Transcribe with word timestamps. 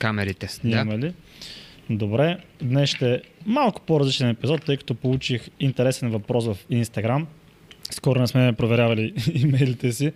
камерите. 0.00 0.48
Снимаме 0.48 0.98
Да. 0.98 1.12
Добре, 1.90 2.38
днес 2.62 2.90
ще 2.90 3.14
е 3.14 3.20
малко 3.46 3.80
по-различен 3.80 4.28
епизод, 4.28 4.64
тъй 4.64 4.76
като 4.76 4.94
получих 4.94 5.48
интересен 5.60 6.10
въпрос 6.10 6.46
в 6.46 6.56
Instagram. 6.70 7.26
Скоро 7.90 8.20
не 8.20 8.26
сме 8.26 8.52
проверявали 8.52 9.14
имейлите 9.34 9.92
си. 9.92 10.12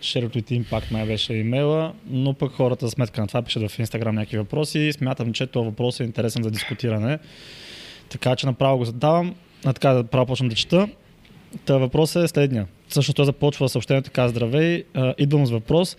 Sharetweet 0.00 0.62
Impact 0.62 0.92
май 0.92 1.06
беше 1.06 1.34
имейла, 1.34 1.92
но 2.06 2.34
пък 2.34 2.52
хората 2.52 2.86
за 2.86 2.90
сметка 2.90 3.20
на 3.20 3.26
това 3.26 3.42
пишат 3.42 3.70
в 3.70 3.78
Instagram 3.78 4.10
някакви 4.10 4.38
въпроси 4.38 4.78
и 4.78 4.92
смятам, 4.92 5.32
че 5.32 5.46
този 5.46 5.64
въпрос 5.64 6.00
е 6.00 6.04
интересен 6.04 6.42
за 6.42 6.50
дискутиране. 6.50 7.18
Така 8.08 8.36
че 8.36 8.46
направо 8.46 8.78
го 8.78 8.84
задавам. 8.84 9.34
А 9.64 9.72
така, 9.72 9.92
направо 9.92 10.26
почвам 10.26 10.48
да 10.48 10.54
чета. 10.54 10.88
Та 11.64 11.78
въпросът 11.78 12.24
е 12.24 12.28
следния. 12.28 12.66
Всъщност 12.88 13.16
той 13.16 13.24
започва 13.24 13.68
съобщението 13.68 14.04
така 14.04 14.28
здравей. 14.28 14.84
Идвам 15.18 15.46
с 15.46 15.50
въпрос. 15.50 15.96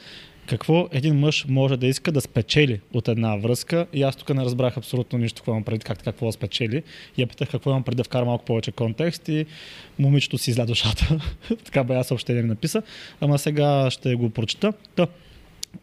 Какво 0.47 0.87
един 0.91 1.15
мъж 1.15 1.45
може 1.49 1.77
да 1.77 1.87
иска 1.87 2.11
да 2.11 2.21
спечели 2.21 2.79
от 2.93 3.07
една 3.07 3.35
връзка? 3.35 3.87
И 3.93 4.03
аз 4.03 4.15
тук 4.15 4.29
не 4.29 4.41
разбрах 4.41 4.77
абсолютно 4.77 5.19
нищо, 5.19 5.41
какво 5.41 5.51
имам 5.51 5.63
преди, 5.63 5.79
как 5.79 6.03
какво 6.03 6.31
спечели. 6.31 6.83
И 7.17 7.21
я 7.21 7.27
питах 7.27 7.49
какво 7.49 7.69
имам 7.69 7.83
преди 7.83 7.95
да 7.95 8.03
вкара 8.03 8.25
малко 8.25 8.45
повече 8.45 8.71
контекст 8.71 9.27
и 9.27 9.45
момичето 9.99 10.37
си 10.37 10.51
изля 10.51 10.65
душата. 10.65 11.19
така 11.65 11.83
бе 11.83 11.95
аз 11.95 12.07
съобщение 12.07 12.41
ми 12.41 12.49
написа. 12.49 12.81
Ама 13.21 13.39
сега 13.39 13.89
ще 13.91 14.15
го 14.15 14.29
прочета. 14.29 14.73
Та, 14.95 15.07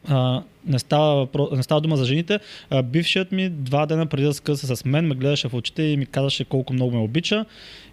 а, 0.08 0.42
не, 0.66 0.78
става, 0.78 1.28
не 1.52 1.62
става 1.62 1.80
дума 1.80 1.96
за 1.96 2.04
жените. 2.04 2.40
А, 2.70 2.82
бившият 2.82 3.32
ми 3.32 3.48
два 3.48 3.86
дена 3.86 4.06
преди 4.06 4.26
да 4.26 4.34
скъса 4.34 4.76
с 4.76 4.84
мен 4.84 5.06
ме 5.06 5.14
гледаше 5.14 5.48
в 5.48 5.54
очите 5.54 5.82
и 5.82 5.96
ми 5.96 6.06
казаше 6.06 6.44
колко 6.44 6.72
много 6.72 6.96
ме 6.96 7.02
обича 7.02 7.44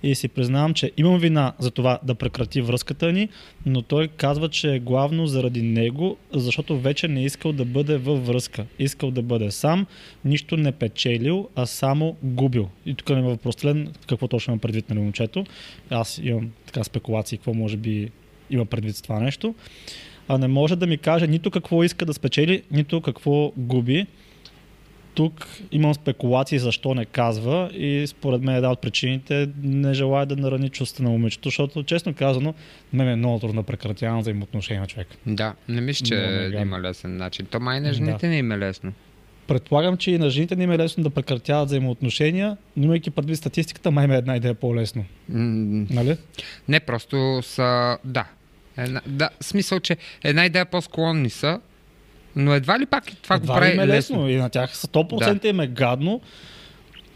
и 0.03 0.15
си 0.15 0.27
признавам, 0.27 0.73
че 0.73 0.91
имам 0.97 1.19
вина 1.19 1.53
за 1.59 1.71
това 1.71 1.99
да 2.03 2.15
прекрати 2.15 2.61
връзката 2.61 3.11
ни, 3.11 3.29
но 3.65 3.81
той 3.81 4.07
казва, 4.07 4.49
че 4.49 4.75
е 4.75 4.79
главно 4.79 5.27
заради 5.27 5.61
него, 5.61 6.17
защото 6.33 6.79
вече 6.79 7.07
не 7.07 7.23
искал 7.23 7.53
да 7.53 7.65
бъде 7.65 7.97
във 7.97 8.27
връзка. 8.27 8.65
Искал 8.79 9.11
да 9.11 9.21
бъде 9.21 9.51
сам, 9.51 9.85
нищо 10.25 10.57
не 10.57 10.71
печелил, 10.71 11.49
а 11.55 11.65
само 11.65 12.15
губил. 12.23 12.69
И 12.85 12.93
тук 12.93 13.09
не 13.09 13.15
ме 13.15 13.21
въпростлен 13.21 13.93
какво 14.07 14.27
точно 14.27 14.53
има 14.53 14.59
предвид 14.59 14.89
на 14.89 14.95
момчето. 14.95 15.45
Аз 15.89 16.19
имам 16.23 16.51
така 16.65 16.83
спекулации, 16.83 17.37
какво 17.37 17.53
може 17.53 17.77
би 17.77 18.11
има 18.49 18.65
предвид 18.65 18.95
с 18.95 19.01
това 19.01 19.19
нещо 19.19 19.55
а 20.27 20.37
не 20.37 20.47
може 20.47 20.75
да 20.75 20.87
ми 20.87 20.97
каже 20.97 21.27
нито 21.27 21.51
какво 21.51 21.83
иска 21.83 22.05
да 22.05 22.13
спечели, 22.13 22.63
нито 22.71 23.01
какво 23.01 23.51
губи. 23.57 24.05
Тук 25.13 25.47
имам 25.71 25.93
спекулации 25.93 26.59
защо 26.59 26.93
не 26.93 27.05
казва 27.05 27.69
и 27.73 28.07
според 28.07 28.41
мен 28.41 28.55
една 28.55 28.71
от 28.71 28.81
причините 28.81 29.49
не 29.63 29.93
желая 29.93 30.25
да 30.25 30.35
нарани 30.35 30.69
чувства 30.69 31.03
на 31.03 31.09
момичето, 31.09 31.47
защото 31.49 31.83
честно 31.83 32.13
казано, 32.13 32.53
мен 32.93 33.09
е 33.09 33.15
много 33.15 33.39
трудно 33.39 33.61
да 33.61 33.65
прекратявам 33.65 34.19
взаимоотношения 34.19 34.81
на 34.81 34.87
човек. 34.87 35.07
Да, 35.25 35.53
не 35.69 35.81
мисля, 35.81 36.05
че 36.05 36.15
гадно. 36.15 36.59
има 36.61 36.79
лесен 36.79 37.17
начин. 37.17 37.45
То 37.45 37.59
май 37.59 37.79
на 37.81 37.93
жените 37.93 38.17
Да. 38.21 38.27
не 38.27 38.37
им 38.37 38.51
е 38.51 38.57
лесно. 38.57 38.93
Предполагам, 39.47 39.97
че 39.97 40.11
и 40.11 40.17
на 40.17 40.29
жените 40.29 40.55
не 40.55 40.63
им 40.63 40.71
е 40.71 40.77
лесно 40.77 41.03
да 41.03 41.09
прекратяват 41.09 41.67
взаимоотношения, 41.67 42.57
но 42.77 42.83
имайки 42.83 43.09
предвид 43.09 43.37
статистиката, 43.37 43.91
май 43.91 44.07
ме 44.07 44.15
една 44.15 44.35
идея 44.35 44.53
по-лесно. 44.53 45.05
М, 45.29 45.87
Нали? 45.89 46.17
Не, 46.67 46.79
просто 46.79 47.39
са... 47.43 47.97
Да. 48.03 48.25
Една, 48.77 49.01
да, 49.05 49.29
смисъл, 49.41 49.79
че 49.79 49.97
една 50.23 50.45
идея 50.45 50.65
по-склонни 50.65 51.29
са, 51.29 51.59
но 52.35 52.53
едва 52.53 52.79
ли 52.79 52.85
пак 52.85 53.05
това 53.21 53.35
Едва 53.35 53.53
го 53.53 53.59
прави 53.59 53.73
им 53.73 53.79
е 53.79 53.87
лесно. 53.87 54.15
лесно. 54.15 54.29
И 54.29 54.35
на 54.35 54.49
тях 54.49 54.75
100% 54.75 55.45
им 55.45 55.59
е 55.59 55.67
гадно. 55.67 56.21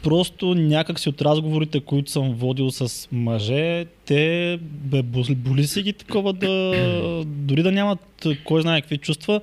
Просто 0.03 0.55
някак 0.55 0.99
си 0.99 1.09
от 1.09 1.21
разговорите, 1.21 1.79
които 1.79 2.11
съм 2.11 2.33
водил 2.33 2.71
с 2.71 3.07
мъже, 3.11 3.85
те 4.05 4.57
бе, 4.61 5.03
боли, 5.03 5.67
си 5.67 5.81
ги 5.81 5.93
такова 5.93 6.33
да... 6.33 7.23
дори 7.25 7.63
да 7.63 7.71
нямат 7.71 8.27
кой 8.45 8.61
знае 8.61 8.81
какви 8.81 8.97
чувства, 8.97 9.41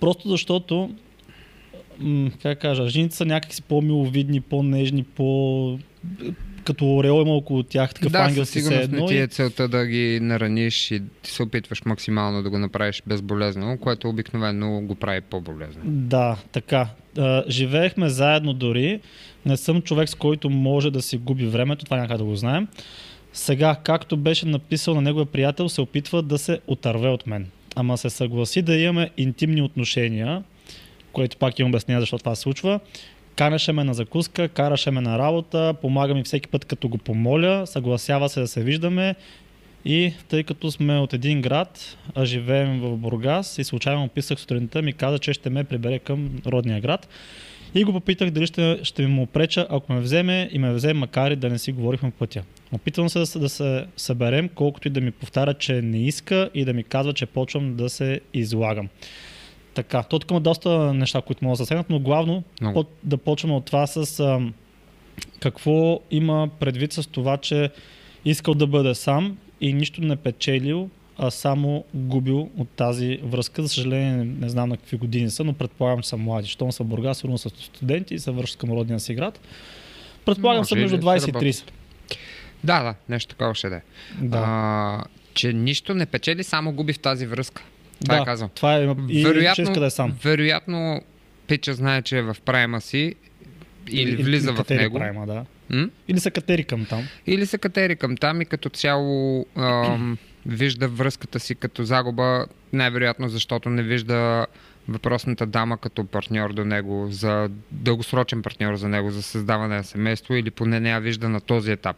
просто 0.00 0.28
защото 0.28 0.90
как 2.42 2.42
да 2.42 2.56
кажа, 2.56 2.88
жените 2.88 3.16
са 3.16 3.24
някакси 3.24 3.62
по-миловидни, 3.62 4.40
по-нежни, 4.40 5.02
по... 5.02 5.78
като 6.64 6.96
ореол 6.96 7.22
има 7.22 7.34
около 7.34 7.62
тях, 7.62 7.94
такъв 7.94 8.12
да, 8.12 8.18
ангел 8.18 8.44
си 8.44 8.60
се 8.60 8.74
едно. 8.74 9.06
ти 9.06 9.16
е 9.16 9.26
целта 9.26 9.68
да 9.68 9.86
ги 9.86 10.18
нараниш 10.22 10.90
и 10.90 11.02
ти 11.22 11.30
се 11.30 11.42
опитваш 11.42 11.84
максимално 11.84 12.42
да 12.42 12.50
го 12.50 12.58
направиш 12.58 13.02
безболезнено, 13.06 13.78
което 13.78 14.08
обикновено 14.08 14.80
го 14.80 14.94
прави 14.94 15.20
по-болезнено. 15.20 15.90
Да, 15.90 16.36
така. 16.52 16.88
Живеехме 17.48 18.08
заедно 18.08 18.52
дори. 18.52 19.00
Не 19.46 19.56
съм 19.56 19.82
човек, 19.82 20.08
с 20.08 20.14
който 20.14 20.50
може 20.50 20.90
да 20.90 21.02
си 21.02 21.16
губи 21.16 21.46
времето, 21.46 21.84
това 21.84 21.96
някак 21.96 22.18
да 22.18 22.24
го 22.24 22.36
знаем. 22.36 22.68
Сега, 23.32 23.76
както 23.84 24.16
беше 24.16 24.46
написал 24.46 24.94
на 24.94 25.00
неговия 25.00 25.26
приятел, 25.26 25.68
се 25.68 25.80
опитва 25.80 26.22
да 26.22 26.38
се 26.38 26.60
отърве 26.66 27.08
от 27.08 27.26
мен. 27.26 27.46
Ама 27.76 27.98
се 27.98 28.10
съгласи 28.10 28.62
да 28.62 28.76
имаме 28.76 29.10
интимни 29.16 29.62
отношения, 29.62 30.42
което 31.12 31.36
пак 31.36 31.58
имам 31.58 31.70
обяснение 31.70 32.00
защо 32.00 32.18
това 32.18 32.34
се 32.34 32.42
случва. 32.42 32.80
Канеше 33.40 33.72
ме 33.72 33.84
на 33.84 33.94
закуска, 33.94 34.48
караше 34.48 34.90
ме 34.90 35.00
на 35.00 35.18
работа, 35.18 35.74
помага 35.82 36.14
ми 36.14 36.22
всеки 36.22 36.48
път 36.48 36.64
като 36.64 36.88
го 36.88 36.98
помоля, 36.98 37.66
съгласява 37.66 38.28
се 38.28 38.40
да 38.40 38.48
се 38.48 38.62
виждаме 38.62 39.14
и 39.84 40.12
тъй 40.28 40.42
като 40.42 40.70
сме 40.70 40.98
от 40.98 41.12
един 41.12 41.42
град, 41.42 41.96
а 42.14 42.24
живеем 42.24 42.80
в 42.80 42.96
Бургас 42.96 43.58
и 43.58 43.64
случайно 43.64 44.04
описах 44.04 44.40
сутринта, 44.40 44.82
ми 44.82 44.92
каза, 44.92 45.18
че 45.18 45.32
ще 45.32 45.50
ме 45.50 45.64
прибере 45.64 45.98
към 45.98 46.30
родния 46.46 46.80
град. 46.80 47.08
И 47.74 47.84
го 47.84 47.92
попитах 47.92 48.30
дали 48.30 48.46
ще, 48.46 48.78
ще 48.82 49.06
му 49.06 49.26
преча, 49.26 49.66
ако 49.70 49.92
ме 49.92 50.00
вземе 50.00 50.48
и 50.52 50.58
ме 50.58 50.72
вземе, 50.72 51.00
макар 51.00 51.30
и 51.30 51.36
да 51.36 51.48
не 51.48 51.58
си 51.58 51.72
говорихме 51.72 52.10
пътя. 52.10 52.42
Опитвам 52.72 53.08
се 53.08 53.18
да, 53.18 53.38
да 53.38 53.48
се 53.48 53.86
съберем, 53.96 54.48
колкото 54.54 54.88
и 54.88 54.90
да 54.90 55.00
ми 55.00 55.10
повтаря, 55.10 55.54
че 55.54 55.82
не 55.82 55.98
иска 55.98 56.50
и 56.54 56.64
да 56.64 56.72
ми 56.72 56.84
казва, 56.84 57.12
че 57.12 57.26
почвам 57.26 57.76
да 57.76 57.88
се 57.88 58.20
излагам. 58.34 58.88
Така, 59.82 60.02
то 60.02 60.18
тук 60.18 60.30
има 60.30 60.40
доста 60.40 60.94
неща, 60.94 61.22
които 61.22 61.44
могат 61.44 61.58
да 61.58 61.64
засегнат, 61.64 61.90
но 61.90 61.98
главно 61.98 62.42
Много. 62.60 62.84
по- 62.84 62.90
да 63.02 63.16
почваме 63.16 63.54
от 63.54 63.64
това 63.64 63.86
с 63.86 64.20
ам, 64.20 64.54
какво 65.40 66.00
има 66.10 66.48
предвид 66.60 66.92
с 66.92 67.10
това, 67.10 67.36
че 67.36 67.70
искал 68.24 68.54
да 68.54 68.66
бъде 68.66 68.94
сам 68.94 69.38
и 69.60 69.72
нищо 69.72 70.00
не 70.00 70.16
печелил, 70.16 70.90
а 71.18 71.30
само 71.30 71.84
губил 71.94 72.50
от 72.58 72.68
тази 72.68 73.18
връзка. 73.22 73.62
За 73.62 73.68
съжаление, 73.68 74.12
не, 74.12 74.24
не 74.24 74.48
знам 74.48 74.68
на 74.68 74.76
какви 74.76 74.96
години 74.96 75.30
са, 75.30 75.44
но 75.44 75.52
предполагам, 75.52 76.02
че 76.02 76.08
са 76.08 76.16
млади. 76.16 76.48
Щом 76.48 76.72
са 76.72 76.84
Бургас, 76.84 77.18
сигурно 77.18 77.38
са 77.38 77.48
студенти 77.48 78.14
и 78.14 78.18
се 78.18 78.30
връщат 78.30 78.58
към 78.60 78.70
родния 78.70 79.00
си 79.00 79.14
град. 79.14 79.40
Предполагам, 80.24 80.64
са 80.64 80.76
между 80.76 80.98
да 80.98 81.06
20 81.06 81.18
се 81.18 81.30
и 81.30 81.32
30. 81.32 81.64
Да, 82.64 82.82
да, 82.82 82.94
нещо 83.08 83.28
такова 83.30 83.54
ще 83.54 83.68
да 83.68 83.76
е. 83.76 83.80
Да, 84.20 84.38
А, 84.46 85.04
че 85.34 85.52
нищо 85.52 85.94
не 85.94 86.06
печели, 86.06 86.44
само 86.44 86.72
губи 86.72 86.92
в 86.92 86.98
тази 86.98 87.26
връзка. 87.26 87.62
Това 88.04 88.16
да 88.16 88.22
е 88.22 88.24
казал. 88.24 88.48
това 88.54 88.76
е. 88.76 88.94
И 89.08 89.24
вероятно, 89.24 89.62
иска 89.62 89.80
да 89.80 89.86
е 89.86 89.90
сам. 89.90 90.12
вероятно, 90.24 91.02
Пича 91.46 91.74
знае, 91.74 92.02
че 92.02 92.18
е 92.18 92.22
в 92.22 92.36
прайма 92.44 92.80
си 92.80 93.14
или, 93.90 94.22
влиза 94.22 94.52
в 94.52 94.56
катери 94.56 94.78
него. 94.78 94.98
Прайма, 94.98 95.26
да. 95.26 95.44
М? 95.70 95.88
Или 96.08 96.20
са 96.20 96.30
катери 96.30 96.64
към 96.64 96.84
там. 96.84 97.08
Или 97.26 97.46
се 97.46 97.58
катери 97.58 97.96
към 97.96 98.16
там 98.16 98.40
и 98.40 98.44
като 98.44 98.68
цяло 98.68 99.46
ам, 99.56 100.18
вижда 100.46 100.88
връзката 100.88 101.40
си 101.40 101.54
като 101.54 101.84
загуба, 101.84 102.46
най-вероятно 102.72 103.28
защото 103.28 103.70
не 103.70 103.82
вижда 103.82 104.46
въпросната 104.88 105.46
дама 105.46 105.78
като 105.78 106.04
партньор 106.04 106.52
до 106.52 106.64
него, 106.64 107.06
за 107.10 107.48
дългосрочен 107.70 108.42
партньор 108.42 108.76
за 108.76 108.88
него, 108.88 109.10
за 109.10 109.22
създаване 109.22 109.76
на 109.76 109.84
семейство 109.84 110.34
или 110.34 110.50
поне 110.50 110.80
не 110.80 110.90
я 110.90 110.98
вижда 110.98 111.28
на 111.28 111.40
този 111.40 111.72
етап 111.72 111.96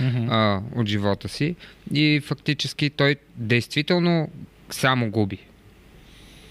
Мгм. 0.00 0.26
а, 0.30 0.62
от 0.76 0.86
живота 0.86 1.28
си. 1.28 1.56
И 1.92 2.20
фактически 2.24 2.90
той 2.90 3.16
действително 3.36 4.28
само 4.74 5.10
губи. 5.10 5.38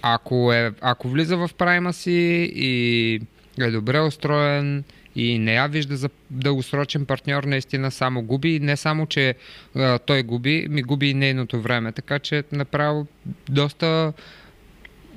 Ако, 0.01 0.53
е, 0.53 0.71
ако 0.81 1.07
влиза 1.09 1.37
в 1.37 1.49
прайма 1.57 1.93
си 1.93 2.51
и 2.55 3.21
е 3.59 3.71
добре 3.71 4.01
устроен 4.01 4.83
и 5.15 5.39
не 5.39 5.53
я 5.53 5.67
вижда 5.67 5.97
за 5.97 6.09
дългосрочен 6.31 7.05
партньор, 7.05 7.43
наистина 7.43 7.91
само 7.91 8.21
губи. 8.21 8.59
Не 8.59 8.77
само, 8.77 9.05
че 9.05 9.35
а, 9.75 9.99
той 9.99 10.23
губи, 10.23 10.67
ми 10.69 10.81
губи 10.81 11.09
и 11.09 11.13
нейното 11.13 11.61
време. 11.61 11.91
Така 11.91 12.19
че 12.19 12.43
направо 12.51 13.07
доста 13.49 14.13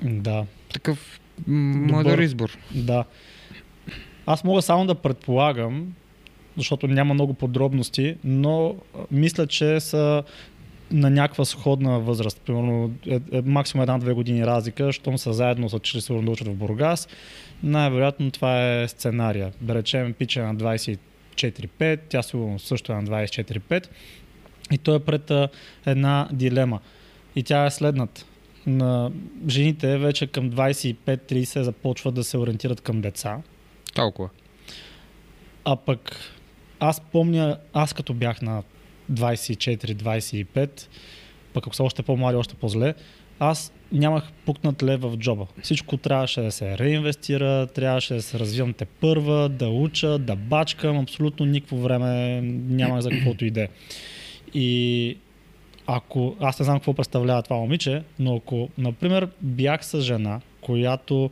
Да. 0.03 0.47
такъв 0.73 1.21
мъдър 1.47 2.19
избор. 2.19 2.59
Да. 2.75 3.05
Аз 4.27 4.45
мога 4.45 4.63
само 4.63 4.87
да 4.87 4.95
предполагам, 4.95 5.95
защото 6.57 6.89
няма 6.89 7.15
много 7.15 7.35
подробности, 7.35 8.17
но 8.25 8.75
мисля, 9.11 9.47
че 9.47 9.81
са 9.81 10.23
на 10.91 11.11
някаква 11.11 11.45
сходна 11.45 12.01
възраст. 12.01 12.41
Примерно 12.41 12.93
е, 13.07 13.21
е, 13.33 13.43
максимум 13.43 13.83
една-две 13.83 14.13
години 14.13 14.47
разлика, 14.47 14.93
щом 14.93 15.19
са 15.19 15.33
заедно 15.33 15.69
са 15.69 15.79
чили 15.79 16.01
сигурно 16.01 16.25
да 16.25 16.31
учат 16.31 16.49
в 16.49 16.55
Бургас. 16.55 17.09
Най-вероятно 17.63 18.31
това 18.31 18.81
е 18.81 18.89
сценария. 18.89 19.53
Да 19.61 19.75
речем, 19.75 20.13
пича 20.13 20.43
на 20.43 20.57
24-5, 20.57 22.01
тя 22.09 22.23
сигурно 22.23 22.59
също 22.59 22.93
е 22.93 22.95
на 22.95 23.05
24-5 23.05 23.87
и 24.73 24.79
той 24.79 24.97
е 24.97 25.01
пред 25.01 25.33
една 25.87 26.29
дилема. 26.33 26.81
И 27.37 27.43
тя 27.43 27.67
е 27.67 27.71
следната. 27.71 28.25
На 28.67 29.11
жените 29.49 29.99
вече 29.99 30.27
към 30.27 30.51
25-30 30.51 31.63
започват 31.63 32.15
да 32.15 32.25
се 32.25 32.39
ориентират 32.39 32.81
към 32.81 33.01
деца. 33.01 33.39
Толкова. 33.95 34.29
А 35.65 35.77
пък 35.77 36.17
аз 36.81 37.01
помня, 37.01 37.59
аз 37.73 37.95
като 37.95 38.15
бях 38.15 38.43
на 38.43 38.63
24-25, 39.13 40.89
пък 41.53 41.67
ако 41.67 41.77
са 41.77 41.85
още 41.85 42.03
по-млади, 42.03 42.37
още 42.37 42.55
по-зле, 42.55 42.95
аз 43.39 43.73
нямах 43.93 44.33
пукнат 44.45 44.83
лев 44.83 45.01
в 45.01 45.17
джоба. 45.17 45.47
Всичко 45.63 45.97
трябваше 45.97 46.41
да 46.41 46.53
се 46.53 46.79
реинвестира, 46.79 47.67
трябваше 47.67 48.15
да 48.15 48.23
се 48.23 48.39
развивам 48.39 48.73
те 48.73 48.85
първа, 48.85 49.49
да 49.49 49.69
уча, 49.69 50.19
да 50.19 50.37
бачкам, 50.37 50.99
абсолютно 50.99 51.47
никакво 51.47 51.77
време 51.77 52.41
нямах 52.69 53.01
за 53.01 53.11
каквото 53.11 53.45
и 53.45 53.51
да 53.51 53.63
е. 53.63 53.69
И 54.55 55.17
ако, 55.87 56.37
аз 56.41 56.59
не 56.59 56.65
знам 56.65 56.79
какво 56.79 56.95
представлява 56.95 57.43
това 57.43 57.57
момиче, 57.57 58.03
но 58.19 58.37
ако, 58.37 58.69
например, 58.79 59.29
бях 59.41 59.87
с 59.87 60.01
жена, 60.01 60.41
която 60.61 61.31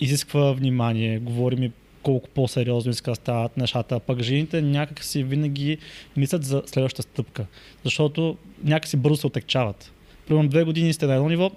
изисква 0.00 0.52
внимание, 0.52 1.18
говори 1.18 1.56
ми 1.56 1.72
колко 2.06 2.28
по-сериозно 2.28 2.90
иска 2.90 3.10
да 3.10 3.14
стават 3.14 3.56
нещата, 3.56 4.00
пък 4.00 4.22
жените 4.22 4.62
някак 4.62 5.04
си 5.04 5.22
винаги 5.22 5.78
мислят 6.16 6.44
за 6.44 6.62
следващата 6.66 7.02
стъпка, 7.02 7.46
защото 7.84 8.36
някак 8.64 8.88
си 8.88 8.96
бързо 8.96 9.16
се 9.16 9.26
отекчават. 9.26 9.92
Примерно 10.28 10.48
две 10.48 10.64
години 10.64 10.92
сте 10.92 11.06
на 11.06 11.14
едно 11.14 11.28
ниво, 11.28 11.50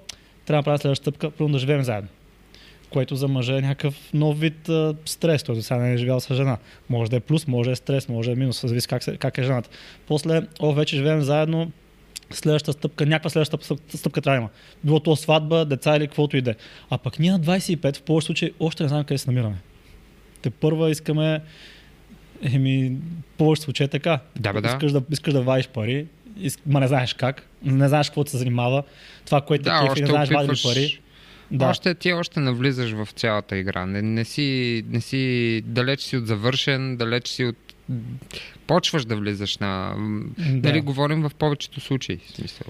трябва 0.46 0.62
да 0.62 0.66
правя 0.66 0.78
следващата 0.78 1.12
стъпка, 1.12 1.31
примерно 1.31 1.54
да 1.54 1.60
живеем 1.60 1.84
заедно. 1.84 2.10
Което 2.90 3.16
за 3.16 3.28
мъжа 3.28 3.57
е 3.57 3.62
някакъв 3.62 4.13
нов 4.13 4.40
вид 4.40 4.69
а, 4.69 4.96
стрес, 5.06 5.44
който 5.44 5.62
сега 5.62 5.80
не 5.80 5.94
е 5.94 5.98
живял 5.98 6.19
с 6.19 6.36
жена. 6.36 6.57
Може 6.90 7.12
да 7.12 7.18
е 7.18 7.19
плюс, 7.19 7.48
може 7.48 7.68
да 7.68 7.72
е 7.72 7.75
стрес, 7.75 8.10
може 8.10 8.30
да 8.30 8.34
е 8.34 8.40
минус, 8.40 8.62
зависи 8.62 8.88
как, 8.88 9.04
се, 9.04 9.18
как 9.18 9.38
е 9.38 9.44
жената. 9.44 9.69
После, 10.07 10.42
о, 10.60 10.74
вече 10.74 10.96
живеем 10.96 11.22
заедно, 11.22 11.72
следващата 12.31 12.74
стъпка, 12.74 13.06
някаква 13.06 13.30
следваща 13.30 13.57
стъпка 13.98 14.22
трябва 14.22 14.38
да 14.38 14.42
има. 14.42 14.50
Било 14.84 15.00
то 15.00 15.16
сватба, 15.16 15.66
деца 15.66 15.98
или 15.98 16.07
каквото 16.07 16.38
и 16.38 16.42
да 16.42 16.51
е. 16.51 16.56
А 16.90 16.98
пък 16.98 17.19
ние 17.19 17.31
на 17.31 17.40
25 17.40 17.98
в 17.98 18.01
повече 18.01 18.25
случаи 18.25 18.51
още 18.60 18.84
не 18.84 18.90
знаем 18.90 19.04
къде 19.04 19.18
се 19.18 19.30
намираме. 19.30 19.56
Те 20.41 20.50
първа 20.50 20.91
искаме 20.91 21.41
Еми, 22.41 22.97
повече 23.38 23.62
случаи 23.62 23.86
е 23.86 23.88
така. 23.88 24.19
Да, 24.39 24.53
бе, 24.53 24.62
да. 24.62 24.68
Искаш 24.68 24.91
да, 24.91 25.01
искаш 25.12 25.33
да 25.33 25.41
вадиш 25.41 25.68
пари, 25.68 26.06
иск... 26.38 26.59
ма 26.65 26.80
не 26.80 26.88
знаеш 26.88 27.13
как, 27.13 27.47
не 27.63 27.88
знаеш 27.88 28.09
какво 28.09 28.24
те 28.24 28.31
се 28.31 28.38
занимава, 28.38 28.83
това, 29.25 29.41
което 29.41 29.63
Да, 29.63 29.81
те 29.81 29.88
кефи, 29.88 30.01
не 30.01 30.07
знаеш 30.07 30.30
вади 30.30 30.50
опитваш- 30.50 30.74
пари. 30.74 31.00
Да. 31.51 31.65
Още 31.68 31.94
ти 31.94 32.13
още 32.13 32.39
навлизаш 32.39 32.91
в 32.91 33.07
цялата 33.15 33.57
игра. 33.57 33.86
Не, 33.86 34.01
не, 34.01 34.25
си, 34.25 34.83
не 34.89 35.01
си, 35.01 35.62
далеч 35.65 36.01
си 36.01 36.18
от 36.18 36.27
завършен, 36.27 36.97
далеч 36.97 37.27
си 37.27 37.45
от... 37.45 37.56
Почваш 38.68 39.06
да 39.06 39.15
влизаш 39.15 39.57
на... 39.57 39.95
да. 40.38 40.59
Дали 40.59 40.81
говорим 40.81 41.21
в 41.21 41.31
повечето 41.39 41.81
случаи, 41.81 42.18
в 42.18 42.31
смисъл. 42.31 42.68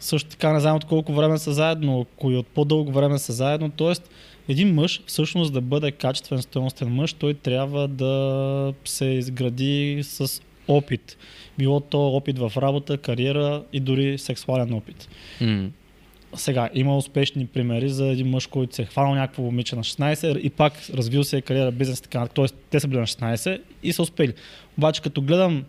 Също 0.00 0.30
така 0.30 0.52
не 0.52 0.60
знам 0.60 0.76
от 0.76 0.84
колко 0.84 1.14
време 1.14 1.38
са 1.38 1.52
заедно, 1.52 2.06
кои 2.16 2.36
от 2.36 2.46
по-дълго 2.46 2.92
време 2.92 3.18
са 3.18 3.32
заедно. 3.32 3.70
Тоест, 3.70 4.10
един 4.48 4.74
мъж, 4.74 5.02
всъщност 5.06 5.52
да 5.52 5.60
бъде 5.60 5.90
качествен, 5.90 6.42
стоеностен 6.42 6.88
мъж, 6.88 7.12
той 7.12 7.34
трябва 7.34 7.88
да 7.88 8.74
се 8.84 9.04
изгради 9.04 10.00
с 10.02 10.42
опит. 10.68 11.16
Било 11.58 11.80
то 11.80 12.08
опит 12.08 12.38
в 12.38 12.52
работа, 12.56 12.98
кариера 12.98 13.62
и 13.72 13.80
дори 13.80 14.18
сексуален 14.18 14.74
опит. 14.74 15.08
М. 15.40 15.70
Сега, 16.34 16.70
има 16.74 16.96
успешни 16.96 17.46
примери 17.46 17.88
за 17.88 18.06
един 18.06 18.30
мъж, 18.30 18.46
който 18.46 18.74
се 18.74 18.82
е 18.82 18.84
хванал 18.84 19.14
някакво 19.14 19.42
момиче 19.42 19.76
на 19.76 19.84
16 19.84 20.38
и 20.38 20.50
пак 20.50 20.72
развил 20.94 21.24
се 21.24 21.36
е 21.36 21.42
кариера, 21.42 21.72
бизнес 21.72 21.98
и 21.98 22.02
така. 22.02 22.26
Тоест, 22.26 22.54
те 22.70 22.80
са 22.80 22.88
били 22.88 22.98
на 22.98 23.06
16 23.06 23.60
и 23.82 23.92
са 23.92 24.02
успели. 24.02 24.34
Обаче, 24.78 25.02
като 25.02 25.22
гледам 25.22 25.64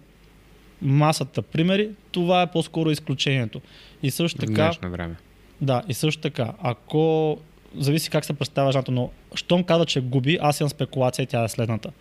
масата 0.81 1.41
примери, 1.41 1.89
това 2.11 2.41
е 2.41 2.51
по-скоро 2.51 2.91
изключението. 2.91 3.61
И 4.03 4.11
също 4.11 4.37
така, 4.37 4.71
време. 4.83 5.15
да, 5.61 5.83
и 5.89 5.93
също 5.93 6.21
така, 6.21 6.53
ако 6.61 7.37
зависи 7.77 8.09
как 8.09 8.25
се 8.25 8.33
представя 8.33 8.71
жената, 8.71 8.91
но 8.91 9.09
щом 9.35 9.63
казва, 9.63 9.85
че 9.85 10.01
губи, 10.01 10.37
аз 10.41 10.59
имам 10.59 10.69
спекулация 10.69 11.23
и 11.23 11.25
тя 11.25 11.43
е 11.43 11.49
следната. 11.49 11.91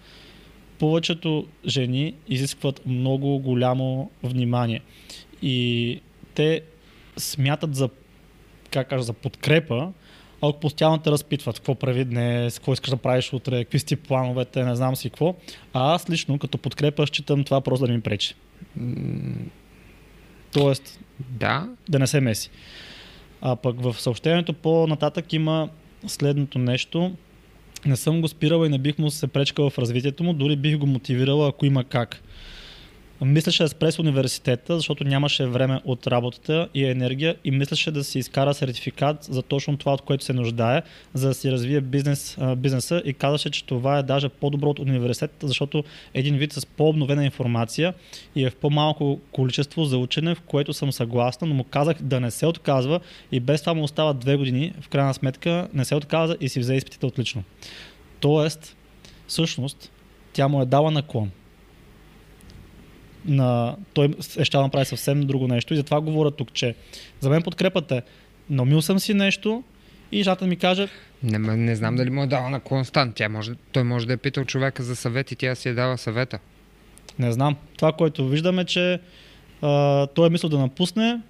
Повечето 0.79 1.47
жени 1.67 2.15
изискват 2.29 2.87
много 2.87 3.39
голямо 3.39 4.11
внимание 4.23 4.81
и 5.43 6.01
те 6.35 6.61
смятат 7.17 7.75
за, 7.75 7.89
как 8.71 8.89
кажа, 8.89 9.03
за 9.03 9.13
подкрепа, 9.13 9.93
ако 10.43 10.61
постоянно 10.61 10.99
те 10.99 11.11
разпитват 11.11 11.57
какво 11.57 11.75
прави 11.75 12.05
днес, 12.05 12.59
какво 12.59 12.73
искаш 12.73 12.91
да 12.91 12.97
правиш 12.97 13.33
утре, 13.33 13.65
какви 13.65 13.79
си 13.79 13.97
плановете, 13.97 14.65
не 14.65 14.77
знам 14.77 14.97
си 14.97 15.11
какво. 15.11 15.35
А 15.73 15.95
аз 15.95 16.11
лично 16.11 16.39
като 16.39 16.59
подкрепа 16.59 17.07
считам 17.07 17.45
това 17.45 17.61
просто 17.61 17.87
да 17.87 17.93
не 17.93 17.97
ми 17.97 18.03
пречи. 18.03 18.35
Тоест, 20.53 21.01
Да, 21.21 21.69
да 21.89 21.99
не 21.99 22.07
се 22.07 22.21
меси. 22.21 22.51
А 23.47 23.57
пък 23.57 23.81
в 23.81 24.01
съобщението 24.01 24.53
по-нататък 24.53 25.33
има 25.33 25.69
следното 26.07 26.59
нещо. 26.59 27.13
Не 27.87 27.97
съм 27.97 28.21
го 28.21 28.29
спирала 28.29 28.67
и 28.67 28.69
не 28.69 28.79
бих 28.79 28.99
му 28.99 29.11
се 29.11 29.27
пречкала 29.27 29.71
в 29.71 29.79
развитието 29.79 30.25
му, 30.25 30.33
дори 30.33 30.57
бих 30.57 30.79
го 30.79 30.87
мотивирала, 30.87 31.49
ако 31.49 31.67
има 31.67 31.85
как. 31.85 32.23
Мислеше 33.25 33.63
да 33.63 33.69
спре 33.69 33.93
с 33.93 33.99
университета, 33.99 34.77
защото 34.77 35.05
нямаше 35.05 35.47
време 35.47 35.81
от 35.85 36.07
работата 36.07 36.69
и 36.75 36.85
енергия 36.85 37.37
и 37.45 37.51
мислеше 37.51 37.91
да 37.91 38.05
си 38.05 38.19
изкара 38.19 38.55
сертификат 38.55 39.25
за 39.25 39.43
точно 39.43 39.77
това, 39.77 39.93
от 39.93 40.01
което 40.01 40.25
се 40.25 40.33
нуждае, 40.33 40.83
за 41.15 41.29
да 41.29 41.35
си 41.35 41.53
развие 41.53 41.81
бизнес, 41.81 42.39
бизнеса 42.57 43.03
и 43.05 43.15
казаше, 43.15 43.51
че 43.51 43.65
това 43.65 43.99
е 43.99 44.03
даже 44.03 44.29
по-добро 44.29 44.69
от 44.69 44.79
университета, 44.79 45.49
защото 45.49 45.85
един 46.15 46.37
вид 46.37 46.53
с 46.53 46.67
по-обновена 46.67 47.25
информация 47.25 47.95
и 48.37 48.45
е 48.45 48.51
в 48.51 48.57
по-малко 48.57 49.21
количество 49.33 49.85
за 49.85 49.99
учене, 49.99 50.35
в 50.35 50.41
което 50.41 50.73
съм 50.73 50.93
съгласна, 50.93 51.47
но 51.47 51.55
му 51.55 51.65
казах 51.65 51.97
да 52.03 52.21
не 52.21 52.31
се 52.31 52.47
отказва 52.47 53.01
и 53.33 53.41
без 53.41 53.61
това 53.61 53.75
му 53.75 53.83
остават 53.83 54.19
две 54.19 54.37
години, 54.37 54.73
в 54.81 54.89
крайна 54.89 55.15
сметка 55.15 55.69
не 55.75 55.85
се 55.85 55.95
отказа 55.95 56.37
и 56.41 56.49
си 56.49 56.61
взе 56.61 56.75
изпитите 56.75 57.07
отлично. 57.07 57.43
Тоест, 58.21 58.77
всъщност, 59.27 59.91
тя 60.33 60.49
му 60.49 60.63
е 60.63 60.67
дала 60.67 60.91
наклон. 60.91 61.31
На... 63.25 63.77
Той 63.93 64.15
ще 64.43 64.57
направи 64.57 64.85
съвсем 64.85 65.21
друго 65.21 65.49
нещо 65.49 65.75
и 65.75 65.77
затова 65.77 66.01
говоря 66.01 66.31
тук, 66.31 66.53
че 66.53 66.75
за 67.21 67.31
мен 67.31 67.43
подкрепата 67.43 67.97
е 67.97 68.03
намил 68.51 68.83
съм 68.83 68.99
си 68.99 69.15
нещо 69.15 69.63
и 70.13 70.23
жената 70.23 70.47
ми 70.47 70.57
каже, 70.57 70.89
не, 71.23 71.39
не 71.39 71.77
знам 71.77 71.97
дали 71.97 72.11
му 72.11 72.23
е 72.23 72.27
дала 72.27 72.51
на 72.51 72.61
констант. 72.61 73.15
Тя 73.15 73.29
може, 73.29 73.53
той 73.73 73.85
може 73.85 74.07
да 74.07 74.13
е 74.13 74.17
питал 74.17 74.45
човека 74.45 74.83
за 74.83 74.97
съвет 74.97 75.33
и 75.33 75.37
тя 75.37 75.55
си 75.55 75.69
е 75.69 75.75
дала 75.75 75.99
съвета. 75.99 76.39
Не 77.19 77.33
знам. 77.33 77.57
Това, 77.77 77.93
което 77.93 78.29
виждаме, 78.29 78.65
че 78.65 79.01
а, 79.63 80.07
той 80.07 80.27
е 80.27 80.31
мислил 80.31 80.51
да 80.51 80.59
напусне. 80.59 81.21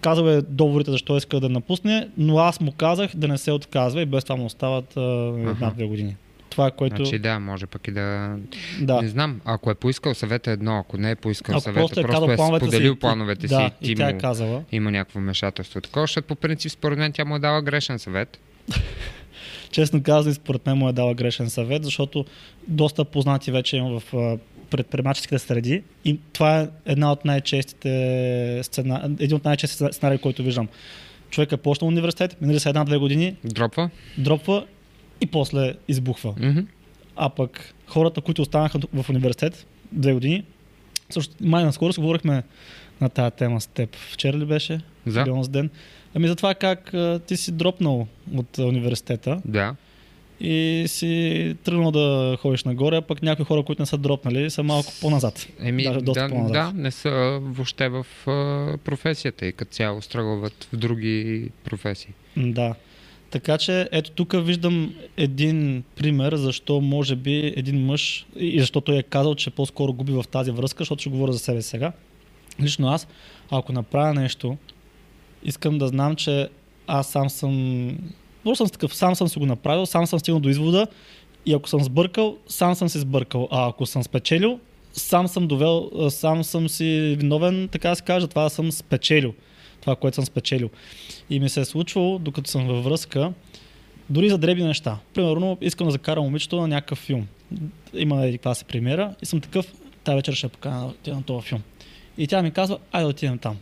Казал 0.00 0.24
е 0.24 0.42
договорите 0.42 0.90
защо 0.90 1.16
иска 1.16 1.40
да 1.40 1.48
напусне, 1.48 2.08
но 2.16 2.38
аз 2.38 2.60
му 2.60 2.72
казах 2.72 3.16
да 3.16 3.28
не 3.28 3.38
се 3.38 3.52
отказва 3.52 4.02
и 4.02 4.06
без 4.06 4.24
това 4.24 4.36
му 4.36 4.44
остават 4.44 4.96
една-две 4.96 5.84
години. 5.84 6.16
Това 6.50 6.66
е 6.66 6.70
което... 6.70 6.96
Значи 6.96 7.18
да, 7.18 7.38
може 7.40 7.66
пък 7.66 7.88
и 7.88 7.90
да... 7.90 8.36
да. 8.80 9.02
Не 9.02 9.08
знам, 9.08 9.40
ако 9.44 9.70
е 9.70 9.74
поискал 9.74 10.14
съвета 10.14 10.50
едно, 10.50 10.78
ако 10.78 10.96
не 10.96 11.10
е 11.10 11.16
поискал 11.16 11.52
Ако 11.52 11.62
съвета, 11.62 11.80
просто 11.80 12.00
е 12.00 12.02
просто 12.02 12.30
е 12.32 12.36
си, 12.36 12.42
споделил 12.56 12.92
и- 12.92 12.98
плановете 12.98 13.46
да, 13.46 13.56
си 13.58 13.90
и 13.90 13.94
ти 13.94 14.02
и 14.02 14.04
е 14.04 14.12
му 14.12 14.20
казала. 14.20 14.64
има 14.72 14.90
някакво 14.90 15.18
вмешателство. 15.18 15.80
Такова, 15.80 16.02
защото 16.02 16.26
по 16.26 16.34
принцип 16.34 16.72
според 16.72 16.98
мен 16.98 17.12
тя 17.12 17.24
му 17.24 17.36
е 17.36 17.38
дала 17.38 17.62
грешен 17.62 17.98
съвет. 17.98 18.38
Честно 19.70 20.02
казано, 20.02 20.30
и 20.30 20.34
според 20.34 20.66
мен 20.66 20.76
му 20.76 20.88
е 20.88 20.92
дала 20.92 21.14
грешен 21.14 21.50
съвет, 21.50 21.84
защото 21.84 22.24
доста 22.68 23.04
познати 23.04 23.50
вече 23.50 23.76
има 23.76 24.00
в 24.00 24.38
предприемаческите 24.70 25.38
среди 25.38 25.82
и 26.04 26.18
това 26.32 26.60
е 26.60 26.68
една 26.86 27.12
от 27.12 27.24
най-честите 27.24 28.60
сцена... 28.62 29.10
един 29.20 29.36
от 29.36 29.44
най-честите 29.44 29.92
сценарии, 29.92 30.18
който 30.18 30.42
виждам. 30.42 30.68
Човек 31.30 31.52
е 31.52 31.56
почнал 31.56 31.88
университет, 31.88 32.36
минали 32.40 32.60
са 32.60 32.68
една-две 32.68 32.96
години, 32.96 33.36
Дропва? 33.44 33.90
дропва 34.18 34.66
и 35.20 35.26
после 35.26 35.74
избухва. 35.88 36.34
Мгм. 36.40 36.60
А 37.16 37.28
пък 37.30 37.74
хората, 37.86 38.20
които 38.20 38.42
останаха 38.42 38.78
в 38.94 39.08
университет 39.10 39.66
две 39.92 40.12
години, 40.12 40.44
също 41.10 41.34
май 41.40 41.64
наскоро 41.64 41.92
си 41.92 42.00
говорихме 42.00 42.42
на 43.00 43.08
тази 43.08 43.36
тема 43.36 43.60
с 43.60 43.66
теб. 43.66 43.96
Вчера 43.96 44.38
ли 44.38 44.44
беше? 44.44 44.80
Или 45.06 45.30
онзи 45.30 45.50
ден? 45.50 45.70
Ами 46.14 46.28
за 46.28 46.36
това 46.36 46.54
как 46.54 46.94
а, 46.94 47.20
ти 47.26 47.36
си 47.36 47.52
дропнал 47.52 48.06
от 48.34 48.58
а, 48.58 48.64
университета 48.64 49.40
Да. 49.44 49.74
и 50.40 50.84
си 50.86 51.56
тръгнал 51.64 51.90
да 51.90 52.36
ходиш 52.40 52.64
нагоре, 52.64 52.96
а 52.96 53.02
пък 53.02 53.22
някои 53.22 53.44
хора, 53.44 53.62
които 53.62 53.82
не 53.82 53.86
са 53.86 53.98
дропнали, 53.98 54.50
са 54.50 54.62
малко 54.62 54.92
по-назад. 55.00 55.46
Еми, 55.60 55.84
Даже 55.84 56.00
доста 56.00 56.22
да, 56.22 56.28
по-назад. 56.28 56.52
да, 56.52 56.72
не 56.74 56.90
са 56.90 57.10
въобще 57.42 57.88
в 57.88 58.06
а, 58.26 58.30
професията 58.78 59.46
и 59.46 59.52
като 59.52 59.70
цяло 59.70 60.02
стръгват 60.02 60.68
в 60.72 60.76
други 60.76 61.50
професии. 61.64 62.10
Да. 62.36 62.74
Така 63.30 63.58
че 63.58 63.88
ето 63.92 64.10
тук 64.10 64.34
виждам 64.44 64.94
един 65.16 65.84
пример, 65.96 66.34
защо 66.34 66.80
може 66.80 67.16
би 67.16 67.52
един 67.56 67.86
мъж 67.86 68.26
и 68.36 68.60
защо 68.60 68.80
той 68.80 68.96
е 68.96 69.02
казал, 69.02 69.34
че 69.34 69.50
по-скоро 69.50 69.92
губи 69.92 70.12
в 70.12 70.24
тази 70.30 70.50
връзка, 70.50 70.80
защото 70.80 71.00
ще 71.00 71.10
говоря 71.10 71.32
за 71.32 71.38
себе 71.38 71.62
сега. 71.62 71.92
Лично 72.62 72.88
аз, 72.88 73.08
ако 73.50 73.72
направя 73.72 74.14
нещо, 74.14 74.56
искам 75.44 75.78
да 75.78 75.88
знам, 75.88 76.16
че 76.16 76.48
аз 76.86 77.10
сам 77.10 77.30
съм... 77.30 77.86
Може 78.44 78.58
съм 78.58 78.68
такъв, 78.68 78.94
сам 78.94 79.14
съм 79.14 79.28
си 79.28 79.38
го 79.38 79.46
направил, 79.46 79.86
сам 79.86 80.06
съм 80.06 80.18
стигнал 80.18 80.40
до 80.40 80.48
извода 80.48 80.86
и 81.46 81.54
ако 81.54 81.68
съм 81.68 81.84
сбъркал, 81.84 82.36
сам 82.46 82.74
съм 82.74 82.88
се 82.88 82.98
сбъркал. 82.98 83.48
А 83.50 83.68
ако 83.68 83.86
съм 83.86 84.02
спечелил, 84.02 84.58
сам 84.92 85.28
съм 85.28 85.46
довел, 85.46 85.90
сам 86.10 86.44
съм 86.44 86.68
си 86.68 87.16
виновен, 87.18 87.68
така 87.72 87.88
да 87.88 87.96
се 87.96 88.02
каже, 88.02 88.26
това 88.26 88.48
съм 88.48 88.72
спечелил. 88.72 89.34
Това, 89.80 89.96
което 89.96 90.14
съм 90.14 90.24
спечелил. 90.24 90.70
И 91.30 91.40
ми 91.40 91.48
се 91.48 91.60
е 91.60 91.64
случвало, 91.64 92.18
докато 92.18 92.50
съм 92.50 92.66
във 92.66 92.84
връзка, 92.84 93.32
дори 94.10 94.28
за 94.28 94.38
дребни 94.38 94.64
неща. 94.64 94.98
Примерно, 95.14 95.58
искам 95.60 95.86
да 95.86 95.90
закарам 95.90 96.24
момичето 96.24 96.60
на 96.60 96.68
някакъв 96.68 96.98
филм. 96.98 97.26
Има 97.94 98.26
еди 98.26 98.38
каква 98.38 98.54
си 98.54 98.64
премиера 98.64 99.14
и 99.22 99.26
съм 99.26 99.40
такъв, 99.40 99.72
тази 100.04 100.16
вечер 100.16 100.32
ще 100.32 100.48
покана 100.48 100.92
да 101.04 101.14
на 101.14 101.22
този 101.22 101.46
филм. 101.46 101.62
И 102.18 102.26
тя 102.26 102.42
ми 102.42 102.50
казва, 102.50 102.78
айде 102.92 103.04
да 103.04 103.10
отидем 103.10 103.38
там. 103.38 103.56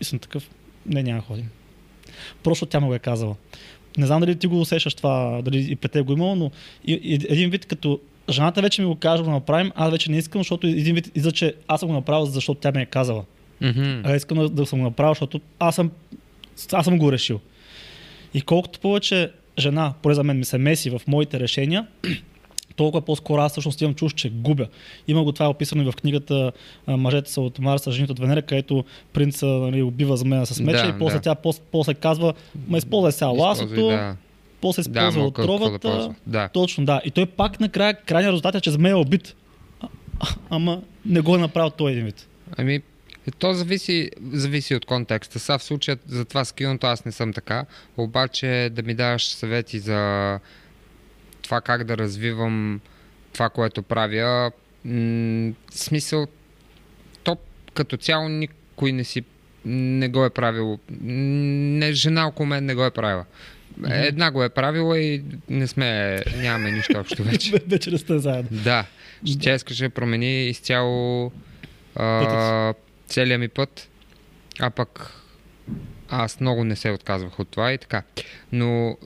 И 0.00 0.04
съм 0.04 0.18
такъв, 0.18 0.50
Не, 0.86 1.02
няма 1.02 1.20
ходим. 1.20 1.50
Просто 2.42 2.66
тя 2.66 2.80
ме 2.80 2.86
го 2.86 2.94
е 2.94 2.98
казала. 2.98 3.36
Не 3.98 4.06
знам 4.06 4.20
дали 4.20 4.36
ти 4.36 4.46
го 4.46 4.60
усещаш 4.60 4.94
това, 4.94 5.42
дали 5.42 5.72
и 5.72 5.76
пред 5.76 6.04
го 6.04 6.12
имало, 6.12 6.34
но 6.34 6.50
и, 6.84 6.92
и, 6.92 7.14
един 7.14 7.50
вид 7.50 7.66
като 7.66 8.00
жената 8.30 8.62
вече 8.62 8.82
ми 8.82 8.88
го 8.88 8.96
каже 8.96 9.22
да 9.22 9.30
направим, 9.30 9.72
аз 9.74 9.90
вече 9.90 10.10
не 10.10 10.18
искам, 10.18 10.40
защото 10.40 10.66
един 10.66 10.94
вид 10.94 11.06
излиза, 11.06 11.32
че 11.32 11.54
аз 11.68 11.80
съм 11.80 11.88
го 11.88 11.94
направил, 11.94 12.26
защото 12.26 12.60
тя 12.60 12.72
ми 12.72 12.82
е 12.82 12.86
казала. 12.86 13.24
Mm-hmm. 13.62 14.00
А 14.04 14.16
искам 14.16 14.38
да, 14.38 14.48
да 14.48 14.66
съм 14.66 14.80
направил, 14.80 15.10
защото 15.14 15.40
аз 15.58 15.74
съм, 15.74 15.90
аз 16.72 16.84
съм 16.84 16.98
го 16.98 17.12
решил. 17.12 17.40
И 18.34 18.40
колкото 18.42 18.80
повече 18.80 19.30
жена, 19.58 19.94
поне 20.02 20.14
за 20.14 20.24
мен, 20.24 20.38
ми 20.38 20.44
се 20.44 20.58
меси 20.58 20.90
в 20.90 21.00
моите 21.06 21.40
решения, 21.40 21.86
толкова 22.76 23.00
по-скоро 23.04 23.42
аз 23.42 23.52
всъщност 23.52 23.80
имам 23.80 23.94
чуш, 23.94 24.12
че 24.12 24.30
губя. 24.30 24.66
Има 25.08 25.24
го 25.24 25.32
това 25.32 25.48
описано 25.50 25.82
и 25.82 25.84
в 25.84 25.92
книгата 25.92 26.52
Мъжете 26.86 27.32
са 27.32 27.40
от 27.40 27.58
Марса, 27.58 27.92
жените 27.92 28.12
от 28.12 28.18
Венера, 28.18 28.42
където 28.42 28.84
принца 29.12 29.46
нали, 29.46 29.82
убива 29.82 30.16
за 30.16 30.24
мен 30.24 30.46
с 30.46 30.60
меча 30.60 30.82
Да, 30.82 30.88
и 30.88 30.98
после 30.98 31.16
да. 31.16 31.22
тя 31.22 31.34
после, 31.34 31.62
после 31.72 31.94
казва, 31.94 32.34
ма 32.68 32.78
използвай 32.78 33.12
сега 33.12 33.26
ласото, 33.26 33.88
да. 33.88 34.16
после 34.60 34.82
Да, 34.82 35.00
използва 35.08 35.32
какво 35.32 35.58
да 35.58 35.64
отровата. 35.64 35.88
ползва. 35.88 36.14
Да. 36.26 36.48
Точно, 36.48 36.84
да. 36.84 37.00
И 37.04 37.10
той 37.10 37.26
пак 37.26 37.60
накрая, 37.60 37.94
крайният 37.94 38.32
резултат 38.32 38.54
е, 38.54 38.60
че 38.60 38.70
змея 38.70 38.92
е 38.92 38.96
убит. 38.96 39.34
А, 39.80 39.88
ама 40.50 40.80
не 41.06 41.20
го 41.20 41.34
е 41.34 41.38
направил 41.38 41.70
той 41.70 41.92
един 41.92 42.04
вид. 42.04 42.28
Ами, 42.56 42.80
то 43.30 43.54
зависи, 43.54 44.10
зависи 44.32 44.74
от 44.74 44.86
контекста. 44.86 45.38
Сега 45.38 45.58
в 45.58 45.62
случая 45.62 45.98
за 46.06 46.24
това 46.24 46.44
с 46.44 46.52
киното 46.52 46.86
аз 46.86 47.04
не 47.04 47.12
съм 47.12 47.32
така, 47.32 47.64
обаче 47.96 48.70
да 48.72 48.82
ми 48.82 48.94
даваш 48.94 49.28
съвети 49.28 49.78
за 49.78 50.38
това 51.42 51.60
как 51.60 51.84
да 51.84 51.98
развивам 51.98 52.80
това, 53.32 53.48
което 53.48 53.82
правя, 53.82 54.52
м- 54.84 55.52
смисъл, 55.70 56.26
то 57.24 57.36
като 57.74 57.96
цяло 57.96 58.28
никой 58.28 58.92
не 58.92 59.04
си 59.04 59.24
не 59.64 60.08
го 60.08 60.24
е 60.24 60.30
правил. 60.30 60.78
Не, 61.00 61.92
жена 61.92 62.26
около 62.26 62.46
мен 62.46 62.64
не 62.64 62.74
го 62.74 62.84
е 62.84 62.90
правила. 62.90 63.24
Една 63.90 64.30
го 64.30 64.44
е 64.44 64.48
правила 64.48 64.98
и 64.98 65.22
не 65.48 65.66
сме, 65.66 66.18
нямаме 66.36 66.70
нищо 66.70 66.98
общо 66.98 67.22
вече. 67.24 67.52
Вече 67.66 67.90
не 67.90 67.98
сте 67.98 68.18
заедно. 68.18 68.58
Да, 68.64 68.86
тя 69.40 69.54
искаше 69.54 69.82
да 69.82 69.90
промени 69.90 70.46
изцяло 70.46 71.32
а, 71.96 72.74
целият 73.12 73.40
ми 73.40 73.48
път, 73.48 73.88
а 74.60 74.70
пък 74.70 75.10
аз 76.08 76.40
много 76.40 76.64
не 76.64 76.76
се 76.76 76.90
отказвах 76.90 77.38
от 77.40 77.48
това 77.48 77.72
и 77.72 77.78
така. 77.78 78.02
Но 78.52 78.96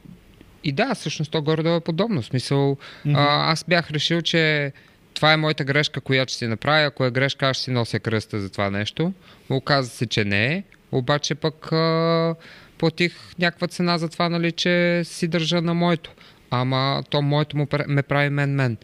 и 0.65 0.73
да, 0.73 0.95
всъщност 0.95 1.31
то 1.31 1.43
горе 1.43 1.75
е 1.75 1.81
подобно. 1.81 2.23
В 2.23 2.27
смисъл, 2.27 2.77
Мгм. 3.05 3.17
а, 3.17 3.53
аз 3.53 3.65
бях 3.69 3.91
решил, 3.91 4.23
че 4.23 4.73
това 5.15 5.33
е 5.33 5.37
моята 5.37 5.65
грешка, 5.65 6.01
която 6.01 6.31
ще 6.31 6.39
си 6.39 6.47
направя. 6.47 6.87
Ако 6.87 7.05
е 7.05 7.11
грешка, 7.11 7.47
аз 7.47 7.57
ще 7.57 7.65
си 7.65 7.71
нося 7.71 7.99
кръста 8.01 8.41
за 8.41 8.51
това 8.51 8.71
нещо. 8.71 9.13
Оказа 9.51 9.91
се, 9.91 10.07
че 10.07 10.25
не 10.25 10.47
е. 10.55 10.63
Обаче 10.93 11.35
пък 11.35 11.73
а, 11.73 12.35
платих 12.79 13.17
някаква 13.39 13.69
цена 13.69 13.99
за 13.99 14.09
това, 14.09 14.29
нали, 14.29 14.53
че 14.53 15.03
си 15.05 15.29
държа 15.29 15.63
на 15.63 15.75
моето. 15.75 16.13
Ама 16.51 17.03
то 17.11 17.23
моето 17.23 17.57
му, 17.57 17.67
ме 17.87 18.03
прави 18.03 18.31
мен-мен. 18.31 18.77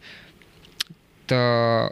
Та, 1.27 1.89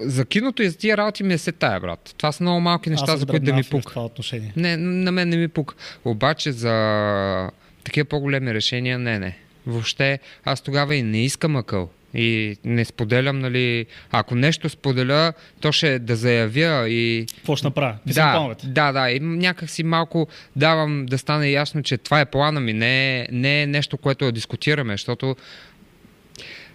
за 0.00 0.24
киното 0.24 0.62
и 0.62 0.68
за 0.68 0.78
тия 0.78 0.96
работи 0.96 1.22
ми 1.22 1.34
е 1.34 1.38
се 1.38 1.52
тая, 1.52 1.80
брат. 1.80 2.14
Това 2.18 2.32
са 2.32 2.42
много 2.42 2.60
малки 2.60 2.90
неща, 2.90 3.16
за 3.16 3.26
които 3.26 3.44
да 3.44 3.52
ми 3.52 3.64
пука. 3.64 3.90
това 3.90 4.04
отношение. 4.04 4.52
Не, 4.56 4.76
на 4.76 5.12
мен 5.12 5.28
не 5.28 5.36
ми 5.36 5.48
пука. 5.48 5.74
Обаче 6.04 6.52
за 6.52 7.50
такива 7.84 8.04
по-големи 8.04 8.54
решения, 8.54 8.98
не, 8.98 9.18
не. 9.18 9.38
Въобще, 9.66 10.18
аз 10.44 10.60
тогава 10.60 10.94
и 10.94 11.02
не 11.02 11.24
искам 11.24 11.56
акъл. 11.56 11.90
И 12.14 12.56
не 12.64 12.84
споделям, 12.84 13.38
нали, 13.38 13.86
ако 14.12 14.34
нещо 14.34 14.68
споделя, 14.68 15.32
то 15.60 15.72
ще 15.72 15.98
да 15.98 16.16
заявя 16.16 16.88
и 16.88 17.26
Какво 17.36 17.56
ще 17.56 17.66
направя? 17.66 17.96
Писам 18.06 18.26
да, 18.26 18.32
плановете. 18.32 18.66
да, 18.66 18.92
да. 18.92 19.10
И 19.10 19.20
някак 19.20 19.70
си 19.70 19.82
малко 19.82 20.26
давам 20.56 21.06
да 21.06 21.18
стане 21.18 21.50
ясно, 21.50 21.82
че 21.82 21.98
това 21.98 22.20
е 22.20 22.26
плана 22.26 22.60
ми, 22.60 22.72
не 22.72 23.20
е, 23.20 23.28
не 23.32 23.62
е 23.62 23.66
нещо, 23.66 23.98
което 23.98 24.24
да 24.24 24.32
дискутираме, 24.32 24.94
защото 24.94 25.36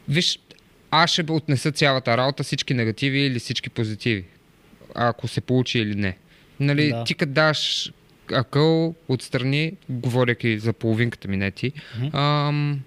виж, 0.09 0.39
аз 0.91 1.11
ще 1.11 1.25
отнеса 1.29 1.71
цялата 1.71 2.17
работа, 2.17 2.43
всички 2.43 2.73
негативи 2.73 3.19
или 3.19 3.39
всички 3.39 3.69
позитиви, 3.69 4.25
ако 4.95 5.27
се 5.27 5.41
получи 5.41 5.79
или 5.79 5.95
не. 5.95 6.17
Нали, 6.59 6.89
Да. 6.89 7.03
ти 7.03 7.13
като 7.13 7.31
даш 7.31 7.91
акъл 8.33 8.95
отстрани, 9.07 9.73
говоряки 9.89 10.59
за 10.59 10.73
половинката 10.73 11.27
ми, 11.27 11.37
не 11.37 11.51
ти, 11.51 11.71
Мгм. 11.99 12.17
ам, 12.17 12.79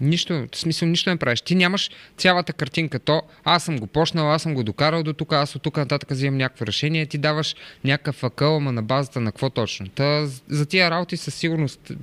Нищо, 0.00 0.46
в 0.52 0.56
смисъл 0.56 0.88
нищо 0.88 1.10
не 1.10 1.16
правиш. 1.16 1.40
Ти 1.40 1.54
нямаш 1.54 1.90
цялата 2.16 2.52
картинка. 2.52 2.98
То, 2.98 3.22
аз 3.44 3.64
съм 3.64 3.78
го 3.78 3.86
почнал, 3.86 4.32
аз 4.32 4.42
съм 4.42 4.54
го 4.54 4.62
докарал 4.62 5.02
до 5.02 5.12
тук, 5.12 5.32
аз 5.32 5.56
от 5.56 5.62
тук 5.62 5.76
нататък 5.76 6.10
взимам 6.10 6.36
някакво 6.36 6.66
решение, 6.66 7.06
ти 7.06 7.18
даваш 7.18 7.56
някакъв 7.84 8.24
акъл, 8.24 8.56
ама 8.56 8.72
на 8.72 8.82
базата 8.82 9.20
на 9.20 9.32
какво 9.32 9.50
точно. 9.50 9.88
Та, 9.88 10.26
за 10.48 10.66
тия 10.66 10.90
работи 10.90 11.16
със 11.16 11.34
сигурност 11.34 11.80
м- 11.90 11.96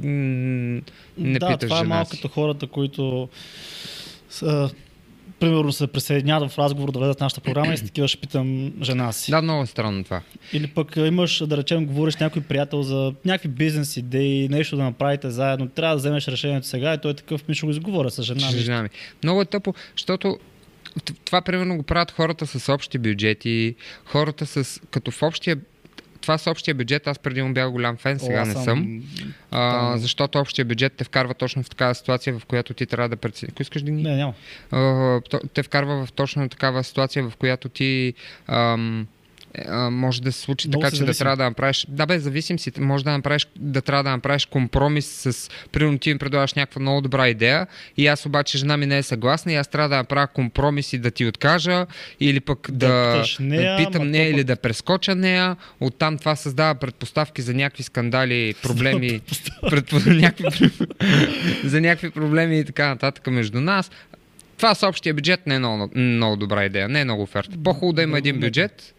не 1.17 1.39
да, 1.39 1.47
питаш 1.47 1.69
това 1.69 1.79
е 1.79 1.83
малко 1.83 2.11
като 2.11 2.27
хората, 2.27 2.67
които 2.67 3.29
са, 4.35 4.69
примерно 5.39 5.71
се 5.71 5.87
присъединяват 5.87 6.51
в 6.51 6.59
разговор 6.59 6.91
да 6.91 6.99
влезат 6.99 7.17
в 7.17 7.21
нашата 7.21 7.41
програма 7.41 7.73
и 7.73 7.77
с 7.77 7.83
такива 7.83 8.07
ще 8.07 8.21
питам 8.21 8.73
жена 8.81 9.11
си. 9.11 9.31
Да, 9.31 9.41
много 9.41 9.63
е 9.63 9.65
странно 9.65 10.03
това. 10.03 10.21
Или 10.53 10.67
пък 10.67 10.95
имаш, 10.95 11.43
да 11.47 11.57
речем, 11.57 11.85
говориш 11.85 12.13
с 12.13 12.19
някой 12.19 12.41
приятел 12.41 12.81
за 12.81 13.13
някакви 13.25 13.49
бизнес 13.49 13.97
идеи, 13.97 14.49
нещо 14.49 14.77
да 14.77 14.83
направите 14.83 15.29
заедно, 15.29 15.67
трябва 15.67 15.95
да 15.95 15.99
вземеш 15.99 16.27
решението 16.27 16.67
сега 16.67 16.93
и 16.93 16.97
той 16.97 17.11
е 17.11 17.13
такъв, 17.13 17.47
ми 17.47 17.55
ще 17.55 17.65
го 17.65 17.71
изговоря 17.71 18.11
с 18.11 18.23
жена. 18.23 18.51
Ми. 18.51 18.57
жена 18.57 18.83
ми. 18.83 18.89
Много 19.23 19.41
е 19.41 19.45
тъпо, 19.45 19.73
защото 19.97 20.39
това 21.25 21.41
примерно 21.41 21.77
го 21.77 21.83
правят 21.83 22.11
хората 22.11 22.47
с 22.47 22.73
общи 22.73 22.97
бюджети, 22.97 23.75
хората 24.05 24.45
с... 24.45 24.81
като 24.91 25.11
в 25.11 25.23
общия 25.23 25.57
това 26.25 26.37
с 26.37 26.51
общия 26.51 26.75
бюджет, 26.75 27.07
аз 27.07 27.19
преди 27.19 27.41
му 27.41 27.53
бях 27.53 27.71
голям 27.71 27.97
фен, 27.97 28.19
сега 28.19 28.41
О, 28.41 28.45
не 28.45 28.53
съм. 28.53 29.03
А, 29.51 29.71
тотално. 29.71 29.97
защото 29.97 30.39
общия 30.39 30.65
бюджет 30.65 30.93
те 30.93 31.03
вкарва 31.03 31.33
точно 31.33 31.63
в 31.63 31.69
такава 31.69 31.95
ситуация, 31.95 32.39
в 32.39 32.45
която 32.45 32.73
ти 32.73 32.85
трябва 32.85 33.09
да 33.09 33.15
прецениш. 33.15 33.51
Ако 33.51 33.61
искаш 33.61 33.81
да 33.81 33.91
ни... 33.91 34.03
Не, 34.03 34.15
няма. 34.15 34.33
А, 34.71 35.21
те 35.53 35.63
вкарва 35.63 36.05
в 36.05 36.11
точно 36.11 36.49
такава 36.49 36.83
ситуация, 36.83 37.29
в 37.29 37.35
която 37.35 37.69
ти 37.69 38.13
ам, 38.47 39.07
а, 39.67 39.89
може 39.89 40.21
да 40.21 40.31
се 40.31 40.41
случи 40.41 40.67
Много 40.67 40.81
така, 40.81 40.95
че 40.95 41.03
да 41.03 41.13
трябва 41.13 41.37
да 41.37 41.43
направиш. 41.43 41.85
Да, 41.89 42.05
бе, 42.05 42.19
зависим 42.19 42.59
си. 42.59 42.71
Може 42.79 43.03
да 43.03 43.11
направиш, 43.11 43.47
да 43.55 43.81
трябва 43.81 44.03
да 44.03 44.09
направиш 44.09 44.45
компромис 44.45 45.05
с. 45.05 45.49
Примерно 45.71 45.97
ти 45.97 46.13
ми 46.13 46.19
предлагаш 46.19 46.53
някаква 46.53 46.81
много 46.81 47.01
добра 47.01 47.29
идея 47.29 47.67
и 47.97 48.07
аз 48.07 48.25
обаче 48.25 48.57
жена 48.57 48.77
ми 48.77 48.85
не 48.85 48.97
е 48.97 49.03
съгласна 49.03 49.51
и 49.51 49.55
аз 49.55 49.67
трябва 49.67 49.89
да 49.89 49.97
направя 49.97 50.27
компромис 50.27 50.93
и 50.93 50.97
да 50.97 51.11
ти 51.11 51.25
откажа 51.25 51.85
или 52.19 52.39
пък 52.39 52.67
Да 52.71 52.87
да, 52.87 53.25
нея, 53.39 53.77
питам 53.77 54.09
нея 54.09 54.29
или 54.29 54.43
да 54.43 54.55
прескоча 54.55 55.15
нея. 55.15 55.55
Оттам 55.79 56.17
това 56.17 56.35
създава 56.35 56.75
предпоставки 56.75 57.41
за 57.41 57.53
някакви 57.53 57.83
скандали, 57.83 58.55
проблеми, 58.63 59.21
някакви, 60.05 60.69
за 61.63 61.81
някакви 61.81 62.09
проблеми 62.09 62.59
и 62.59 62.65
така 62.65 62.87
нататък 62.87 63.27
между 63.27 63.61
нас. 63.61 63.91
Това 64.57 64.75
с 64.75 64.87
общия 64.87 65.13
бюджет 65.13 65.47
не 65.47 65.55
е 65.55 65.59
много, 65.59 65.89
много 65.95 66.35
добра 66.35 66.65
идея, 66.65 66.89
не 66.89 67.01
е 67.01 67.03
много 67.03 67.23
оферта. 67.23 67.57
По-хубаво 67.63 67.93
да 67.93 68.01
има 68.01 68.17
един 68.17 68.39
бюджет, 68.39 68.93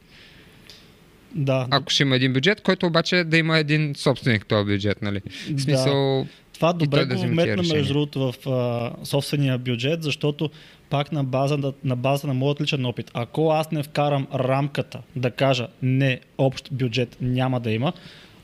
Да, 1.34 1.66
ако 1.70 1.90
ще 1.90 2.02
има 2.02 2.16
един 2.16 2.32
бюджет, 2.32 2.60
който 2.60 2.86
обаче 2.86 3.24
да 3.24 3.36
има 3.38 3.58
един 3.58 3.94
собственик 3.96 4.46
този 4.46 4.64
бюджет, 4.72 5.02
нали? 5.02 5.20
В 5.56 5.60
смисъл, 5.60 6.26
Това 6.54 6.72
той 6.72 6.78
добре 6.78 7.04
да 7.04 7.14
го 7.14 7.22
вметна 7.22 7.62
между 7.62 7.92
другото 7.92 8.32
в 8.32 8.50
а, 8.50 8.92
собствения 9.04 9.58
бюджет, 9.58 10.02
защото 10.02 10.50
пак 10.90 11.12
на 11.12 11.24
база, 11.24 11.56
на, 11.56 11.72
на 11.84 11.96
база 11.96 12.26
на 12.26 12.34
моят 12.34 12.60
личен 12.60 12.86
опит, 12.86 13.10
ако 13.14 13.50
аз 13.50 13.70
не 13.70 13.82
вкарам 13.82 14.26
рамката 14.34 15.02
да 15.16 15.30
кажа 15.30 15.68
не, 15.82 16.20
общ 16.38 16.68
бюджет 16.72 17.16
няма 17.20 17.60
да 17.60 17.70
има, 17.70 17.92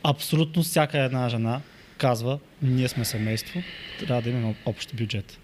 абсолютно 0.02 0.62
всяка 0.62 0.98
една 0.98 1.28
жена 1.28 1.60
казва, 1.98 2.38
ние 2.62 2.88
сме 2.88 3.04
семейство, 3.04 3.62
трябва 4.00 4.22
да 4.22 4.30
имаме 4.30 4.54
общ 4.66 4.96
бюджет. 4.96 5.38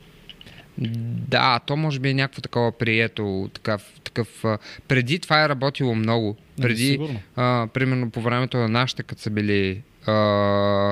да, 1.28 1.60
то 1.66 1.76
може 1.76 2.00
би 2.00 2.08
е 2.08 2.14
някакво 2.14 2.40
такова 2.40 2.72
прието, 2.72 3.50
такъв, 3.54 3.92
такъв 4.04 4.44
преди 4.88 5.18
това 5.18 5.44
е 5.44 5.48
работило 5.48 5.94
много. 5.94 6.36
Преди, 6.62 6.98
а, 7.36 7.66
примерно 7.68 8.10
по 8.10 8.20
времето 8.20 8.56
на 8.56 8.68
нашите, 8.68 9.02
като 9.02 9.22
са 9.22 9.30
били 9.30 9.82
а, 10.06 10.12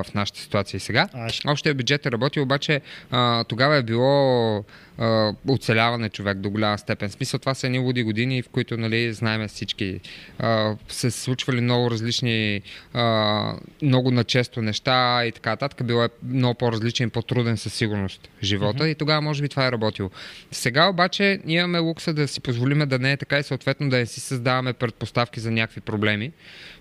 в 0.02 0.14
нашата 0.14 0.40
ситуация 0.40 0.78
и 0.78 0.80
сега, 0.80 1.08
А, 1.14 1.28
ще- 1.28 1.50
Общия 1.50 1.74
бюджет 1.74 2.06
е 2.06 2.12
работил, 2.12 2.42
обаче 2.42 2.80
а, 3.10 3.44
тогава 3.44 3.76
е 3.76 3.82
било 3.82 4.64
а, 4.98 5.32
оцеляване 5.48 6.08
човек 6.08 6.38
до 6.38 6.50
голяма 6.50 6.78
степен. 6.78 7.08
В 7.08 7.12
смисъл 7.12 7.40
това 7.40 7.54
са 7.54 7.66
едни 7.66 7.78
луди 7.78 8.02
години, 8.02 8.42
в 8.42 8.48
които 8.48 8.76
нали, 8.76 9.12
знаем 9.12 9.48
всички. 9.48 10.00
А, 10.38 10.76
се 10.88 11.10
случвали 11.10 11.60
много 11.60 11.90
различни, 11.90 12.62
а, 12.94 13.54
много 13.82 14.10
начесто 14.10 14.62
неща 14.62 15.26
и 15.26 15.32
така 15.32 15.50
нататък. 15.50 15.86
Било 15.86 16.04
е 16.04 16.08
много 16.28 16.54
по-различен 16.54 17.10
по-труден 17.10 17.56
със 17.56 17.74
сигурност 17.74 18.28
живота 18.42 18.82
Мгм. 18.82 18.90
и 18.90 18.94
тогава 18.94 19.20
може 19.20 19.42
би 19.42 19.48
това 19.48 19.66
е 19.66 19.72
работило. 19.72 20.10
Сега 20.50 20.88
обаче 20.88 21.40
ние 21.44 21.58
имаме 21.58 21.78
лукса 21.78 22.14
да 22.14 22.28
си 22.28 22.40
позволиме 22.40 22.86
да 22.86 22.98
не 22.98 23.12
е 23.12 23.16
така 23.16 23.38
и 23.38 23.42
съответно 23.42 23.88
да 23.88 23.96
не 23.96 24.06
си 24.06 24.20
създаваме 24.20 24.72
предпоставки 24.72 25.40
за 25.40 25.50
някакви 25.50 25.80
проблеми. 25.80 26.32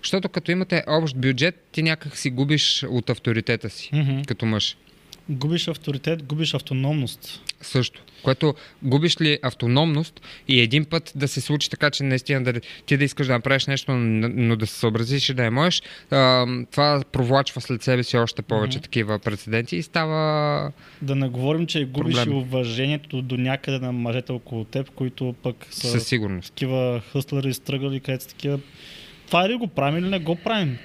Защото 0.02 0.28
като 0.28 0.50
имате 0.50 0.84
общ 0.86 1.16
бюджет, 1.16 1.54
ти 1.72 1.82
някак 1.82 2.16
си 2.16 2.30
губиш 2.30 2.84
от 2.88 3.10
авторитета 3.10 3.70
си 3.70 3.90
Мгм. 3.92 4.20
като 4.26 4.46
мъж. 4.46 4.76
Губиш 5.28 5.68
авторитет, 5.68 6.22
губиш 6.22 6.54
автономност. 6.54 7.42
Също. 7.60 8.02
Което 8.22 8.54
губиш 8.82 9.20
ли 9.20 9.38
автономност 9.42 10.20
и 10.48 10.60
един 10.60 10.84
път 10.84 11.12
да 11.14 11.28
се 11.28 11.40
случи 11.40 11.70
така, 11.70 11.90
че 11.90 12.02
наистина 12.02 12.44
да, 12.44 12.60
ти 12.86 12.96
да 12.96 13.04
искаш 13.04 13.26
да 13.26 13.32
направиш 13.32 13.66
нещо, 13.66 13.92
но, 13.92 14.56
да 14.56 14.66
се 14.66 14.78
съобразиш 14.78 15.28
и 15.28 15.34
да 15.34 15.42
не 15.42 15.50
можеш, 15.50 15.82
а, 16.10 16.46
това 16.70 17.02
провлачва 17.12 17.60
след 17.60 17.82
себе 17.82 18.02
си 18.02 18.16
още 18.16 18.42
повече 18.42 18.78
mm-hmm. 18.78 18.82
такива 18.82 19.18
прецеденти 19.18 19.76
и 19.76 19.82
става. 19.82 20.72
Да 21.02 21.14
не 21.16 21.28
говорим, 21.28 21.66
че 21.66 21.84
губиш 21.84 22.16
проблем. 22.16 22.32
и 22.32 22.40
уважението 22.40 23.22
до 23.22 23.36
някъде 23.36 23.78
на 23.78 23.92
мъжете 23.92 24.32
около 24.32 24.64
теб, 24.64 24.90
които 24.90 25.34
пък 25.42 25.66
са 25.70 25.86
Със 25.86 26.06
сигурност. 26.06 26.48
такива 26.48 27.02
хъслери, 27.12 27.54
стръгали, 27.54 28.00
където 28.00 28.22
са 28.22 28.30
такива. 28.30 28.58
Това 29.26 29.46
или 29.46 29.54
го 29.54 29.66
правим 29.66 30.04
или 30.04 30.10
не 30.10 30.18
го 30.18 30.36
правим. 30.36 30.78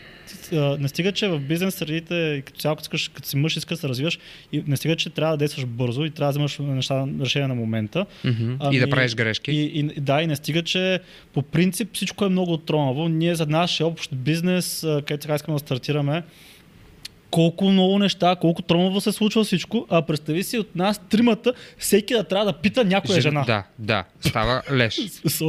Не 0.79 0.87
стига, 0.87 1.11
че 1.11 1.27
в 1.27 1.39
бизнес 1.39 1.75
средите, 1.75 2.43
като 2.45 2.59
цяло, 2.59 2.75
като, 2.75 2.97
като 3.13 3.27
си 3.27 3.37
мъж, 3.37 3.57
искаш 3.57 3.77
да 3.77 3.81
се 3.81 3.89
развиваш, 3.89 4.19
и 4.51 4.63
не 4.67 4.77
стига, 4.77 4.95
че 4.95 5.09
трябва 5.09 5.33
да 5.33 5.37
действаш 5.37 5.65
бързо 5.65 6.05
и 6.05 6.09
трябва 6.09 6.33
да 6.33 6.39
вземаш 6.39 6.59
неща, 6.59 7.07
решение 7.21 7.47
на 7.47 7.55
момента. 7.55 8.05
Mm-hmm. 8.25 8.57
Ами, 8.59 8.75
и 8.75 8.79
да 8.79 8.89
правиш 8.89 9.15
грешки. 9.15 9.51
И, 9.51 9.79
и, 9.79 9.83
да, 9.83 10.21
и 10.21 10.27
не 10.27 10.35
стига, 10.35 10.63
че 10.63 10.99
по 11.33 11.41
принцип 11.41 11.89
всичко 11.93 12.25
е 12.25 12.29
много 12.29 12.57
тромаво. 12.57 13.09
Ние 13.09 13.35
за 13.35 13.45
нашия 13.45 13.87
общ 13.87 14.15
бизнес, 14.15 14.81
където 14.81 15.21
сега 15.21 15.35
искаме 15.35 15.55
да 15.55 15.59
стартираме, 15.59 16.23
колко 17.31 17.65
много 17.65 17.99
неща, 17.99 18.35
колко 18.41 18.61
тромаво 18.61 19.01
се 19.01 19.11
случва 19.11 19.43
всичко, 19.43 19.87
а 19.89 20.01
представи 20.01 20.43
си 20.43 20.57
от 20.57 20.75
нас 20.75 21.01
тримата, 21.09 21.53
всеки 21.77 22.13
да 22.13 22.23
трябва 22.23 22.45
да 22.45 22.53
пита 22.53 22.85
някоя 22.85 23.21
Жен- 23.21 23.31
жена. 23.31 23.43
Да, 23.47 23.63
да. 23.79 24.03
Става 24.29 24.61
леш. 24.71 24.99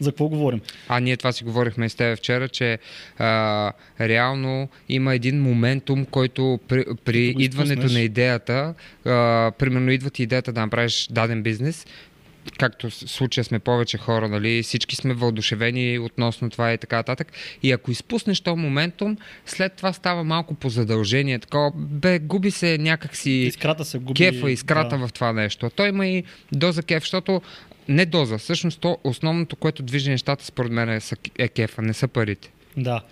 За 0.00 0.10
какво 0.10 0.28
говорим? 0.28 0.60
А 0.88 1.00
ние 1.00 1.16
това 1.16 1.32
си 1.32 1.44
говорихме 1.44 1.88
с 1.88 1.94
теб 1.94 2.18
вчера, 2.18 2.48
че 2.48 2.78
а, 3.18 3.72
реално 4.00 4.68
има 4.88 5.14
един 5.14 5.42
моментум, 5.42 6.04
който 6.04 6.60
при, 6.68 6.84
при 7.04 7.34
идването 7.38 7.92
на 7.92 8.00
идеята, 8.00 8.74
а, 9.06 9.50
примерно 9.58 9.90
идва 9.90 10.10
ти 10.10 10.22
идеята 10.22 10.52
да 10.52 10.60
направиш 10.60 11.08
даден 11.10 11.42
бизнес, 11.42 11.86
както 12.58 12.90
в 12.90 12.94
случая 12.94 13.44
сме 13.44 13.58
повече 13.58 13.98
хора, 13.98 14.28
нали, 14.28 14.62
всички 14.62 14.96
сме 14.96 15.14
въодушевени 15.14 15.98
относно 15.98 16.50
това 16.50 16.72
и 16.72 16.78
така 16.78 16.96
нататък. 16.96 17.32
И 17.62 17.72
ако 17.72 17.90
изпуснеш 17.90 18.40
този 18.40 18.60
моментум, 18.60 19.16
след 19.46 19.72
това 19.72 19.92
става 19.92 20.24
малко 20.24 20.54
по 20.54 20.68
задължение. 20.68 21.38
Такова, 21.38 21.72
бе, 21.74 22.18
губи 22.18 22.50
се 22.50 22.78
някакси 22.78 23.30
Искрата 23.30 23.84
се 23.84 23.98
губи. 23.98 24.18
кефа, 24.18 24.50
искрата 24.50 24.98
да. 24.98 25.06
в 25.06 25.12
това 25.12 25.32
нещо. 25.32 25.66
А 25.66 25.70
той 25.70 25.88
има 25.88 26.06
и 26.06 26.24
доза 26.52 26.82
кеф, 26.82 27.02
защото 27.02 27.42
не 27.88 28.06
доза. 28.06 28.38
Всъщност 28.38 28.80
то, 28.80 28.98
основното, 29.04 29.56
което 29.56 29.82
движи 29.82 30.10
нещата, 30.10 30.44
според 30.44 30.72
мен 30.72 30.88
е, 30.88 31.00
е 31.38 31.48
кефа, 31.48 31.82
не 31.82 31.94
са 31.94 32.08
парите. 32.08 32.50
Да. 32.76 33.02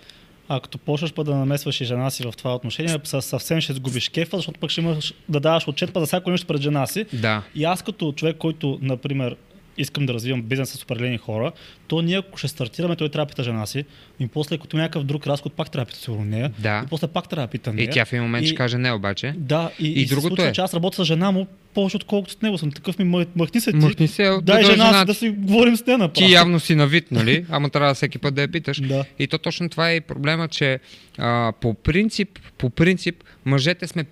А 0.53 0.59
като 0.59 0.77
почнеш 0.77 1.13
път 1.13 1.25
да 1.25 1.35
намесваш 1.35 1.81
и 1.81 1.85
жена 1.85 2.09
си 2.09 2.23
в 2.23 2.33
това 2.37 2.55
отношение, 2.55 2.99
съ- 3.03 3.21
съвсем 3.21 3.61
ще 3.61 3.73
сгубиш 3.73 4.09
кефа, 4.09 4.37
защото 4.37 4.59
пък 4.59 4.69
ще 4.69 4.81
имаш 4.81 5.13
да 5.29 5.39
даваш 5.39 5.67
отчет 5.67 5.93
па 5.93 5.99
за 5.99 6.05
всяко 6.05 6.31
нещо 6.31 6.47
пред 6.47 6.61
жена 6.61 6.87
си. 6.87 7.05
Да. 7.13 7.43
И 7.55 7.63
аз 7.63 7.81
като 7.81 8.11
човек, 8.11 8.37
който, 8.37 8.79
например, 8.81 9.35
искам 9.77 10.05
да 10.05 10.13
развивам 10.13 10.41
бизнес 10.41 10.69
с 10.69 10.83
определени 10.83 11.17
хора, 11.17 11.51
то 11.87 12.01
ние 12.01 12.17
ако 12.17 12.37
ще 12.37 12.47
стартираме, 12.47 12.95
той 12.95 13.09
трябва 13.09 13.25
да 13.25 13.29
пита 13.29 13.43
жена 13.43 13.65
си. 13.65 13.85
И 14.19 14.27
после, 14.27 14.57
като 14.57 14.77
някакъв 14.77 15.03
друг 15.03 15.27
разход, 15.27 15.53
пак 15.53 15.71
трябва 15.71 15.85
да 15.85 15.89
пита 15.89 15.99
сигурно 16.01 16.25
нея. 16.25 16.51
Да. 16.59 16.81
И 16.85 16.89
после 16.89 17.07
пак 17.07 17.29
трябва 17.29 17.47
да 17.47 17.51
пита 17.51 17.73
нея. 17.73 17.85
И 17.85 17.89
тя 17.89 18.05
в 18.05 18.13
един 18.13 18.23
момент 18.23 18.43
И- 18.43 18.47
ще 18.47 18.55
каже 18.55 18.77
не 18.77 18.91
обаче. 18.91 19.33
Да, 19.37 19.71
и, 19.79 19.87
И 19.87 20.01
и, 20.01 20.05
другото 20.05 20.27
случва, 20.27 20.47
е- 20.47 20.51
че 20.53 20.61
аз 20.61 20.73
работя 20.73 21.01
с 21.01 21.05
жена 21.05 21.31
му 21.31 21.47
повече 21.73 21.95
отколкото 21.95 22.33
с 22.33 22.41
него 22.41 22.57
съм. 22.57 22.71
Такъв 22.71 22.99
ми 22.99 23.05
мъ- 23.05 23.27
мъхни 23.35 23.61
се 23.61 23.71
ти. 23.71 23.77
Мъхни 23.77 24.07
се, 24.07 24.23
да 24.23 24.41
Дай 24.41 24.61
дойде 24.61 24.71
жена, 24.71 24.85
жена 24.85 25.05
да 25.05 25.13
си 25.13 25.29
говорим 25.29 25.77
с 25.77 25.85
нея 25.85 25.97
на 25.97 26.11
Ти 26.11 26.31
явно 26.31 26.59
си 26.59 26.75
на 26.75 26.87
вид, 26.87 27.11
нали? 27.11 27.45
Ама 27.49 27.69
трябва 27.69 27.93
всеки 27.93 28.17
път 28.17 28.35
да 28.35 28.41
я 28.41 28.47
питаш. 28.47 28.81
Да. 28.81 29.05
И 29.19 29.27
то 29.27 29.37
точно 29.37 29.69
това 29.69 29.91
е 29.91 29.95
и 29.95 30.01
проблема, 30.01 30.47
че 30.47 30.79
а, 31.17 31.53
по 31.61 31.73
принцип, 31.73 32.39
по 32.57 32.69
принцип, 32.69 33.23
мъжете 33.45 33.87
сме 33.87 34.05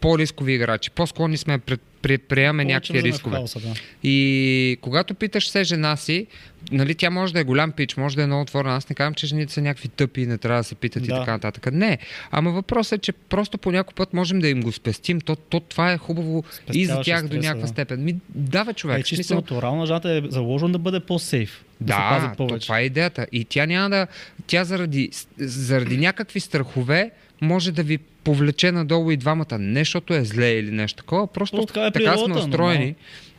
по-рискови 0.00 0.52
играчи. 0.52 0.90
По-склонни 0.90 1.36
сме 1.36 1.58
пред, 1.58 1.80
предприемаме 2.02 2.64
някакви 2.64 3.02
рискове. 3.02 3.36
Хаоса, 3.36 3.60
да. 3.60 3.74
И 4.02 4.78
когато 4.80 5.14
питаш 5.14 5.48
се 5.48 5.64
жена 5.64 5.96
си, 5.96 6.26
нали, 6.72 6.94
тя 6.94 7.10
може 7.10 7.32
да 7.32 7.40
е 7.40 7.44
голям 7.44 7.72
пич, 7.72 7.96
може 7.96 8.16
да 8.16 8.22
е 8.22 8.26
много 8.26 8.42
отворена. 8.42 8.76
Аз 8.76 8.88
не 8.88 8.94
казвам, 8.94 9.14
че 9.14 9.26
жените 9.26 9.52
са 9.52 9.62
някакви 9.62 9.88
тъпи 9.88 10.20
и 10.20 10.26
не 10.26 10.38
трябва 10.38 10.60
да 10.60 10.64
се 10.64 10.74
питат 10.74 11.04
и 11.04 11.06
Да. 11.06 11.18
така 11.18 11.32
нататък. 11.32 11.72
Не. 11.72 11.98
Ама 12.30 12.50
въпросът 12.50 12.98
е, 12.98 13.02
че 13.02 13.12
просто 13.12 13.58
по 13.58 13.72
някой 13.72 13.94
път 13.94 14.14
можем 14.14 14.40
да 14.40 14.48
им 14.48 14.60
го 14.62 14.72
спестим. 14.72 15.20
То, 15.20 15.36
то 15.36 15.60
това 15.60 15.92
е 15.92 15.98
хубаво 15.98 16.44
и 16.72 16.86
за 16.86 16.92
Спестяваш 16.92 17.04
тях 17.06 17.20
и 17.20 17.22
до 17.22 17.28
стреса, 17.28 17.48
някаква 17.48 17.66
да. 17.66 17.68
степен. 17.68 18.04
Ми, 18.04 18.16
дава 18.34 18.74
човек. 18.74 19.00
Е, 19.00 19.02
чисто 19.02 19.16
смисъл, 19.16 19.36
натурално 19.36 19.86
жената 19.86 20.10
е 20.10 20.22
заложено 20.28 20.72
да 20.72 20.78
бъде 20.78 21.00
по-сейф. 21.00 21.64
Да, 21.80 21.92
се 21.94 21.98
да, 21.98 22.08
пази 22.08 22.36
повече. 22.36 22.66
това 22.66 22.78
е 22.80 22.82
идеята. 22.84 23.26
И 23.32 23.44
тя 23.44 23.66
няма 23.66 23.90
да. 23.90 24.06
Тя 24.46 24.64
заради, 24.64 25.10
заради 25.38 25.96
някакви 25.96 26.40
страхове 26.40 27.10
може 27.40 27.72
да 27.72 27.82
ви 27.82 27.98
повлече 27.98 28.72
надолу 28.72 29.10
и 29.10 29.16
двамата. 29.16 29.58
Не 29.58 29.80
защото 29.80 30.14
е 30.14 30.24
зле 30.24 30.50
или 30.50 30.70
нещо 30.70 30.96
такова, 30.96 31.26
просто, 31.26 31.56
Просто 31.56 31.74
така 31.74 31.86
е 31.86 31.90
така 31.90 32.16
сме 32.16 32.34
устроени. 32.34 32.78
нормално. 32.78 32.94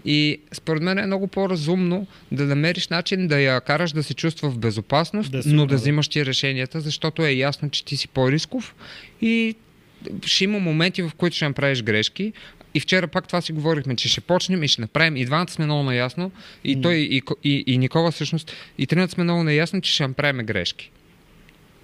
И 0.05 0.39
според 0.51 0.83
мен 0.83 0.97
е 0.97 1.05
много 1.05 1.27
по-разумно 1.27 2.07
да 2.31 2.45
намериш 2.45 2.87
начин 2.87 3.27
да 3.27 3.39
я 3.39 3.61
караш 3.61 3.91
да 3.91 4.03
се 4.03 4.13
чувства 4.13 4.49
в 4.49 4.57
безопасност, 4.57 5.31
Да 5.31 5.41
но 5.45 5.65
да 5.65 5.75
взимаш 5.75 6.07
ти 6.07 6.25
решенията, 6.25 6.81
защото 6.81 7.25
е 7.25 7.31
ясно, 7.31 7.69
че 7.69 7.85
ти 7.85 7.97
си 7.97 8.07
по-рисков 8.07 8.75
и 9.21 9.55
ще 10.25 10.43
има 10.43 10.59
моменти, 10.59 11.01
в 11.01 11.11
които 11.17 11.35
ще 11.35 11.47
направиш 11.47 11.83
грешки. 11.83 12.33
И 12.73 12.79
вчера 12.79 13.07
пак 13.07 13.27
това 13.27 13.41
си 13.41 13.51
говорихме, 13.51 13.95
че 13.95 14.09
ще 14.09 14.21
почнем 14.21 14.63
и 14.63 14.67
ще 14.67 14.81
направим. 14.81 15.17
И 15.17 15.25
двамата 15.25 15.47
сме 15.49 15.65
много 15.65 15.83
наясно. 15.83 16.31
И 16.63 16.81
той, 16.81 16.95
и, 16.95 17.21
и, 17.43 17.63
и 17.67 17.77
Никола 17.77 18.11
всъщност, 18.11 18.51
и 18.77 18.87
тренът 18.87 19.11
сме 19.11 19.23
много 19.23 19.43
наясно, 19.43 19.81
че 19.81 19.91
ще 19.91 20.07
направим 20.07 20.45
грешки. 20.45 20.91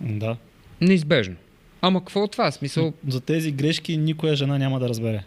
Да. 0.02 0.38
Неизбежно. 0.82 1.36
Ама 1.82 2.00
какво 2.00 2.24
от 2.24 2.32
това? 2.32 2.52
Смисъл, 2.52 2.94
За 3.08 3.22
тези 3.22 3.52
грешки 3.52 3.98
никоя 3.98 4.36
жена 4.36 4.58
няма 4.58 4.80
да 4.80 4.90
разбере. 4.90 5.24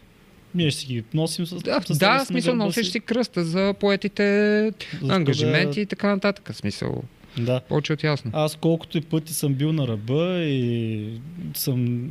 Ние 0.54 0.70
ще 0.70 0.80
си 0.80 0.86
ги 0.86 1.04
носим 1.14 1.46
с. 1.46 1.56
да, 1.56 1.80
с 1.86 1.98
да 1.98 2.24
смисъл, 2.24 2.54
носиш 2.54 2.86
си 2.88 3.00
кръста 3.00 3.44
за 3.44 3.74
поетите 3.80 4.22
да- 5.02 5.14
ангажименти 5.14 5.80
и 5.80 5.86
така 5.86 6.08
нататък. 6.08 6.50
Смисъл, 6.52 7.02
Да. 7.38 7.60
повече 7.60 7.92
от 7.92 8.04
ясно. 8.04 8.30
Аз 8.34 8.56
колкото 8.56 8.98
и 8.98 9.00
пъти 9.00 9.34
съм 9.34 9.54
бил 9.54 9.72
на 9.72 9.88
ръба 9.88 10.38
и 10.38 11.08
съм 11.54 12.08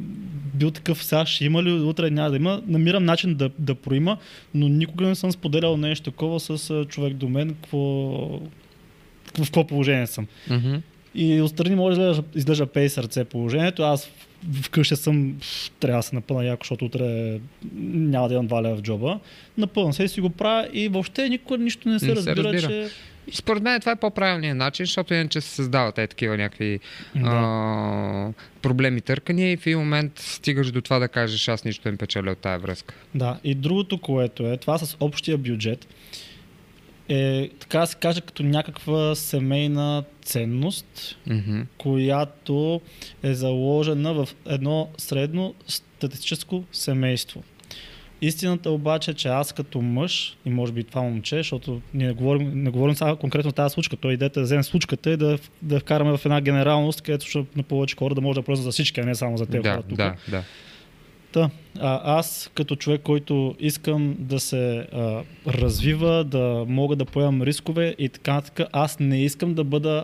бил 0.54 0.72
такъв, 0.72 1.04
сега 1.04 1.26
ще 1.26 1.46
има 1.46 1.64
ли, 1.64 1.72
утре 1.72 2.10
няма 2.10 2.30
да 2.30 2.36
има, 2.36 2.62
намирам 2.68 3.06
начин 3.06 3.36
да, 3.36 3.50
да 3.60 3.76
проима, 3.76 4.18
но 4.54 4.68
никога 4.68 5.08
не 5.08 5.16
съм 5.16 5.32
споделял 5.32 5.78
нещо 5.78 6.04
такова 6.04 6.40
с 6.40 6.86
човек 6.86 7.14
до 7.14 7.30
мен, 7.30 7.50
какво, 7.50 7.78
в 7.78 8.40
какво 9.36 9.68
положение 9.68 10.08
съм. 10.08 10.28
Мгм. 10.50 10.76
И 11.16 11.42
отстрани 11.42 11.76
може 11.76 11.96
да 12.00 12.02
изглежда, 12.02 12.24
изглежда 12.36 12.66
пей 12.66 12.90
сърце 12.90 13.24
положението. 13.24 13.84
Аз 13.84 14.10
вкъщи 14.64 14.96
съм, 14.96 15.36
трябва 15.80 16.00
да 16.00 16.04
се 16.04 16.16
напълна 16.16 16.46
яко, 16.46 16.64
защото 16.64 16.86
утре 16.86 17.40
няма 17.76 18.28
да 18.28 18.34
имам 18.34 18.48
два 18.48 18.64
лева 18.64 18.76
в 18.76 18.82
джоба. 18.82 19.20
Напълна 19.58 19.94
се 19.94 20.04
и 20.04 20.08
си 20.08 20.22
го 20.22 20.30
правя 20.30 20.68
и 20.74 20.90
въобще 20.90 21.30
никога 21.30 21.58
нищо 21.58 21.90
не 21.90 22.00
се, 22.00 22.06
Не 22.06 22.12
се 22.12 22.16
разбира, 22.16 22.54
разбира. 22.54 22.70
че... 22.70 22.90
И 23.28 23.36
според 23.36 23.64
мен 23.64 23.80
това 23.80 23.92
е 23.92 23.96
по-правилният 23.96 24.58
начин, 24.58 24.86
защото 24.86 25.14
иначе 25.14 25.42
се 25.42 25.50
създават 25.50 25.98
е 25.98 26.08
такива 26.08 26.38
някакви 26.38 26.80
Да. 27.16 27.22
а, 27.26 28.34
проблеми, 28.62 29.02
търкания 29.02 29.52
и 29.52 29.58
в 29.58 29.68
един 29.68 29.80
момент 29.80 30.12
стигаш 30.20 30.72
до 30.72 30.82
това 30.82 31.00
да 31.00 31.08
кажеш 31.08 31.48
аз 31.48 31.66
нищо 31.66 31.92
не 31.92 31.98
печеля 31.98 32.32
от 32.32 32.38
тая 32.38 32.60
връзка. 32.60 32.96
Да, 33.16 33.40
и 33.44 33.56
другото, 33.56 33.98
което 34.02 34.48
е, 34.48 34.58
това 34.58 34.78
с 34.78 34.98
общия 35.00 35.38
бюджет, 35.38 35.88
е, 37.10 37.50
така 37.60 37.80
да 37.80 37.88
се 37.88 37.96
каже, 37.96 38.22
като 38.22 38.44
някаква 38.44 39.16
семейна 39.16 40.04
ценност, 40.22 41.18
Мгм. 41.28 41.62
която 41.78 42.82
е 43.24 43.34
заложена 43.34 44.14
в 44.14 44.30
едно 44.46 44.90
средно 44.98 45.54
статистическо 45.68 46.64
семейство. 46.72 47.44
Истината 48.22 48.72
обаче 48.72 49.12
е, 49.12 49.14
че 49.14 49.28
аз 49.28 49.54
като 49.54 49.82
мъж, 49.82 50.38
и 50.46 50.50
може 50.50 50.72
би 50.72 50.84
това 50.84 51.02
момче, 51.02 51.38
защото 51.38 51.82
ние 51.94 52.08
не 52.08 52.14
говорим, 52.14 52.64
не 52.64 52.70
говорим 52.70 52.96
сега 52.96 53.16
конкретно 53.16 53.52
тази 53.52 53.74
случка, 53.74 53.98
той 53.98 54.14
идеята 54.14 54.40
да 54.40 54.44
вземем 54.44 54.64
случката 54.64 55.12
и 55.12 55.18
да, 55.18 55.38
да 55.62 55.80
вкараме 55.80 56.18
в 56.18 56.26
една 56.26 56.42
генералност, 56.42 57.02
където 57.02 57.26
ще 57.26 57.46
на 57.56 57.64
повече 57.64 57.96
хора 57.96 58.16
да 58.16 58.22
може 58.22 58.40
да 58.40 58.46
просто 58.46 58.64
за 58.64 58.72
всички, 58.72 59.00
а 59.00 59.06
не 59.06 59.16
само 59.16 59.38
за 59.38 59.46
тези 59.46 59.62
Да, 59.62 59.72
хора 59.72 59.84
тук. 59.84 59.98
да, 59.98 60.16
да. 60.28 60.44
Та, 61.32 61.50
а, 61.80 62.18
аз 62.18 62.52
като 62.56 62.76
човек, 62.76 63.02
който 63.02 63.56
искам 63.60 64.16
да 64.20 64.40
се 64.40 64.78
а, 64.78 65.24
развива, 65.48 66.24
да 66.24 66.66
мога 66.68 66.96
да 66.96 67.06
поемам 67.06 67.42
рискове 67.42 67.96
и 67.98 68.10
така 68.10 68.34
нататък, 68.34 68.68
аз 68.72 69.00
не 69.00 69.24
искам 69.24 69.54
да 69.54 69.64
бъда 69.64 70.04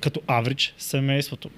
като 0.00 0.20
аврич 0.26 0.74
семейството. 0.78 1.50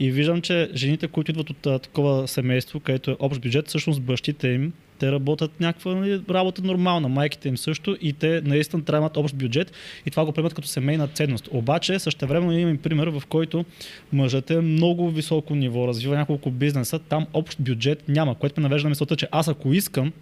И 0.00 0.10
виждам, 0.10 0.40
че 0.40 0.70
жените, 0.74 1.08
които 1.08 1.30
идват 1.30 1.50
от 1.50 1.82
такова 1.82 2.28
семейство, 2.28 2.80
където 2.80 3.10
е 3.10 3.16
общ 3.18 3.40
бюджет, 3.40 3.68
всъщност 3.68 4.02
бащите 4.02 4.48
им, 4.48 4.72
те 4.98 5.12
работят 5.12 5.60
някаква 5.60 5.94
нали, 5.94 6.20
работа 6.30 6.62
нормална, 6.62 7.08
майките 7.08 7.48
им 7.48 7.58
също 7.58 7.96
и 8.00 8.12
те 8.12 8.40
наистина 8.44 8.84
трябва 8.84 9.00
да 9.00 9.02
имат 9.02 9.16
общ 9.16 9.36
бюджет 9.36 9.72
и 10.06 10.10
това 10.10 10.24
го 10.24 10.32
приемат 10.32 10.54
като 10.54 10.68
семейна 10.68 11.08
ценност. 11.08 11.48
Обаче 11.50 11.98
същевременно 11.98 12.58
имам 12.58 12.78
пример, 12.78 13.06
в 13.06 13.22
който 13.28 13.64
мъжът 14.12 14.50
е 14.50 14.60
много 14.60 15.10
високо 15.10 15.54
ниво, 15.54 15.88
развива 15.88 16.16
няколко 16.16 16.50
бизнеса, 16.50 16.98
там 16.98 17.26
общ 17.32 17.60
бюджет 17.60 18.08
няма, 18.08 18.34
което 18.34 18.60
ме 18.60 18.68
навежда 18.68 18.86
на 18.86 18.90
мисълта, 18.90 19.16
че 19.16 19.28
аз 19.30 19.48
ако 19.48 19.72
искам 19.72 20.12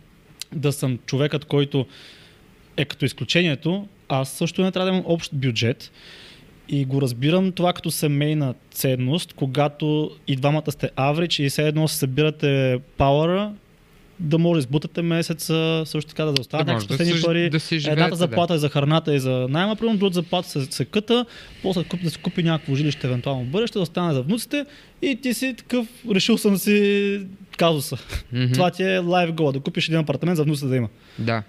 да 0.53 0.73
съм 0.73 0.99
човекът, 1.07 1.45
който 1.45 1.87
е 2.77 2.85
като 2.85 3.05
изключението, 3.05 3.89
аз 4.09 4.31
също 4.31 4.63
не 4.63 4.73
трябва 4.73 4.91
да 4.91 4.97
имам 4.97 5.07
общ 5.07 5.35
бюджет. 5.35 5.93
И 6.69 6.85
го 6.85 7.03
разбирам 7.03 7.53
това 7.53 7.73
като 7.73 7.91
семейна 7.91 8.55
ценност, 8.71 9.33
когато 9.33 10.11
и 10.27 10.37
двамата 10.37 10.73
сте 10.73 10.91
аврич 10.97 11.39
и 11.39 11.49
все 11.49 11.69
едно 11.69 11.89
се 11.89 11.97
събирате 11.97 12.79
пауъра 12.97 13.53
да 14.21 14.39
може 14.39 14.59
да 14.59 14.59
избутате 14.59 15.03
месеца, 15.03 15.83
също 15.87 16.09
така 16.09 16.25
да 16.25 16.41
остават 16.41 16.67
Да 16.67 16.73
някакви 16.73 17.05
да 17.13 17.23
пари. 17.27 17.51
да 17.51 17.61
си 17.61 17.79
живеете, 17.79 17.93
Едната 17.93 18.11
да. 18.11 18.17
заплата 18.17 18.55
е 18.55 18.59
за 18.59 18.69
храната 18.69 19.15
и 19.15 19.21
за 19.21 19.47
найма, 19.51 19.77
примерно 19.77 19.99
другата 19.99 20.15
заплата 20.15 20.49
се, 20.49 20.65
се 20.65 20.85
къта, 20.85 21.27
после 21.63 21.85
куп, 21.85 22.03
да 22.03 22.11
си 22.11 22.19
купи 22.19 22.43
някакво 22.43 22.75
жилище 22.75 23.07
евентуално 23.07 23.45
в 23.45 23.49
бъдеще, 23.49 23.79
да 23.79 23.83
остане 23.83 24.15
за 24.15 24.23
внуците 24.23 24.65
и 25.03 25.17
ти 25.17 25.35
си 25.35 25.55
такъв, 25.59 25.87
решил 26.11 26.39
съм 26.39 26.57
си 26.57 27.21
казуса. 27.57 27.97
Мгм. 28.33 28.53
Това 28.53 28.71
ти 28.71 28.83
е 28.83 28.99
лайф 28.99 29.33
гол, 29.33 29.53
да 29.53 29.61
купиш 29.61 29.89
един 29.89 30.01
апартамент 30.01 30.37
за 30.37 30.45
внуците 30.45 30.67
да 30.69 30.77
има. 30.77 30.89
Да. 31.19 31.43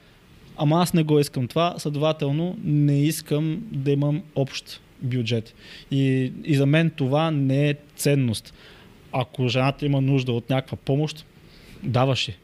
Ама 0.57 0.81
аз 0.81 0.93
не 0.93 1.03
го 1.03 1.19
искам 1.19 1.47
това, 1.47 1.75
следователно 1.77 2.57
не 2.63 3.03
искам 3.03 3.59
да 3.71 3.91
имам 3.91 4.21
общ 4.35 4.81
бюджет. 5.01 5.55
И, 5.91 6.31
и 6.43 6.55
за 6.55 6.65
мен 6.65 6.89
това 6.89 7.31
не 7.31 7.69
е 7.69 7.75
ценност. 7.95 8.53
Ако 9.11 9.47
жената 9.47 9.85
има 9.85 10.01
нужда 10.01 10.31
от 10.31 10.49
някаква 10.49 10.77
помощ, 10.77 11.25
даваш 11.83 12.27
я. 12.27 12.35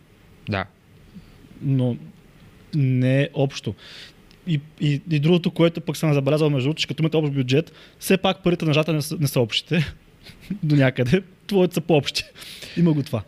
Да. 0.50 0.66
Но 1.62 1.98
не 2.76 3.22
е 3.22 3.30
общо. 3.34 3.76
И, 4.48 4.60
и, 4.82 5.02
и 5.12 5.20
другото, 5.20 5.52
което 5.52 5.82
пък 5.82 5.98
съм 5.98 6.14
забелязал 6.14 6.50
между 6.50 6.68
другото, 6.68 6.82
че 6.82 6.88
като 6.88 7.04
имате 7.04 7.18
общ 7.18 7.34
бюджет, 7.34 7.74
все 8.00 8.18
пак 8.18 8.44
парите 8.44 8.66
на 8.66 8.74
жената 8.74 8.94
не, 8.94 9.02
са- 9.02 9.18
не 9.20 9.28
са 9.28 9.40
общите. 9.40 9.94
До 10.64 10.76
някъде. 10.76 11.24
Твоите 11.48 11.74
са 11.74 11.82
по-общи. 11.82 12.24
Има 12.78 12.94
го 12.94 13.04
това. 13.04 13.24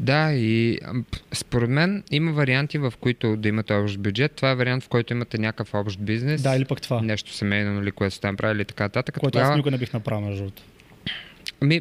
Да, 0.00 0.32
и 0.32 0.78
според 1.32 1.70
мен 1.70 2.02
има 2.10 2.32
варианти, 2.32 2.78
в 2.78 2.92
които 3.00 3.36
да 3.36 3.48
имате 3.48 3.74
общ 3.74 3.98
бюджет. 3.98 4.32
Това 4.32 4.50
е 4.50 4.54
вариант, 4.54 4.84
в 4.84 4.88
който 4.88 5.12
имате 5.12 5.38
някакъв 5.38 5.74
общ 5.74 6.00
бизнес. 6.00 6.42
Да, 6.42 6.56
или 6.56 6.64
пък 6.64 6.82
това. 6.82 7.02
Нещо 7.02 7.32
семейно, 7.32 7.72
нали, 7.74 7.92
което 7.92 8.14
сте 8.14 8.30
направили 8.30 8.62
и 8.62 8.64
така 8.64 8.84
нататък. 8.84 9.14
Което 9.14 9.32
Тогава- 9.32 9.50
аз 9.50 9.56
никога 9.56 9.70
не 9.70 9.78
бих 9.78 9.92
направил, 9.92 10.20
между 10.20 10.42
другото. 10.42 10.62
Ами, 11.60 11.80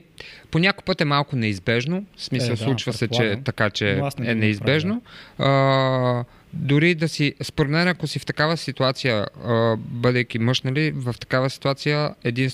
по 0.52 0.60
някой 0.60 0.84
път 0.86 1.02
е 1.02 1.06
малко 1.06 1.36
неизбежно. 1.36 2.06
В 2.16 2.24
смисъл, 2.24 2.48
Е, 2.48 2.54
е, 2.54 2.56
да, 2.56 2.58
да, 2.58 2.64
случва 2.64 2.94
се, 2.94 3.00
че 3.00 3.10
предполагам. 3.10 3.44
така, 3.44 3.70
че 3.70 3.92
е 3.92 3.96
би 3.96 4.02
го 4.02 4.36
неизбежно. 4.36 5.02
А, 5.38 6.24
дори 6.56 6.96
да 6.96 7.10
си, 7.10 7.34
според 7.44 7.72
мен, 7.72 7.88
ако 7.88 8.08
си 8.08 8.20
в 8.20 8.26
такава 8.26 8.58
ситуация, 8.58 9.28
а, 9.46 9.76
бъдейки 9.78 10.40
мъж, 10.40 10.62
нали, 10.62 10.92
в 10.92 11.16
такава 11.20 11.50
ситуация, 11.50 12.16
един, 12.24 12.50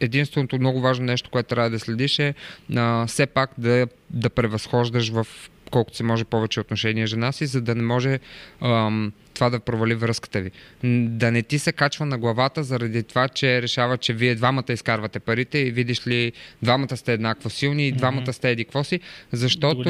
единственото 0.00 0.58
много 0.58 0.80
важно 0.80 1.04
нещо, 1.04 1.30
което 1.30 1.48
трябва 1.48 1.70
да 1.70 1.78
следиш 1.78 2.18
е 2.18 2.34
а, 2.76 3.06
все 3.06 3.26
пак 3.26 3.50
да, 3.58 3.86
да 4.10 4.30
превъзхождаш 4.30 5.10
в 5.10 5.26
колкото 5.70 5.96
се 5.96 6.02
може 6.02 6.24
повече 6.24 6.60
отношения 6.60 7.06
жена 7.06 7.32
си, 7.32 7.46
за 7.46 7.60
да 7.60 7.74
не 7.74 7.82
може 7.82 8.18
ам, 8.62 9.12
това 9.36 9.50
да 9.50 9.60
провали 9.60 9.94
връзката 9.94 10.40
ви. 10.40 10.50
Да 11.08 11.32
не 11.32 11.42
ти 11.42 11.58
се 11.58 11.72
качва 11.72 12.06
на 12.06 12.18
главата 12.18 12.62
заради 12.62 13.02
това, 13.02 13.28
че 13.28 13.62
решава, 13.62 13.98
че 13.98 14.12
вие 14.12 14.34
двамата 14.34 14.64
изкарвате 14.72 15.20
парите 15.20 15.58
и 15.58 15.70
видиш 15.70 16.06
ли, 16.06 16.32
двамата 16.62 16.96
сте 16.96 17.12
еднакво 17.12 17.50
силни 17.50 17.88
и 17.88 17.92
двамата 17.92 18.32
сте 18.32 18.50
еди 18.50 18.64
какво 18.64 18.84
си, 18.84 19.00
защото 19.32 19.84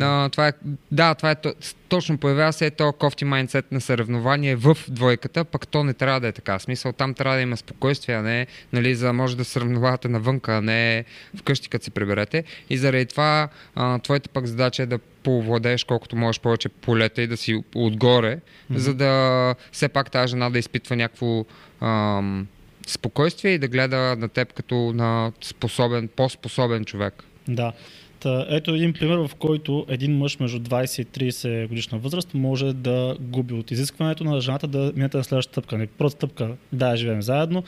а, 0.00 0.28
това 0.28 0.48
е, 0.48 0.52
да, 0.92 1.14
това 1.14 1.30
е 1.30 1.34
то- 1.34 1.54
точно 1.88 2.18
появява 2.18 2.52
се 2.52 2.70
то 2.70 2.92
кофти 2.92 3.24
майндсет 3.24 3.72
на 3.72 3.80
съревнование 3.80 4.56
в 4.56 4.78
двойката, 4.88 5.44
пък 5.44 5.68
то 5.68 5.84
не 5.84 5.94
трябва 5.94 6.20
да 6.20 6.28
е 6.28 6.32
така. 6.32 6.58
Смисъл 6.58 6.92
там 6.92 7.14
трябва 7.14 7.36
да 7.36 7.42
има 7.42 7.56
спокойствие, 7.56 8.14
а 8.14 8.22
не 8.22 8.46
нали, 8.72 8.94
за 8.94 9.06
да 9.06 9.12
може 9.12 9.36
да 9.36 9.44
се 9.44 9.50
съревновавате 9.50 10.08
навънка, 10.08 10.56
а 10.56 10.60
не 10.60 11.04
вкъщи, 11.36 11.68
като 11.68 11.84
се 11.84 11.90
приберете. 11.90 12.44
И 12.70 12.78
заради 12.78 13.06
това 13.06 13.48
а, 13.74 13.98
твоята 13.98 14.28
пък 14.28 14.46
задача 14.46 14.82
е 14.82 14.86
да 14.86 14.98
повладееш 15.26 15.84
колкото 15.84 16.16
можеш 16.16 16.40
повече 16.40 16.68
полета 16.68 17.22
и 17.22 17.26
да 17.26 17.36
си 17.36 17.62
отгоре, 17.74 18.36
mm-hmm. 18.36 18.76
за 18.76 18.94
да 18.94 19.54
все 19.72 19.88
пак 19.88 20.10
тази 20.10 20.30
жена 20.30 20.50
да 20.50 20.58
изпитва 20.58 20.96
някакво 20.96 21.44
ам, 21.80 22.46
спокойствие 22.86 23.52
и 23.52 23.58
да 23.58 23.68
гледа 23.68 24.16
на 24.18 24.28
теб 24.28 24.52
като 24.52 24.74
на 24.74 25.32
способен, 25.42 26.08
по-способен 26.16 26.84
човек. 26.84 27.24
Да. 27.48 27.72
Та, 28.20 28.46
ето 28.48 28.74
един 28.74 28.92
пример, 28.92 29.16
в 29.16 29.30
който 29.38 29.86
един 29.88 30.18
мъж 30.18 30.38
между 30.38 30.58
20 30.58 31.02
и 31.02 31.30
30 31.30 31.68
годишна 31.68 31.98
възраст 31.98 32.34
може 32.34 32.72
да 32.72 33.16
губи 33.20 33.54
от 33.54 33.70
изискването 33.70 34.24
на 34.24 34.40
жената 34.40 34.66
да 34.66 34.92
минете 34.96 35.16
на 35.16 35.24
следващата 35.24 35.52
стъпка. 35.52 35.78
Не 35.78 35.86
първата 35.86 36.16
стъпка, 36.16 36.50
да, 36.72 36.96
живеем 36.96 37.22
заедно, 37.22 37.64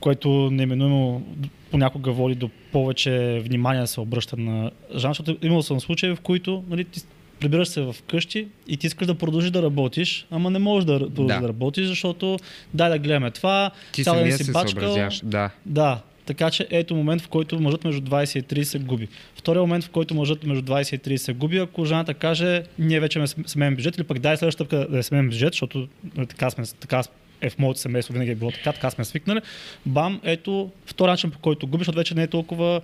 което 0.00 0.50
неминуемо 0.50 1.22
понякога 1.70 2.12
води 2.12 2.34
до 2.34 2.50
повече 2.72 3.42
внимание 3.44 3.80
да 3.80 3.86
се 3.86 4.00
обръща 4.00 4.36
на 4.36 4.70
жена, 4.96 5.14
защото 5.14 5.36
имал 5.42 5.62
съм 5.62 5.80
случаи, 5.80 6.10
в 6.14 6.20
които 6.22 6.64
нали, 6.68 6.84
ти 6.84 7.00
прибираш 7.40 7.68
се 7.68 7.80
в 7.80 7.96
къщи 8.06 8.48
и 8.68 8.76
ти 8.76 8.86
искаш 8.86 9.06
да 9.06 9.14
продължиш 9.14 9.50
да 9.50 9.62
работиш, 9.62 10.26
ама 10.30 10.50
не 10.50 10.58
можеш 10.58 10.84
да 10.84 10.98
продължиш 10.98 11.34
да, 11.34 11.40
Да. 11.40 11.48
работиш, 11.48 11.86
защото 11.86 12.38
дай 12.74 12.90
да 12.90 12.98
гледаме 12.98 13.30
това, 13.30 13.70
Ти 13.92 14.04
цял 14.04 14.14
ден 14.14 14.32
си 14.32 14.44
се 14.44 14.52
бачкал. 14.52 15.08
Да. 15.22 15.50
да, 15.66 16.00
така 16.26 16.50
че 16.50 16.66
ето 16.70 16.94
момент, 16.96 17.22
в 17.22 17.28
който 17.28 17.60
мъжът 17.60 17.84
между 17.84 18.00
20 18.00 18.38
и 18.38 18.42
30 18.42 18.62
се 18.62 18.78
губи. 18.78 19.08
Втория 19.34 19.62
момент, 19.62 19.84
в 19.84 19.90
който 19.90 20.14
мъжът 20.14 20.44
между 20.44 20.72
20 20.72 20.94
и 20.94 21.14
30 21.14 21.16
се 21.16 21.32
губи, 21.32 21.58
ако 21.58 21.84
жената 21.84 22.14
каже, 22.14 22.62
ние 22.78 23.00
вече 23.00 23.18
имаме 23.18 23.28
семейен 23.46 23.76
бюджет, 23.76 23.96
или 23.96 24.04
пък 24.04 24.18
дай 24.18 24.36
следващата 24.36 24.66
стъпка 24.66 24.96
да 24.96 25.02
семейен 25.02 25.28
бюджет, 25.28 25.52
защото 25.52 25.88
нали, 26.16 26.26
така, 26.26 26.50
сме, 26.50 26.64
така 26.80 27.02
е 27.40 27.50
в 27.50 27.58
моето 27.58 27.80
семейство, 27.80 28.12
винаги 28.12 28.30
е 28.30 28.34
било 28.34 28.50
така, 28.50 28.72
така 28.72 28.90
сме 28.90 29.04
свикнали. 29.04 29.40
Бам, 29.86 30.20
ето 30.24 30.70
втори 30.86 31.10
начин, 31.10 31.30
по 31.30 31.38
който 31.38 31.66
губиш, 31.66 31.84
защото 31.84 31.98
вече 31.98 32.14
не 32.14 32.22
е 32.22 32.26
толкова 32.26 32.80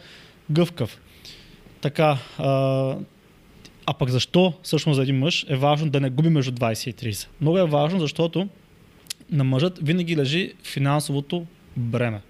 гъвкав. 0.50 1.00
Така, 1.80 2.18
а, 2.38 2.96
а 3.86 3.94
пък 3.98 4.10
защо 4.10 4.52
всъщност 4.62 4.96
за 4.96 5.02
един 5.02 5.18
мъж 5.18 5.46
е 5.48 5.56
важно 5.56 5.90
да 5.90 6.00
не 6.00 6.10
губи 6.10 6.28
между 6.28 6.52
20 6.52 7.06
и 7.06 7.12
30? 7.12 7.28
Много 7.40 7.58
е 7.58 7.66
важно, 7.66 8.00
защото 8.00 8.48
на 9.30 9.44
мъжът 9.44 9.78
винаги 9.82 10.16
лежи 10.16 10.52
финансовото 10.64 11.46
бреме. 11.76 12.20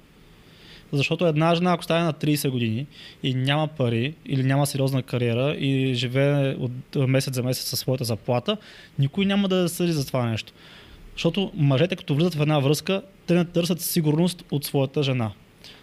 Защото 0.92 1.26
една 1.26 1.54
жена, 1.54 1.72
ако 1.72 1.84
стане 1.84 2.04
на 2.04 2.12
30 2.12 2.50
години 2.50 2.86
и 3.22 3.34
няма 3.34 3.68
пари 3.68 4.14
или 4.26 4.42
няма 4.42 4.66
сериозна 4.66 5.02
кариера 5.02 5.54
и 5.54 5.94
живее 5.94 6.54
от 6.54 7.08
месец 7.08 7.34
за 7.34 7.42
месец 7.42 7.64
със 7.64 7.78
своята 7.78 8.04
заплата, 8.04 8.56
никой 8.98 9.26
няма 9.26 9.48
да 9.48 9.68
съди 9.68 9.92
за 9.92 10.06
това 10.06 10.26
нещо. 10.26 10.52
Защото 11.12 11.52
мъжете, 11.54 11.96
като 11.96 12.14
влизат 12.14 12.34
в 12.34 12.40
една 12.40 12.58
връзка, 12.58 13.02
те 13.26 13.34
не 13.34 13.44
търсят 13.44 13.80
сигурност 13.80 14.44
от 14.50 14.64
своята 14.64 15.02
жена. 15.02 15.32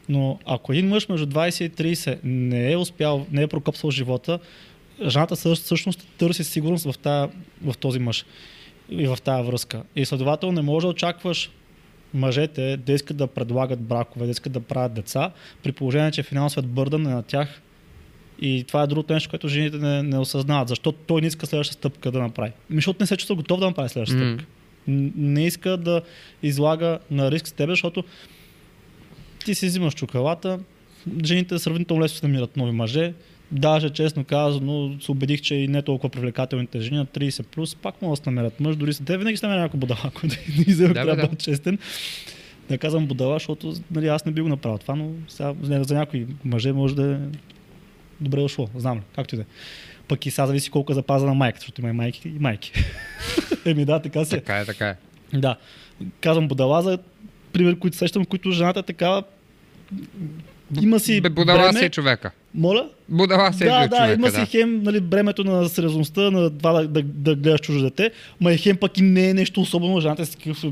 Но 0.09 0.39
ако 0.45 0.73
един 0.73 0.87
мъж 0.87 1.09
между 1.09 1.25
20 1.25 1.81
и 1.81 1.95
30 1.95 2.19
не 2.23 2.71
е 2.71 2.77
успял, 2.77 3.25
не 3.31 3.41
е 3.41 3.47
прокъпсал 3.47 3.91
живота, 3.91 4.39
жената 5.07 5.35
всъщност 5.35 6.07
търси 6.17 6.43
сигурност 6.43 6.91
в, 6.91 6.97
тая, 6.97 7.29
в 7.61 7.77
този 7.77 7.99
мъж 7.99 8.25
и 8.89 9.07
в 9.07 9.17
тази 9.23 9.47
връзка. 9.47 9.83
И 9.95 10.05
следователно 10.05 10.55
не 10.55 10.61
може 10.61 10.83
да 10.83 10.89
очакваш 10.89 11.51
мъжете 12.13 12.77
да 12.77 12.93
искат 12.93 13.17
да 13.17 13.27
предлагат 13.27 13.81
бракове, 13.81 14.25
да 14.25 14.31
искат 14.31 14.53
да 14.53 14.59
правят 14.59 14.93
деца, 14.93 15.31
при 15.63 15.71
положение, 15.71 16.11
че 16.11 16.23
финансовият 16.23 16.71
бърдън 16.71 17.05
е 17.05 17.09
на 17.09 17.23
тях. 17.23 17.61
И 18.41 18.63
това 18.67 18.83
е 18.83 18.87
другото 18.87 19.13
нещо, 19.13 19.29
което 19.29 19.47
жените 19.47 19.77
не, 19.77 20.03
не 20.03 20.17
осъзнават. 20.17 20.67
Защо 20.67 20.91
той 20.91 21.21
не 21.21 21.27
иска 21.27 21.45
следващата 21.45 21.77
стъпка 21.77 22.11
да 22.11 22.19
направи? 22.19 22.51
Защото 22.71 22.97
не 22.99 23.07
се 23.07 23.17
чувства 23.17 23.35
готов 23.35 23.59
да 23.59 23.65
направи 23.65 23.89
следващата 23.89 24.23
М. 24.23 24.33
стъпка. 24.33 24.58
Не 25.15 25.45
иска 25.45 25.77
да 25.77 26.01
излага 26.43 26.99
на 27.11 27.31
риск 27.31 27.47
с 27.47 27.51
тебе, 27.51 27.71
защото 27.71 28.03
ти 29.45 29.55
си 29.55 29.65
взимаш 29.65 29.93
чукалата, 29.93 30.59
жените 31.25 31.59
сравнително 31.59 32.03
лесно 32.03 32.17
се 32.17 32.27
намират 32.27 32.57
нови 32.57 32.71
мъже. 32.71 33.13
Даже, 33.51 33.89
честно 33.89 34.23
казано, 34.23 34.97
се 35.01 35.11
убедих, 35.11 35.41
че 35.41 35.55
и 35.55 35.67
не 35.67 35.81
толкова 35.81 36.09
привлекателните 36.09 36.81
жени 36.81 36.97
на 36.97 37.05
30 37.05 37.43
плюс 37.43 37.75
пак 37.75 38.01
могат 38.01 38.19
да 38.19 38.23
се 38.23 38.29
намерят 38.29 38.59
мъж. 38.59 38.75
Дори 38.75 38.93
те 39.05 39.17
винаги 39.17 39.37
се 39.37 39.45
намерят 39.45 39.63
някой 39.63 39.79
будала, 39.79 39.99
ако 40.03 40.27
да 40.27 40.35
не 40.67 40.93
Да, 40.93 41.05
да 41.05 41.15
да. 41.15 41.35
честен. 41.35 41.77
Да 42.69 42.77
казвам 42.77 43.05
будала, 43.05 43.35
защото 43.35 43.73
нали, 43.91 44.07
аз 44.07 44.25
не 44.25 44.31
би 44.31 44.41
го 44.41 44.47
направил 44.47 44.77
това, 44.77 44.95
но 44.95 45.11
сега, 45.27 45.53
за 45.61 45.83
за 45.83 45.95
някои 45.95 46.27
мъже 46.45 46.71
може 46.71 46.95
да 46.95 47.13
е 47.13 47.17
добре 48.21 48.41
дошло. 48.41 48.69
Знам 48.75 48.97
ли, 48.97 49.01
както 49.15 49.35
и 49.35 49.37
да 49.37 49.41
е. 49.41 49.45
Пък 50.07 50.25
и 50.25 50.31
сега 50.31 50.47
зависи 50.47 50.69
колко 50.69 50.91
е 50.91 50.95
запазена 50.95 51.33
майката, 51.33 51.61
защото 51.61 51.81
има 51.81 51.89
и 51.89 51.93
майки 51.93 52.29
и 52.29 52.39
майки. 52.39 52.71
Еми 53.65 53.85
да, 53.85 53.99
така 53.99 54.25
се. 54.25 54.35
Така 54.35 54.57
е, 54.57 54.65
така 54.65 54.87
е. 54.87 54.95
Да. 55.33 55.55
Казвам 56.21 56.47
будала 56.47 56.81
за 56.81 56.97
пример, 57.53 57.79
които 57.79 57.97
сещам, 57.97 58.25
които 58.25 58.51
жената 58.51 58.79
е 58.79 58.83
такава 58.83 59.23
има 60.81 60.99
си 60.99 61.21
Бе, 61.21 61.29
будала 61.29 61.57
бреме. 61.63 61.79
си 61.79 61.85
е 61.85 61.89
човека. 61.89 62.31
Моля? 62.53 62.89
Будала 63.09 63.53
си 63.53 63.63
е 63.63 63.67
да, 63.67 63.87
да, 63.87 63.97
човека, 63.97 64.13
има 64.13 64.31
да. 64.31 64.39
си 64.39 64.45
хем 64.45 64.83
нали, 64.83 65.01
бремето 65.01 65.43
на 65.43 65.69
сериозността, 65.69 66.21
на 66.21 66.57
това 66.57 66.73
да, 66.73 66.87
да, 66.87 67.03
да 67.03 67.35
гледаш 67.35 67.61
чужо 67.61 67.81
дете, 67.81 68.11
ма 68.41 68.53
и 68.53 68.57
хем 68.57 68.77
пък 68.77 68.97
и 68.97 69.01
не 69.01 69.29
е 69.29 69.33
нещо 69.33 69.61
особено, 69.61 70.01
жената 70.01 70.21
е 70.21 70.25
с 70.25 70.35
такъв... 70.35 70.63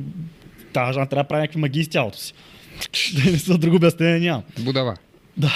Та 0.74 0.94
жена 0.94 1.06
трябва 1.06 1.24
да 1.24 1.28
прави 1.28 1.42
някакви 1.42 1.60
магии 1.60 1.84
с 1.84 1.88
тялото 1.88 2.18
си. 2.18 2.34
Да 3.24 3.32
не 3.32 3.40
са 3.40 3.58
друго 3.58 3.76
обяснение 3.76 4.20
нямам. 4.20 4.44
Будала. 4.60 4.96
да, 5.38 5.52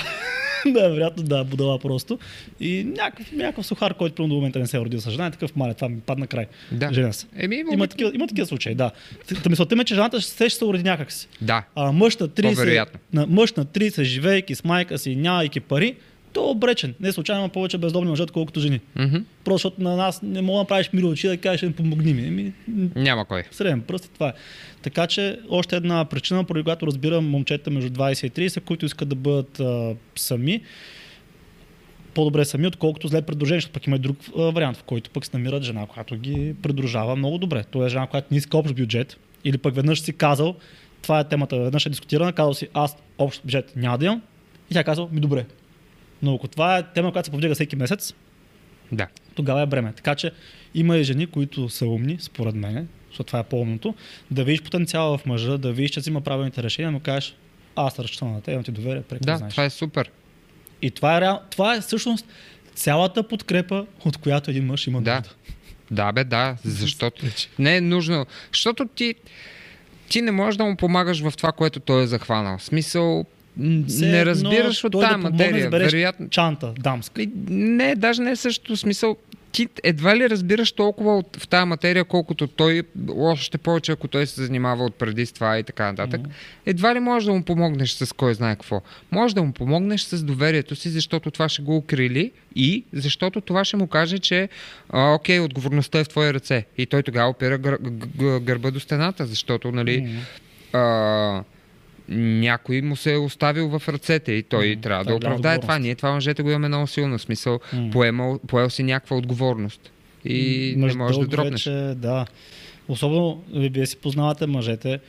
вероятно 0.74 1.24
да, 1.24 1.44
будала 1.44 1.80
просто. 1.80 2.20
И 2.60 2.84
някакъв, 2.84 3.32
някакъв 3.32 3.66
сухар, 3.66 3.94
който 3.94 4.16
примерно 4.16 4.30
до 4.30 4.36
момента 4.36 4.60
не 4.60 4.68
се 4.68 4.78
е 4.78 4.80
родил 4.80 5.02
с 5.02 5.12
жена, 5.12 5.26
е 5.26 5.32
такъв 5.32 5.56
мале, 5.56 5.74
това 5.74 5.90
ми 5.90 6.00
падна 6.00 6.28
край. 6.28 6.46
Да. 6.72 6.94
Жена 6.94 7.14
се. 7.14 7.26
Еми, 7.36 7.56
Има 7.56 7.74
има... 7.74 7.88
такива, 7.88 8.12
има 8.16 8.28
такива 8.28 8.48
случаи, 8.48 8.76
да. 8.76 8.92
Та 9.44 9.50
мисълта 9.50 9.76
ми 9.76 9.86
че 9.86 9.96
жената 9.96 10.22
ще 10.22 10.50
се 10.50 10.66
уреди 10.66 10.84
някак 10.84 11.12
си. 11.12 11.28
Да. 11.42 11.64
А 11.76 11.92
мъж 11.92 12.18
на 12.18 12.30
30, 12.30 12.42
По-вероятно. 12.56 13.00
на, 13.14 13.28
мъж 13.28 13.54
на 13.54 13.66
30, 13.66 14.04
живейки 14.04 14.56
с 14.56 14.64
майка 14.64 14.98
си, 14.98 15.16
нямайки 15.16 15.60
пари, 15.60 15.96
то 16.34 16.48
е 16.48 16.52
обречен. 16.52 16.94
Не 17.00 17.12
случайно 17.12 17.42
има 17.42 17.50
повече 17.50 17.78
бездомни 17.78 18.10
мъже, 18.10 18.26
колкото 18.34 18.60
жени. 18.60 18.80
Мгм. 18.96 19.18
Просто 19.44 19.56
защото 19.70 19.84
на 19.84 19.96
нас 19.96 20.22
не 20.22 20.42
мога 20.42 20.60
да 20.64 20.68
правиш 20.68 20.90
миро 20.94 21.08
очи 21.08 21.28
да 21.28 21.38
кажеш, 21.38 21.64
«Е, 21.64 21.72
помогни 21.72 22.14
ми. 22.14 22.28
Еми, 22.28 22.54
Няма 22.96 23.26
кой. 23.26 23.44
среден 23.52 23.82
пръст 23.82 24.06
и 24.06 24.10
това 24.10 24.28
е. 24.28 24.34
Така 24.82 25.08
че 25.08 25.40
още 25.50 25.76
една 25.76 26.06
причина, 26.06 26.44
поради 26.44 26.64
която 26.64 26.88
разбирам 26.88 27.30
момчета 27.30 27.72
между 27.72 27.90
20 27.90 28.28
и 28.28 28.50
30, 28.50 28.62
които 28.62 28.86
искат 28.86 29.10
да 29.10 29.16
бъдат 29.16 29.60
а, 29.60 29.96
сами. 30.16 30.62
по-добре 32.14 32.46
сами, 32.46 32.68
отколкото 32.68 33.08
зле 33.08 33.22
предложение, 33.22 33.58
защото 33.58 33.74
пък 33.74 33.88
има 33.88 33.96
и 33.96 34.00
друг 34.00 34.18
а, 34.38 34.42
вариант, 34.42 34.78
в 34.78 34.84
който 34.84 35.10
пък 35.10 35.26
се 35.26 35.38
намират 35.38 35.64
жена, 35.64 35.86
която 35.86 36.16
ги 36.18 36.56
придружава 36.62 37.16
много 37.16 37.38
добре. 37.38 37.64
Това 37.72 37.86
е 37.86 37.90
жена, 37.90 38.08
която 38.08 38.28
не 38.32 38.38
иска 38.38 38.58
общ 38.58 38.76
бюджет, 38.76 39.18
или 39.44 39.58
пък 39.58 39.76
веднъж 39.76 40.02
си 40.02 40.14
казал, 40.14 40.56
това 41.02 41.20
е 41.20 41.24
темата, 41.28 41.60
веднъж 41.60 41.86
е 41.86 41.90
дискутирана, 41.90 42.34
казал 42.34 42.54
си, 42.54 42.68
аз 42.74 42.96
общ 43.18 43.42
бюджет 43.44 43.74
няма 43.76 43.98
да 43.98 44.06
имам, 44.06 44.22
и 44.72 44.74
тя 44.74 44.84
казва, 44.84 45.08
ми 45.12 45.20
добре. 45.20 45.46
Но 46.24 46.36
ако 46.36 46.48
това 46.48 46.78
е 46.78 46.84
тема, 46.84 47.12
която 47.12 47.26
се 47.26 47.32
повдига 47.32 47.54
всеки 47.56 47.76
месец, 47.76 48.14
Да. 48.92 49.08
тогава 49.36 49.62
е 49.62 49.66
бреме. 49.66 49.94
Така 49.94 50.16
че 50.16 50.32
има 50.74 50.98
и 50.98 51.04
жени, 51.04 51.28
които 51.28 51.70
са 51.70 51.86
умни, 51.86 52.18
според 52.20 52.56
мен, 52.56 52.88
защото 53.10 53.28
това 53.28 53.40
е 53.40 53.44
по-умното, 53.44 53.96
да 54.32 54.44
видиш 54.44 54.62
потенциала 54.62 55.18
в 55.18 55.26
мъжа, 55.26 55.58
да 55.58 55.72
видиш, 55.72 55.92
че 55.92 56.00
взима 56.00 56.22
правилните 56.22 56.64
решения, 56.64 56.92
но 56.92 57.00
кажеш, 57.00 57.36
аз 57.76 58.00
разчитам 58.00 58.32
на 58.32 58.42
теб, 58.42 58.52
имам 58.52 58.64
ти 58.64 58.72
доверие, 58.72 59.02
преко 59.02 59.26
Да, 59.26 59.38
знаеш. 59.38 59.52
това 59.52 59.66
е 59.66 59.70
супер. 59.70 60.12
И 60.82 60.92
това 60.92 61.18
е, 61.18 61.22
реал... 61.22 61.40
това 61.50 61.76
е 61.76 61.82
всъщност 61.82 62.26
цялата 62.76 63.24
подкрепа, 63.24 63.86
от 64.06 64.18
която 64.18 64.52
един 64.52 64.66
мъж 64.66 64.88
има 64.88 65.02
Да. 65.02 65.16
нужда. 65.16 65.30
Да, 65.92 66.12
бе, 66.12 66.24
да, 66.24 66.58
защото 66.64 67.26
не 67.60 67.78
е 67.78 67.82
нужно. 67.82 68.26
Защото 68.54 68.86
ти, 68.86 69.16
ти 70.10 70.22
не 70.22 70.32
можеш 70.32 70.58
да 70.58 70.66
му 70.66 70.76
помагаш 70.76 71.22
в 71.22 71.34
това, 71.38 71.52
което 71.52 71.80
той 71.80 72.04
е 72.04 72.08
захванал. 72.08 72.58
В 72.58 72.64
смисъл, 72.64 73.26
Все 73.88 74.06
не 74.06 74.26
разбираш 74.26 74.84
от 74.84 74.92
да 74.92 75.00
тази 75.00 75.12
да 75.12 75.18
материя. 75.18 75.58
избереш 75.66 75.92
Вероятно, 75.92 76.30
Чанта, 76.30 76.74
дамска. 76.80 77.26
Не, 77.50 77.96
даже 77.96 78.22
не 78.22 78.32
е 78.32 78.36
също 78.36 78.78
смисъл. 78.78 79.18
Ти 79.52 79.68
едва 79.84 80.18
ли 80.18 80.30
разбираш 80.30 80.72
толкова 80.72 81.18
от, 81.18 81.38
в 81.38 81.48
тази 81.48 81.66
материя, 81.66 82.06
колкото 82.06 82.48
той, 82.48 82.84
още 83.16 83.58
повече 83.58 83.92
ако 83.92 84.08
той 84.08 84.28
се 84.28 84.44
занимава 84.44 84.84
от 84.86 84.96
преди 84.96 85.26
с 85.26 85.32
това 85.32 85.60
и 85.60 85.64
така 85.64 85.86
нататък. 85.86 86.22
Едва 86.66 86.96
ли 86.96 87.00
можеш 87.00 87.26
да 87.26 87.34
му 87.34 87.44
помогнеш 87.44 87.92
с 87.92 88.14
кой 88.16 88.34
знае 88.34 88.56
какво. 88.56 88.82
Може 89.12 89.36
да 89.36 89.44
му 89.44 89.54
помогнеш 89.54 90.02
с 90.02 90.24
доверието 90.24 90.76
си, 90.76 90.90
защото 90.90 91.32
това 91.32 91.50
ще 91.50 91.62
го 91.62 91.76
укрили 91.78 92.32
и 92.56 92.84
защото 92.94 93.42
това 93.42 93.66
ще 93.66 93.78
му 93.78 93.88
каже, 93.88 94.18
че 94.20 94.50
а, 94.90 95.14
окей, 95.14 95.40
отговорността 95.40 96.00
е 96.00 96.04
в 96.04 96.10
твои 96.10 96.34
ръце. 96.34 96.66
И 96.78 96.86
той 96.86 97.04
тогава 97.04 97.30
опира 97.30 97.58
гър, 97.58 97.78
г- 97.78 97.90
г- 98.20 98.40
гърба 98.40 98.72
до 98.72 98.80
стената, 98.80 99.26
защото 99.26 99.72
нали, 99.72 100.02
Мгм. 100.02 100.18
а, 100.74 101.44
някой 102.12 102.82
му 102.82 102.96
се 102.96 103.14
е 103.14 103.18
оставил 103.18 103.70
в 103.70 103.90
ръцете 103.90 104.32
и 104.32 104.44
той 104.44 104.70
Мгм. 104.70 104.82
трябва 104.82 105.06
да 105.06 105.12
е 105.12 105.16
оправдае 105.16 105.60
това. 105.60 105.80
Ние 105.80 105.96
това 105.96 106.12
мъжете 106.12 106.44
го 106.44 106.50
имаме 106.50 106.68
много 106.68 106.88
силно. 106.88 107.20
Смисъл, 107.20 107.60
М. 107.74 107.90
поемал, 107.92 108.40
поел 108.48 108.70
си 108.70 108.84
някаква 108.84 109.18
отговорност. 109.18 109.92
И 110.26 110.74
не 110.78 110.86
Мъж 110.86 110.96
можеш 110.96 111.18
да 111.18 111.28
дропнеш. 111.28 111.66
Вече, 111.66 111.94
да. 111.96 112.26
Особено, 112.88 113.44
ви- 113.54 113.70
вие 113.70 113.86
си 113.86 113.98
познавате 113.98 114.48
мъжете, 114.48 115.00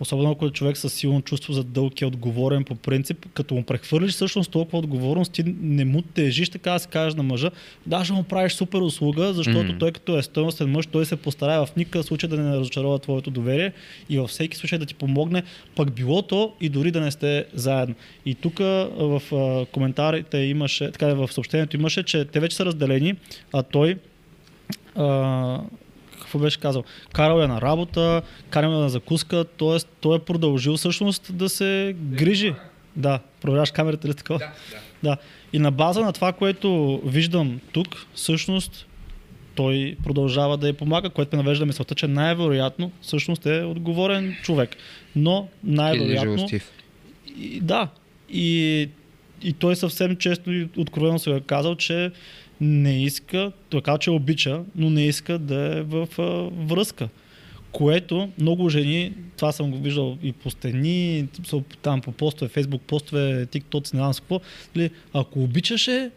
особено 0.00 0.30
ако 0.30 0.46
е 0.46 0.50
човек 0.50 0.76
с 0.76 0.88
силно 0.88 1.22
чувство 1.22 1.52
за 1.52 1.64
дълг 1.64 2.00
е 2.00 2.06
отговорен 2.06 2.64
по 2.64 2.74
принцип, 2.74 3.26
като 3.34 3.54
му 3.54 3.62
прехвърлиш 3.62 4.12
всъщност 4.12 4.50
толкова 4.50 4.78
отговорност, 4.78 5.32
ти 5.32 5.42
не 5.60 5.84
му 5.84 6.02
тежиш, 6.02 6.48
така 6.48 6.70
да 6.72 6.78
се 6.78 6.88
кажеш 6.88 7.14
на 7.14 7.22
мъжа, 7.22 7.50
даже 7.86 8.12
му 8.12 8.22
правиш 8.22 8.52
супер 8.52 8.78
услуга, 8.78 9.32
защото 9.32 9.64
Мгм. 9.64 9.78
той 9.78 9.92
като 9.92 10.18
е 10.18 10.22
стойностен 10.22 10.70
мъж, 10.70 10.86
той 10.86 11.06
се 11.06 11.16
постарае 11.16 11.58
в 11.58 11.68
никакъв 11.76 12.06
случай 12.06 12.28
да 12.28 12.36
не 12.36 12.56
разочарова 12.56 12.98
твоето 12.98 13.30
доверие 13.30 13.72
и 14.08 14.18
във 14.18 14.30
всеки 14.30 14.56
случай 14.56 14.78
да 14.78 14.86
ти 14.86 14.94
помогне, 14.94 15.42
пък 15.76 15.92
било 15.92 16.22
то 16.22 16.52
и 16.60 16.68
дори 16.68 16.90
да 16.90 17.00
не 17.00 17.10
сте 17.10 17.44
заедно. 17.54 17.94
И 18.26 18.34
тук 18.34 18.58
в 18.58 19.22
коментарите 19.72 20.38
имаше, 20.38 20.90
така 20.90 21.14
в 21.14 21.32
съобщението 21.32 21.76
имаше, 21.76 22.02
че 22.02 22.24
те 22.24 22.40
вече 22.40 22.56
са 22.56 22.64
разделени, 22.64 23.14
а 23.52 23.62
той 23.62 23.96
а, 24.94 25.60
какво 26.26 26.38
беше 26.38 26.60
казал? 26.60 26.84
Карал 27.12 27.40
е 27.40 27.46
на 27.46 27.60
работа, 27.60 28.22
карал 28.50 28.68
е 28.68 28.74
на 28.74 28.88
закуска, 28.88 29.44
т.е. 29.44 29.78
той 30.00 30.16
е 30.16 30.18
продължил 30.18 30.76
всъщност 30.76 31.36
да 31.36 31.48
се 31.48 31.94
грижи. 31.98 32.54
Да, 32.96 33.18
проверяваш 33.40 33.70
камерата 33.70 34.08
ли 34.08 34.14
такова? 34.14 34.38
Да, 34.38 34.52
Да. 35.02 35.16
И 35.52 35.58
на 35.58 35.70
база 35.70 36.00
на 36.00 36.12
това, 36.12 36.32
което 36.32 37.00
виждам 37.04 37.60
тук, 37.72 38.06
всъщност 38.14 38.86
той 39.54 39.96
продължава 40.04 40.56
да 40.56 40.68
я 40.68 40.74
помага, 40.74 41.10
което 41.10 41.36
ме 41.36 41.42
навежда 41.42 41.66
мисълта, 41.66 41.94
че 41.94 42.08
най-вероятно 42.08 42.92
всъщност 43.00 43.46
е 43.46 43.62
отговорен 43.62 44.36
човек. 44.42 44.76
Но 45.16 45.48
най-вероятно 45.64 46.48
и, 47.38 47.60
да. 47.60 47.88
И, 48.30 48.88
и 49.42 49.52
той 49.52 49.76
съвсем 49.76 50.16
често 50.16 50.52
и 50.52 50.68
откровено 50.76 51.18
се 51.18 51.30
е 51.30 51.40
казал, 51.40 51.74
че 51.74 52.10
не 52.60 53.02
иска, 53.04 53.52
казва, 53.82 53.98
че 53.98 54.10
обича, 54.10 54.62
но 54.76 54.90
не 54.90 55.06
иска 55.06 55.38
да 55.38 55.78
е 55.78 55.82
в 55.82 56.08
а, 56.18 56.22
връзка. 56.66 57.08
Което 57.72 58.30
много 58.40 58.68
жени, 58.68 59.12
това 59.36 59.52
съм 59.52 59.70
го 59.70 59.78
виждал 59.78 60.18
и 60.22 60.32
по 60.32 60.50
стени, 60.50 61.28
там 61.82 62.00
по 62.00 62.12
постове, 62.12 62.48
фейсбук 62.48 62.82
постове, 62.82 63.46
тикток, 63.46 63.92
не 63.92 63.98
знам 63.98 64.14
с 64.14 64.20
какво, 64.20 64.40
нали, 64.76 64.90
ако 65.12 65.42
обичаше, 65.42 66.10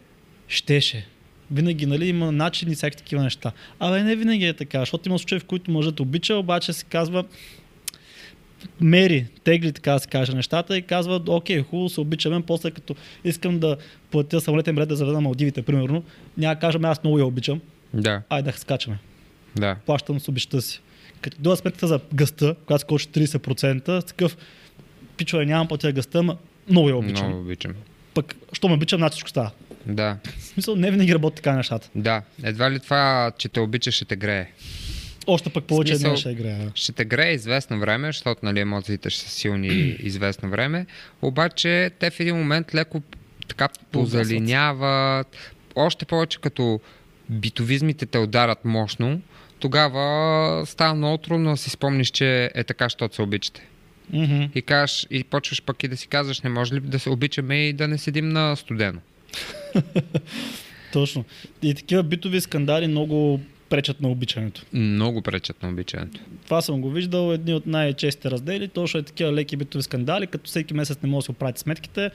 щеше. 0.48 1.06
Винаги 1.50 1.86
нали, 1.86 2.08
има 2.08 2.32
начини 2.32 2.72
и 2.72 2.74
всякакви 2.74 2.98
такива 2.98 3.22
неща. 3.22 3.52
Абе 3.80 4.02
не 4.02 4.16
винаги 4.16 4.44
е 4.44 4.52
така, 4.52 4.80
защото 4.80 5.08
има 5.08 5.18
случаи, 5.18 5.38
в 5.38 5.44
които 5.44 5.70
мъжът 5.70 6.00
обича, 6.00 6.34
обаче 6.34 6.72
се 6.72 6.84
казва, 6.84 7.24
мери, 8.80 9.26
тегли, 9.44 9.72
така 9.72 9.92
да 9.92 9.98
се 9.98 10.08
каже, 10.08 10.32
нещата 10.34 10.76
и 10.76 10.82
казва, 10.82 11.20
окей, 11.28 11.62
хубаво 11.62 11.88
се 11.88 12.00
обичаме, 12.00 12.42
после 12.42 12.70
като 12.70 12.96
искам 13.24 13.58
да 13.58 13.76
платя 14.10 14.40
самолетен 14.40 14.74
билет 14.74 14.88
да 14.88 14.96
заведа 14.96 15.14
на 15.14 15.20
Малдивите, 15.20 15.62
примерно, 15.62 16.04
няма 16.36 16.54
да 16.54 16.60
кажем, 16.60 16.84
аз 16.84 17.02
много 17.04 17.18
я 17.18 17.26
обичам, 17.26 17.60
Да, 17.94 18.22
айде 18.30 18.52
да 18.52 18.58
скачаме, 18.58 18.98
да. 19.56 19.76
плащам 19.86 20.20
с 20.20 20.28
обичта 20.28 20.60
си. 20.62 20.80
Като 21.20 21.36
дойда 21.40 21.56
сметката 21.56 21.86
за 21.86 22.00
гъста, 22.14 22.54
когато 22.66 22.80
скочи 22.80 23.08
30%, 23.08 24.00
с 24.00 24.04
такъв, 24.04 24.36
пичове, 25.16 25.46
нямам 25.46 25.68
платя 25.68 25.92
гъста, 25.92 26.18
ама 26.18 26.36
много 26.68 26.88
я 26.88 26.96
обичам. 26.96 27.26
Много 27.26 27.40
обичам. 27.40 27.72
Пък, 28.14 28.34
що 28.52 28.68
ме 28.68 28.74
обичам, 28.74 28.98
значи 28.98 29.12
всичко 29.12 29.28
става. 29.28 29.50
Да, 29.86 30.16
В 30.38 30.42
смисъл, 30.44 30.76
не 30.76 30.90
винаги 30.90 31.14
работи 31.14 31.36
така 31.36 31.52
нещата. 31.56 31.88
да. 31.94 32.22
Едва 32.42 32.70
ли 32.70 32.80
това, 32.80 33.32
че 33.38 33.48
те 33.48 33.60
обича, 33.60 33.90
ще 33.90 34.04
те 34.04 34.16
грее. 34.16 34.46
Още 35.26 35.50
пък 35.50 35.64
повече 35.64 35.94
Смисъл- 35.96 36.16
ще 36.16 36.30
играе. 36.30 36.52
да. 36.54 36.70
Ще 36.74 36.92
те 36.92 37.04
грее 37.04 37.32
известно 37.32 37.78
време, 37.80 38.08
защото 38.08 38.40
нали, 38.44 38.60
емоциите 38.60 39.10
ще 39.10 39.20
са 39.22 39.30
силни 39.30 39.68
известно 39.98 40.50
време, 40.50 40.86
обаче 41.22 41.90
те 41.98 42.10
в 42.10 42.20
един 42.20 42.36
момент 42.36 42.74
леко 42.74 43.02
така 43.48 43.68
позалиняват, 43.92 45.36
още 45.74 46.04
повече 46.04 46.38
като 46.40 46.80
битовизмите 47.30 48.06
те 48.06 48.18
ударат 48.18 48.64
мощно, 48.64 49.20
тогава 49.58 50.66
става 50.66 50.94
много 50.94 51.18
трудно 51.18 51.50
да 51.50 51.56
си 51.56 51.70
спомниш, 51.70 52.08
че 52.10 52.50
е 52.54 52.64
така, 52.64 52.84
защото 52.84 53.14
се 53.14 53.22
обичате. 53.22 53.66
Мгм. 54.12 54.42
И, 54.54 54.62
кажеш, 54.62 55.06
и 55.10 55.24
почваш 55.24 55.62
пък 55.62 55.82
и 55.82 55.88
да 55.88 55.96
си 55.96 56.06
казваш, 56.08 56.40
не 56.40 56.50
може 56.50 56.74
ли 56.74 56.80
да 56.80 56.98
се 56.98 57.10
обичаме 57.10 57.68
и 57.68 57.72
да 57.72 57.88
не 57.88 57.98
седим 57.98 58.28
на 58.28 58.56
студено. 58.56 59.00
Точно. 60.92 61.24
И 61.62 61.74
такива 61.74 62.02
битови 62.02 62.40
скандали 62.40 62.86
много 62.86 63.40
пречат 63.70 64.00
на 64.00 64.08
обичането. 64.08 64.62
Много 64.72 65.22
пречат 65.22 65.62
на 65.62 65.68
обичането. 65.68 66.20
Това 66.44 66.60
съм 66.60 66.80
го 66.80 66.90
виждал, 66.90 67.32
едни 67.32 67.54
от 67.54 67.66
най-честите 67.66 68.30
раздели, 68.30 68.68
точно 68.68 69.00
е 69.00 69.02
такива 69.02 69.32
леки 69.32 69.56
битови 69.56 69.82
скандали, 69.82 70.26
като 70.26 70.48
всеки 70.48 70.74
месец 70.74 70.98
не 71.02 71.08
може 71.08 71.18
да 71.18 71.24
си 71.24 71.30
оправите 71.30 71.60
сметките, 71.60 72.10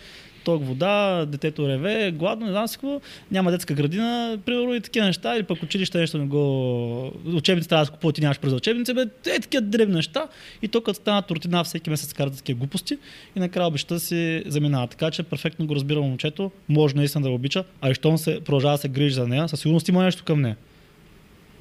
ток 0.46 0.65
вода, 0.65 1.26
детето 1.26 1.68
реве, 1.68 2.12
гладно, 2.12 2.46
не 2.46 2.52
знам 2.52 2.68
какво, 2.68 3.02
няма 3.32 3.52
детска 3.52 3.74
градина, 3.74 4.39
примерно 4.46 4.74
и 4.74 4.82
такива 4.82 5.06
неща, 5.06 5.36
или 5.36 5.44
пък 5.44 5.63
училище 5.63 5.98
нещо 5.98 6.18
не 6.18 6.26
го... 6.26 7.12
Учебници 7.26 7.70
трябва 7.70 7.86
да 7.86 7.91
купуват 7.91 8.18
и 8.18 8.22
нямаш 8.22 8.39
през 8.39 8.54
учебници, 8.54 8.94
бе, 8.94 9.02
е 9.28 9.39
такива 9.39 9.62
дребни 9.62 9.96
неща. 9.96 10.28
И 10.62 10.68
то 10.68 10.82
като 10.82 10.98
станат 10.98 11.32
рутина, 11.32 11.63
всеки 11.63 11.89
месец 11.89 12.13
карат 12.13 12.38
такива 12.38 12.60
глупости 12.60 12.98
и 13.36 13.39
накрая 13.39 13.68
обичта 13.68 14.00
си 14.00 14.44
заминава. 14.46 14.88
Така 14.88 15.12
че 15.12 15.24
перфектно 15.24 15.68
го 15.68 15.76
разбира 15.76 16.02
момчето, 16.02 16.52
може 16.70 16.96
наистина 16.96 17.22
да 17.22 17.30
я 17.30 17.36
обича, 17.36 17.63
а 17.82 17.89
и 17.89 17.94
щом 17.94 18.18
се 18.18 18.39
продължава 18.46 18.74
да 18.74 18.78
се 18.78 18.88
грижи 18.88 19.15
за 19.15 19.28
нея, 19.28 19.50
със 19.50 19.60
сигурност 19.60 19.88
има 19.88 20.04
нещо 20.04 20.24
към 20.24 20.41
нея. 20.41 20.58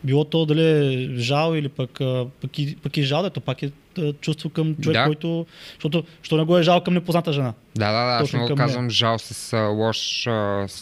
Било 0.04 0.24
то 0.24 0.46
дали 0.46 0.62
е 0.62 1.08
жал 1.18 1.54
или 1.54 1.68
пък, 1.68 1.90
пък, 2.40 2.58
и, 2.58 2.76
пък 2.76 2.96
и 2.96 3.02
жал, 3.02 3.22
да, 3.22 3.30
то 3.30 3.40
пак 3.40 3.62
е 3.62 3.70
чувство 4.20 4.50
към 4.50 4.76
човек, 4.76 4.98
Да. 4.98 5.04
който... 5.04 5.46
Защото, 5.74 6.04
що 6.22 6.36
не 6.36 6.44
го 6.44 6.58
е 6.58 6.62
жал 6.62 6.80
към 6.80 6.94
непозната 6.94 7.32
жена. 7.32 7.54
Да, 7.74 7.92
да, 7.92 8.06
да, 8.06 8.12
аз 8.12 8.22
Точно 8.22 8.38
не 8.38 8.42
го 8.42 8.48
към 8.48 8.56
казвам 8.56 8.90
жал 8.90 9.18
с 9.18 9.52
а, 9.52 9.60
лош, 9.60 10.26
а, 10.26 10.30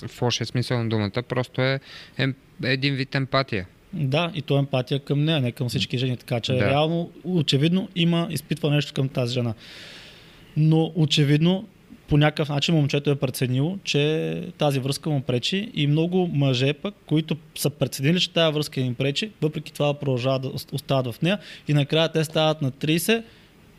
в 0.08 0.22
лошия 0.22 0.46
смисъл 0.46 0.82
на 0.82 0.88
думата, 0.88 1.22
просто 1.28 1.60
е, 1.60 1.80
е 2.18 2.32
един 2.62 2.94
вид 2.94 3.14
емпатия. 3.14 3.66
Да, 3.92 4.30
и 4.34 4.42
то 4.42 4.56
е 4.56 4.58
емпатия 4.58 5.00
към 5.00 5.24
нея, 5.24 5.40
не 5.40 5.52
към 5.52 5.68
всички 5.68 5.98
жени. 5.98 6.16
Така 6.16 6.40
че 6.40 6.52
да. 6.52 6.70
реално, 6.70 7.10
очевидно, 7.24 7.88
има 7.94 8.26
изпитва 8.30 8.70
нещо 8.70 8.92
към 8.92 9.08
тази 9.08 9.34
жена. 9.34 9.54
Но 10.56 10.92
очевидно, 10.94 11.68
по 12.08 12.16
някакъв 12.16 12.48
начин 12.48 12.74
момчето 12.74 13.10
е 13.10 13.14
преценило, 13.14 13.78
че 13.84 14.42
тази 14.58 14.80
връзка 14.80 15.10
му 15.10 15.20
пречи 15.20 15.70
и 15.74 15.86
много 15.86 16.30
мъже 16.32 16.72
пък, 16.72 16.94
които 17.06 17.36
са 17.54 17.70
преценили, 17.70 18.20
че 18.20 18.30
тази 18.30 18.54
връзка 18.54 18.80
им 18.80 18.94
пречи, 18.94 19.30
въпреки 19.42 19.72
това 19.72 19.94
продължават 19.94 20.42
да 20.42 20.48
ост- 20.48 20.72
остават 20.72 21.14
в 21.14 21.22
нея 21.22 21.38
и 21.68 21.74
накрая 21.74 22.12
те 22.12 22.24
стават 22.24 22.62
на 22.62 22.70
30 22.70 23.22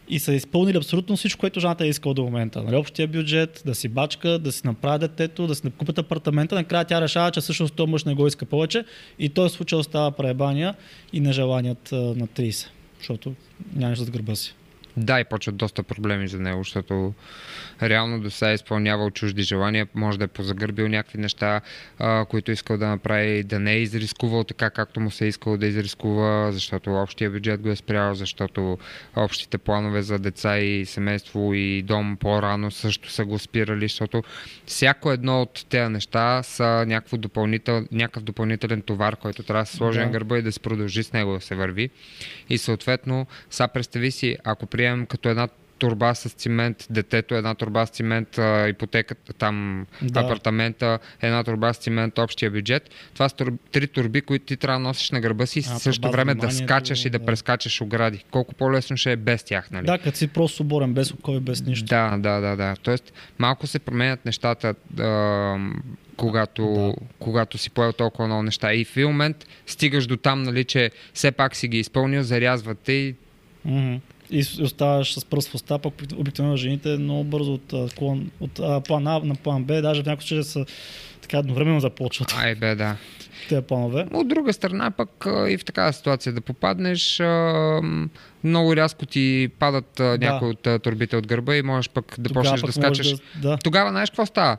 и 0.10 0.20
са 0.20 0.34
изпълнили 0.34 0.78
абсолютно 0.78 1.16
всичко, 1.16 1.40
което 1.40 1.60
жената 1.60 1.86
е 1.86 1.90
искала 1.90 2.14
до 2.14 2.24
момента. 2.24 2.64
Нали, 2.64 2.76
общия 2.76 3.08
бюджет, 3.08 3.64
да 3.66 3.76
си 3.76 3.88
бачка, 3.88 4.40
да 4.40 4.52
си 4.52 4.62
направи 4.66 5.00
детето, 5.00 5.48
да 5.48 5.56
си 5.56 5.62
купят 5.78 5.98
апартамента. 5.98 6.56
Накрая 6.56 6.86
тя 6.86 7.02
решава, 7.02 7.32
че 7.32 7.42
всъщност 7.42 7.74
този 7.74 7.92
мъж 7.92 8.04
не 8.04 8.14
го 8.14 8.28
иска 8.28 8.46
повече 8.46 8.86
и 9.20 9.30
той 9.30 9.50
случай 9.50 9.80
остава 9.80 10.12
преебания 10.12 10.76
и 11.14 11.20
нежеланият 11.20 11.92
на 11.92 12.28
30, 12.28 12.68
защото 13.00 13.34
няма 13.76 13.90
нищо 13.90 14.06
зад 14.06 14.14
гърба 14.14 14.36
си. 14.36 14.56
Да, 14.98 15.20
и 15.20 15.24
почват 15.24 15.56
доста 15.56 15.84
проблеми 15.84 16.28
за 16.28 16.40
него, 16.40 16.64
защото 16.64 17.14
реално 17.82 18.20
до 18.20 18.30
сега 18.32 18.52
е 18.52 18.54
изпълнявал 18.54 19.10
чужди 19.12 19.44
желания, 19.44 19.88
може 19.96 20.18
да 20.20 20.26
е 20.26 20.28
позагърбил 20.28 20.88
някакви 20.88 21.18
неща, 21.20 21.62
а, 22.00 22.26
които 22.26 22.52
е 22.52 22.54
искал 22.54 22.78
да 22.78 22.88
направи, 22.88 23.44
да 23.44 23.60
не 23.60 23.72
е 23.72 23.82
изрискувал 23.82 24.44
така, 24.44 24.70
както 24.70 25.00
му 25.00 25.12
се 25.12 25.26
е 25.26 25.28
искал 25.28 25.58
да 25.58 25.68
изрискува, 25.68 26.52
защото 26.52 26.94
общия 26.94 27.30
бюджет 27.30 27.62
го 27.62 27.70
е 27.70 27.76
спрял, 27.76 28.14
защото 28.14 28.78
общите 29.16 29.58
планове 29.58 30.02
за 30.02 30.20
деца 30.20 30.60
и 30.60 30.86
семейство 30.86 31.54
и 31.54 31.82
дом 31.82 32.18
по-рано 32.20 32.72
също 32.72 33.12
са 33.12 33.26
го 33.26 33.40
спирали, 33.40 33.86
защото 33.86 34.24
всяко 34.66 35.12
едно 35.12 35.42
от 35.42 35.66
тези 35.70 35.90
неща 35.90 36.44
са 36.44 36.86
някакво 36.88 37.18
допълнител, 37.18 37.88
някакъв 37.92 38.24
допълнителен 38.24 38.82
товар, 38.82 39.16
който 39.16 39.44
трябва 39.44 39.64
да 39.64 39.66
се 39.66 39.78
сложи 39.78 40.00
Да. 40.00 40.06
на 40.06 40.12
гърба 40.12 40.38
и 40.38 40.42
да 40.42 40.52
се 40.52 40.60
продължи 40.60 41.04
с 41.04 41.14
него 41.14 41.34
да 41.34 41.42
се 41.42 41.56
върви. 41.56 41.90
И 42.50 42.58
съответно, 42.58 43.28
сега 43.50 43.68
представи 43.68 44.12
си, 44.12 44.38
ако 44.44 44.66
приемем 44.84 45.06
като 45.06 45.30
една 45.30 45.48
турба 45.80 46.16
с 46.16 46.30
цимент, 46.30 46.88
детето 46.90 47.36
една 47.36 47.56
турба 47.56 47.86
с 47.86 47.90
цимент, 47.90 48.38
а, 48.38 48.68
ипотеката, 48.70 49.34
там 49.34 49.86
Да. 50.02 50.20
апартамента, 50.20 51.00
една 51.22 51.44
турба 51.44 51.74
с 51.74 51.78
цимент, 51.78 52.20
общия 52.20 52.52
бюджет. 52.52 52.90
Това 53.14 53.30
са 53.30 53.36
тур... 53.36 53.54
три 53.72 53.88
турби, 53.88 54.22
които 54.22 54.46
ти 54.46 54.58
трябва 54.58 54.80
да 54.80 54.88
носиш 54.88 55.12
на 55.12 55.22
гърба 55.22 55.46
си 55.46 55.60
и 55.60 55.62
за 55.62 56.10
време 56.10 56.36
да 56.36 56.52
скачаш 56.52 57.06
и 57.06 57.10
да 57.10 57.20
да. 57.20 57.26
прескачаш 57.26 57.82
огради. 57.82 58.24
Колко 58.32 58.54
по-лесно 58.54 58.98
ще 58.98 59.12
е 59.12 59.16
без 59.16 59.44
тях, 59.44 59.72
нали? 59.72 59.86
Да, 59.86 59.98
като 59.98 60.18
си 60.18 60.28
просто 60.28 60.56
свободен, 60.56 60.94
без 60.94 61.12
окови, 61.12 61.40
без 61.40 61.66
нищо. 61.66 61.86
Да, 61.86 62.18
да, 62.18 62.40
да, 62.40 62.56
да. 62.56 62.76
Тоест, 62.84 63.14
малко 63.40 63.68
се 63.68 63.80
променят 63.80 64.26
нещата, 64.26 64.76
а, 65.00 65.58
когато, 66.18 66.64
Да. 66.64 67.06
когато 67.20 67.58
си 67.58 67.70
поел 67.70 67.94
толкова 67.94 68.28
много 68.28 68.44
неща. 68.44 68.74
И 68.74 68.86
в 68.86 68.98
един 68.98 69.08
момент 69.08 69.46
стигаш 69.68 70.08
до 70.08 70.18
там, 70.18 70.44
нали, 70.44 70.64
че 70.64 70.92
все 71.14 71.32
пак 71.32 71.56
си 71.56 71.68
ги 71.68 71.80
изпълнил, 71.80 72.24
зарязват 72.24 72.80
те 72.80 72.94
и 72.94 73.16
Мгм. 73.66 73.96
И 74.34 74.64
оставаш 74.64 75.14
с 75.14 75.26
пръст 75.26 75.50
в 75.50 75.56
уста, 75.56 75.80
пък 75.80 75.94
обикновено 76.18 76.58
жените 76.58 76.98
много 76.98 77.24
бързо 77.24 77.54
от, 77.54 77.96
клон, 77.96 78.32
от 78.40 78.60
а, 78.60 78.82
план 78.82 79.08
А 79.08 79.20
на 79.20 79.36
план 79.36 79.64
Б, 79.64 79.82
даже 79.82 80.04
в 80.04 80.06
някои 80.06 80.28
случаи 80.28 80.44
са 80.44 80.66
така 81.24 81.38
едновременно 81.38 81.80
започват 81.80 82.34
ай 82.38 82.56
бе, 82.56 82.76
да. 82.76 82.96
тези 83.50 83.62
планове. 83.62 84.06
От 84.14 84.28
друга 84.28 84.54
страна, 84.54 84.92
пък 84.92 85.26
и 85.50 85.58
в 85.58 85.66
такава 85.66 85.94
ситуация 85.94 86.34
да 86.34 86.42
попаднеш, 86.42 87.22
много 88.44 88.76
рязко 88.76 89.06
ти 89.06 89.50
падат 89.60 90.00
а, 90.00 90.18
някои 90.22 90.50
от 90.50 90.82
турбите 90.84 91.18
от 91.18 91.28
гърба 91.28 91.56
и 91.56 91.62
можеш 91.62 91.90
пък 91.90 92.16
да 92.20 92.30
Тогава 92.30 92.44
почнеш 92.44 92.62
да 92.62 92.82
пък 92.82 92.90
можеш 92.90 93.06
скачаш. 93.08 93.22
Да, 93.42 93.50
да. 93.50 93.58
Тогава 93.58 93.90
знаеш 93.90 94.10
какво 94.10 94.26
става? 94.26 94.58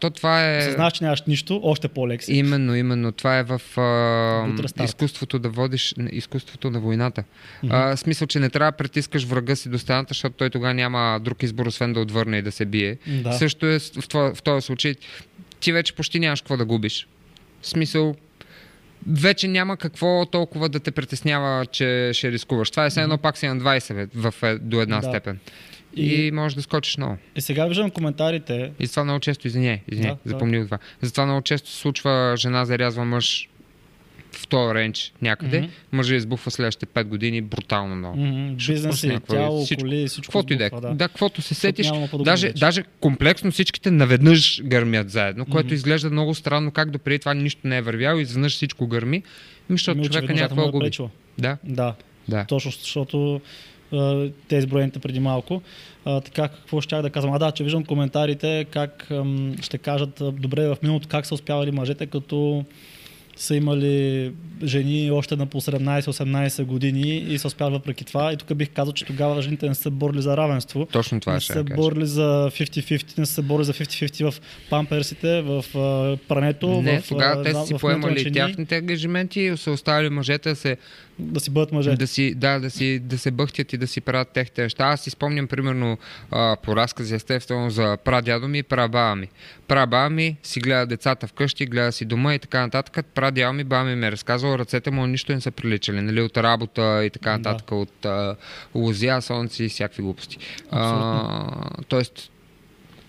То 0.00 0.10
това 0.10 0.56
е... 0.56 0.62
Съзнаваш, 0.62 0.92
че 0.92 1.04
нямаш 1.04 1.22
нищо, 1.22 1.60
още 1.62 1.88
по-лек 1.88 2.22
си. 2.22 2.32
Именно, 2.32 2.76
именно. 2.76 3.12
Това 3.12 3.38
е 3.38 3.42
в 3.42 3.60
а, 4.78 4.84
изкуството 4.84 5.38
да 5.38 5.48
водиш, 5.48 5.94
изкуството 6.12 6.70
на 6.70 6.80
войната. 6.80 7.24
А, 7.68 7.96
смисъл, 7.96 8.26
че 8.26 8.40
не 8.40 8.50
трябва 8.50 8.70
да 8.72 8.76
притискаш 8.76 9.24
врага 9.24 9.56
си 9.56 9.68
до 9.68 9.78
стената, 9.78 10.08
защото 10.08 10.36
той 10.36 10.50
тогава 10.50 10.74
няма 10.74 11.20
друг 11.22 11.42
избор, 11.42 11.66
освен 11.66 11.92
да 11.92 12.00
отвърне 12.00 12.36
и 12.38 12.42
да 12.42 12.52
се 12.52 12.64
бие. 12.64 12.96
Да. 13.06 13.32
Също 13.32 13.66
е 13.66 13.78
с- 13.78 14.00
в, 14.00 14.08
това, 14.08 14.34
в 14.34 14.42
този 14.42 14.66
случай. 14.66 14.94
Ти 15.60 15.72
вече 15.72 15.92
почти 15.92 16.18
нямаш 16.18 16.40
какво 16.40 16.56
да 16.56 16.64
губиш. 16.64 17.06
В 17.62 17.66
смисъл, 17.66 18.14
вече 19.08 19.48
няма 19.48 19.76
какво 19.76 20.26
толкова 20.26 20.68
да 20.68 20.80
те 20.80 20.90
притеснява, 20.90 21.66
че 21.66 22.10
ще 22.14 22.32
рискуваш. 22.32 22.70
Това 22.70 22.86
е 22.86 22.90
все 22.90 23.02
едно 23.02 23.18
пак 23.18 23.38
си 23.38 23.46
на 23.46 23.56
20 23.56 23.94
бе, 23.94 24.06
в, 24.14 24.42
е- 24.42 24.58
до 24.58 24.80
една 24.80 25.00
Да. 25.00 25.08
степен. 25.08 25.38
И... 25.96 26.14
И- 26.16 26.30
можеш 26.30 26.56
да 26.56 26.62
скочиш 26.62 26.96
много. 26.96 27.16
И 27.36 27.40
сега 27.40 27.66
виждам 27.66 27.90
коментарите. 27.90 28.72
И 28.80 28.88
това 28.88 29.04
много 29.04 29.20
често, 29.20 29.46
извиняй, 29.46 29.80
извиняй, 29.88 30.10
Да, 30.10 30.16
да, 30.16 30.20
да. 30.24 30.30
запомни 30.30 30.58
го 30.58 30.64
това. 30.64 30.78
Затова 31.00 31.26
много 31.26 31.42
често 31.42 31.70
се 31.70 31.76
случва 31.76 32.34
жена 32.36 32.64
зарязва 32.64 33.04
мъж 33.04 33.48
в 34.32 34.46
този 34.46 34.74
ренч 34.74 35.12
някъде, 35.22 35.62
mm-hmm. 35.62 35.68
мъжът 35.92 36.16
избухва 36.16 36.50
следващите 36.50 36.86
5 36.86 37.04
години 37.04 37.42
брутално 37.42 37.96
много. 37.96 38.18
Ще 38.58 38.72
Бизнес 38.72 39.02
и 39.02 39.18
тяло, 39.28 39.64
всичко. 39.64 39.80
коли, 39.82 40.08
всичко. 40.08 40.22
Каквото 40.22 40.52
и 40.52 40.56
да 40.56 40.64
е. 40.64 40.66
избухва, 40.66 40.88
Да, 40.88 40.94
да 40.94 41.08
каквото 41.08 41.42
се 41.42 41.54
сетиш. 41.54 41.90
Даже, 42.18 42.46
вече. 42.46 42.60
даже 42.60 42.82
комплексно 43.00 43.50
всичките 43.50 43.90
наведнъж 43.90 44.62
гърмят 44.64 45.10
заедно, 45.10 45.46
което 45.46 45.66
Мгм. 45.66 45.74
изглежда 45.74 46.10
много 46.10 46.34
странно, 46.34 46.70
как 46.70 46.90
допреди 46.90 47.18
това 47.18 47.34
нищо 47.34 47.60
не 47.64 47.76
е 47.76 47.82
вървяло 47.82 48.18
и 48.18 48.22
изведнъж 48.22 48.52
всичко 48.52 48.86
гърми. 48.86 49.22
Ами, 49.70 49.78
защото 49.78 49.98
Ами, 49.98 50.08
човека 50.08 50.34
някакво 50.34 50.62
му 50.62 50.68
е 50.68 50.70
губи. 50.70 50.90
Да, 51.38 51.56
Да, 51.64 51.94
да. 52.28 52.44
точно 52.44 52.70
защото 52.70 53.40
те 54.48 54.56
изброените 54.56 54.98
преди 54.98 55.20
малко. 55.20 55.62
А, 56.04 56.20
така, 56.20 56.48
какво 56.48 56.80
ще 56.80 57.02
да 57.02 57.10
казвам? 57.10 57.34
А 57.34 57.38
да, 57.38 57.50
че 57.50 57.64
виждам 57.64 57.84
коментарите 57.84 58.66
как 58.70 59.06
ам, 59.10 59.54
ще 59.62 59.78
кажат 59.78 60.22
добре 60.32 60.68
в 60.68 60.76
миналото 60.82 61.08
как 61.08 61.26
са 61.26 61.34
успявали 61.34 61.70
мъжете, 61.70 62.06
като 62.06 62.64
са 63.40 63.56
имали 63.56 64.32
жени 64.64 65.10
още 65.10 65.36
на 65.36 65.46
по 65.46 65.60
17-18 65.60 66.64
години 66.64 67.16
и 67.16 67.38
са 67.38 67.46
успяли 67.46 67.72
въпреки 67.72 68.04
това. 68.04 68.32
И 68.32 68.36
тук 68.36 68.54
бих 68.54 68.70
казал, 68.70 68.92
че 68.92 69.04
тогава 69.04 69.42
жените 69.42 69.68
не 69.68 69.74
са 69.74 69.90
борили 69.90 70.22
за 70.22 70.36
равенство. 70.36 70.88
Точно 70.92 71.20
това 71.20 71.32
не 71.32 71.40
ще 71.40 71.52
са 71.52 71.64
кажа. 71.64 71.74
борили 71.76 72.06
за 72.06 72.50
50-50, 72.54 73.18
не 73.18 73.26
са 73.26 73.42
борили 73.42 73.64
за 73.64 73.72
50-50 73.74 74.30
в 74.30 74.40
памперсите, 74.70 75.42
в 75.42 75.64
прането, 76.28 76.82
Не, 76.82 77.00
в, 77.00 77.08
тогава 77.08 77.40
а, 77.40 77.44
те 77.44 77.52
са 77.52 77.66
си 77.66 77.74
в 77.74 77.78
поемали 77.78 78.32
тяхните 78.32 78.76
ангажименти 78.76 79.40
и 79.40 79.56
са 79.56 79.70
оставили 79.70 80.08
мъжете 80.08 80.48
да 80.48 80.56
се 80.56 80.76
да 81.20 81.40
си 81.40 81.50
бъдат 81.50 81.72
мъже. 81.72 81.96
Да, 81.96 82.06
си, 82.06 82.34
да, 82.34 82.58
да, 82.58 82.70
си, 82.70 82.98
да 82.98 83.18
се 83.18 83.30
бъхтят 83.30 83.72
и 83.72 83.76
да 83.76 83.86
си 83.86 84.00
правят 84.00 84.28
техните 84.28 84.62
неща. 84.62 84.84
Аз 84.84 85.00
си 85.00 85.10
спомням, 85.10 85.46
примерно, 85.46 85.98
а, 86.30 86.56
по 86.62 86.76
разкази, 86.76 87.14
естествено, 87.14 87.70
за 87.70 87.96
прадядо 88.04 88.48
ми 88.48 88.58
и 88.58 88.62
прабаба 88.62 89.16
ми. 89.16 89.28
Прабаба 89.68 90.10
ми 90.10 90.36
си 90.42 90.60
гледа 90.60 90.86
децата 90.86 91.26
вкъщи, 91.26 91.66
гледа 91.66 91.92
си 91.92 92.04
дома 92.04 92.34
и 92.34 92.38
така 92.38 92.60
нататък. 92.60 93.06
Прадядо 93.14 93.52
ми, 93.52 93.64
баба 93.64 93.84
ми 93.84 93.96
ми 93.96 94.06
е 94.06 94.12
разказал, 94.12 94.54
ръцете 94.54 94.90
му 94.90 95.06
нищо 95.06 95.32
не 95.32 95.40
са 95.40 95.50
приличали, 95.50 96.00
нали, 96.00 96.20
от 96.20 96.36
работа 96.36 97.04
и 97.04 97.10
така 97.10 97.30
Да. 97.30 97.36
нататък, 97.38 97.72
от 97.72 98.04
а, 98.04 98.36
лузя, 98.74 99.20
слънце 99.20 99.64
и 99.64 99.68
всякакви 99.68 100.02
глупости. 100.02 100.38
А, 100.70 101.80
тоест, 101.88 102.30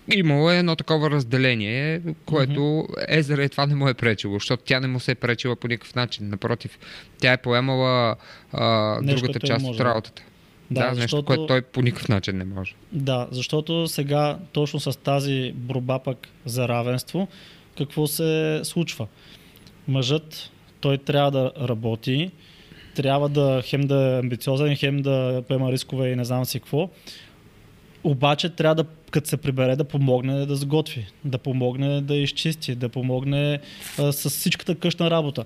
Имало 0.08 0.50
е 0.50 0.58
едно 0.58 0.76
такова 0.76 1.10
разделение, 1.10 2.00
което 2.26 2.86
е 3.08 3.22
заради 3.22 3.48
това 3.48 3.66
не 3.66 3.74
му 3.74 3.88
е 3.88 3.94
пречило, 3.94 4.34
защото 4.34 4.62
тя 4.66 4.80
не 4.80 4.88
му 4.88 5.00
се 5.00 5.10
е 5.10 5.14
пречила 5.14 5.56
по 5.56 5.68
никакъв 5.68 5.94
начин. 5.94 6.28
Напротив, 6.28 6.78
тя 7.18 7.32
е 7.32 7.36
поемала 7.36 8.16
а, 8.52 8.98
Нещо, 9.02 9.20
другата 9.20 9.46
част 9.46 9.66
от 9.66 9.80
работата. 9.80 10.22
Да, 10.70 10.80
Да, 10.80 10.86
нещо, 10.86 11.00
защото- 11.02 11.26
което 11.26 11.46
той 11.46 11.62
по 11.62 11.82
никакъв 11.82 12.08
начин 12.08 12.38
не 12.38 12.44
може. 12.44 12.74
Да, 12.92 13.28
защото 13.30 13.88
сега 13.88 14.38
точно 14.52 14.80
с 14.80 14.98
тази 14.98 15.52
борба 15.54 15.98
пък 15.98 16.28
за 16.44 16.68
равенство, 16.68 17.28
какво 17.78 18.06
се 18.06 18.60
случва? 18.64 19.06
Мъжът, 19.88 20.50
той 20.80 20.98
трябва 20.98 21.30
да 21.30 21.52
работи, 21.68 22.30
трябва 22.94 23.28
да 23.28 23.62
хем 23.64 23.80
да 23.80 24.02
е 24.02 24.18
амбициозен, 24.18 24.76
хем 24.76 25.02
да 25.02 25.42
поема 25.48 25.72
рискове 25.72 26.08
и 26.08 26.16
не 26.16 26.24
знам 26.24 26.44
си 26.44 26.60
какво. 26.60 26.90
Обаче 28.04 28.48
трябва 28.48 28.74
да, 28.74 28.84
като 29.12 29.28
се 29.28 29.36
прибере, 29.36 29.76
да 29.76 29.84
помогне 29.84 30.46
да 30.46 30.56
сготви, 30.56 31.06
да 31.24 31.38
помогне 31.38 32.00
да 32.00 32.16
изчисти, 32.16 32.74
да 32.74 32.88
помогне 32.88 33.60
а, 33.98 34.12
с 34.12 34.30
всичката 34.30 34.74
къщна 34.74 35.10
работа. 35.10 35.44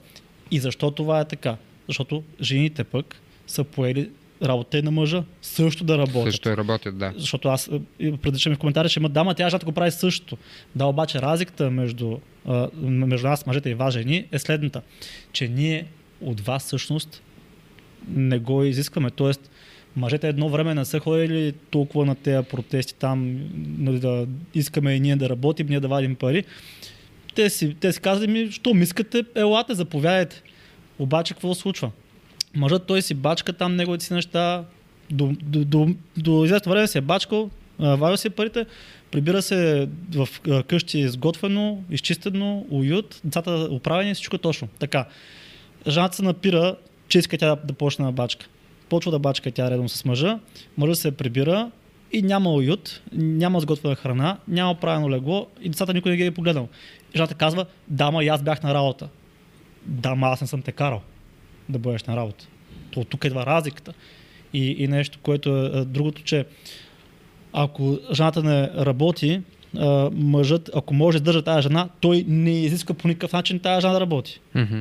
И 0.50 0.58
защо 0.58 0.90
това 0.90 1.20
е 1.20 1.24
така? 1.24 1.56
Защото 1.88 2.22
жените 2.40 2.84
пък 2.84 3.16
са 3.46 3.64
поели 3.64 4.10
работа 4.42 4.78
и 4.78 4.82
на 4.82 4.90
мъжа 4.90 5.24
също 5.42 5.84
да 5.84 5.98
работят. 5.98 6.32
Също 6.32 6.48
и 6.48 6.56
работят, 6.56 6.98
да. 6.98 7.12
Защото 7.16 7.48
аз 7.48 7.70
е, 8.00 8.16
предишам 8.16 8.54
в 8.54 8.58
коментари, 8.58 8.88
ще 8.88 9.00
има 9.00 9.08
дама, 9.08 9.34
тя 9.34 9.48
жената 9.48 9.66
го 9.66 9.72
прави 9.72 9.90
същото. 9.90 10.36
Да, 10.76 10.84
обаче 10.84 11.22
разликата 11.22 11.70
между, 11.70 12.18
а, 12.46 12.68
между 12.82 13.28
нас, 13.28 13.46
мъжете 13.46 13.70
и 13.70 13.74
вас, 13.74 13.94
жени, 13.94 14.26
е 14.32 14.38
следната. 14.38 14.82
Че 15.32 15.48
ние 15.48 15.86
от 16.20 16.40
вас 16.40 16.64
всъщност 16.64 17.22
не 18.08 18.38
го 18.38 18.64
изискваме. 18.64 19.10
Тоест, 19.10 19.50
мъжете 19.96 20.28
едно 20.28 20.48
време 20.48 20.74
не 20.74 20.84
са 20.84 20.98
ходили 20.98 21.52
толкова 21.70 22.06
на 22.06 22.14
тези 22.14 22.48
протести 22.48 22.94
там, 22.94 23.40
нали, 23.78 23.98
да 23.98 24.26
искаме 24.54 24.92
и 24.92 25.00
ние 25.00 25.16
да 25.16 25.28
работим, 25.28 25.66
ние 25.66 25.80
да 25.80 25.88
вадим 25.88 26.14
пари. 26.14 26.44
Те 27.34 27.50
си, 27.50 27.76
те 27.80 27.92
си 27.92 28.00
казали 28.00 28.26
ми, 28.26 28.50
що 28.50 28.74
ми 28.74 28.82
искате, 28.82 29.24
елате, 29.34 29.74
заповядайте. 29.74 30.42
Обаче 30.98 31.34
какво 31.34 31.54
случва? 31.54 31.90
Мъжът 32.54 32.86
той 32.86 33.02
си 33.02 33.14
бачка 33.14 33.52
там 33.52 33.76
неговите 33.76 34.04
си 34.04 34.14
неща, 34.14 34.64
до, 35.10 35.32
до, 35.42 35.64
до, 35.64 35.88
до 36.16 36.44
известно 36.44 36.72
време 36.72 36.86
се 36.86 36.98
е 36.98 37.00
бачкал, 37.00 37.50
вадил 37.78 38.16
си 38.16 38.30
парите, 38.30 38.66
прибира 39.10 39.42
се 39.42 39.88
в 40.14 40.28
къщи 40.62 40.98
изготвено, 40.98 41.82
изчистено, 41.90 42.66
уют, 42.70 43.20
децата 43.24 43.68
оправени, 43.70 44.14
всичко 44.14 44.36
е 44.36 44.38
точно. 44.38 44.68
Така. 44.78 45.06
Жената 45.88 46.16
се 46.16 46.22
напира, 46.22 46.76
че 47.08 47.18
иска 47.18 47.38
тя 47.38 47.56
да 47.56 47.72
почне 47.72 48.04
на 48.04 48.12
бачка. 48.12 48.46
Почва 48.88 49.10
да 49.12 49.18
бачка 49.18 49.50
тя 49.50 49.70
редом 49.70 49.88
с 49.88 50.04
мъжа, 50.04 50.38
мъжът 50.76 50.98
се 50.98 51.16
прибира 51.16 51.70
и 52.12 52.22
няма 52.22 52.50
уют, 52.50 53.02
няма 53.12 53.60
сготвена 53.60 53.94
храна, 53.94 54.38
няма 54.48 54.74
правилно 54.74 55.10
легло 55.10 55.46
и 55.62 55.68
децата 55.68 55.94
никой 55.94 56.10
не 56.10 56.16
ги 56.16 56.26
е 56.26 56.30
погледнал. 56.30 56.68
Жената 57.16 57.34
казва, 57.34 57.66
дама, 57.88 58.24
и 58.24 58.28
аз 58.28 58.42
бях 58.42 58.62
на 58.62 58.74
работа. 58.74 59.08
Дама, 59.86 60.26
аз 60.26 60.40
не 60.40 60.46
съм 60.46 60.62
те 60.62 60.72
карал 60.72 61.02
да 61.68 61.78
бъдеш 61.78 62.04
на 62.04 62.16
работа. 62.16 62.46
То 62.90 63.04
тук 63.04 63.24
идва 63.24 63.46
разликата. 63.46 63.92
И, 64.52 64.70
и 64.78 64.88
нещо, 64.88 65.18
което 65.22 65.56
е, 65.56 65.80
е 65.80 65.84
другото, 65.84 66.22
че 66.22 66.46
ако 67.52 67.98
жената 68.12 68.42
не 68.42 68.70
работи, 68.84 69.42
мъжът, 70.12 70.70
ако 70.74 70.94
може 70.94 71.18
да 71.18 71.24
държа 71.24 71.42
тази 71.42 71.62
жена, 71.62 71.88
той 72.00 72.24
не 72.28 72.50
изисква 72.50 72.94
по 72.94 73.08
никакъв 73.08 73.32
начин 73.32 73.58
тази 73.58 73.80
жена 73.80 73.92
да 73.92 74.00
работи. 74.00 74.40
Мгм. 74.54 74.80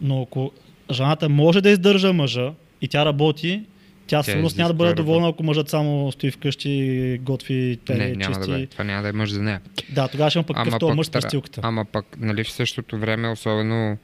Но 0.00 0.22
ако 0.22 0.52
жената 0.90 1.28
може 1.28 1.60
да 1.60 1.70
издържа 1.70 2.12
мъжа 2.12 2.52
и 2.84 2.88
тя 2.88 3.04
работи 3.04 3.64
Тя 4.06 4.18
Тя 4.18 4.22
сигурно 4.22 4.50
няма 4.56 4.68
да 4.68 4.74
бъде 4.74 4.94
доволна, 4.94 5.28
ако 5.28 5.42
мъжът 5.42 5.68
само 5.68 6.12
стои 6.12 6.30
вкъщи, 6.30 7.20
готви, 7.22 7.54
Не, 7.54 7.76
пели, 7.86 8.16
няма 8.16 8.34
чисти. 8.34 8.50
да 8.50 8.54
бъде. 8.54 8.66
Това 8.66 8.84
няма 8.84 9.02
да 9.02 9.08
е 9.08 9.12
мъж 9.12 9.30
за 9.30 9.42
нея. 9.42 9.60
Да, 9.90 10.08
тогава 10.08 10.30
ще 10.30 10.38
има 10.38 10.46
пък 10.46 10.56
какъв 10.56 10.78
този 10.78 10.96
мъж 10.96 11.06
с 11.06 11.10
престилката. 11.10 11.60
Ама 11.64 11.84
пък, 11.84 12.06
нали 12.20 12.44
в 12.44 12.50
същото 12.50 12.98
време, 12.98 13.28
особено 13.28 13.96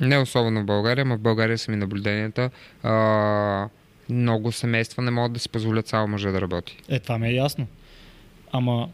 не 0.00 0.18
особено 0.18 0.60
в 0.62 0.64
България, 0.64 1.04
но 1.04 1.16
в 1.16 1.20
България 1.20 1.58
са 1.58 1.70
ми 1.70 1.76
наблюденията. 1.76 2.50
А, 2.82 3.68
много 4.10 4.52
семейства 4.52 5.02
не 5.02 5.10
могат 5.10 5.32
да 5.32 5.38
си 5.40 5.48
позволят 5.48 5.88
само 5.88 6.08
мъжа 6.08 6.32
да 6.32 6.40
работи. 6.40 6.76
Е, 6.88 6.98
това 6.98 7.18
ми 7.18 7.28
е 7.28 7.32
ясно. 7.34 7.66
Ама 8.52 8.88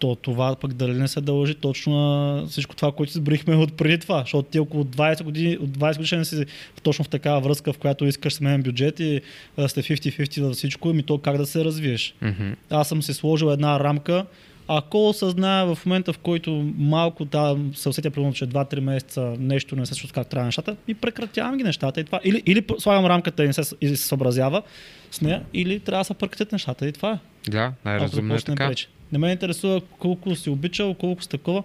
то 0.00 0.14
това 0.14 0.56
пък 0.56 0.72
дали 0.72 0.92
не 0.92 1.08
се 1.08 1.20
дължи 1.20 1.54
точно 1.54 1.92
на 1.92 2.46
всичко 2.46 2.76
това, 2.76 2.92
което 2.92 3.10
избрихме 3.10 3.56
от 3.56 3.72
преди 3.72 3.98
това. 3.98 4.20
Защото 4.20 4.50
ти 4.50 4.58
около 4.58 4.84
20 4.84 5.22
години, 5.22 5.56
от 5.60 5.70
20 5.70 5.96
годишен 5.96 6.24
си 6.24 6.44
точно 6.82 7.04
в 7.04 7.08
такава 7.08 7.40
връзка, 7.40 7.72
в 7.72 7.78
която 7.78 8.04
искаш 8.04 8.32
семейен 8.32 8.62
бюджет 8.62 9.00
и 9.00 9.20
а, 9.56 9.68
сте 9.68 9.82
50-50 9.82 10.42
във 10.42 10.54
всичко, 10.54 10.88
ми 10.88 11.02
то 11.02 11.18
как 11.18 11.36
да 11.36 11.46
се 11.46 11.64
развиеш. 11.64 12.14
Мгм. 12.22 12.50
Аз 12.70 12.88
съм 12.88 13.02
си 13.02 13.14
сложил 13.14 13.46
една 13.46 13.80
рамка. 13.80 14.26
Ако 14.68 15.08
осъзная 15.08 15.74
в 15.74 15.86
момента, 15.86 16.12
в 16.12 16.18
който 16.18 16.72
малко 16.78 17.24
да, 17.24 17.56
се 17.74 17.88
усетя, 17.88 18.10
примерно, 18.10 18.34
че 18.34 18.46
2-3 18.46 18.80
месеца 18.80 19.34
нещо 19.38 19.76
не 19.76 19.86
се 19.86 19.94
случва 19.94 20.14
как 20.14 20.26
трябва 20.26 20.46
нещата, 20.46 20.76
и 20.88 20.94
прекратявам 20.94 21.56
ги 21.56 21.64
нещата. 21.64 22.00
И 22.00 22.04
това. 22.04 22.20
Или, 22.24 22.42
или 22.46 22.64
слагам 22.78 23.06
рамката 23.06 23.44
и 23.44 23.46
не 23.46 23.52
се, 23.52 23.76
и 23.80 23.88
се 23.88 23.96
съобразява 23.96 24.62
с 25.10 25.20
нея, 25.20 25.42
или 25.54 25.80
трябва 25.80 26.00
да 26.00 26.04
се 26.04 26.14
прекратят 26.14 26.52
нещата. 26.52 26.86
И 26.86 26.92
това 26.92 27.12
е. 27.12 27.50
Да, 27.50 27.72
най-разумно 27.84 28.34
е 28.34 28.38
така. 28.38 28.68
пречи. 28.68 28.88
Не 29.12 29.18
ме 29.18 29.32
интересува 29.32 29.80
колко 29.98 30.36
си 30.36 30.50
обичал, 30.50 30.94
колко 30.94 31.22
си 31.22 31.28
такова. 31.28 31.62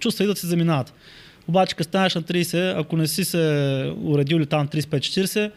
Чувства 0.00 0.24
и 0.24 0.26
да 0.26 0.36
се 0.36 0.46
заминават. 0.46 0.94
Обаче, 1.48 1.76
като 1.76 1.88
станеш 1.88 2.14
на 2.14 2.22
30, 2.22 2.80
ако 2.80 2.96
не 2.96 3.06
си 3.06 3.24
се 3.24 3.92
уредил 4.02 4.38
ли 4.38 4.46
там 4.46 4.68
35-40, 4.68 5.52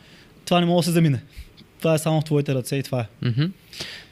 това 0.46 0.60
не 0.60 0.66
може 0.66 0.86
да 0.86 0.91
се 0.91 0.91
замине. 0.91 1.24
Това 1.80 1.94
е 1.94 1.98
само 1.98 2.22
в 2.22 2.26
твоите 2.26 2.56
ръце 2.56 2.76
и 2.76 2.84
това 2.84 3.00
е. 3.00 3.28
Мгм. 3.28 3.44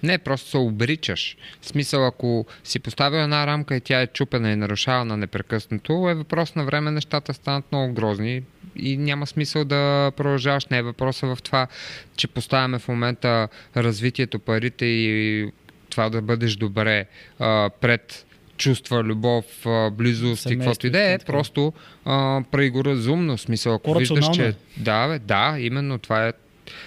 Не, 0.03 0.17
просто 0.17 0.49
се 0.49 0.57
обричаш. 0.57 1.37
В 1.61 1.67
смисъл, 1.67 2.07
ако 2.07 2.45
си 2.63 2.79
поставил 2.79 3.17
една 3.17 3.47
рамка 3.47 3.75
и 3.75 3.81
тя 3.81 4.01
е 4.01 4.07
чупена 4.07 4.51
и 4.51 4.55
нарушавана 4.55 5.17
непрекъснато, 5.17 6.09
е 6.09 6.13
въпрос 6.13 6.55
на 6.55 6.63
време 6.63 6.91
нещата 6.91 7.33
станат 7.33 7.71
много 7.71 7.93
грозни 7.93 8.41
и 8.75 8.97
няма 8.97 9.27
смисъл 9.27 9.65
да 9.65 10.11
продължаваш. 10.17 10.65
Не 10.65 10.77
е 10.77 10.83
въпроса 10.83 11.35
в 11.35 11.37
това, 11.43 11.67
че 12.15 12.27
поставяме 12.27 12.79
в 12.79 12.87
момента 12.87 13.47
развитието, 13.77 14.39
парите 14.39 14.85
и 14.85 15.45
това 15.91 16.09
да 16.09 16.21
бъдеш 16.21 16.55
добре 16.55 17.05
а, 17.39 17.69
пред 17.81 18.25
чувства, 18.57 19.03
любов, 19.03 19.45
близост 19.91 20.45
и 20.45 20.57
каквото 20.57 20.87
и 20.87 20.89
да 20.89 21.13
е, 21.13 21.17
просто 21.17 21.73
а, 22.05 22.43
разумно. 22.53 23.37
Смисъл, 23.37 23.75
ако 23.75 23.93
виждаш, 23.93 24.25
че... 24.33 24.47
е. 24.47 24.53
Да, 24.77 25.07
бе, 25.07 25.19
да, 25.19 25.55
именно 25.59 25.97
това 25.97 26.27
е 26.27 26.33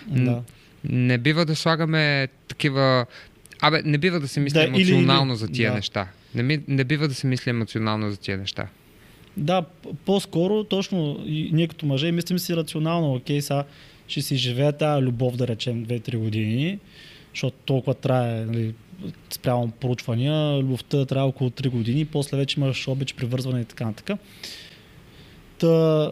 Да. 0.07 0.43
не 0.85 1.19
бива 1.19 1.45
да 1.45 1.57
слагаме 1.57 2.29
такива... 2.49 3.07
Абе, 3.61 3.83
не 3.85 3.99
бива 3.99 4.21
да 4.21 4.29
се 4.29 4.41
мисли 4.41 4.59
Да, 4.59 4.65
или- 4.65 4.69
емоционално 4.91 5.33
или- 5.33 5.39
за 5.39 5.49
тия 5.49 5.71
да. 5.71 5.77
неща. 5.77 6.09
Не, 6.35 6.43
ми, 6.43 6.61
не 6.69 6.85
бива 6.85 7.09
да 7.09 7.15
се 7.15 7.27
мисли 7.27 7.51
емоционално 7.51 8.11
за 8.11 8.17
тия 8.17 8.39
неща. 8.39 8.67
Да, 9.37 9.65
по-скоро 10.05 10.65
точно 10.65 11.19
ние 11.27 11.69
като 11.69 11.87
мъже 11.87 12.13
мислим 12.13 12.39
си 12.39 12.57
рационално, 12.57 13.15
окей, 13.15 13.41
сега 13.43 13.65
ще 14.09 14.23
си 14.23 14.37
живее 14.37 14.73
тази 14.73 15.03
любов, 15.03 15.37
да 15.37 15.49
речем, 15.49 15.87
2-3 15.87 16.17
години, 16.17 16.79
защото 17.35 17.57
толкова 17.65 17.95
трае, 17.95 18.45
нали, 18.45 18.75
спрямо 19.31 19.71
проучвания, 19.71 20.59
любовта 20.59 21.05
трябва 21.05 21.29
около 21.29 21.51
3 21.51 21.69
години, 21.69 22.05
после 22.05 22.37
вече 22.37 22.61
имаш 22.61 22.89
обич, 22.89 23.15
привързване 23.15 23.61
и 23.61 23.65
така 23.65 23.85
нататък. 23.85 24.19
Та, 25.59 26.11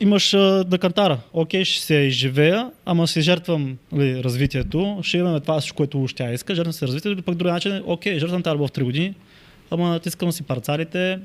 имаш 0.00 0.32
на 0.32 0.78
кантара. 0.80 1.20
Окей, 1.32 1.64
ще 1.64 1.84
се 1.84 1.94
изживея, 1.94 2.70
ама 2.86 3.08
си 3.08 3.20
жертвам 3.20 3.78
нали, 3.92 4.24
развитието, 4.24 4.98
ще 5.02 5.18
имаме 5.18 5.40
това, 5.40 5.60
всичко, 5.60 5.76
което 5.76 6.06
тя 6.16 6.32
иска, 6.32 6.54
жертвам 6.54 6.72
се 6.72 6.86
развитието, 6.86 7.18
или 7.18 7.22
пък 7.22 7.34
друг 7.34 7.52
начин, 7.52 7.82
окей, 7.86 8.18
жертвам 8.18 8.42
тази 8.42 8.54
любов 8.54 8.70
3 8.70 8.84
години, 8.84 9.14
ама 9.70 9.88
натискам 9.88 10.32
си 10.32 10.42
парцалите, 10.42 11.18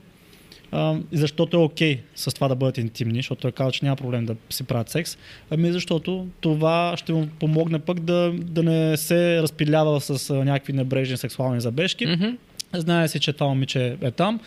а, 0.72 0.95
защото 1.11 1.57
е 1.57 1.59
окей 1.59 1.99
с 2.15 2.34
това 2.34 2.47
да 2.47 2.55
бъдат 2.55 2.78
интимни, 2.78 3.20
защото 3.20 3.41
той 3.41 3.51
казва, 3.51 3.72
че 3.72 3.86
няма 3.86 3.95
проблем 3.95 4.26
да 4.26 4.36
си 4.49 4.63
правят 4.63 4.89
секс, 4.89 5.17
ами 5.49 5.72
защото 5.72 6.28
това 6.41 6.93
ще 6.97 7.13
му 7.13 7.28
помогне 7.39 7.80
пък 7.80 7.99
да, 7.99 8.34
да 8.34 8.63
не 8.63 8.97
се 8.97 9.41
разпилява 9.41 10.01
с 10.01 10.30
а, 10.30 10.34
някакви 10.34 10.74
небрежни 10.74 11.17
сексуални 11.17 11.61
забежки. 11.61 12.05
Мгм. 12.05 12.28
Знае 12.74 13.07
си, 13.07 13.20
че 13.20 13.34
това 13.34 13.47
момиче 13.47 13.97
е 14.01 14.11
там, 14.11 14.39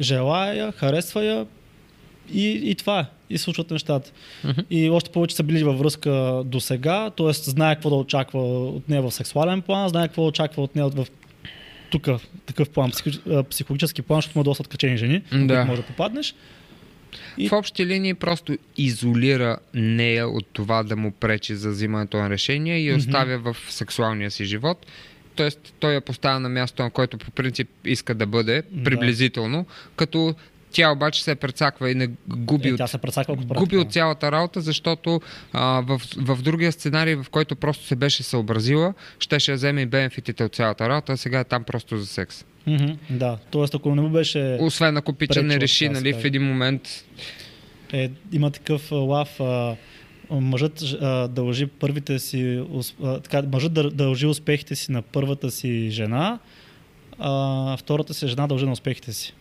желая 0.00 0.56
я, 0.56 0.72
харесва 0.72 1.24
я 1.24 1.46
и, 2.32 2.70
и 2.70 2.74
това 2.74 3.00
е. 3.00 3.06
И 3.30 3.38
случват 3.38 3.70
нещата. 3.70 4.12
Мгм. 4.44 4.60
И 4.70 4.90
още 4.90 5.10
повече 5.10 5.36
са 5.36 5.42
били 5.42 5.64
във 5.64 5.78
връзка 5.78 6.42
до 6.44 6.60
сега, 6.60 7.10
т.е. 7.10 7.32
знае 7.32 7.74
какво 7.74 7.90
да 7.90 7.96
очаква 7.96 8.68
от 8.68 8.88
нея 8.88 9.02
в 9.02 9.10
сексуален 9.10 9.62
план, 9.62 9.88
знае 9.88 10.08
какво 10.08 10.22
да 10.22 10.28
очаква 10.28 10.62
от 10.62 10.76
нея 10.76 10.88
в 10.88 11.06
тук, 11.90 12.08
такъв 12.46 12.70
план, 12.70 12.92
психологически 13.50 14.02
план, 14.02 14.18
защото 14.18 14.38
има 14.38 14.44
доста 14.44 14.62
откачени 14.62 14.96
жени, 14.96 15.22
Да. 15.32 15.38
да. 15.38 15.64
може 15.64 15.80
да 15.80 15.86
попаднеш. 15.86 16.34
И- 17.38 17.48
В 17.48 17.52
общи 17.52 17.86
линии 17.86 18.14
просто 18.14 18.56
изолира 18.76 19.58
нея 19.74 20.28
от 20.28 20.46
това 20.52 20.82
да 20.82 20.96
му 20.96 21.10
пречи 21.10 21.54
за 21.54 21.70
взимането 21.70 22.16
на 22.16 22.30
решение 22.30 22.80
и 22.80 22.92
оставя 22.92 23.38
в 23.38 23.56
сексуалния 23.68 24.30
си 24.30 24.44
живот. 24.44 24.86
Тоест, 25.34 25.74
той 25.80 25.94
я 25.94 26.00
поставя 26.00 26.40
на 26.40 26.48
място, 26.48 26.82
на 26.82 26.90
което 26.90 27.18
по 27.18 27.30
принцип 27.30 27.68
иска 27.84 28.14
да 28.14 28.26
бъде, 28.26 28.62
Да. 28.70 28.84
приблизително, 28.84 29.66
като 29.96 30.34
тя 30.78 30.92
обаче 30.92 31.24
се 31.24 31.34
прецаква 31.34 31.90
и 31.90 31.94
не 31.94 32.08
губи 32.28 32.68
Е, 32.68 32.72
от 32.72 32.90
се 32.90 32.98
прецаква, 32.98 33.36
губи 33.36 33.76
от 33.76 33.92
цялата 33.92 34.32
работа, 34.32 34.60
защото 34.60 35.20
а, 35.52 35.80
в, 35.80 36.00
в 36.16 36.42
другия 36.42 36.72
сценарий, 36.72 37.14
в 37.14 37.26
който 37.30 37.56
просто 37.56 37.84
се 37.84 37.96
беше 37.96 38.22
съобразила, 38.22 38.94
щеше 39.18 39.50
да 39.50 39.56
вземе 39.56 39.82
и 39.82 39.86
бенефитите 39.86 40.44
от 40.44 40.54
цялата 40.54 40.88
работа, 40.88 41.12
а 41.12 41.16
сега 41.16 41.40
е 41.40 41.44
там 41.44 41.64
просто 41.64 41.96
за 41.96 42.06
секс. 42.06 42.44
Мгм, 42.66 42.92
да, 43.10 43.38
т.е. 43.52 43.64
ако 43.74 43.94
не 43.94 44.00
му 44.00 44.08
беше 44.08 44.58
Освен 44.60 44.96
ако 44.96 45.12
пича 45.12 45.42
не 45.42 45.60
реши, 45.60 45.88
нали, 45.88 46.12
в 46.12 46.24
един 46.24 46.42
момент 46.42 47.04
е, 47.92 48.10
има 48.32 48.50
такъв 48.50 48.92
лав, 48.92 49.40
а, 49.40 49.76
мъжът 50.30 50.82
а, 51.00 51.28
дължи 51.28 51.66
първите 51.66 52.18
си, 52.18 52.64
а, 53.02 53.20
така, 53.20 53.42
мъжът 53.52 53.96
дължи 53.96 54.26
успехите 54.26 54.74
си 54.74 54.92
на 54.92 55.02
първата 55.02 55.50
си 55.50 55.90
жена, 55.90 56.38
а 57.18 57.76
втората 57.76 58.14
си 58.14 58.28
жена 58.28 58.46
дължи 58.46 58.66
на 58.66 58.72
успехите 58.72 59.12
си. 59.12 59.34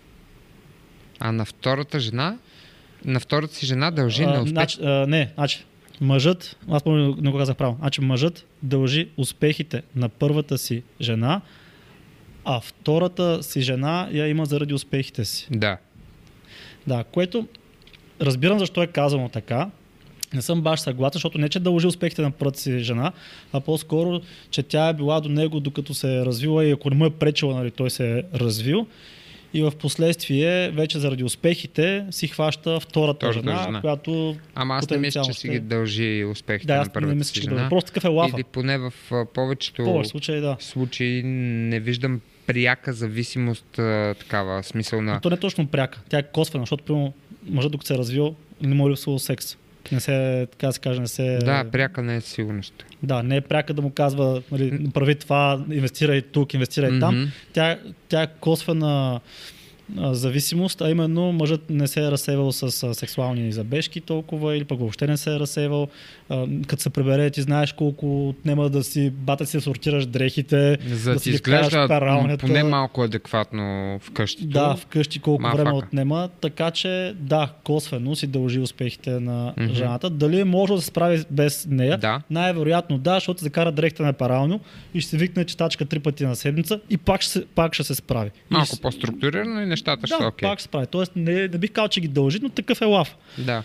А 1.20 1.32
на 1.32 1.46
втората 1.46 2.00
жена, 2.00 2.38
на 3.06 3.20
втората 3.20 3.56
си 3.56 3.66
жена 3.66 3.92
дължи 3.92 4.26
на 4.26 4.32
А, 4.32 4.38
успех. 4.40 4.50
значи, 4.52 4.78
а, 4.84 5.06
не, 5.08 5.30
значи, 5.36 5.64
мъжът, 6.02 6.58
аз 6.70 6.84
помня, 6.84 7.16
не 7.22 7.32
го 7.32 7.38
казах 7.38 7.56
право, 7.56 7.76
значи 7.80 8.02
мъжът 8.02 8.46
дължи 8.64 9.10
успехите 9.18 9.84
на 9.96 10.10
първата 10.10 10.58
си 10.58 10.84
жена, 11.02 11.42
а 12.46 12.60
втората 12.60 13.44
си 13.44 13.62
жена 13.62 14.10
я 14.12 14.28
има 14.28 14.46
заради 14.46 14.74
успехите 14.74 15.26
си. 15.26 15.48
Да. 15.52 15.78
Да, 16.88 17.04
което 17.04 17.48
разбирам 18.22 18.60
защо 18.60 18.84
е 18.84 18.88
казано 18.88 19.30
така. 19.30 19.70
Не 20.34 20.42
съм 20.42 20.62
баш 20.62 20.80
съгласен, 20.80 21.12
защото 21.14 21.38
не 21.38 21.50
че 21.50 21.60
дължи 21.60 21.88
успехите 21.88 22.22
на 22.22 22.32
първата 22.32 22.60
си 22.60 22.80
жена, 22.80 23.12
а 23.54 23.60
по-скоро, 23.60 24.22
че 24.50 24.64
тя 24.64 24.88
е 24.88 24.94
била 24.94 25.22
до 25.22 25.30
него 25.30 25.60
докато 25.60 25.94
се 25.94 26.18
е 26.18 26.26
развила 26.26 26.66
и 26.66 26.72
ако 26.72 26.90
не 26.90 26.96
му 26.96 27.06
е 27.06 27.10
пречила, 27.10 27.56
нали, 27.56 27.72
той 27.72 27.90
се 27.90 28.18
е 28.18 28.24
развил. 28.34 28.88
И 29.54 29.62
в 29.62 29.72
последствие, 29.72 30.70
вече 30.70 31.00
заради 31.00 31.24
успехите, 31.24 32.06
си 32.12 32.28
хваща 32.28 32.80
втората, 32.80 33.18
Втората 33.18 33.34
жена, 33.40 33.64
жена. 33.66 33.82
която... 33.82 34.36
Ама 34.56 34.76
аз 34.76 34.90
не 34.90 34.98
мисля, 34.98 35.10
че 35.12 35.20
Потенциално 35.20 35.34
си 35.34 35.40
ще- 35.40 35.50
ги 35.50 35.60
дължи 35.60 36.26
успехите 36.26 36.68
Да, 36.68 36.76
на 36.76 36.82
аз 36.82 36.88
не 36.88 36.94
първата 36.94 37.16
мисля, 37.16 37.34
си 37.34 37.42
жена. 37.42 37.70
Просто 37.70 37.88
такъв 37.88 38.04
е 38.04 38.08
лафа. 38.08 38.36
Или 38.36 38.44
поне 38.44 38.78
в 38.78 38.94
повечето 39.34 39.84
повече 39.84 40.10
случаи, 40.10 40.40
да. 40.40 40.58
случаи 40.60 41.24
не 41.24 41.80
виждам 41.80 42.22
пряка 42.48 42.94
зависимост, 42.94 43.80
а, 43.80 44.16
такава, 44.20 44.64
смисъл 44.64 45.02
на... 45.02 45.14
Но 45.14 45.20
то 45.20 45.30
не 45.30 45.36
е 45.36 45.40
точно 45.40 45.68
пряка. 45.68 46.02
Тя 46.10 46.18
е 46.18 46.24
косвена, 46.24 46.62
защото 46.62 46.84
примерно 46.84 47.14
мъжът 47.46 47.72
докато 47.72 47.88
се 47.88 47.94
е 47.94 47.98
развил, 47.98 48.36
не 48.62 48.76
му 48.76 48.88
е 48.88 48.92
липсвало 48.92 49.20
секс. 49.20 49.58
Не 49.92 50.00
се, 50.00 50.48
така 50.52 50.72
се 50.72 50.80
каже, 50.80 51.00
не 51.00 51.08
се... 51.08 51.38
Да, 51.38 51.66
пряка 51.72 52.04
не 52.04 52.16
е 52.16 52.22
сигурност. 52.22 52.86
Да, 53.04 53.24
не 53.24 53.36
е 53.36 53.42
пряка 53.42 53.74
да 53.74 53.82
му 53.82 53.90
казва, 53.90 54.42
нали, 54.52 54.90
прави 54.94 55.16
това, 55.16 55.66
инвестирай 55.72 56.22
тук, 56.22 56.54
инвестирай 56.54 57.00
там. 57.00 57.16
Мгм. 57.16 57.30
Тя, 57.54 57.80
тя 58.10 58.22
е 58.22 58.28
косвена 58.40 59.20
зависимост, 59.96 60.82
а 60.82 60.90
именно 60.90 61.32
мъжът 61.32 61.70
не 61.70 61.88
се 61.88 62.00
е 62.00 62.12
разсейвал 62.12 62.52
с 62.52 62.72
сексуални 62.94 63.52
забежки 63.52 64.02
толкова 64.02 64.58
или 64.58 64.64
пък 64.64 64.80
въобще 64.80 65.08
не 65.08 65.18
се 65.18 65.36
е 65.36 65.40
разсейвал. 65.40 65.88
Като 66.68 66.82
се 66.82 66.90
прибере, 66.90 67.30
ти 67.30 67.42
знаеш 67.42 67.72
колко 67.74 68.30
отнема 68.30 68.70
да 68.70 68.84
си 68.84 69.10
бата 69.12 69.46
си 69.46 69.62
сортираш 69.62 70.06
дрехите, 70.06 70.78
За 70.88 71.14
да 71.14 71.20
си 71.20 71.30
изглежда 71.30 71.88
пералнята. 71.88 72.46
поне 72.48 72.64
малко 72.64 73.02
адекватно 73.04 73.64
вкъщи. 74.02 74.46
Да, 74.46 74.76
вкъщи 74.76 75.20
колко 75.20 75.42
Мафака. 75.42 75.64
време 75.64 75.78
отнема, 75.78 76.30
така 76.42 76.72
че 76.72 76.88
да, 77.18 77.50
косвено 77.64 78.16
си 78.16 78.28
дължи 78.28 78.60
успехите 78.60 79.10
на 79.12 79.54
Мгм. 79.58 79.74
жената. 79.74 80.10
Дали 80.10 80.44
може 80.44 80.74
да 80.74 80.82
се 80.82 80.88
справи 80.88 81.24
без 81.32 81.66
нея? 81.66 81.98
Да. 81.98 82.22
Най-вероятно 82.30 82.98
да, 82.98 83.14
защото 83.14 83.44
закара 83.44 83.72
дрехта 83.72 84.04
на 84.04 84.14
парално 84.14 84.60
и 84.94 85.02
ще 85.02 85.10
се 85.10 85.18
викне 85.18 85.46
читачка 85.46 85.86
три 85.86 86.00
пъти 86.00 86.26
на 86.26 86.36
седмица 86.36 86.80
и 86.90 86.98
пак 86.98 87.22
ще, 87.22 87.32
се- 87.32 87.46
пак 87.46 87.74
ще 87.74 87.84
се 87.84 87.96
справи. 87.96 88.30
И 88.30 88.54
Малко 88.54 88.68
с- 88.68 88.82
по-структурирано 88.82 89.62
и 89.62 89.66
нещата 89.78 90.08
Да, 90.08 90.28
окей. 90.28 90.50
пак 90.50 90.62
се 90.62 90.66
справи. 90.66 90.88
Тоест 90.88 91.12
не, 91.16 91.34
не 91.34 91.58
бих 91.58 91.72
казал, 91.72 91.88
че 91.88 92.02
ги 92.02 92.08
дължи, 92.08 92.40
но 92.42 92.50
такъв 92.50 92.82
е 92.82 92.86
лав. 92.86 93.18
Да. 93.38 93.64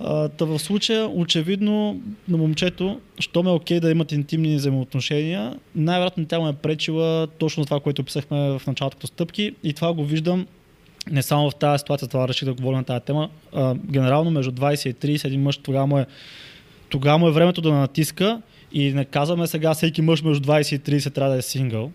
А, 0.00 0.28
та 0.28 0.44
в 0.44 0.58
случая, 0.58 1.08
очевидно, 1.08 2.00
на 2.28 2.36
момчето, 2.36 3.00
що 3.18 3.42
ме 3.42 3.50
е 3.50 3.52
окей 3.52 3.80
да 3.80 3.90
имат 3.90 4.12
интимни 4.12 4.56
взаимоотношения, 4.56 5.56
най-вероятно 5.74 6.26
тя 6.26 6.38
му 6.38 6.48
е 6.48 6.52
пречила 6.52 7.26
точно 7.26 7.64
това, 7.64 7.80
което 7.80 8.02
описахме 8.02 8.58
в 8.58 8.62
началото 8.66 8.96
като 8.96 9.06
стъпки 9.06 9.54
и 9.62 9.72
това 9.72 9.92
го 9.92 10.04
виждам 10.04 10.46
не 11.10 11.22
само 11.22 11.50
в 11.50 11.54
тази 11.54 11.78
ситуация, 11.78 12.08
това 12.08 12.28
реших 12.28 12.44
да 12.44 12.54
говоря 12.54 12.76
на 12.76 12.84
тази 12.84 13.04
тема. 13.04 13.28
А, 13.54 13.74
генерално 13.74 14.30
между 14.30 14.52
20 14.52 15.06
и 15.06 15.18
30 15.18 15.24
един 15.24 15.42
мъж 15.42 15.56
тогава 15.56 15.86
му 15.86 15.98
е, 15.98 16.06
тогава 16.88 17.18
му 17.18 17.28
е 17.28 17.32
времето 17.32 17.60
да 17.60 17.72
натиска 17.72 18.42
и 18.72 18.92
не 18.92 19.04
казваме 19.04 19.46
сега 19.46 19.74
всеки 19.74 20.02
мъж 20.02 20.22
между 20.22 20.44
20 20.50 20.74
и 20.74 21.00
30 21.00 21.14
трябва 21.14 21.32
да 21.32 21.38
е 21.38 21.42
сингъл, 21.42 21.92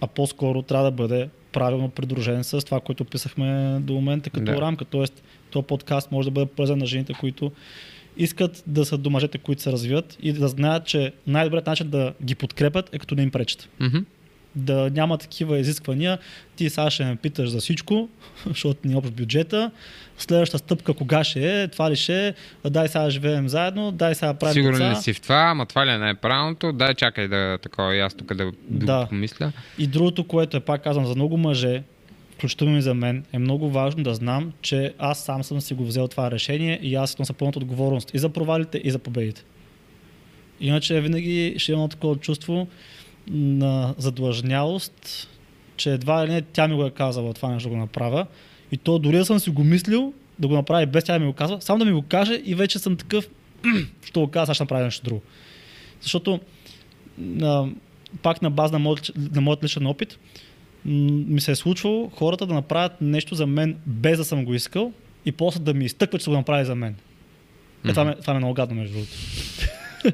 а 0.00 0.06
по-скоро 0.06 0.62
трябва 0.62 0.84
да 0.84 0.90
бъде 0.90 1.28
правилно 1.58 1.88
придружен 1.88 2.44
с 2.44 2.60
това, 2.64 2.80
което 2.80 3.02
описахме 3.02 3.78
до 3.80 3.92
момента 3.92 4.30
като 4.30 4.44
Да. 4.44 4.60
рамка. 4.60 4.84
Тоест, 4.84 5.22
този 5.50 5.66
подкаст 5.66 6.12
може 6.12 6.26
да 6.26 6.30
бъде 6.30 6.46
полезен 6.46 6.78
на 6.78 6.86
жените, 6.86 7.12
които 7.20 7.52
искат 8.16 8.62
да 8.66 8.84
са 8.84 8.98
до 8.98 9.10
мъжете, 9.10 9.38
които 9.38 9.62
се 9.62 9.72
развиват 9.72 10.16
и 10.22 10.32
да 10.32 10.48
знаят, 10.48 10.86
че 10.86 11.12
най-добрият 11.26 11.66
начин 11.66 11.88
да 11.88 12.14
ги 12.24 12.34
подкрепят 12.34 12.94
е 12.94 12.98
като 12.98 13.14
да 13.14 13.22
им 13.22 13.30
пречат. 13.30 13.68
Мгм. 13.80 13.98
Да 14.54 14.90
няма 14.90 15.18
такива 15.18 15.58
изисквания. 15.58 16.18
Ти 16.56 16.70
сега 16.70 16.90
ще 16.90 17.04
ме 17.04 17.16
питаш 17.16 17.48
за 17.48 17.58
всичко, 17.58 18.08
защото 18.46 18.88
ни 18.88 18.92
е 18.94 18.96
общ 18.96 19.12
бюджета. 19.12 19.70
Следващата 20.18 20.64
стъпка 20.64 20.94
кога 20.94 21.24
ще 21.24 21.62
е, 21.62 21.68
това 21.68 21.90
ли 21.90 21.96
ще 21.96 22.28
е, 22.28 22.34
дай 22.70 22.88
сега 22.88 23.10
живеем 23.10 23.48
заедно, 23.48 23.92
дай 23.92 24.14
сега 24.14 24.34
правим 24.34 24.54
Сигурен 24.54 24.78
деца. 24.78 24.90
ли 24.90 25.02
си 25.02 25.12
в 25.12 25.20
това, 25.20 25.36
ама 25.50 25.66
това 25.66 25.86
ли 25.86 25.90
е 25.90 25.98
най-правилното? 25.98 26.72
Дай 26.72 26.94
чакай 26.94 27.28
да 27.28 27.58
такова 27.62 27.96
и 27.96 28.00
аз 28.00 28.14
тук 28.14 28.34
да, 28.34 28.52
да. 28.68 29.06
Помисля. 29.08 29.52
И 29.78 29.86
другото, 29.86 30.24
което 30.24 30.56
е 30.56 30.60
пак 30.60 30.84
казвам 30.84 31.06
за 31.06 31.14
много 31.14 31.36
мъже, 31.36 31.82
включително 32.34 32.78
и 32.78 32.82
за 32.82 32.94
мен, 32.94 33.24
е 33.32 33.38
много 33.38 33.70
важно 33.70 34.02
да 34.02 34.14
знам, 34.14 34.52
че 34.62 34.94
аз 34.98 35.24
сам 35.24 35.44
съм 35.44 35.60
си 35.60 35.74
го 35.74 35.86
взел 35.86 36.08
това 36.08 36.30
решение 36.30 36.78
и 36.82 36.94
аз 36.94 37.18
нося 37.18 37.32
пълната 37.32 37.58
отговорност 37.58 38.10
и 38.14 38.18
за 38.18 38.28
провалите, 38.28 38.80
и 38.84 38.90
за 38.90 38.98
победите. 38.98 39.44
Иначе 40.60 41.00
винаги 41.00 41.54
ще 41.58 41.72
имам 41.72 41.88
такова 41.88 42.16
чувство 42.16 42.68
на 43.30 43.94
задлъжнялост, 43.98 45.28
че 45.76 45.92
едва 45.92 46.26
ли 46.26 46.30
не 46.30 46.42
тя 46.42 46.68
ми 46.68 46.74
го 46.74 46.84
е 46.84 46.90
казала 46.90 47.34
това 47.34 47.48
нещо 47.48 47.68
да 47.68 47.74
го 47.74 47.80
направя. 47.80 48.26
И 48.72 48.76
то 48.76 48.98
дори 48.98 49.16
да 49.16 49.24
съм 49.24 49.38
си 49.38 49.50
го 49.50 49.64
мислил 49.64 50.12
да 50.38 50.48
го 50.48 50.54
направя 50.54 50.86
без 50.86 51.04
тя 51.04 51.12
да 51.12 51.18
ми 51.18 51.26
го 51.26 51.32
казва, 51.32 51.60
само 51.60 51.78
да 51.78 51.84
ми 51.84 51.92
го 51.92 52.02
каже 52.02 52.42
и 52.44 52.54
вече 52.54 52.78
съм 52.78 52.96
такъв, 52.96 53.28
що 54.04 54.20
го 54.20 54.28
казва, 54.28 54.52
аз 54.52 54.56
ще 54.56 54.62
направя 54.62 54.84
нещо 54.84 55.04
друго. 55.04 55.22
Защото 56.00 56.40
а, 57.42 57.66
пак 58.22 58.42
на 58.42 58.50
база 58.50 58.72
на 58.72 58.78
моят, 58.78 59.10
на 59.16 59.40
моят 59.40 59.64
личен 59.64 59.86
опит, 59.86 60.18
ми 60.84 61.40
се 61.40 61.50
е 61.50 61.56
случвало 61.56 62.10
хората 62.10 62.46
да 62.46 62.54
направят 62.54 62.92
нещо 63.00 63.34
за 63.34 63.46
мен 63.46 63.76
без 63.86 64.18
да 64.18 64.24
съм 64.24 64.44
го 64.44 64.54
искал 64.54 64.92
и 65.24 65.32
после 65.32 65.60
да 65.60 65.74
ми 65.74 65.84
изтъкват, 65.84 66.20
че 66.20 66.24
са 66.24 66.30
го 66.30 66.36
направили 66.36 66.66
за 66.66 66.74
мен. 66.74 66.96
Е, 67.86 67.88
това, 67.88 68.04
ме, 68.04 68.14
това 68.14 68.32
ме 68.32 68.36
е 68.36 68.40
много 68.40 68.54
гадно, 68.54 68.76
между 68.76 68.94
другото. 68.94 69.12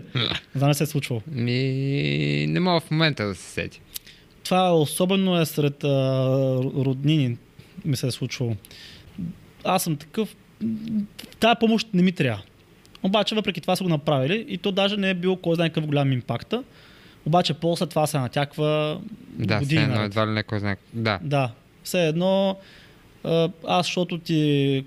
Не 0.15 0.29
знам, 0.55 0.69
не 0.69 0.75
се 0.75 0.85
е 0.85 0.87
случвало. 0.87 1.23
Ми, 1.27 1.53
не 2.49 2.61
мога 2.61 2.81
в 2.81 2.91
момента 2.91 3.27
да 3.27 3.35
се 3.35 3.43
сети. 3.43 3.81
Това 4.45 4.75
особено 4.75 5.41
е 5.41 5.47
сред 5.47 5.85
а, 5.85 5.89
роднини 6.77 7.37
ми 7.85 7.97
се 7.97 8.07
е 8.07 8.11
случвало. 8.11 8.57
Аз 9.65 9.83
съм 9.85 9.97
такъв, 9.97 10.37
тая 11.41 11.59
помощ 11.59 11.89
не 11.95 12.03
ми 12.03 12.13
трябва. 12.13 12.43
Обаче 13.03 13.35
въпреки 13.35 13.61
това 13.61 13.77
са 13.77 13.85
го 13.85 13.91
направили 13.91 14.45
и 14.49 14.59
то 14.59 14.73
даже 14.73 14.97
не 14.97 15.11
е 15.11 15.15
било 15.15 15.37
кой 15.37 15.55
знае 15.55 15.69
какъв 15.69 15.87
голям 15.87 16.13
импакта. 16.13 16.63
Обаче 17.27 17.55
после 17.55 17.87
това 17.87 18.07
се 18.07 18.19
натяква 18.19 19.01
Да, 19.29 19.59
години 19.59 19.83
едно 19.83 19.95
наред. 19.95 20.07
едва 20.07 20.27
ли 20.27 20.31
някой 20.31 20.59
знае. 20.59 20.77
Да. 20.93 21.19
Да, 21.23 21.51
все 21.85 22.07
едно 22.07 22.57
аз, 23.69 23.87
защото 23.87 24.19
ти 24.19 24.85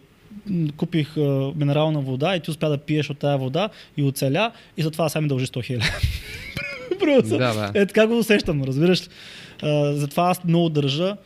купих 0.77 1.17
а, 1.17 1.51
минерална 1.55 2.01
вода 2.01 2.35
и 2.35 2.39
ти 2.39 2.51
успя 2.51 2.69
да 2.69 2.77
пиеш 2.77 3.09
от 3.09 3.17
тази 3.17 3.39
вода 3.39 3.69
и 3.97 4.03
оцеля 4.03 4.51
и 4.77 4.83
затова 4.83 5.09
сега 5.09 5.21
ми 5.21 5.27
дължи 5.27 5.45
100 5.45 5.63
хиляди. 5.63 5.85
Просто. 6.99 7.37
Да. 7.37 7.71
Е, 7.75 7.85
така 7.85 8.07
го 8.07 8.19
усещам, 8.19 8.63
разбираш. 8.63 9.01
А, 9.61 9.93
затова 9.93 10.29
аз 10.29 10.43
много 10.43 10.69
държа. 10.69 11.17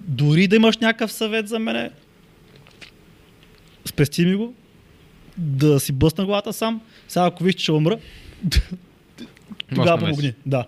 Дори 0.00 0.46
да 0.46 0.56
имаш 0.56 0.78
някакъв 0.78 1.12
съвет 1.12 1.48
за 1.48 1.58
мене, 1.58 1.90
спести 3.84 4.24
ми 4.24 4.34
го, 4.34 4.54
да 5.36 5.80
си 5.80 5.92
бъсна 5.92 6.24
главата 6.24 6.52
сам. 6.52 6.80
Сега 7.08 7.26
ако 7.26 7.44
виж, 7.44 7.54
че 7.54 7.62
ще 7.62 7.72
умра, 7.72 7.98
тогава 9.74 9.98
помогни. 9.98 10.32
Да, 10.46 10.64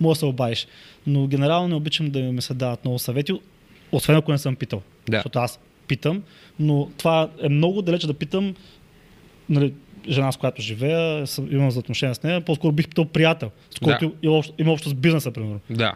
може 0.00 0.16
да 0.16 0.18
се 0.18 0.26
обадиш. 0.26 0.66
Но 1.06 1.26
генерално 1.26 1.68
не 1.68 1.74
обичам 1.74 2.10
да 2.10 2.20
ми 2.20 2.42
се 2.42 2.54
дават 2.54 2.84
много 2.84 2.98
съвети, 2.98 3.32
освен 3.92 4.16
ако 4.16 4.32
не 4.32 4.38
съм 4.38 4.56
питал. 4.56 4.82
Да. 5.08 5.16
Защото 5.16 5.38
аз 5.38 5.58
питам, 5.88 6.22
но 6.60 6.90
това 6.98 7.30
е 7.42 7.48
много 7.48 7.82
далече 7.82 8.06
да 8.06 8.14
питам 8.14 8.54
нали, 9.48 9.74
жена, 10.08 10.32
с 10.32 10.36
която 10.36 10.62
живея, 10.62 11.24
имам 11.50 11.70
за 11.70 11.78
отношение 11.78 12.14
с 12.14 12.22
нея, 12.22 12.40
по-скоро 12.40 12.72
бих 12.72 12.88
питал 12.88 13.04
приятел, 13.04 13.50
с 13.70 13.78
който 13.78 14.14
има, 14.22 14.34
общо, 14.34 14.54
има 14.58 14.72
общо 14.72 14.88
с 14.88 14.94
бизнеса, 14.94 15.30
примерно. 15.30 15.60
Да. 15.70 15.94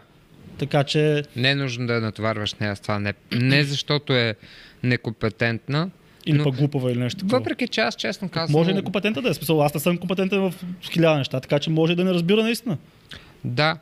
Така 0.57 0.83
че 0.83 1.23
Не 1.35 1.51
е 1.51 1.55
нужно 1.55 1.87
да 1.87 1.93
я 1.93 2.01
натоварваш 2.01 2.53
нея 2.53 2.75
с 2.75 2.79
това. 2.79 2.99
Не, 2.99 3.13
не 3.31 3.63
защото 3.63 4.13
е 4.13 4.35
некомпетентна. 4.83 5.89
или 6.25 6.37
но 6.37 6.43
пък 6.43 6.55
глупава 6.55 6.91
или 6.91 6.99
нещо 6.99 7.19
такова. 7.19 7.39
Въпреки 7.39 7.67
че 7.67 7.81
аз 7.81 7.95
честно 7.95 8.29
казвам. 8.29 8.59
Може 8.59 8.71
и 8.71 8.73
некомпетентна 8.73 9.21
да 9.21 9.29
е. 9.29 9.33
Смисъл, 9.33 9.63
аз 9.63 9.73
не 9.73 9.79
съм 9.79 9.97
компетентен 9.97 10.39
в 10.39 10.53
хиляда 10.91 11.17
неща, 11.17 11.39
така 11.39 11.59
че 11.59 11.69
може 11.69 11.93
и 11.93 11.95
да 11.95 12.03
не 12.03 12.13
разбира 12.13 12.43
наистина. 12.43 12.77
Да. 13.43 13.77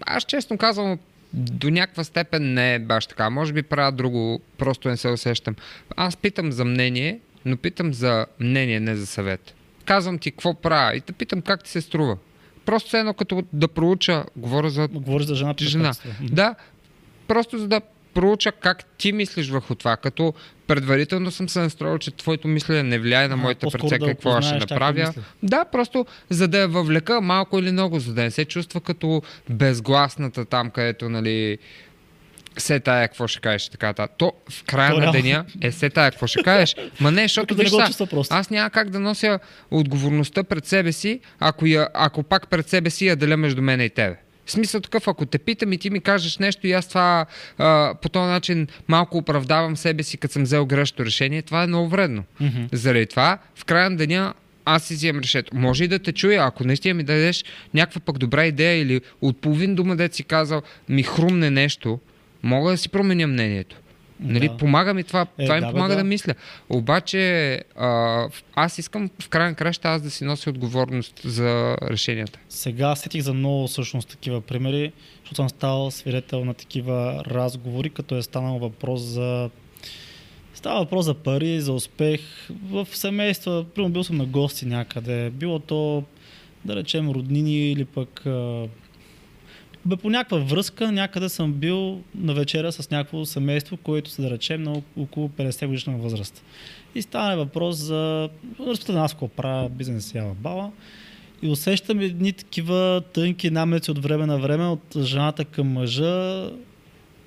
Аз 0.00 0.24
честно 0.24 0.58
казвам, 0.58 0.98
до 1.32 1.70
някаква 1.70 2.04
степен 2.04 2.54
не 2.54 2.74
е 2.74 2.78
баш 2.78 3.06
така. 3.06 3.30
Може 3.30 3.52
би 3.52 3.62
правя 3.62 3.92
друго, 3.92 4.40
просто 4.58 4.88
не 4.88 4.96
се 4.96 5.08
усещам. 5.08 5.56
Аз 5.96 6.16
питам 6.16 6.52
за 6.52 6.64
мнение, 6.64 7.18
но 7.44 7.56
питам 7.56 7.94
за 7.94 8.26
мнение, 8.40 8.80
не 8.80 8.96
за 8.96 9.06
съвет. 9.06 9.54
Казвам 9.84 10.18
ти 10.18 10.30
какво 10.30 10.54
правя 10.54 10.96
и 10.96 11.00
те 11.00 11.12
питам 11.12 11.42
как 11.42 11.64
ти 11.64 11.70
се 11.70 11.80
струва. 11.80 12.16
Просто 12.64 12.96
едно 12.96 13.14
като 13.14 13.42
да 13.52 13.68
проуча, 13.68 14.24
говоря 14.36 14.70
за 14.70 14.88
Говориш 14.88 15.26
за 15.26 15.34
жена. 15.34 15.54
жена. 15.58 15.92
Да, 16.20 16.54
просто 17.28 17.58
за 17.58 17.68
да 17.68 17.80
проуча 18.14 18.52
как 18.52 18.84
ти 18.84 19.12
мислиш 19.12 19.48
върху 19.48 19.74
това, 19.74 19.96
като 19.96 20.34
предварително 20.66 21.30
съм 21.30 21.48
се 21.48 21.60
настроил, 21.60 21.98
че 21.98 22.10
твоето 22.10 22.48
мислене 22.48 22.82
не 22.82 22.98
влияе 22.98 23.28
на 23.28 23.36
моята 23.36 23.60
по-скоро 23.60 23.82
преценка 23.82 24.06
да 24.06 24.12
какво 24.12 24.30
аз 24.30 24.46
ще 24.46 24.54
направя. 24.54 25.14
Да, 25.42 25.64
просто 25.64 26.06
за 26.30 26.48
да 26.48 26.58
я 26.58 26.68
въвлека 26.68 27.20
малко 27.20 27.58
или 27.58 27.72
много, 27.72 28.00
за 28.00 28.14
да 28.14 28.22
не 28.22 28.30
се 28.30 28.44
чувства 28.44 28.80
като 28.80 29.22
безгласната 29.50 30.44
там, 30.44 30.70
където, 30.70 31.08
нали, 31.08 31.58
се 32.60 32.80
тая 32.80 33.08
какво 33.08 33.26
ще 33.26 33.40
кажеш 33.40 33.68
така. 33.68 33.92
та. 33.92 34.06
То 34.06 34.32
в 34.50 34.64
края 34.64 34.94
То 34.94 35.00
на 35.00 35.12
деня 35.12 35.44
е 35.60 35.72
се 35.72 35.90
тая 35.90 36.10
какво 36.10 36.26
ще 36.26 36.42
кажеш. 36.42 36.76
Ма 37.00 37.10
не, 37.10 37.22
защото 37.22 37.54
виж 37.54 37.70
просто. 38.10 38.34
аз 38.34 38.50
няма 38.50 38.70
как 38.70 38.90
да 38.90 39.00
нося 39.00 39.38
отговорността 39.70 40.44
пред 40.44 40.66
себе 40.66 40.92
си, 40.92 41.20
ако, 41.40 41.66
я, 41.66 41.88
ако 41.94 42.22
пак 42.22 42.48
пред 42.48 42.68
себе 42.68 42.90
си 42.90 43.06
я 43.06 43.16
деля 43.16 43.36
между 43.36 43.62
мен 43.62 43.80
и 43.80 43.90
тебе. 43.90 44.16
В 44.48 44.52
смисъл 44.52 44.80
такъв, 44.80 45.08
ако 45.08 45.26
те 45.26 45.38
питам 45.38 45.72
и 45.72 45.78
ти 45.78 45.90
ми 45.90 46.00
кажеш 46.00 46.38
нещо 46.38 46.66
и 46.66 46.72
аз 46.72 46.88
това 46.88 47.26
а, 47.58 47.94
по 48.02 48.08
този 48.08 48.26
начин 48.26 48.66
малко 48.88 49.18
оправдавам 49.18 49.76
себе 49.76 50.02
си, 50.02 50.16
като 50.16 50.32
съм 50.32 50.42
взел 50.42 50.66
грешно 50.66 51.04
решение, 51.04 51.42
това 51.42 51.62
е 51.62 51.66
много 51.66 51.88
вредно. 51.88 52.24
Мгм. 52.40 52.62
Заради 52.72 53.06
това, 53.06 53.38
в 53.54 53.64
края 53.64 53.90
на 53.90 53.96
деня 53.96 54.34
аз 54.64 54.84
си 54.84 54.94
вземам 54.94 55.22
решението. 55.22 55.56
Може 55.56 55.84
и 55.84 55.88
да 55.88 55.98
те 55.98 56.12
чуя, 56.12 56.46
ако 56.46 56.64
наистина 56.64 56.94
ми 56.94 57.02
дадеш 57.02 57.44
някаква 57.74 58.00
пък 58.00 58.18
добра 58.18 58.46
идея 58.46 58.80
или 58.80 59.00
от 59.20 59.40
половин 59.40 59.74
дума 59.74 59.96
да 59.96 60.08
си 60.12 60.24
казал 60.24 60.62
ми 60.88 61.02
хрумне 61.02 61.50
нещо, 61.50 61.98
мога 62.42 62.70
да 62.70 62.76
си 62.76 62.88
променя 62.88 63.26
мнението. 63.26 63.76
Нали, 64.20 64.48
Да. 64.48 64.56
помага 64.56 64.94
ми 64.94 65.04
това, 65.04 65.26
Е, 65.38 65.44
това 65.44 65.54
ми 65.54 65.60
да, 65.60 65.66
бе, 65.66 65.72
помага 65.72 65.94
да. 65.94 66.00
да. 66.02 66.04
мисля. 66.04 66.34
Обаче 66.68 67.52
а, 67.76 68.24
аз 68.54 68.78
искам 68.78 69.10
в 69.22 69.28
крайна 69.28 69.54
краща 69.54 69.88
аз 69.88 70.02
да 70.02 70.10
си 70.10 70.24
нося 70.24 70.50
отговорност 70.50 71.20
за 71.24 71.76
решенията. 71.82 72.38
Сега 72.48 72.96
сетих 72.96 73.22
за 73.22 73.34
много 73.34 73.66
всъщност 73.66 74.08
такива 74.08 74.40
примери, 74.40 74.92
защото 75.20 75.34
съм 75.34 75.48
стал 75.48 75.90
свидетел 75.90 76.44
на 76.44 76.54
такива 76.54 77.22
разговори, 77.26 77.90
като 77.90 78.16
е 78.16 78.22
станал 78.22 78.58
въпрос 78.58 79.00
за 79.00 79.50
Става 80.54 80.78
въпрос 80.80 81.04
за 81.04 81.14
пари, 81.14 81.60
за 81.60 81.72
успех 81.72 82.20
в 82.70 82.88
семейства. 82.92 83.64
Примерно 83.74 83.92
бил 83.92 84.04
съм 84.04 84.16
на 84.16 84.26
гости 84.26 84.66
някъде. 84.66 85.30
Било 85.30 85.58
то, 85.58 86.04
да 86.64 86.76
речем, 86.76 87.10
роднини 87.10 87.72
или 87.72 87.84
пък 87.84 88.22
бе, 89.88 89.96
по 89.96 90.10
някаква 90.10 90.38
връзка 90.38 90.92
някъде 90.92 91.28
съм 91.28 91.52
бил 91.52 92.00
на 92.14 92.34
вечеря 92.34 92.72
с 92.72 92.90
някакво 92.90 93.24
семейство, 93.24 93.76
което 93.76 94.10
са 94.10 94.22
да 94.22 94.30
речем 94.30 94.62
на 94.62 94.82
около 94.98 95.28
50 95.28 95.66
годишна 95.66 95.96
възраст. 95.96 96.44
И 96.94 97.02
стана 97.02 97.36
въпрос 97.36 97.76
за 97.76 98.28
разпитан 98.60 98.96
аз 98.96 99.12
какво 99.12 99.28
правя, 99.28 99.68
бизнес 99.68 100.14
ява 100.14 100.34
бала. 100.34 100.70
И 101.42 101.48
усещам 101.48 102.00
едни 102.00 102.32
такива 102.32 103.02
тънки 103.12 103.50
намеци 103.50 103.90
от 103.90 103.98
време 103.98 104.26
на 104.26 104.38
време 104.38 104.66
от 104.66 104.96
жената 104.98 105.44
към 105.44 105.72
мъжа. 105.72 106.50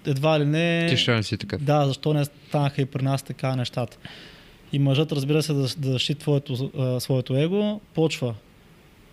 Едва 0.06 0.40
ли 0.40 0.46
не... 0.46 0.88
Ти 0.90 0.98
ще 0.98 1.16
не 1.16 1.24
си 1.24 1.38
такъв. 1.38 1.64
Да, 1.64 1.88
защо 1.88 2.14
не 2.14 2.26
станаха 2.26 2.82
и 2.82 2.86
при 2.86 3.04
нас 3.04 3.24
така 3.24 3.56
нещата. 3.56 3.98
И 4.74 4.80
мъжът, 4.80 5.12
разбира 5.12 5.44
се, 5.44 5.54
да, 5.54 5.62
да 5.78 5.92
защити 5.92 6.20
твоето, 6.20 6.72
своето 7.00 7.36
его, 7.36 7.82
почва. 7.94 8.36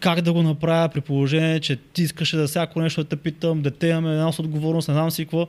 Как 0.00 0.20
да 0.20 0.32
го 0.32 0.42
направя 0.42 0.88
при 0.88 1.00
положение, 1.00 1.60
че 1.60 1.76
ти 1.76 2.02
искаше 2.02 2.36
да 2.36 2.46
всяко 2.46 2.80
нещо 2.80 3.02
да 3.02 3.08
те 3.08 3.16
питам, 3.16 3.62
дете 3.62 3.86
имаме 3.86 4.12
една 4.12 4.32
с 4.32 4.38
отговорност, 4.38 4.88
не 4.88 4.94
знам 4.94 5.10
си 5.10 5.24
какво. 5.24 5.48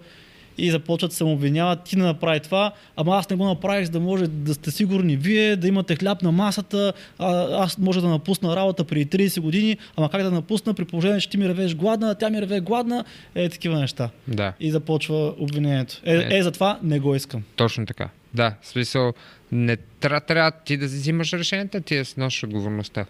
и 0.58 0.72
започват 0.72 1.12
да 1.12 1.16
се 1.16 1.24
обвиняват, 1.24 1.84
ти 1.84 1.95
не 1.95 2.04
направи 2.04 2.39
това, 2.39 2.72
ама 2.95 3.18
аз 3.18 3.30
не 3.30 3.36
го 3.36 3.45
направих, 3.45 3.86
за 3.86 3.91
да 3.91 4.00
може 4.00 4.28
да 4.28 4.54
сте 4.54 4.72
сигурни 4.72 5.16
вие, 5.18 5.56
да 5.56 5.68
имате 5.68 5.95
хляб 5.95 6.22
на 6.22 6.32
масата, 6.32 6.93
а, 7.20 7.64
аз 7.64 7.78
може 7.78 8.02
да 8.02 8.08
напусна 8.08 8.56
работа 8.56 8.84
преди 8.84 9.06
30 9.06 9.39
години, 9.41 9.78
ама 9.97 10.10
как 10.10 10.24
да 10.24 10.32
напусна 10.32 10.74
при 10.74 10.86
положение, 10.86 11.20
че 11.20 11.30
ти 11.30 11.38
ми 11.38 11.50
ревеш 11.50 11.76
гладна, 11.76 12.16
тя 12.16 12.30
ми 12.30 12.41
реве 12.41 12.60
гладна, 12.60 13.06
е 13.36 13.50
такива 13.50 13.80
неща. 13.80 14.10
Да. 14.28 14.54
И 14.60 14.72
започва 14.72 15.34
обвинението. 15.39 16.02
Е, 16.06 16.16
Е. 16.16 16.38
е, 16.38 16.43
затова 16.43 16.80
не 16.84 17.00
го 17.00 17.16
искам. 17.16 17.43
Точно 17.56 17.86
така. 17.86 18.10
Да, 18.34 18.56
в 18.62 18.68
смисъл, 18.68 19.14
не 19.52 19.78
трябва, 20.00 20.22
трябва 20.22 20.52
ти 20.52 20.78
да 20.78 20.86
взимаш 20.86 21.34
решенията, 21.34 21.82
ти 21.82 21.97
да 21.97 22.06
си 22.06 22.14
носиш 22.18 22.43
отговорността. 22.43 23.06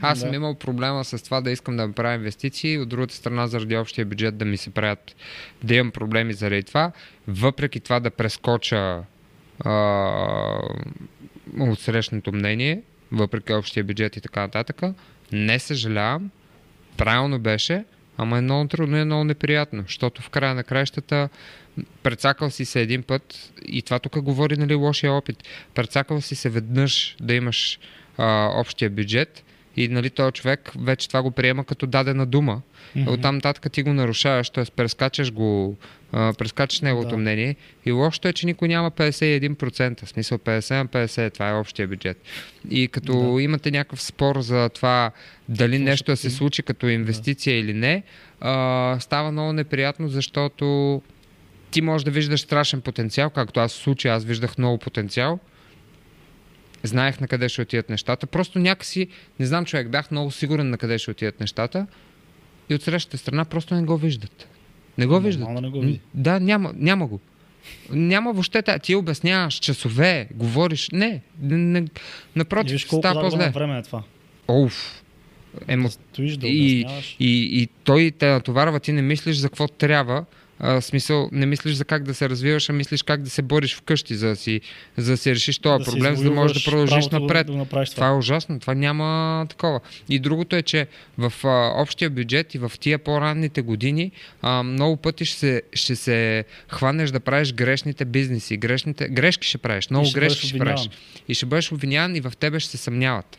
Аз 0.00 0.20
съм 0.20 0.30
Да. 0.30 0.36
имал 0.36 0.54
проблема 0.54 1.04
с 1.04 1.24
това 1.24 1.40
да 1.40 1.50
искам 1.50 1.76
да 1.76 1.92
правя 1.92 2.14
инвестиции, 2.14 2.78
от 2.78 2.88
другата 2.88 3.14
страна 3.14 3.46
заради 3.46 3.76
общия 3.76 4.06
бюджет 4.06 4.36
да 4.36 4.44
ми 4.44 4.56
се 4.56 4.70
правят, 4.70 5.16
да 5.64 5.74
имам 5.74 5.90
проблеми 5.90 6.32
заради 6.32 6.62
това, 6.62 6.92
въпреки 7.28 7.80
това 7.80 8.00
да 8.00 8.10
прескоча 8.10 9.02
а, 9.64 9.72
от 11.58 11.80
срещното 11.80 12.32
мнение, 12.32 12.82
въпреки 13.12 13.52
общия 13.52 13.84
бюджет 13.84 14.16
и 14.16 14.20
така 14.20 14.40
нататък, 14.40 14.82
не 15.32 15.58
съжалявам, 15.58 16.30
правилно 16.96 17.38
беше, 17.38 17.84
ама 18.16 18.38
е 18.38 18.40
много 18.40 18.68
трудно 18.68 18.96
и 18.96 19.00
е 19.00 19.04
много 19.04 19.24
неприятно, 19.24 19.82
защото 19.86 20.22
в 20.22 20.30
края 20.30 20.54
на 20.54 20.64
краищата 20.64 21.28
прецакал 22.02 22.50
си 22.50 22.64
се 22.64 22.80
един 22.80 23.02
път 23.02 23.52
и 23.66 23.82
това 23.82 23.98
тук 23.98 24.20
говори 24.20 24.56
нали, 24.56 24.74
лошия 24.74 25.12
опит. 25.12 25.44
Прецакал 25.74 26.20
си 26.20 26.34
се 26.34 26.48
веднъж 26.48 27.16
да 27.20 27.34
имаш 27.34 27.78
а, 28.18 28.50
общия 28.54 28.90
бюджет 28.90 29.44
и 29.76 29.88
нали, 29.88 30.10
този 30.10 30.32
човек 30.32 30.72
вече 30.78 31.08
това 31.08 31.22
го 31.22 31.30
приема 31.30 31.64
като 31.64 31.86
дадена 31.86 32.26
дума. 32.26 32.62
Мгм. 32.96 33.12
Оттам 33.12 33.34
нататък 33.34 33.72
ти 33.72 33.82
го 33.82 33.92
нарушаваш, 33.92 34.50
т.е. 34.50 34.64
прескачаш 34.76 35.32
го, 35.32 35.76
а, 36.12 36.32
прескачаш 36.38 36.80
неговото 36.80 37.10
Да. 37.10 37.16
мнение 37.16 37.56
и 37.86 37.92
лошото 37.92 38.28
е, 38.28 38.32
че 38.32 38.46
никой 38.46 38.68
няма 38.68 38.90
51%, 38.90 40.04
в 40.04 40.08
смисъл 40.08 40.38
50 40.38 40.74
на 40.74 40.86
50, 40.86 41.34
това 41.34 41.48
е 41.48 41.54
общия 41.54 41.88
бюджет. 41.88 42.22
И 42.70 42.88
като 42.88 43.34
Да. 43.34 43.42
имате 43.42 43.70
някакъв 43.70 44.02
спор 44.02 44.40
за 44.40 44.68
това 44.68 45.10
дали 45.48 45.76
Какво 45.76 45.90
нещо 45.90 46.04
да 46.12 46.16
се 46.16 46.30
случи 46.30 46.62
като 46.62 46.88
инвестиция 46.88 47.58
или 47.58 47.72
не, 47.72 48.02
а, 48.40 48.96
става 49.00 49.32
много 49.32 49.52
неприятно, 49.52 50.08
защото 50.08 51.02
ти 51.70 51.80
можеш 51.82 52.04
да 52.04 52.10
виждаш 52.10 52.40
страшен 52.40 52.80
потенциал, 52.80 53.30
както 53.30 53.60
аз 53.60 53.72
в 53.72 53.76
случая, 53.76 54.14
аз 54.14 54.24
виждах 54.24 54.58
много 54.58 54.78
потенциал. 54.78 55.38
Знаех 56.86 57.20
на 57.20 57.28
къде 57.28 57.48
ще 57.48 57.62
отидат 57.62 57.90
нещата. 57.90 58.26
Просто 58.26 58.58
някакси, 58.58 59.08
не 59.40 59.46
знам 59.46 59.64
човек, 59.64 59.90
бях 59.90 60.10
много 60.10 60.30
сигурен 60.30 60.70
на 60.70 60.78
къде 60.78 60.98
ще 60.98 61.10
отидат 61.10 61.40
нещата. 61.40 61.86
И 62.70 62.74
от 62.74 62.82
срещата 62.82 63.18
страна 63.18 63.44
просто 63.44 63.74
не 63.74 63.82
го 63.82 63.96
виждат. 63.96 64.48
Не 64.98 65.06
го 65.06 65.20
виждат. 65.20 65.40
Нормално 65.40 65.60
не 65.60 65.70
го 65.70 65.80
види. 65.80 66.00
Да, 66.14 66.40
няма, 66.40 66.72
няма 66.76 67.06
го. 67.06 67.20
Няма 67.90 68.32
въобще. 68.32 68.62
тя- 68.62 68.78
Ти 68.78 68.94
обясняваш 68.94 69.54
часове, 69.54 70.28
говориш. 70.34 70.90
Не, 70.90 71.22
не, 71.40 71.56
не 71.56 71.88
напротив, 72.36 72.72
виж 72.72 72.84
колко 72.84 73.02
става 73.02 73.20
по-зле. 73.20 73.50
време 73.50 73.78
е 73.78 73.82
това. 73.82 74.02
Оуф. 74.48 75.02
Емо, 75.68 75.82
Да 75.82 75.90
стоиш, 75.90 76.36
да 76.36 76.46
и, 76.48 76.86
и, 77.20 77.60
и 77.62 77.68
той 77.84 78.12
те 78.18 78.26
натоварва, 78.26 78.80
ти 78.80 78.92
не 78.92 79.02
мислиш 79.02 79.36
за 79.36 79.48
какво 79.48 79.68
трябва, 79.68 80.24
а, 80.58 80.80
смисъл, 80.80 81.28
не 81.32 81.46
мислиш 81.46 81.74
за 81.74 81.84
как 81.84 82.02
да 82.02 82.14
се 82.14 82.28
развиваш, 82.28 82.70
а 82.70 82.72
мислиш 82.72 83.02
как 83.02 83.22
да 83.22 83.30
се 83.30 83.42
бориш 83.42 83.76
вкъщи, 83.76 84.14
за 84.14 84.28
да 84.28 84.36
си, 84.36 84.60
за 84.96 85.12
да 85.12 85.16
си 85.16 85.34
решиш 85.34 85.58
този 85.58 85.84
си 85.84 85.90
проблем, 85.90 86.16
за 86.16 86.24
да 86.24 86.30
можеш 86.30 86.64
да 86.64 86.70
продължиш 86.70 87.08
напред. 87.08 87.46
Да, 87.46 87.52
да 87.52 87.64
това. 87.64 87.84
Това 87.84 88.08
е 88.08 88.12
ужасно, 88.12 88.60
това 88.60 88.74
няма 88.74 89.46
такова. 89.48 89.80
И 90.08 90.18
другото 90.18 90.56
е, 90.56 90.62
че 90.62 90.86
в 91.18 91.32
а, 91.44 91.82
общия 91.82 92.10
бюджет 92.10 92.54
и 92.54 92.58
в 92.58 92.72
тия 92.80 92.98
по-ранните 92.98 93.62
години 93.62 94.12
а, 94.42 94.62
много 94.62 94.96
пъти 94.96 95.24
ще 95.24 95.38
се, 95.38 95.62
ще 95.72 95.96
се 95.96 96.44
хванеш 96.68 97.10
да 97.10 97.20
правиш 97.20 97.52
грешните 97.52 98.04
бизнеси, 98.04 98.56
грешните, 98.56 99.08
грешки 99.08 99.48
ще 99.48 99.58
правиш, 99.58 99.90
много 99.90 100.06
ще 100.06 100.20
грешки 100.20 100.46
ще 100.46 100.58
правиш. 100.58 100.90
И 101.28 101.34
ще 101.34 101.46
бъдеш 101.46 101.72
обвиняван 101.72 102.16
и 102.16 102.20
в 102.20 102.32
тебе 102.40 102.60
ще 102.60 102.70
се 102.70 102.76
съмняват. 102.76 103.38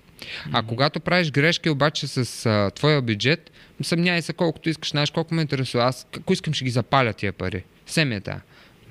А 0.53 0.63
когато 0.63 0.99
правиш 0.99 1.31
грешки 1.31 1.69
обаче 1.69 2.07
с 2.07 2.45
а, 2.45 2.71
твоя 2.71 3.01
бюджет, 3.01 3.51
съмнявай 3.81 4.21
се 4.21 4.33
колкото 4.33 4.69
искаш, 4.69 4.89
знаеш 4.89 5.11
колко 5.11 5.33
ме 5.33 5.41
интересува. 5.41 5.83
Аз 5.83 6.07
ако 6.17 6.33
искам 6.33 6.53
ще 6.53 6.65
ги 6.65 6.71
запаля 6.71 7.13
тия 7.13 7.33
пари. 7.33 7.63
Семията. 7.85 8.41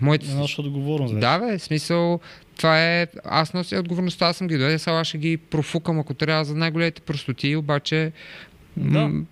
Моите... 0.00 0.26
Не 0.26 0.34
носи 0.34 0.60
отговорност. 0.60 1.14
вече. 1.14 1.20
Да, 1.20 1.38
бе, 1.38 1.58
смисъл, 1.58 2.20
това 2.56 2.82
е... 2.82 3.06
Аз 3.24 3.54
нося 3.54 3.78
отговорността, 3.78 4.26
аз 4.26 4.36
съм 4.36 4.46
ги 4.46 4.58
дойде, 4.58 4.78
сега 4.78 5.04
ще 5.04 5.18
ги 5.18 5.36
профукам, 5.36 6.00
ако 6.00 6.14
трябва 6.14 6.44
за 6.44 6.54
най-големите 6.54 7.00
простоти, 7.00 7.56
обаче... 7.56 8.12
Да. 8.76 9.08
М- 9.08 9.24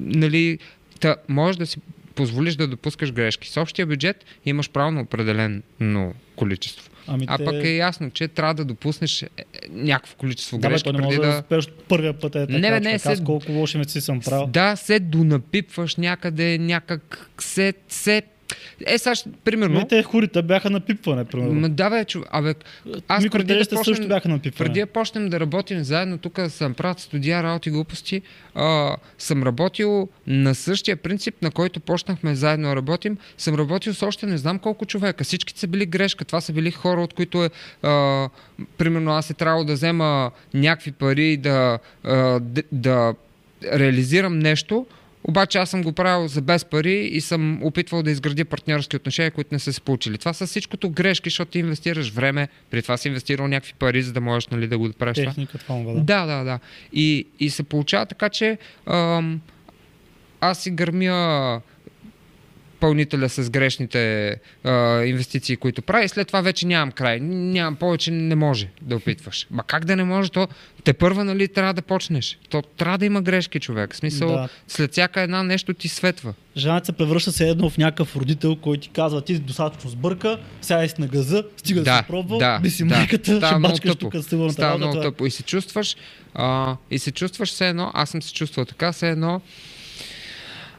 нали, 0.00 0.58
та, 1.00 1.16
можеш 1.28 1.56
да 1.56 1.66
си 1.66 1.80
позволиш 2.14 2.54
да 2.54 2.66
допускаш 2.66 3.12
грешки. 3.12 3.48
С 3.48 3.60
общия 3.60 3.86
бюджет 3.86 4.24
имаш 4.46 4.70
право 4.70 4.90
на 4.90 5.00
определено 5.00 6.14
количество. 6.36 6.91
Ами 7.06 7.24
А 7.28 7.38
те... 7.38 7.44
пък 7.44 7.54
е 7.64 7.76
ясно, 7.76 8.10
че 8.10 8.28
трябва 8.28 8.54
да 8.54 8.64
допуснеш 8.64 9.22
е, 9.22 9.26
е, 9.36 9.44
някакво 9.70 10.16
количество 10.16 10.58
Да, 10.58 10.68
бе, 10.68 10.72
грешки 10.72 10.84
то 10.84 10.92
не 10.92 10.98
преди 10.98 11.16
да, 11.16 11.44
да... 11.50 11.56
от 11.56 11.84
първия 11.84 12.12
път 12.12 12.34
е 12.34 12.46
така. 12.46 12.58
Не, 12.58 12.70
бе, 12.70 12.80
не, 12.80 12.98
човек. 12.98 13.18
Се- 13.18 13.24
колко 13.24 13.52
лоши 13.52 13.76
инвестиции 13.76 14.00
съм 14.00 14.20
правил. 14.20 14.46
Да, 14.46 14.76
се 14.76 15.00
донапипваш 15.00 15.96
някъде, 15.96 16.58
някак 16.58 17.30
се... 17.40 17.74
се... 17.88 18.22
Е, 18.86 18.98
сега, 18.98 19.14
примерно... 19.44 19.78
Не, 19.78 19.88
те 19.88 20.02
хорите 20.02 20.42
бяха 20.42 20.70
на 20.70 20.80
пипване, 20.80 21.24
примерно. 21.24 21.60
М, 21.60 21.68
да, 21.68 21.90
бе, 21.90 22.04
чу... 22.04 22.22
Абе, 22.30 22.54
аз 23.08 23.28
преди 23.28 23.54
да, 23.54 23.60
почнем, 23.60 23.84
също 23.84 24.08
бяха 24.08 24.28
на 24.28 24.38
пипване. 24.38 24.68
преди 24.68 24.80
да 24.80 24.86
почнем 24.86 25.28
да 25.28 25.40
работим 25.40 25.84
заедно, 25.84 26.18
тук 26.18 26.40
съм 26.48 26.74
правят 26.74 27.00
студия, 27.00 27.42
работи, 27.42 27.70
глупости, 27.70 28.22
а, 28.54 28.96
съм 29.18 29.42
работил 29.42 30.08
на 30.26 30.54
същия 30.54 30.96
принцип, 30.96 31.34
на 31.42 31.50
който 31.50 31.80
почнахме 31.80 32.34
заедно 32.34 32.68
да 32.68 32.76
работим. 32.76 33.18
Съм 33.38 33.54
работил 33.54 33.94
с 33.94 34.02
още 34.02 34.26
не 34.26 34.38
знам 34.38 34.58
колко 34.58 34.86
човека. 34.86 35.24
Всички 35.24 35.58
са 35.58 35.66
били 35.66 35.86
грешка. 35.86 36.24
Това 36.24 36.40
са 36.40 36.52
били 36.52 36.70
хора, 36.70 37.00
от 37.00 37.14
които 37.14 37.44
е, 37.44 37.50
а, 37.82 38.28
примерно 38.78 39.10
аз 39.10 39.30
е 39.30 39.34
трябвало 39.34 39.64
да 39.64 39.72
взема 39.72 40.30
някакви 40.54 40.92
пари 40.92 41.36
да, 41.36 41.78
а, 42.04 42.40
да, 42.40 42.62
да 42.72 43.14
реализирам 43.72 44.38
нещо, 44.38 44.86
обаче 45.24 45.58
аз 45.58 45.70
съм 45.70 45.82
го 45.82 45.92
правил 45.92 46.28
за 46.28 46.42
без 46.42 46.64
пари 46.64 46.94
и 47.12 47.20
съм 47.20 47.62
опитвал 47.62 48.02
да 48.02 48.10
изградя 48.10 48.44
партньорски 48.44 48.96
отношения, 48.96 49.30
които 49.30 49.54
не 49.54 49.58
са 49.58 49.72
се 49.72 49.80
получили. 49.80 50.18
Това 50.18 50.32
са 50.32 50.46
всичкото 50.46 50.90
грешки, 50.90 51.30
защото 51.30 51.50
ти 51.50 51.58
инвестираш 51.58 52.10
време, 52.10 52.48
при 52.70 52.82
това 52.82 52.96
си 52.96 53.08
инвестирал 53.08 53.48
някакви 53.48 53.74
пари, 53.78 54.02
за 54.02 54.12
да 54.12 54.20
можеш 54.20 54.48
нали, 54.48 54.68
да 54.68 54.78
го 54.78 54.92
правиш 54.92 55.16
това. 55.16 55.30
Техника, 55.30 55.58
това, 55.58 55.80
това, 55.80 55.92
да. 55.92 56.00
Да, 56.00 56.26
да, 56.26 56.44
да. 56.44 56.58
И, 56.92 57.26
и 57.40 57.50
се 57.50 57.62
получава 57.62 58.06
така, 58.06 58.28
че 58.28 58.58
ам, 58.86 59.40
аз 60.40 60.62
си 60.62 60.70
гърмя 60.70 61.60
пълнителя 62.82 63.28
с 63.28 63.50
грешните 63.50 64.36
а, 64.64 65.02
инвестиции, 65.04 65.56
които 65.56 65.82
прави. 65.82 66.04
И 66.04 66.08
след 66.08 66.26
това 66.26 66.40
вече 66.40 66.66
нямам 66.66 66.92
край. 66.92 67.20
Нямам 67.20 67.76
повече, 67.76 68.10
не 68.10 68.34
може 68.34 68.68
да 68.80 68.96
опитваш. 68.96 69.46
Ма 69.50 69.62
как 69.62 69.84
да 69.84 69.96
не 69.96 70.04
може? 70.04 70.30
То 70.30 70.48
те 70.84 70.92
първа, 70.92 71.24
нали, 71.24 71.48
трябва 71.48 71.74
да 71.74 71.82
почнеш. 71.82 72.38
То 72.50 72.62
трябва 72.62 72.98
да 72.98 73.06
има 73.06 73.22
грешки, 73.22 73.60
човек. 73.60 73.94
В 73.94 73.96
смисъл, 73.96 74.28
Да. 74.28 74.48
след 74.68 74.92
всяка 74.92 75.20
една 75.20 75.42
нещо 75.42 75.74
ти 75.74 75.88
светва. 75.88 76.34
Жената 76.56 76.86
се 76.86 76.92
превръща 76.92 77.32
се 77.32 77.48
едно 77.48 77.70
в 77.70 77.78
някакъв 77.78 78.16
родител, 78.16 78.56
който 78.56 78.82
ти 78.82 78.88
казва, 78.88 79.22
ти 79.22 79.38
достатъчно 79.38 79.90
сбърка, 79.90 80.38
сега 80.60 80.88
си 80.88 80.94
на 80.98 81.06
газа, 81.06 81.44
стига 81.56 81.80
да, 81.80 81.84
да, 81.84 81.98
си 81.98 82.04
пробвал, 82.08 82.38
да, 82.38 82.60
би 82.60 82.70
си 82.70 82.84
да. 82.86 82.96
майката, 82.96 83.36
Става 83.36 83.52
ще 83.52 83.60
бачкаш 83.60 83.96
тук 83.96 84.14
с 84.16 84.22
сигурната 84.22 84.52
Става 84.52 84.78
много 84.78 84.98
е. 84.98 85.02
тъпо. 85.02 85.26
И 85.26 85.30
се 85.30 85.42
чувстваш, 85.42 85.96
а, 86.34 86.76
и 86.90 86.98
се 86.98 87.10
чувстваш 87.10 87.48
все 87.48 87.68
едно, 87.68 87.90
аз 87.94 88.10
съм 88.10 88.22
се 88.22 88.32
чувствал 88.32 88.64
така, 88.64 88.92
все 88.92 89.10
едно, 89.10 89.40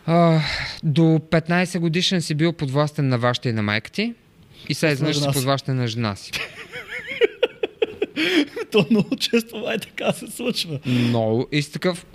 а, 0.05 0.39
до 0.83 1.01
15 1.01 1.79
годишен 1.79 2.21
си 2.21 2.35
бил 2.35 2.53
подвластен 2.53 3.07
на 3.07 3.17
вашата 3.17 3.49
и 3.49 3.53
на 3.53 3.63
майка 3.63 3.91
ти. 3.91 4.13
И 4.69 4.73
сега 4.73 4.91
изведнъж 4.91 5.17
си 5.17 5.27
подвластен 5.33 5.75
на 5.75 5.87
жена 5.87 6.15
си. 6.15 6.31
То 8.71 8.85
много 8.91 9.15
често 9.15 9.57
май 9.57 9.79
така 9.79 10.11
се 10.13 10.27
случва. 10.27 10.79
Много. 10.85 11.47
И 11.51 11.61
си 11.61 11.71
такъв... 11.71 12.05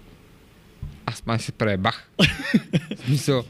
Аз 1.07 1.26
май 1.26 1.39
се 1.39 1.53
преебах. 1.53 2.11
Смисъл, 3.07 3.45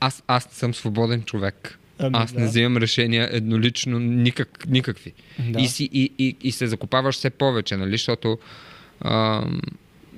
аз, 0.00 0.22
аз 0.26 0.46
не 0.46 0.54
съм 0.54 0.74
свободен 0.74 1.22
човек. 1.22 1.78
Ами, 1.98 2.16
Аз 2.18 2.32
да. 2.32 2.40
не 2.40 2.46
взимам 2.46 2.76
решения 2.76 3.28
еднолично 3.32 3.98
никак, 3.98 4.66
никакви. 4.68 5.12
Да. 5.38 5.60
И, 5.60 5.68
си, 5.68 5.88
и, 5.92 6.12
и, 6.18 6.36
и 6.40 6.52
се 6.52 6.66
закопаваш 6.66 7.14
все 7.14 7.30
повече, 7.30 7.76
нали? 7.76 7.90
Защото 7.90 8.38
ам, 9.00 9.60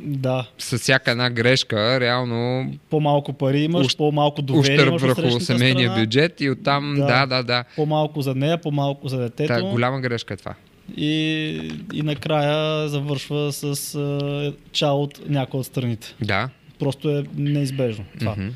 Да, 0.03 0.48
с 0.59 0.78
всяка 0.78 1.11
една 1.11 1.30
грешка, 1.30 2.01
реално 2.01 2.72
по-малко 2.90 3.32
пари 3.32 3.61
имаш, 3.61 3.86
Ущ- 3.86 3.96
по-малко 3.96 4.42
доверие 4.42 4.74
ущърб 4.76 4.88
имаш 4.88 5.03
върху 5.03 5.40
семейния 5.40 5.88
страна, 5.88 6.03
бюджет 6.05 6.40
и 6.40 6.51
оттам, 6.51 6.94
Да. 6.98 7.07
да, 7.07 7.26
да, 7.26 7.42
да. 7.42 7.64
по-малко 7.76 8.22
за 8.22 8.34
нея, 8.34 8.59
по-малко 8.59 9.09
за 9.09 9.18
детето. 9.18 9.55
Та, 9.55 9.62
голяма 9.62 10.01
грешка 10.01 10.34
е 10.34 10.36
това. 10.36 10.55
и, 10.96 11.72
и 11.92 12.03
накрая 12.03 12.88
завършва 12.88 13.53
с 13.53 13.94
а, 13.94 14.53
чао 14.72 14.96
от 14.96 15.28
някои 15.28 15.61
от 15.61 15.66
страните. 15.66 16.14
Да. 16.22 16.48
Просто 16.78 17.11
е 17.11 17.24
неизбежно 17.36 18.05
това. 18.18 18.32
Мгм. 18.32 18.48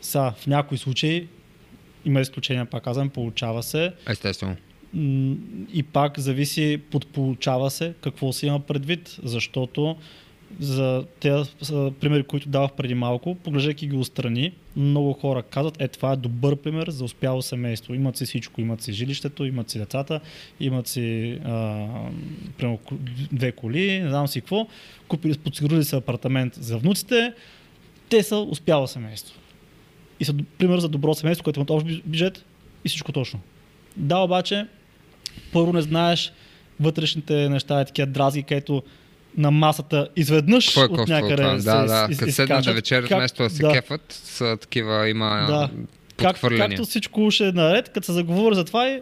Сега, 0.00 0.32
в 0.38 0.46
някои 0.46 0.78
случаи, 0.78 1.26
има 2.04 2.20
изключения, 2.20 2.64
пак 2.64 2.84
казвам, 2.84 3.08
получава 3.08 3.62
се. 3.62 3.92
Естествено. 4.10 4.56
И 5.72 5.82
пак 5.92 6.18
зависи, 6.18 6.80
подполучава 6.90 7.70
се 7.70 7.94
какво 8.00 8.32
се 8.32 8.46
има 8.46 8.60
предвид, 8.60 9.16
защото 9.22 9.96
за 10.60 11.04
тези 11.20 11.50
са 11.62 11.92
примери, 12.00 12.22
които 12.22 12.48
давах 12.48 12.72
преди 12.72 12.94
малко, 12.94 13.34
поглеждайки 13.34 13.86
ги 13.86 13.96
отстрани, 13.96 14.52
много 14.76 15.12
хора 15.12 15.42
казват, 15.42 15.80
е 15.80 15.88
това 15.88 16.12
е 16.12 16.16
добър 16.16 16.56
пример 16.56 16.90
за 16.90 17.04
успяло 17.04 17.42
семейство. 17.42 17.94
Имат 17.94 18.16
си 18.16 18.24
всичко, 18.24 18.60
имат 18.60 18.82
си 18.82 18.92
жилището, 18.92 19.44
имат 19.44 19.70
си 19.70 19.78
децата, 19.78 20.20
имат 20.60 20.86
си 20.86 21.38
а, 21.44 21.86
примерно, 22.56 22.78
две 23.32 23.52
коли, 23.52 24.00
не 24.00 24.08
знам 24.08 24.28
си 24.28 24.40
какво, 24.40 24.66
купили, 25.08 25.38
подсигурили 25.38 25.84
се 25.84 25.96
апартамент 25.96 26.54
за 26.54 26.78
внуците, 26.78 27.32
те 28.08 28.22
са 28.22 28.36
успяло 28.36 28.86
семейство. 28.86 29.40
И 30.20 30.24
са 30.24 30.34
пример 30.58 30.78
за 30.78 30.88
добро 30.88 31.14
семейство, 31.14 31.44
което 31.44 31.60
имат 31.60 31.70
общ 31.70 31.86
бюджет 32.04 32.44
и 32.84 32.88
всичко 32.88 33.12
точно. 33.12 33.40
Да, 33.96 34.18
обаче, 34.18 34.66
първо 35.52 35.72
не 35.72 35.82
знаеш 35.82 36.32
вътрешните 36.80 37.48
неща, 37.48 37.80
е 37.80 37.84
такива 37.84 38.06
дразги, 38.06 38.42
където 38.42 38.82
на 39.36 39.50
масата 39.50 40.08
изведнъж 40.16 40.66
Какво 40.66 40.80
е 40.82 41.02
от 41.02 41.08
някъде 41.08 41.36
това? 41.36 41.58
се 41.58 41.64
Да, 41.64 41.84
да. 41.84 42.08
из- 42.10 42.18
Като 42.18 42.32
седнат 42.32 42.64
да 42.64 42.72
вечерят, 42.72 43.08
Как- 43.08 43.18
вместо 43.18 43.42
да 43.42 43.50
се 43.50 43.62
да. 43.62 43.72
кефат, 43.72 44.02
са 44.24 44.56
такива, 44.60 45.08
има 45.08 45.44
Да. 45.48 45.70
Как, 46.16 46.36
както 46.40 46.84
всичко 46.84 47.30
ще 47.30 47.48
е 47.48 47.52
наред, 47.52 47.88
като 47.88 48.06
се 48.06 48.12
заговори 48.12 48.54
за 48.54 48.64
това 48.64 48.88
и 48.88 49.00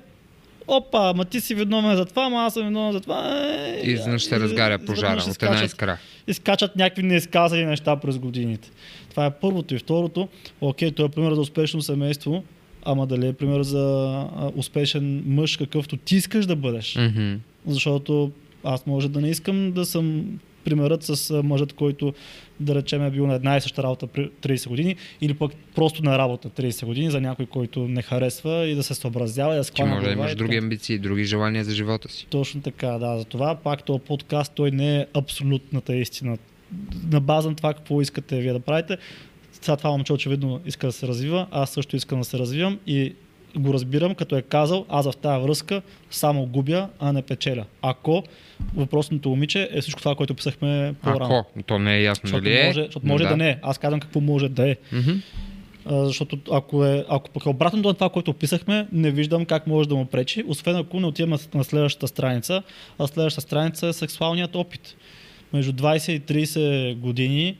опа, 0.68 1.12
ма 1.14 1.24
ти 1.24 1.40
си 1.40 1.54
виновен 1.54 1.96
за 1.96 2.04
това, 2.04 2.24
ама 2.24 2.36
аз 2.36 2.54
съм 2.54 2.64
виновен 2.64 2.92
за 2.92 3.00
това. 3.00 3.46
Е, 3.56 3.80
И 3.84 3.92
изведнъж 3.92 4.24
се 4.24 4.40
разгаря 4.40 4.78
пожара 4.78 5.20
от 5.20 5.42
една 5.42 5.64
искра. 5.64 5.98
изкачат 6.26 6.76
някакви 6.76 7.02
неизказани 7.02 7.64
неща 7.64 7.96
през 7.96 8.18
годините. 8.18 8.70
Това 9.10 9.26
е 9.26 9.30
първото. 9.30 9.74
И 9.74 9.78
второто, 9.78 10.28
окей, 10.60 10.90
той 10.90 11.06
е 11.06 11.08
пример 11.08 11.34
за 11.34 11.40
успешно 11.40 11.82
семейство, 11.82 12.44
ама 12.84 13.06
дали 13.06 13.26
е 13.28 13.32
пример 13.32 13.62
за 13.62 14.24
успешен 14.54 15.22
мъж, 15.26 15.56
какъвто 15.56 15.96
ти 15.96 16.16
искаш 16.16 16.46
да 16.46 16.56
бъдеш. 16.56 16.96
Мгм. 16.96 17.34
Защото 17.66 18.30
аз 18.66 18.86
може 18.86 19.08
да 19.08 19.20
не 19.20 19.30
искам 19.30 19.72
да 19.72 19.84
съм 19.84 20.38
примерът 20.64 21.02
с 21.02 21.42
мъжът, 21.42 21.72
който 21.72 22.14
да 22.60 22.74
речем 22.74 23.02
е 23.02 23.10
бил 23.10 23.26
на 23.26 23.34
една 23.34 23.56
и 23.56 23.60
съща 23.60 23.82
работа 23.82 24.06
при 24.06 24.30
30 24.42 24.68
години 24.68 24.96
или 25.20 25.34
пък 25.34 25.52
просто 25.74 26.02
на 26.02 26.18
работа 26.18 26.50
30 26.50 26.86
години 26.86 27.10
за 27.10 27.20
някой, 27.20 27.46
който 27.46 27.88
не 27.88 28.02
харесва 28.02 28.66
и 28.66 28.74
да 28.74 28.82
се 28.82 28.94
съобразява 28.94 29.54
и 29.54 29.56
да 29.56 29.62
Ти 29.62 29.68
скланя 29.68 29.94
може 29.94 30.06
да 30.06 30.12
имаш 30.12 30.32
и 30.32 30.34
други 30.34 30.56
амбиции, 30.56 30.98
други 30.98 31.24
желания 31.24 31.64
за 31.64 31.74
живота 31.74 32.08
си. 32.08 32.26
Точно 32.30 32.62
така, 32.62 32.88
да. 32.88 33.18
Затова 33.18 33.54
пак 33.54 33.82
този 33.84 34.00
подкаст, 34.00 34.52
той 34.54 34.70
не 34.70 34.96
е 34.96 35.06
абсолютната 35.14 35.96
истина. 35.96 36.38
На 37.12 37.20
база 37.20 37.48
на 37.48 37.56
това 37.56 37.74
какво 37.74 38.00
искате 38.00 38.40
вие 38.40 38.52
да 38.52 38.60
правите, 38.60 38.98
сега 39.52 39.76
това 39.76 39.90
момче 39.90 40.12
очевидно 40.12 40.60
иска 40.66 40.86
да 40.86 40.92
се 40.92 41.08
развива, 41.08 41.46
аз 41.50 41.70
също 41.70 41.96
искам 41.96 42.18
да 42.18 42.24
се 42.24 42.38
развивам 42.38 42.78
и 42.86 43.14
го 43.58 43.74
разбирам, 43.74 44.14
като 44.14 44.36
е 44.36 44.42
казал, 44.42 44.86
аз 44.88 45.10
в 45.10 45.16
тази 45.16 45.42
връзка 45.42 45.82
само 46.10 46.46
губя, 46.46 46.88
а 46.98 47.12
не 47.12 47.22
печеля. 47.22 47.64
Ако 47.82 48.24
въпросното 48.74 49.28
момиче 49.28 49.68
е 49.72 49.80
всичко 49.80 50.00
това, 50.00 50.14
което 50.14 50.34
писахме 50.34 50.94
по-рано. 51.02 51.38
Ако, 51.38 51.62
то 51.62 51.78
не 51.78 51.96
е 51.96 52.02
ясно 52.02 52.22
Защото 52.24 52.44
дали 52.44 52.60
е. 52.60 52.66
може, 52.66 52.82
защото 52.82 53.06
може 53.06 53.24
да. 53.24 53.36
не 53.36 53.48
е. 53.48 53.58
Аз 53.62 53.78
казвам 53.78 54.00
какво 54.00 54.20
може 54.20 54.48
да 54.48 54.70
е. 54.70 54.76
Мгм. 54.92 55.12
А, 55.86 56.04
защото 56.04 56.38
ако, 56.52 56.84
е, 56.84 57.04
ако 57.08 57.30
пък 57.30 57.46
е 57.46 57.48
обратно 57.48 57.82
до 57.82 57.92
това, 57.92 58.08
което 58.08 58.30
описахме, 58.30 58.86
не 58.92 59.10
виждам 59.10 59.44
как 59.44 59.66
може 59.66 59.88
да 59.88 59.94
му 59.94 60.06
пречи, 60.06 60.44
освен 60.46 60.76
ако 60.76 61.00
не 61.00 61.06
отиваме 61.06 61.36
на 61.54 61.64
следващата 61.64 62.08
страница, 62.08 62.62
а 62.98 63.06
следващата 63.06 63.40
страница 63.40 63.86
е 63.86 63.92
сексуалният 63.92 64.56
опит. 64.56 64.96
Между 65.52 65.72
20 65.72 66.12
и 66.12 66.46
30 66.46 66.96
години, 66.96 67.56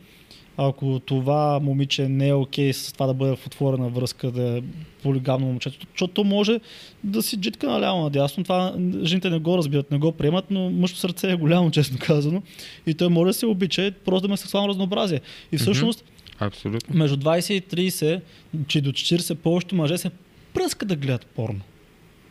ако 0.56 1.00
това 1.00 1.60
момиче 1.62 2.08
не 2.08 2.28
е 2.28 2.34
окей 2.34 2.72
с 2.72 2.92
това 2.92 3.06
да 3.06 3.14
бъде 3.14 3.36
в 3.36 3.46
отворена 3.46 3.88
връзка, 3.88 4.30
да 4.30 4.58
е 4.58 4.62
полигамно 5.02 5.46
момчето, 5.46 5.86
защото 5.92 6.14
то 6.14 6.24
може 6.24 6.60
да 7.04 7.22
си 7.22 7.36
джитка 7.36 7.70
наляво 7.70 8.02
надясно, 8.02 8.44
това 8.44 8.74
жените 9.02 9.30
не 9.30 9.38
го 9.38 9.58
разбират, 9.58 9.90
не 9.90 9.98
го 9.98 10.12
приемат, 10.12 10.44
но 10.50 10.70
мъжто 10.70 10.98
сърце 10.98 11.30
е 11.30 11.36
голямо, 11.36 11.70
честно 11.76 11.98
казано, 12.00 12.42
и 12.86 12.94
той 12.94 13.08
може 13.08 13.28
да 13.28 13.34
се 13.34 13.46
обича, 13.46 13.92
просто 14.04 14.20
да 14.20 14.26
има 14.30 14.36
сексуално 14.36 14.68
разнообразие. 14.68 15.20
И 15.52 15.58
всъщност, 15.58 16.04
Абсолютно. 16.38 16.98
между 16.98 17.16
20 17.16 17.52
и 17.52 17.90
30, 17.90 18.20
че 18.66 18.80
до 18.80 18.92
40 18.92 19.34
повечето 19.34 19.74
мъже 19.74 19.98
се 19.98 20.10
пръскат 20.54 20.88
да 20.88 20.96
гледат 20.96 21.26
порно. 21.26 21.60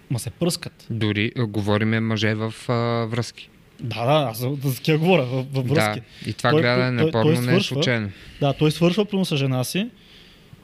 Ма 0.09 0.19
се 0.19 0.29
пръскат. 0.29 0.87
Дори 0.89 1.31
говориме 1.37 1.99
мъже 1.99 2.35
в 2.35 2.53
а, 2.67 3.05
връзки. 3.05 3.49
Да, 3.79 4.05
да, 4.05 4.29
аз 4.29 4.37
за, 4.37 4.73
такива 4.75 4.97
говоря, 4.97 5.23
във, 5.23 5.53
във 5.53 5.67
връзки. 5.67 6.01
Да, 6.23 6.29
и 6.29 6.33
това 6.33 6.51
Той- 6.51 6.61
гледане 6.61 6.97
той- 6.97 7.05
на 7.05 7.11
порно 7.11 7.41
не 7.41 7.55
е 7.55 7.61
случайно. 7.61 8.09
Да, 8.39 8.53
той 8.53 8.71
свършва 8.71 9.05
примерно 9.05 9.25
с 9.25 9.37
жена 9.37 9.63
си 9.63 9.89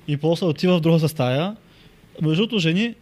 и 0.08 0.18
после 0.18 0.46
отива 0.46 0.78
в 0.78 0.82
другата 0.82 1.10
стая. 1.10 1.56
Между 2.22 2.42
другото, 2.42 2.60
жени, 2.60 2.96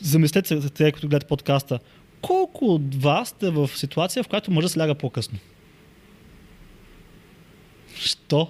замислете 0.00 0.48
се, 0.60 0.70
тези, 0.70 0.92
които 0.92 1.08
гледат 1.08 1.28
подкаста, 1.28 1.78
колко 2.20 2.64
от 2.64 2.94
вас 2.94 3.28
сте 3.28 3.50
в 3.50 3.70
ситуация, 3.74 4.22
в 4.22 4.28
която 4.28 4.50
мъжът 4.50 4.70
се 4.70 4.78
ляга 4.78 4.94
по-късно? 4.94 5.38
Що? 7.94 8.48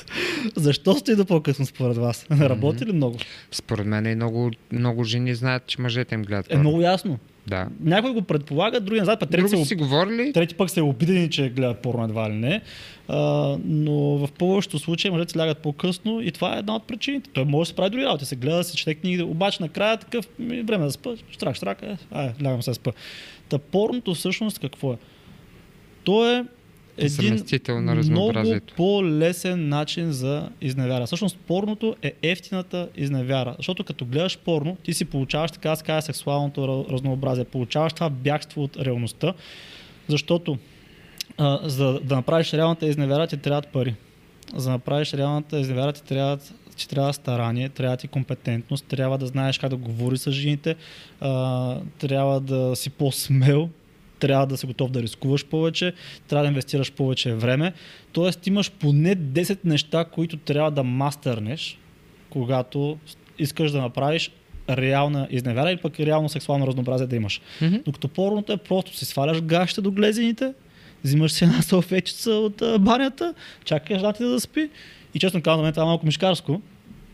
Защо 0.56 0.94
сте 0.94 1.16
до 1.16 1.24
по-късно 1.24 1.66
според 1.66 1.96
вас? 1.96 2.26
Работи 2.30 2.86
ли 2.86 2.92
много? 2.92 3.18
Според 3.50 3.86
мен 3.86 4.06
и 4.06 4.14
много, 4.14 4.50
много 4.72 5.04
жени 5.04 5.34
знаят, 5.34 5.66
че 5.66 5.80
мъжете 5.80 6.14
им 6.14 6.22
гледат 6.22 6.52
Е 6.52 6.56
много 6.56 6.80
ясно. 6.80 7.18
Да. 7.46 7.68
Някой 7.80 8.12
го 8.12 8.22
предполага, 8.22 8.80
други 8.80 9.00
знаят, 9.00 9.20
пък 9.20 9.30
трети, 9.30 9.64
си 9.64 9.74
говорили, 9.74 10.32
трети 10.32 10.54
пък 10.54 10.70
са 10.70 10.84
обидени, 10.84 11.30
че 11.30 11.48
гледат 11.48 11.78
порно 11.78 12.04
едва 12.04 12.30
ли 12.30 12.34
не. 12.34 12.60
А, 13.08 13.18
но 13.64 13.94
в 13.94 14.28
повечето 14.38 14.78
случаи 14.78 15.10
мъжете 15.10 15.32
се 15.32 15.38
лягат 15.38 15.58
по-късно 15.58 16.20
и 16.20 16.32
това 16.32 16.56
е 16.56 16.58
една 16.58 16.76
от 16.76 16.86
причините. 16.86 17.30
Той 17.32 17.44
може 17.44 17.66
да 17.68 17.70
се 17.70 17.76
прави 17.76 17.90
други 17.90 18.04
работи, 18.04 18.24
се 18.24 18.36
гледа, 18.36 18.56
да 18.56 18.64
се 18.64 18.76
чете 18.76 18.94
книги, 18.94 19.22
обаче 19.22 19.62
накрая 19.62 19.96
такъв 19.96 20.28
време 20.38 20.84
да 20.84 20.90
спа, 20.90 21.10
штрак, 21.30 21.56
штрак, 21.56 21.82
е, 21.82 21.96
ай, 22.10 22.32
лягам 22.44 22.62
се 22.62 22.74
спа. 22.74 22.92
Та 23.48 23.58
порното 23.58 24.14
всъщност 24.14 24.58
какво 24.58 24.92
е? 24.92 24.96
То 26.04 26.30
е 26.30 26.44
един 26.98 27.44
много 28.10 28.60
по-лесен 28.76 29.68
начин 29.68 30.12
за 30.12 30.48
изневяра. 30.60 31.06
Всъщност 31.06 31.36
порното 31.36 31.96
е 32.02 32.12
ефтината 32.22 32.88
изневяра. 32.96 33.54
Защото 33.56 33.84
като 33.84 34.04
гледаш 34.04 34.38
порно, 34.38 34.76
ти 34.82 34.94
си 34.94 35.04
получаваш 35.04 35.50
така 35.50 35.70
да 35.70 35.76
се 35.76 35.84
каже 35.84 36.02
сексуалното 36.02 36.86
разнообразие. 36.90 37.44
Получаваш 37.44 37.92
това 37.92 38.10
бягство 38.10 38.62
от 38.62 38.76
реалността, 38.76 39.34
защото 40.08 40.58
а, 41.38 41.68
за 41.68 42.00
да 42.00 42.16
направиш 42.16 42.52
реалната 42.52 42.86
изневяра 42.86 43.26
ти 43.26 43.36
трябват 43.36 43.68
пари. 43.68 43.94
За 44.54 44.64
да 44.64 44.70
направиш 44.70 45.14
реалната 45.14 45.60
изневяра 45.60 45.92
ти 45.92 46.02
трябва, 46.02 46.38
ти 46.76 46.88
трябва 46.88 47.12
старание, 47.12 47.68
трябва 47.68 47.96
ти 47.96 48.08
компетентност, 48.08 48.84
трябва 48.84 49.18
да 49.18 49.26
знаеш 49.26 49.58
как 49.58 49.70
да 49.70 49.76
говориш 49.76 50.18
с 50.18 50.30
жените, 50.30 50.76
а, 51.20 51.80
трябва 51.98 52.40
да 52.40 52.76
си 52.76 52.90
по-смел, 52.90 53.68
трябва 54.18 54.46
да 54.46 54.56
си 54.56 54.66
готов 54.66 54.90
да 54.90 55.02
рискуваш 55.02 55.44
повече, 55.44 55.92
трябва 56.28 56.44
да 56.44 56.48
инвестираш 56.48 56.92
повече 56.92 57.34
време. 57.34 57.72
Тоест 58.12 58.46
имаш 58.46 58.70
поне 58.70 59.16
10 59.16 59.58
неща, 59.64 60.04
които 60.04 60.36
трябва 60.36 60.70
да 60.70 60.82
мастърнеш, 60.82 61.78
когато 62.30 62.98
искаш 63.38 63.70
да 63.70 63.80
направиш 63.80 64.30
реална 64.70 65.28
изневяра 65.30 65.70
или 65.70 65.80
пък 65.80 66.00
реално 66.00 66.28
сексуално 66.28 66.66
разнообразие 66.66 67.06
да 67.06 67.16
имаш. 67.16 67.40
Мгм. 67.62 67.76
Докато 67.84 68.08
порното 68.08 68.52
е 68.52 68.56
просто 68.56 68.96
си 68.96 69.04
сваляш 69.04 69.42
гащите 69.42 69.80
до 69.80 69.90
глезените, 69.90 70.52
взимаш 71.04 71.32
си 71.32 71.44
една 71.44 71.62
салфетчица 71.62 72.30
от 72.30 72.62
банята, 72.80 73.34
чакаш 73.64 73.98
жена 73.98 74.12
ти 74.12 74.24
да 74.24 74.40
спи 74.40 74.70
и 75.14 75.18
честно 75.18 75.42
казвам, 75.42 75.64
мен 75.64 75.72
това 75.72 75.82
е 75.82 75.86
малко 75.86 76.06
мишкарско. 76.06 76.60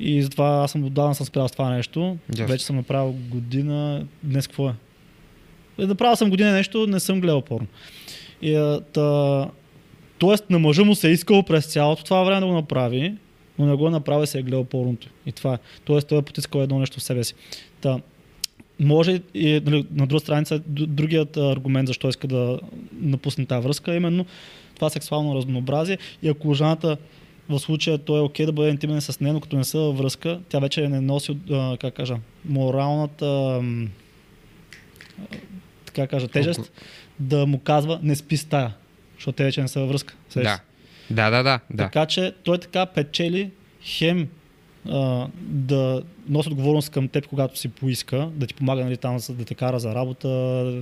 И 0.01 0.23
затова 0.23 0.63
аз 0.65 0.73
съм 0.73 0.85
отдавна 0.85 1.15
съм 1.15 1.27
спрял 1.27 1.49
с 1.49 1.53
това 1.53 1.71
нещо. 1.71 2.17
Ясно. 2.31 2.47
Вече 2.47 2.65
съм 2.65 2.77
направил 2.77 3.13
година. 3.13 4.07
Днес 4.23 4.47
какво 4.47 4.69
е? 4.69 4.73
Е, 5.79 5.87
Направил 5.87 6.17
съм 6.17 6.31
година 6.31 6.53
нещо, 6.53 6.87
не 6.87 7.01
съм 7.01 7.21
гледал 7.21 7.41
порно. 7.41 7.67
И, 8.43 8.55
а, 8.55 8.81
та, 8.93 9.49
тоест 10.19 10.51
на 10.51 10.59
мъжа 10.59 10.85
му 10.85 10.95
се 10.95 11.09
е 11.09 11.13
искал 11.13 11.43
през 11.43 11.67
цялото 11.67 12.05
това 12.05 12.23
време 12.23 12.41
да 12.41 12.47
го 12.47 12.53
направи, 12.53 13.15
но 13.59 13.67
не 13.67 13.77
го 13.77 13.87
е 13.89 13.91
направил 13.91 14.25
и 14.25 14.27
се 14.27 14.39
е 14.39 14.43
гледал 14.43 14.65
порното. 14.65 15.09
И 15.27 15.33
това 15.33 15.55
е. 15.55 15.59
Тоест 15.85 16.09
той 16.09 16.19
е 16.19 16.23
потискал 16.23 16.61
едно 16.61 16.79
нещо 16.79 17.01
в 17.01 17.03
себе 17.03 17.25
си. 17.25 17.35
Та, 17.81 18.01
може 18.81 19.21
и 19.35 19.61
нали, 19.65 19.87
на 19.93 20.07
друга 20.07 20.21
страница, 20.21 20.61
другият 20.67 21.37
аргумент 21.37 21.89
защо 21.89 22.09
иска 22.09 22.29
да 22.29 22.61
напусне 22.93 23.47
тази 23.47 23.65
връзка 23.65 23.93
е 23.93 23.97
именно 23.97 24.27
това 24.75 24.91
сексуално 24.91 25.35
разнообразие 25.35 25.99
и 26.23 26.29
ако 26.29 26.55
жената 26.55 26.97
в 27.49 27.59
случая 27.59 27.99
той 27.99 28.19
е 28.19 28.23
окей 28.23 28.47
да 28.47 28.53
бъде 28.53 28.71
интимен 28.71 29.01
с 29.01 29.21
нея, 29.21 29.35
но 29.35 29.41
като 29.41 29.57
не 29.57 29.65
са 29.65 29.79
във 29.79 29.99
връзка, 29.99 30.41
тя 30.49 30.59
вече 30.59 30.89
не 30.89 31.01
носи, 31.01 31.37
как 31.81 31.95
кажа, 31.95 32.17
моралната 32.45 33.61
така 35.87 36.07
кажа, 36.07 36.29
тежест 36.29 36.73
да 37.19 37.47
му 37.47 37.59
казва 37.59 38.01
не 38.03 38.17
спи 38.17 38.37
с 38.37 38.45
тая, 38.45 38.75
защото 39.17 39.37
те 39.37 39.45
вече 39.45 39.63
не 39.63 39.69
са 39.69 39.81
във 39.81 39.89
връзка. 39.89 40.15
Сещаш 40.29 40.59
Да. 41.11 41.31
Да, 41.31 41.31
да, 41.31 41.43
да. 41.43 41.61
Така 41.77 42.07
че 42.07 42.33
той 42.45 42.59
така 42.59 42.87
печели 42.87 43.51
хем 43.83 44.29
а, 44.89 45.27
да 45.41 46.03
носи 46.29 46.49
отговорност 46.49 46.91
към 46.91 47.09
теб, 47.09 47.27
когато 47.27 47.59
си 47.59 47.69
поиска, 47.69 48.29
да 48.35 48.47
ти 48.47 48.55
помага 48.55 48.85
нали, 48.85 48.97
там 48.97 49.19
да 49.31 49.45
те 49.45 49.55
кара 49.55 49.79
за 49.81 49.95
работа, 49.95 50.29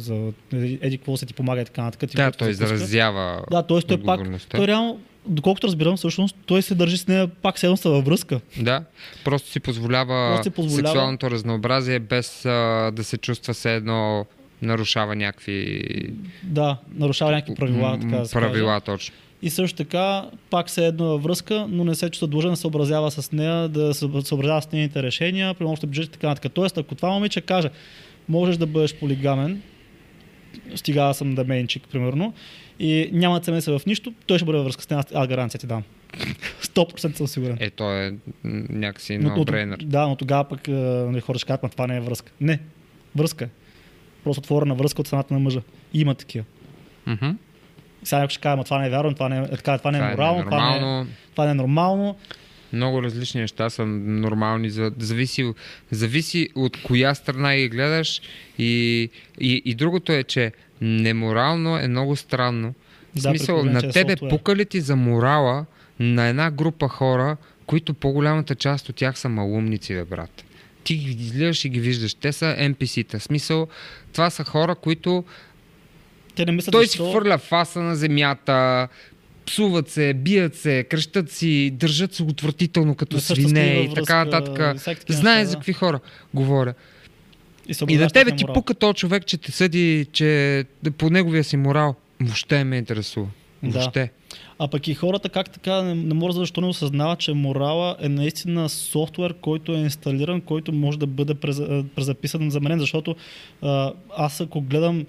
за 0.01 0.33
нали, 0.53 0.79
еди 0.83 0.99
какво 0.99 1.17
се 1.17 1.27
ти 1.27 1.35
помага 1.35 1.61
и 1.61 1.65
така 1.65 1.83
нататък. 1.83 2.11
Да, 2.15 2.33
той 2.33 2.55
заразява 2.55 3.45
Да, 3.51 3.63
т.е. 3.63 3.83
той 3.83 4.03
пак, 4.03 4.21
той 4.49 4.67
реално, 4.67 5.01
доколкото 5.27 5.67
разбирам, 5.67 5.97
всъщност, 5.97 6.37
той 6.47 6.63
се 6.63 6.75
държи 6.75 6.97
с 6.97 7.09
нея 7.09 7.29
пак 7.29 7.59
седно 7.59 7.77
са 7.77 7.91
във 7.91 8.05
връзка. 8.05 8.41
Да, 8.57 8.85
просто 9.25 9.51
си 9.51 9.61
позволява, 9.61 10.29
Просто 10.29 10.43
си 10.45 10.51
позволява- 10.51 10.89
сексуалното 10.89 11.31
разнообразие 11.31 11.99
без 11.99 12.45
а, 12.45 12.51
да 12.91 13.05
се 13.05 13.17
чувства 13.17 13.55
все 13.55 13.75
едно 13.75 14.27
нарушава 14.63 15.17
някакви 15.17 15.83
Да, 16.43 16.77
нарушава 16.95 17.31
някакви 17.33 17.55
правила, 17.55 17.99
така 18.01 18.17
да 18.17 18.29
правила 18.31 18.81
точно. 18.81 19.15
И 19.43 19.51
също 19.51 19.77
така, 19.77 20.25
пак 20.51 20.71
се 20.71 20.87
едно 20.87 21.05
във 21.05 21.23
връзка, 21.23 21.67
но 21.69 21.85
не 21.85 21.95
се 21.95 22.11
чувства 22.11 22.29
длъжен 22.29 22.51
да 22.51 22.57
се 22.57 22.61
съобразява 22.61 23.11
с 23.11 23.33
нея, 23.33 23.69
да 23.69 23.95
се 23.95 23.99
съобразява 24.25 24.63
с 24.63 24.73
нейните 24.73 25.03
решения, 25.03 25.55
при 25.55 25.65
общите 25.65 25.87
бюджети 25.87 26.07
и 26.07 26.13
така 26.13 26.27
нататък. 26.27 26.53
Тоест, 26.53 26.79
ако 26.79 26.95
това 26.95 27.11
момиче 27.11 27.41
каже, 27.41 27.69
можеш 28.29 28.57
да 28.57 28.67
бъдеш 28.67 28.95
полигамен, 28.95 29.63
стига 30.75 31.15
съм 31.15 31.35
да 31.35 31.45
менчик, 31.45 31.83
примерно, 31.93 32.35
и 32.81 33.11
няма 33.13 33.39
да 33.39 33.45
се 33.45 33.53
меса 33.53 33.79
в 33.79 33.87
нищо, 33.87 34.15
той 34.27 34.39
ще 34.39 34.45
бъде 34.45 34.59
във 34.59 34.65
връзка 34.65 34.83
с 34.83 34.91
нея, 34.91 35.05
аз 35.15 35.29
гаранция 35.29 35.61
ти 35.61 35.67
дам. 35.67 35.83
100% 36.63 37.17
съм 37.17 37.27
сигурен. 37.27 37.57
Е, 37.61 37.71
то 37.71 37.93
е 37.93 38.15
някакси 38.45 39.19
но, 39.19 39.37
но, 39.37 39.77
да, 39.81 40.07
но 40.07 40.17
тогава 40.17 40.45
пък 40.45 40.69
нали, 40.69 41.21
хората 41.21 41.39
ще 41.39 41.47
кажат, 41.47 41.63
«Ма 41.63 41.69
това 41.69 41.87
не 41.87 41.97
е 41.97 42.01
връзка. 42.01 42.33
Не, 42.41 42.61
връзка 43.17 43.45
е. 43.45 43.49
Просто 44.25 44.39
отворена 44.39 44.75
връзка 44.75 45.01
от 45.01 45.07
страната 45.07 45.35
на 45.35 45.41
мъжа. 45.41 45.63
И 45.95 46.01
има 46.01 46.15
такива. 46.15 46.45
Мгм. 47.07 47.31
Сега 48.03 48.19
някой 48.19 48.31
ще 48.31 48.41
каже, 48.41 48.65
това 48.65 48.79
не 48.79 48.87
е 48.87 48.91
вярно, 48.91 49.15
това 49.15 49.29
не 49.29 49.39
е, 49.39 49.49
така, 49.49 49.79
това 49.79 49.91
не 49.91 49.99
е 49.99 50.01
Това 50.01 50.11
е 50.11 50.15
морално, 50.15 50.45
това 50.45 50.71
не 50.71 50.77
е, 50.77 50.81
нормално. 50.81 51.11
това 51.31 51.45
не 51.45 51.51
е 51.51 51.55
нормално. 51.55 52.17
Много 52.73 53.03
различни 53.03 53.41
неща 53.41 53.71
са 53.71 53.87
нормални. 53.87 54.71
За, 54.71 54.93
зависи, 54.99 55.53
зависи 55.91 56.49
от 56.55 56.83
коя 56.83 57.15
страна 57.15 57.57
ги 57.57 57.69
гледаш. 57.69 58.21
И, 58.59 59.09
и, 59.41 59.63
и 59.65 59.75
другото 59.75 60.13
е, 60.13 60.23
че 60.23 60.53
неморално 60.81 61.79
е 61.79 61.89
много 61.89 62.17
странно. 62.17 62.75
В 63.17 63.21
смисъл, 63.21 63.65
на 63.65 63.79
е 63.79 63.91
тебе 63.91 64.13
софтуер. 64.13 64.31
пука 64.31 64.57
ли 64.57 64.65
ти 64.65 64.81
за 64.81 64.97
морала 64.97 65.65
на 66.01 66.27
една 66.27 66.51
група 66.51 66.89
хора, 66.89 67.37
които 67.67 67.95
по-голямата 67.95 68.55
част 68.55 68.89
от 68.89 68.97
тях 68.97 69.19
са 69.19 69.29
малумници, 69.29 69.95
бе, 69.95 70.05
брат. 70.05 70.45
Ти 70.85 70.95
ги 70.95 71.11
изгледаш 71.11 71.65
и 71.65 71.69
ги 71.69 71.81
виждаш. 71.81 72.15
Те 72.15 72.33
са 72.33 72.57
NPC-та. 72.59 73.19
В 73.19 73.23
смисъл, 73.23 73.69
това 74.13 74.31
са 74.31 74.45
хора, 74.45 74.75
които 74.75 75.25
Те 76.35 76.45
не 76.45 76.53
мислят 76.53 76.73
той 76.73 76.85
защо... 76.85 77.05
си 77.05 77.11
хвърля 77.11 77.39
фаса 77.39 77.81
на 77.81 77.97
земята, 77.97 78.89
псуват 79.47 79.89
се, 79.89 80.15
бият 80.15 80.55
се, 80.57 80.85
кръщат 80.91 81.31
си, 81.31 81.71
държат 81.75 82.15
се 82.15 82.23
отвратително 82.23 82.95
като 82.95 83.17
Не 83.17 83.23
свине 83.23 83.89
и 83.91 83.95
така 83.95 84.25
нататък. 84.25 84.81
Знае 85.09 85.45
за 85.45 85.55
какви 85.55 85.73
хора 85.73 86.01
говоря. 86.35 86.75
И, 87.71 87.75
се 87.75 87.85
И 87.85 87.87
на 87.87 87.93
облагащат 87.93 88.15
тебе 88.15 88.37
ти 88.37 88.45
морал. 88.45 88.55
пука 88.55 88.75
този 88.75 88.95
човек, 88.95 89.27
че 89.27 89.37
те 89.37 89.53
съди, 89.53 90.07
че 90.13 90.65
по 90.99 91.11
неговия 91.11 91.45
си 91.45 91.57
морал. 91.57 91.95
Въобще 92.21 92.65
ме 92.65 92.77
интересува. 92.77 93.27
Да. 93.63 93.71
Въобще. 93.71 94.11
А 94.59 94.69
пък 94.69 94.89
и 94.89 94.95
хората 94.95 95.29
как 95.29 95.51
така 95.51 95.83
не, 95.83 95.95
не 95.95 96.15
може 96.15 96.37
защо 96.37 96.61
не 96.61 96.67
осъзнават, 96.67 97.19
че 97.19 97.33
морала 97.33 97.97
е 98.01 98.09
наистина 98.09 98.69
софтуер, 98.69 99.35
който 99.35 99.73
е 99.73 99.79
инсталиран, 99.79 100.41
който 100.41 100.73
може 100.73 100.99
да 100.99 101.07
бъде 101.07 101.35
преза- 101.35 101.85
презаписан, 101.89 102.51
заменен, 102.51 102.79
защото 102.79 103.17
а, 103.63 103.93
аз 104.17 104.41
ако 104.41 104.61
гледам 104.61 105.07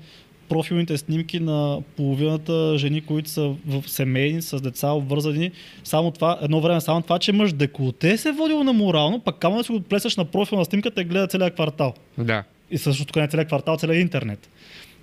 профилните 0.51 0.97
снимки 0.97 1.39
на 1.39 1.81
половината 1.97 2.77
жени, 2.77 3.01
които 3.01 3.29
са 3.29 3.55
в 3.67 3.83
семейни, 3.87 4.41
с 4.41 4.61
деца 4.61 4.91
обвързани, 4.91 5.51
само 5.83 6.11
това, 6.11 6.39
едно 6.41 6.61
време 6.61 6.81
само 6.81 7.01
това, 7.01 7.19
че 7.19 7.31
мъж 7.31 7.53
деколте 7.53 8.17
се 8.17 8.29
е 8.29 8.31
водило 8.31 8.63
на 8.63 8.73
морално, 8.73 9.19
пък 9.19 9.37
камо 9.39 9.57
да 9.57 9.63
си 9.63 9.71
го 9.71 9.81
плесаш 9.81 10.15
на 10.17 10.25
профилна 10.25 10.65
снимка, 10.65 10.91
те 10.91 11.03
гледа 11.03 11.27
целият 11.27 11.53
квартал. 11.53 11.93
Да. 12.17 12.43
И 12.71 12.77
също 12.77 13.05
така 13.05 13.21
не 13.21 13.27
целият 13.27 13.47
квартал, 13.47 13.77
целият 13.77 14.01
интернет. 14.01 14.49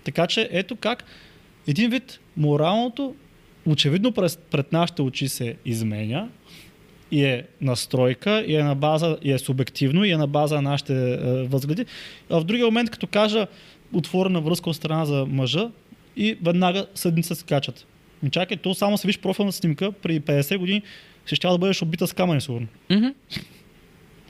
Така 0.04 0.26
че 0.26 0.48
ето 0.52 0.76
как 0.76 1.04
един 1.66 1.90
вид 1.90 2.20
моралното 2.36 3.14
очевидно 3.66 4.12
през, 4.12 4.38
пред 4.50 4.72
нашите 4.72 5.02
очи 5.02 5.28
се 5.28 5.56
изменя 5.64 6.28
и 7.10 7.24
е 7.24 7.44
настройка, 7.60 8.44
и 8.46 8.54
е 8.54 8.62
на 8.64 8.74
база, 8.74 9.18
и 9.22 9.32
е 9.32 9.38
субективно, 9.38 10.04
и 10.04 10.10
е 10.10 10.16
на 10.16 10.26
база 10.26 10.54
на 10.54 10.62
нашите 10.70 11.12
е, 11.12 11.16
възгледи. 11.42 11.86
А 12.30 12.40
в 12.40 12.44
другия 12.44 12.66
момент, 12.66 12.90
като 12.90 13.06
кажа 13.06 13.46
отворена 13.92 14.40
връзка 14.40 14.70
от 14.70 14.76
страна 14.76 15.04
за 15.04 15.26
мъжа, 15.26 15.70
и 16.16 16.38
веднага 16.42 16.86
съдница 16.94 17.34
се 17.34 17.44
качат. 17.44 17.86
Ми 18.22 18.30
чакай, 18.30 18.56
то 18.56 18.74
само 18.74 18.98
се 18.98 19.06
виж 19.06 19.18
профилна 19.18 19.52
снимка, 19.52 19.92
при 19.92 20.20
50 20.20 20.58
години 20.58 20.82
ще 21.26 21.34
ще 21.34 21.48
да 21.48 21.58
бъдеш 21.58 21.82
убита 21.82 22.06
с 22.06 22.12
камъни, 22.12 22.40
сигурно. 22.40 22.66
Мгм. 22.90 23.06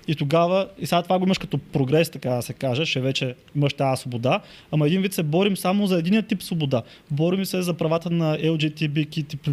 И 0.09 0.15
тогава, 0.15 0.69
и 0.79 0.87
сега 0.87 1.03
това 1.03 1.19
го 1.19 1.25
имаш 1.25 1.39
като 1.39 1.59
прогрес, 1.59 2.11
така 2.11 2.31
да 2.31 2.43
се 2.43 2.53
каже, 2.53 2.87
ще 2.87 3.01
вече 3.01 3.35
имаш 3.57 3.75
тази 3.75 4.01
свобода, 4.01 4.41
ама 4.73 4.87
един 4.87 5.03
вид 5.03 5.15
се 5.15 5.23
борим 5.23 5.57
само 5.57 5.87
за 5.87 5.99
един 5.99 6.23
тип 6.23 6.43
свобода. 6.43 6.83
Борим 7.11 7.45
се 7.45 7.63
за 7.63 7.75
правата 7.75 8.11
на 8.11 8.39
LGTBQ 8.39 9.29
тип 9.29 9.49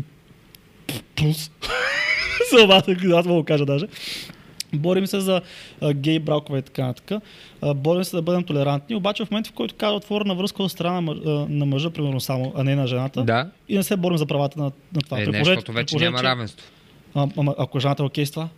плюс. 1.15 1.51
Аз 3.13 3.25
мога 3.25 3.41
да 3.41 3.45
кажа 3.45 3.65
даже. 3.65 3.85
Борим 4.74 5.07
се 5.07 5.20
за 5.20 5.41
а, 5.82 5.93
гей 5.93 6.20
бракове 6.20 6.59
и 6.59 6.61
така 6.61 6.86
нататък. 6.86 7.22
Борим 7.76 8.03
се 8.03 8.16
да 8.16 8.22
бъдем 8.22 8.43
толерантни, 8.43 8.95
обаче 8.95 9.26
в 9.26 9.32
момента, 9.32 9.49
в 9.49 9.53
който 9.53 9.76
кажа 9.76 9.93
отворена 9.93 10.36
връзка 10.36 10.63
от 10.63 10.72
страна 10.72 10.93
на, 10.93 11.01
мъж- 11.03 11.22
а, 11.26 11.45
на 11.49 11.66
мъжа, 11.66 11.89
примерно 11.89 12.20
само, 12.20 12.53
а 12.55 12.63
не 12.63 12.76
на 12.76 12.88
жената, 12.88 13.24
Да. 13.24 13.49
и 13.70 13.78
не 13.78 13.84
се 13.84 13.97
борим 13.97 14.18
за 14.18 14.26
правата 14.26 14.59
на, 14.59 14.66
на 14.66 15.01
това. 15.01 15.20
Е, 15.20 15.26
не, 15.26 15.38
защото 15.38 15.72
вече 15.72 15.95
няма 15.97 16.24
равенство. 16.24 16.68
А, 17.16 17.28
ама, 17.38 17.55
ако 17.57 17.80
жената 17.80 18.03
е 18.03 18.05
окей 18.05 18.26
с 18.26 18.32
това? 18.32 18.49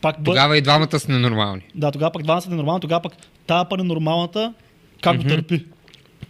Пак 0.00 0.16
бъ... 0.18 0.24
Тогава 0.24 0.58
и 0.58 0.60
двамата 0.60 0.98
са 0.98 1.12
ненормални. 1.12 1.62
Да, 1.74 1.90
тогава 1.90 2.10
пък 2.12 2.22
двамата 2.22 2.42
са 2.42 2.50
ненормални, 2.50 2.80
тогава 2.80 3.02
пък 3.02 3.12
тая 3.46 3.68
па 3.68 3.76
ненормалната, 3.76 4.54
как 5.02 5.18
Мгм. 5.18 5.28
търпи? 5.28 5.64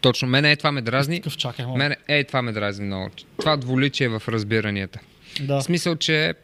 Точно. 0.01 0.29
Мене 0.29 0.53
е 0.53 0.57
това 0.57 0.73
ме 0.73 0.83
дразни. 0.83 1.17
Такъв 1.17 1.37
чакай. 1.37 1.67
Мене 1.67 1.97
е 2.09 2.25
това 2.25 2.43
ме 2.43 2.53
дразни 2.53 2.87
много. 2.87 3.09
Това 3.41 3.57
двуличие 3.57 4.09
в 4.09 4.23
разбиранията. 4.29 4.99
Да. 5.41 5.61
В 5.61 5.63
смисъл, 5.63 5.97
че 5.97 6.35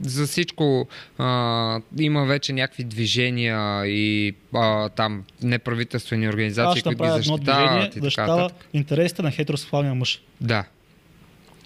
за 0.00 0.26
всичко 0.26 0.88
а, 1.18 1.80
има 1.98 2.24
вече 2.24 2.52
някакви 2.52 2.84
движения 2.84 3.86
и 3.86 4.34
а, 4.54 4.88
там 4.88 5.24
неправителствени 5.42 6.28
организации, 6.28 6.82
които 6.82 7.04
ги 7.04 7.10
защитават 7.10 7.90
така 7.92 8.00
защитава 8.04 8.50
интересите 8.72 9.22
на 9.22 9.30
хетеросексуалния 9.30 9.94
мъж. 9.94 10.22
Да. 10.40 10.64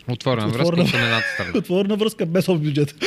Отворена 0.08 0.48
връзка 0.48 0.76
Отворена- 0.76 0.88
от 0.88 0.94
едната 0.94 1.26
страна. 1.34 1.50
Отворена 1.58 1.96
връзка 1.96 2.26
без 2.26 2.48
общ 2.48 2.62
бюджет. 2.62 2.94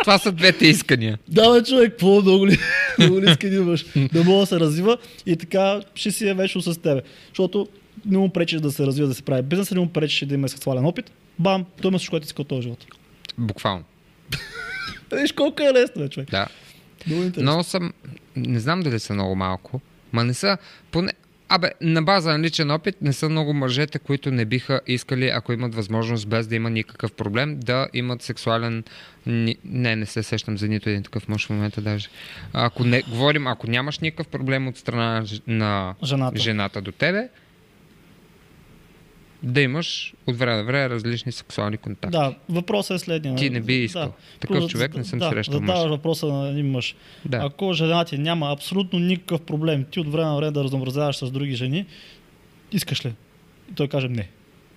Това 0.00 0.18
са 0.18 0.32
двете 0.32 0.66
искания. 0.66 1.18
да, 1.28 1.52
бе, 1.52 1.64
човек, 1.66 1.94
по-много 1.98 2.46
ли, 2.46 2.58
много 2.98 3.20
ли 3.20 3.30
иска 3.30 3.46
един 3.46 3.62
мъж? 3.64 3.84
Да 4.12 4.24
мога 4.24 4.40
да 4.40 4.46
се 4.46 4.60
развива 4.60 4.98
и 5.26 5.36
така 5.36 5.80
ще 5.94 6.10
си 6.10 6.28
е 6.28 6.34
вечно 6.34 6.60
с 6.62 6.80
тебе. 6.82 7.02
Защото 7.28 7.68
не 8.06 8.18
му 8.18 8.28
пречиш 8.28 8.60
да 8.60 8.72
се 8.72 8.86
развива, 8.86 9.08
да 9.08 9.14
се 9.14 9.22
прави 9.22 9.42
бизнес, 9.42 9.70
не 9.70 9.80
му 9.80 9.88
пречиш 9.88 10.28
да 10.28 10.34
има 10.34 10.48
сексуален 10.48 10.84
опит. 10.86 11.10
Бам, 11.38 11.64
той 11.82 11.88
има 11.88 11.98
всичко, 11.98 12.12
което 12.12 12.26
иска 12.26 12.42
от 12.42 12.48
този 12.48 12.62
живот. 12.62 12.84
Буквално. 13.38 13.84
Виж 15.12 15.32
колко 15.32 15.62
е 15.62 15.72
лесно, 15.72 16.02
бе, 16.02 16.08
човек. 16.08 16.30
Да. 16.30 16.46
Много 17.06 17.22
интересно. 17.22 17.42
Много 17.42 17.64
съм... 17.64 17.92
Не 18.36 18.60
знам 18.60 18.80
дали 18.80 19.00
са 19.00 19.14
много 19.14 19.34
малко, 19.34 19.80
ма 20.12 20.24
не 20.24 20.34
са... 20.34 20.58
Поне... 20.90 21.12
Абе, 21.48 21.70
на 21.80 22.02
база 22.02 22.32
на 22.32 22.38
личен 22.38 22.70
опит 22.70 22.96
не 23.02 23.12
са 23.12 23.28
много 23.28 23.52
мъжете, 23.52 23.98
които 23.98 24.30
не 24.30 24.44
биха 24.44 24.80
искали, 24.86 25.28
ако 25.28 25.52
имат 25.52 25.74
възможност, 25.74 26.28
без 26.28 26.46
да 26.46 26.56
има 26.56 26.70
никакъв 26.70 27.12
проблем, 27.12 27.60
да 27.60 27.88
имат 27.92 28.22
сексуален... 28.22 28.84
Не, 29.26 29.96
не 29.96 30.06
се 30.06 30.22
сещам 30.22 30.58
за 30.58 30.68
нито 30.68 30.88
един 30.88 31.02
такъв 31.02 31.28
мъж 31.28 31.46
в 31.46 31.50
момента 31.50 31.80
даже. 31.80 32.08
Ако 32.52 32.84
не 32.84 33.02
говорим, 33.02 33.46
ако 33.46 33.70
нямаш 33.70 33.98
никакъв 33.98 34.28
проблем 34.28 34.68
от 34.68 34.76
страна 34.76 35.24
на 35.46 35.94
Жената. 36.04 36.40
жената 36.40 36.80
до 36.80 36.92
тебе, 36.92 37.28
да 39.44 39.60
имаш 39.60 40.14
от 40.26 40.36
време 40.36 40.56
на 40.56 40.64
време 40.64 40.90
различни 40.90 41.32
сексуални 41.32 41.76
контакти. 41.76 42.18
Да, 42.18 42.34
въпросът 42.48 42.94
е 42.94 42.98
следния. 42.98 43.36
Ти 43.36 43.50
не 43.50 43.60
би 43.60 43.74
искал. 43.74 44.12
Такъв 44.40 44.56
Просто 44.56 44.70
човек 44.70 44.96
не 44.96 45.04
съм 45.04 45.18
да, 45.18 45.30
срещал 45.30 45.60
мъж. 45.60 45.76
Задаваш 45.76 45.90
въпроса 45.90 46.26
на 46.26 46.48
един 46.48 46.70
мъж. 46.70 46.96
Да. 47.24 47.40
Ако 47.42 47.72
жена 47.72 48.04
ти 48.04 48.18
няма 48.18 48.52
абсолютно 48.52 48.98
никакъв 48.98 49.40
проблем, 49.40 49.84
ти 49.90 50.00
от 50.00 50.12
време 50.12 50.26
на 50.26 50.36
време 50.36 50.50
да 50.50 50.64
разнообразяваш 50.64 51.16
с 51.16 51.30
други 51.30 51.54
жени, 51.54 51.86
искаш 52.72 53.06
ли? 53.06 53.14
И 53.70 53.74
той 53.74 53.88
каже 53.88 54.08
не. 54.08 54.28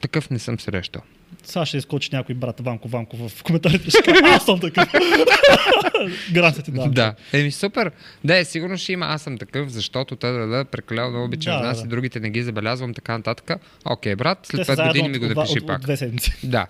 Такъв 0.01 0.29
не 0.29 0.39
съм 0.39 0.59
срещал. 0.59 1.01
Сега 1.47 1.65
ще 1.65 1.77
изкочи 1.77 2.09
някой 2.13 2.35
брат 2.35 2.59
Ванко 2.59 2.87
Ванко 2.87 3.17
в 3.19 3.43
коментарите. 3.43 3.89
Ще 3.89 4.01
каже, 4.01 4.21
аз 4.25 4.45
съм 4.45 4.59
такъв. 4.59 4.89
Гаранция 6.31 6.63
ти 6.63 6.71
давам. 6.71 6.91
Да. 6.91 7.15
Еми 7.33 7.51
супер. 7.51 7.91
Да, 8.23 8.37
е, 8.37 8.45
сигурно 8.45 8.77
ще 8.77 8.93
има. 8.93 9.05
Аз 9.05 9.21
съм 9.21 9.37
такъв, 9.37 9.69
защото 9.69 10.15
те 10.15 10.27
да, 10.27 10.47
да 10.47 10.65
прекалено 10.65 11.09
много 11.09 11.25
обичам 11.25 11.51
Да, 11.51 11.57
да, 11.57 11.61
да, 11.61 11.67
нас 11.67 11.79
да. 11.79 11.85
и 11.85 11.89
другите 11.89 12.19
не 12.19 12.29
ги 12.29 12.43
забелязвам, 12.43 12.93
така 12.93 13.17
нататък. 13.17 13.51
Окей, 13.85 14.15
брат, 14.15 14.39
след 14.43 14.65
са 14.65 14.71
5 14.71 14.75
заедно 14.75 14.91
години 14.93 15.09
ми 15.09 15.19
го 15.19 15.25
от- 15.25 15.35
напиши 15.35 15.59
от, 15.59 15.67
пак. 15.67 15.75
От 15.75 15.83
две 15.83 15.97
седмици. 15.97 16.33
Да. 16.43 16.67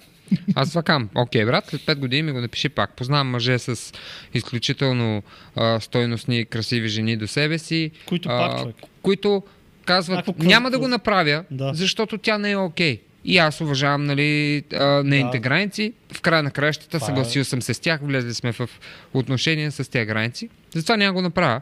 Аз 0.56 0.70
това 0.70 0.84
кам. 0.84 1.10
Окей, 1.16 1.46
брат, 1.46 1.66
след 1.66 1.82
5 1.82 1.96
години 1.96 2.22
ми 2.24 2.32
го 2.32 2.42
напиши 2.42 2.70
пак. 2.70 2.92
Познавам 2.92 3.28
мъже 3.28 3.60
с 3.60 3.94
изключително 4.34 5.24
а, 5.56 5.80
стойностни, 5.80 6.46
красиви 6.46 6.88
жени 6.88 7.18
до 7.18 7.28
себе 7.28 7.58
си. 7.58 7.92
Които 8.06 8.30
а, 8.30 8.38
пак, 8.40 8.60
човек. 8.60 8.76
Които 9.02 9.44
казват, 9.86 10.38
няма 10.38 10.72
да 10.72 10.80
го 10.80 10.88
направя, 10.88 11.44
Да. 11.52 11.72
защото 11.74 12.18
тя 12.18 12.38
не 12.38 12.52
е 12.52 12.58
окей. 12.58 13.00
И 13.28 13.38
аз 13.38 13.62
уважавам 13.62 14.04
нали, 14.04 14.64
а, 14.74 15.04
нейните 15.04 15.38
Да. 15.38 15.42
граници. 15.42 15.94
В 16.14 16.22
края 16.22 16.44
на 16.44 16.52
краищата 16.52 16.98
е- 16.98 17.00
съгласил 17.00 17.46
съм 17.46 17.62
се 17.62 17.74
с 17.74 17.80
тях, 17.80 18.00
влезли 18.04 18.34
сме 18.34 18.52
в 18.52 18.70
отношения 19.14 19.72
с 19.72 19.92
тези 19.92 20.06
граници. 20.06 20.50
Затова 20.72 20.98
няма 20.98 21.14
го 21.14 21.22
направя. 21.22 21.62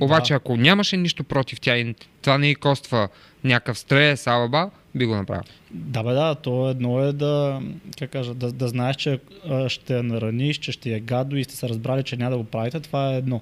Обаче, 0.00 0.32
Да. 0.32 0.36
ако 0.36 0.56
нямаше 0.56 0.96
нищо 0.96 1.24
против 1.24 1.60
тя 1.60 1.76
и 1.76 1.94
това 2.22 2.38
не 2.38 2.50
й 2.50 2.54
коства 2.54 3.08
някакъв 3.44 3.78
стрес, 3.78 4.26
алаба, 4.26 4.70
би 4.94 5.04
го 5.06 5.14
направил. 5.16 5.42
Да, 5.70 6.02
бе, 6.02 6.12
да, 6.12 6.34
то 6.34 6.70
едно 6.70 7.00
е 7.00 7.12
да, 7.12 7.60
как 7.98 8.10
кажа, 8.10 8.34
да, 8.34 8.52
да 8.52 8.68
знаеш, 8.68 8.96
че 8.96 9.20
ще 9.68 9.96
я 9.96 10.02
нараниш, 10.02 10.56
че 10.58 10.72
ще 10.72 10.90
я 10.90 11.00
гадо 11.00 11.36
и 11.36 11.44
сте 11.44 11.56
се 11.56 11.68
разбрали, 11.68 12.02
че 12.02 12.16
няма 12.16 12.30
да 12.30 12.36
го 12.36 12.44
правите, 12.44 12.80
това 12.80 13.14
е 13.14 13.18
едно. 13.18 13.40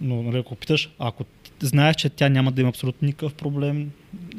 Но 0.00 0.22
нали, 0.22 0.38
ако 0.38 0.54
питаш, 0.54 0.90
ако 0.98 1.24
знаеш, 1.66 1.96
че 1.96 2.08
тя 2.08 2.28
няма 2.28 2.52
да 2.52 2.60
има 2.60 2.68
абсолютно 2.68 3.06
никакъв 3.06 3.34
проблем, 3.34 3.90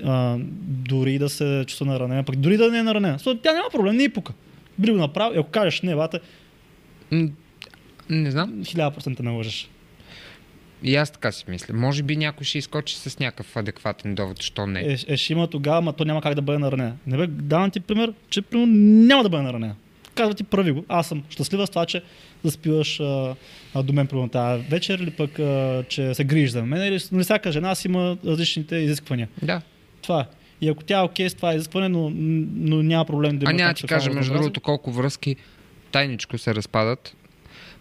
а, 0.04 0.38
дори 0.62 1.20
да 1.20 1.30
се 1.30 1.64
чувства 1.68 1.86
наранена, 1.86 2.24
пък 2.24 2.36
дори 2.36 2.58
да 2.58 2.72
не 2.72 2.80
е 2.80 2.84
наранена, 2.84 3.14
защото 3.14 3.42
тя 3.42 3.54
няма 3.54 3.70
проблем, 3.72 3.96
не 3.96 4.04
е 4.04 4.14
пука. 4.14 4.34
Би 4.80 4.92
го 4.92 4.98
направил, 4.98 5.40
ако 5.40 5.50
кажеш 5.50 5.82
не, 5.82 5.96
бате, 5.96 6.20
М, 7.12 7.30
Не 8.10 8.32
знам. 8.32 8.64
1000% 8.64 9.20
не 9.20 9.32
лъжеш. 9.32 9.70
И 10.84 10.96
аз 10.96 11.12
така 11.12 11.32
си 11.32 11.46
мисля. 11.48 11.74
Може 11.74 12.04
би 12.04 12.18
някой 12.18 12.46
ще 12.46 12.58
изкочи 12.58 12.96
с 12.96 13.20
някакъв 13.20 13.58
адекватен 13.58 14.16
довод, 14.16 14.42
що 14.42 14.68
не. 14.68 14.80
Е, 14.80 14.98
е, 15.08 15.18
ще 15.18 15.34
има 15.34 15.48
тогава, 15.48 15.82
ма 15.82 15.94
то 15.94 16.06
няма 16.06 16.22
как 16.22 16.36
да 16.36 16.42
бъде 16.42 16.60
наранена. 16.60 16.96
Не 17.08 17.18
бе, 17.18 17.28
давам 17.28 17.72
ти 17.72 17.80
пример, 17.80 18.14
че 18.30 18.42
примерно 18.42 18.74
няма 19.08 19.24
да 19.24 19.30
бъде 19.30 19.44
наранена. 19.44 19.76
Казва 20.16 20.34
ти 20.34 20.44
прави 20.44 20.72
го. 20.72 20.86
Аз 20.88 21.08
съм 21.08 21.24
щастлива 21.30 21.68
с 21.68 21.70
това, 21.70 21.86
че 21.86 22.02
заспиваш 22.44 23.00
а, 23.00 23.36
а, 23.74 23.84
до 23.84 23.94
мен 23.94 24.08
примерно 24.08 24.30
тази 24.30 24.64
вечер 24.64 25.00
или 25.00 25.12
пък 25.12 25.40
а, 25.40 25.84
че 25.90 26.14
се 26.14 26.24
грижиш 26.24 26.50
за 26.50 26.64
мен. 26.64 26.88
Или 26.88 27.00
нали, 27.12 27.24
всяка 27.24 27.52
жена 27.52 27.76
си 27.76 27.88
има 27.88 28.18
различните 28.26 28.76
изисквания. 28.76 29.28
Да. 29.42 29.62
Това 30.02 30.22
е. 30.22 30.26
И 30.62 30.70
ако 30.70 30.84
тя 30.84 31.00
е 31.00 31.04
окей 31.04 31.30
с 31.30 31.34
това 31.34 31.54
изискване, 31.54 31.90
но, 31.90 32.12
но 32.56 32.84
няма 32.84 33.06
проблем 33.06 33.38
да 33.38 33.46
А 33.48 33.52
има 33.52 33.58
няма 33.58 33.74
там 33.74 33.76
ти 33.76 33.88
кажа, 33.88 34.12
между 34.12 34.34
другото, 34.34 34.62
колко 34.62 34.92
връзки 34.92 35.36
тайничко 35.92 36.38
се 36.38 36.56
разпадат. 36.56 37.16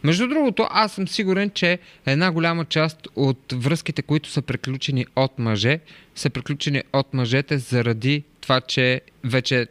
Между 0.05 0.29
другото, 0.29 0.67
аз 0.71 0.93
съм 0.93 1.09
сигурен, 1.09 1.51
че 1.51 1.79
една 2.07 2.33
голяма 2.33 2.65
част 2.65 3.09
от 3.17 3.53
връзките, 3.53 4.03
които 4.03 4.29
са 4.29 4.43
приключени 4.43 5.07
от 5.17 5.39
мъже, 5.39 5.81
са 6.15 6.31
приключени 6.31 6.83
от 6.93 7.15
мъжете 7.15 7.59
заради 7.59 8.25
това, 8.41 8.61
че 8.61 9.01
вече 9.25 9.67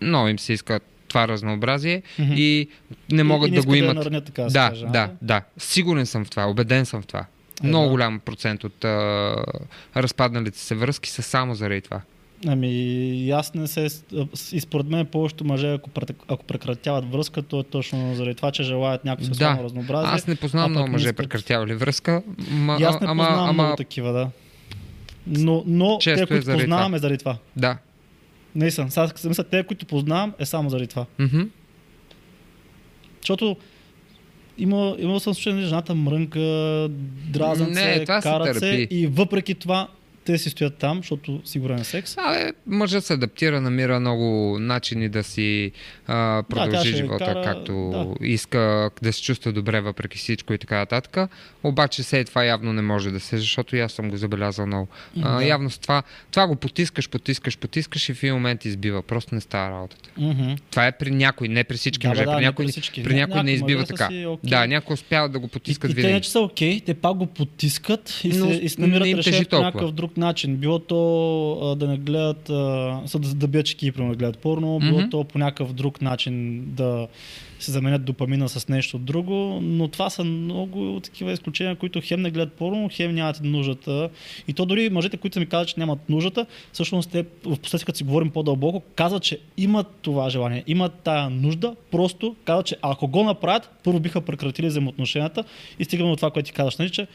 много 0.00 0.28
им 0.28 0.38
се 0.38 0.52
иска 0.52 0.80
това 1.08 1.28
разнообразие 1.28 2.02
Мгм. 2.18 2.32
и 2.32 2.68
не 3.12 3.24
могат 3.24 3.48
и, 3.48 3.52
и 3.52 3.56
да 3.56 3.62
го 3.62 3.74
искат 3.74 3.84
имат. 3.84 3.94
Да, 3.94 4.00
наранят, 4.00 4.24
така 4.24 4.42
да, 4.42 4.48
Да, 4.50 4.68
каже, 4.68 4.86
да, 4.86 5.10
да. 5.22 5.42
Сигурен 5.58 6.06
съм 6.06 6.24
в 6.24 6.30
това, 6.30 6.44
убеден 6.44 6.86
съм 6.86 7.02
в 7.02 7.06
това. 7.06 7.24
Е, 7.64 7.66
Много 7.66 7.84
да. 7.84 7.90
голям 7.90 8.20
процент 8.20 8.64
от 8.64 8.84
а, 8.84 9.34
разпадналите 9.96 10.58
се 10.58 10.74
връзки 10.74 11.10
са 11.10 11.22
само 11.22 11.54
заради 11.54 11.80
това. 11.80 12.00
Ами, 12.46 13.30
аз 13.30 13.54
не 13.54 13.66
се... 13.66 13.88
И 14.52 14.60
според 14.60 14.86
мен 14.86 15.06
повечето 15.06 15.44
мъже, 15.44 15.68
ако, 15.68 15.90
ако 16.28 16.44
прекратяват 16.44 17.12
връзка, 17.12 17.42
то 17.42 17.60
е 17.60 17.64
точно 17.64 18.14
заради 18.14 18.34
това, 18.34 18.50
че 18.50 18.62
желаят 18.62 19.04
някакво 19.04 19.24
сексуално 19.24 19.56
Да. 19.56 19.64
разнообразие. 19.64 20.10
Аз 20.12 20.26
не 20.26 20.36
познавам 20.36 20.70
много 20.70 20.88
мъже 20.88 21.04
искат. 21.04 21.16
прекратявали 21.16 21.74
връзка. 21.74 22.22
Ма, 22.50 22.76
И 22.80 22.84
аз 22.84 23.00
не 23.00 23.06
ама, 23.06 23.22
познавам 23.22 23.48
ама, 23.50 23.62
много 23.62 23.76
такива, 23.76 24.12
да. 24.12 24.30
Но, 25.26 25.62
но 25.66 25.98
Често 25.98 26.16
те, 26.16 26.22
е 26.24 26.26
които 26.26 26.44
заради 26.44 26.62
познавам 26.62 26.86
това. 26.86 26.98
заради 26.98 27.18
това. 27.18 27.36
Да. 27.56 27.78
Наистина, 28.56 28.90
сега 28.90 29.08
си 29.16 29.28
мисля, 29.28 29.44
те, 29.44 29.62
които 29.62 29.86
познавам 29.86 30.32
е 30.38 30.46
само 30.46 30.70
заради 30.70 30.86
това. 30.86 31.06
Мгм. 31.18 31.40
Защото 33.20 33.56
има, 34.58 34.96
имал 34.98 35.20
съм 35.20 35.34
случай, 35.34 35.52
нали, 35.52 35.66
жената 35.66 35.94
мрънка, 35.94 36.40
дразен 37.28 37.74
се, 37.74 38.04
това 38.04 38.52
се 38.54 38.58
се 38.58 38.88
и 38.90 39.06
въпреки 39.06 39.54
това 39.54 39.88
те 40.26 40.38
си 40.38 40.50
стоят 40.50 40.76
там, 40.76 40.96
защото 40.96 41.40
сигурен 41.44 41.78
е 41.78 41.84
секс. 41.84 42.14
Абе, 42.18 42.52
мъжът 42.66 43.04
се 43.04 43.12
адаптира, 43.12 43.60
намира 43.60 44.00
много 44.00 44.26
начини 44.60 45.08
да 45.08 45.24
си 45.24 45.72
а, 46.06 46.42
продължи 46.42 46.88
ще 46.88 46.96
живота 46.96 47.24
кара- 47.24 47.44
както 47.44 47.72
да. 48.20 48.26
иска, 48.26 48.90
да 49.02 49.12
се 49.12 49.22
чувства 49.22 49.52
добре 49.52 49.80
въпреки 49.80 50.18
всичко 50.18 50.52
и 50.52 50.58
така 50.58 50.76
нататък. 50.76 51.30
Обаче 51.64 52.02
се 52.02 52.24
това 52.24 52.44
явно 52.44 52.72
не 52.72 52.82
може 52.82 53.10
да 53.10 53.20
се, 53.20 53.38
защото 53.38 53.76
и 53.76 53.80
аз 53.80 53.92
съм 53.92 54.10
го 54.10 54.16
забелязал 54.16 54.66
много. 54.66 54.88
А, 55.16 55.36
Да. 55.36 55.44
Явно 55.44 55.70
с 55.70 55.78
това, 55.78 56.02
това 56.30 56.46
го 56.46 56.56
потискаш, 56.56 57.08
потискаш, 57.08 57.58
потискаш 57.58 58.08
и 58.08 58.14
в 58.14 58.22
един 58.22 58.34
момент 58.34 58.64
избива. 58.64 59.02
Просто 59.02 59.34
не 59.34 59.40
става 59.40 59.70
работата. 59.72 60.10
Мгм. 60.18 60.50
Това 60.70 60.86
е 60.86 60.92
при 60.92 61.10
някой, 61.10 61.48
не 61.48 61.64
при 61.64 61.76
всички 61.76 62.02
Да, 62.02 62.08
мъже. 62.08 62.24
да, 62.24 62.30
при 62.30 62.34
не 62.34 62.40
някой, 62.40 62.64
при 62.64 62.72
всички. 62.72 63.02
при 63.02 63.14
някой 63.14 63.42
не 63.42 63.50
избива 63.50 63.84
така. 63.84 64.08
си 64.08 64.26
окей. 64.26 64.50
Да, 64.50 64.66
някои 64.66 64.94
успяват 64.94 65.32
да 65.32 65.38
го 65.38 65.48
потискат 65.48 65.90
и, 65.90 65.92
и 65.92 65.94
те 65.94 65.96
винаги. 65.96 66.14
не 66.14 66.20
че 66.20 66.30
са 66.30 66.40
окей, 66.40 66.80
те 66.80 66.94
пак 66.94 67.16
го 67.16 67.26
потискат 67.26 68.20
и, 68.24 68.28
Но 68.28 68.46
се, 68.46 68.52
и 68.52 68.68
се 68.68 68.80
намират 68.80 69.06
решение 69.08 69.44
по 69.44 69.58
някакъв 69.58 69.92
друг 69.92 70.15
начин. 70.16 70.56
Било 70.56 70.78
то 70.78 71.52
а, 71.62 71.76
да 71.76 71.88
не 71.88 71.96
гледат, 71.96 72.50
а, 72.50 73.18
да, 73.18 73.34
да 73.34 73.48
бият 73.48 73.66
чеки, 73.66 73.92
примерно 73.92 74.12
да 74.12 74.18
гледат 74.18 74.38
порно, 74.38 74.78
било 74.78 75.00
Мгм. 75.00 75.10
то 75.10 75.24
по 75.24 75.38
някакъв 75.38 75.72
друг 75.72 76.02
начин 76.02 76.64
да 76.66 77.08
се 77.58 77.72
заменят 77.72 78.04
допамина 78.04 78.48
с 78.48 78.68
нещо 78.68 78.98
друго, 78.98 79.58
но 79.62 79.88
това 79.88 80.10
са 80.10 80.24
много 80.24 81.00
такива 81.00 81.32
изключения, 81.32 81.76
които 81.76 82.00
хем 82.04 82.22
не 82.22 82.30
гледат 82.30 82.52
порно, 82.52 82.88
хем 82.92 83.14
нямат 83.14 83.40
нуждата. 83.42 84.10
И 84.48 84.52
то 84.52 84.66
дори 84.66 84.90
мъжете, 84.90 85.16
които 85.16 85.40
ми 85.40 85.46
казват, 85.46 85.68
че 85.68 85.74
нямат 85.78 86.08
нуждата, 86.08 86.46
всъщност 86.72 87.10
те 87.10 87.24
в 87.44 87.56
последствие, 87.56 87.86
като 87.86 87.96
си 87.96 88.04
говорим 88.04 88.30
по-дълбоко, 88.30 88.82
казват, 88.94 89.22
че 89.22 89.38
имат 89.56 89.86
това 90.02 90.30
желание, 90.30 90.64
имат 90.66 90.94
тая 90.94 91.30
нужда, 91.30 91.74
просто 91.90 92.36
казват, 92.44 92.66
че 92.66 92.76
ако 92.82 93.08
го 93.08 93.24
направят, 93.24 93.70
първо 93.84 94.00
биха 94.00 94.20
прекратили 94.20 94.66
взаимоотношенията 94.66 95.44
и 95.78 95.84
стигаме 95.84 96.10
до 96.10 96.16
това, 96.16 96.30
което 96.30 96.46
ти 96.46 96.52
казваш, 96.52 96.76
нали, 96.76 96.90
че 96.90 97.06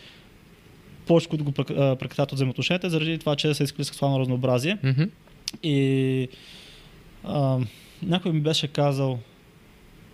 повече, 1.06 1.30
го 1.30 1.52
прек- 1.52 1.78
а, 1.78 1.96
прекратяват 1.96 2.32
от 2.32 2.36
взаимоотношенията, 2.36 2.90
заради 2.90 3.18
това, 3.18 3.36
че 3.36 3.54
са 3.54 3.64
искали 3.64 3.86
сексуално 3.86 4.20
разнообразие. 4.20 4.78
Мгм. 4.84 5.04
И 5.64 6.28
а, 7.24 7.60
някой 8.04 8.32
ми 8.32 8.42
беше 8.42 8.68
казал, 8.68 9.20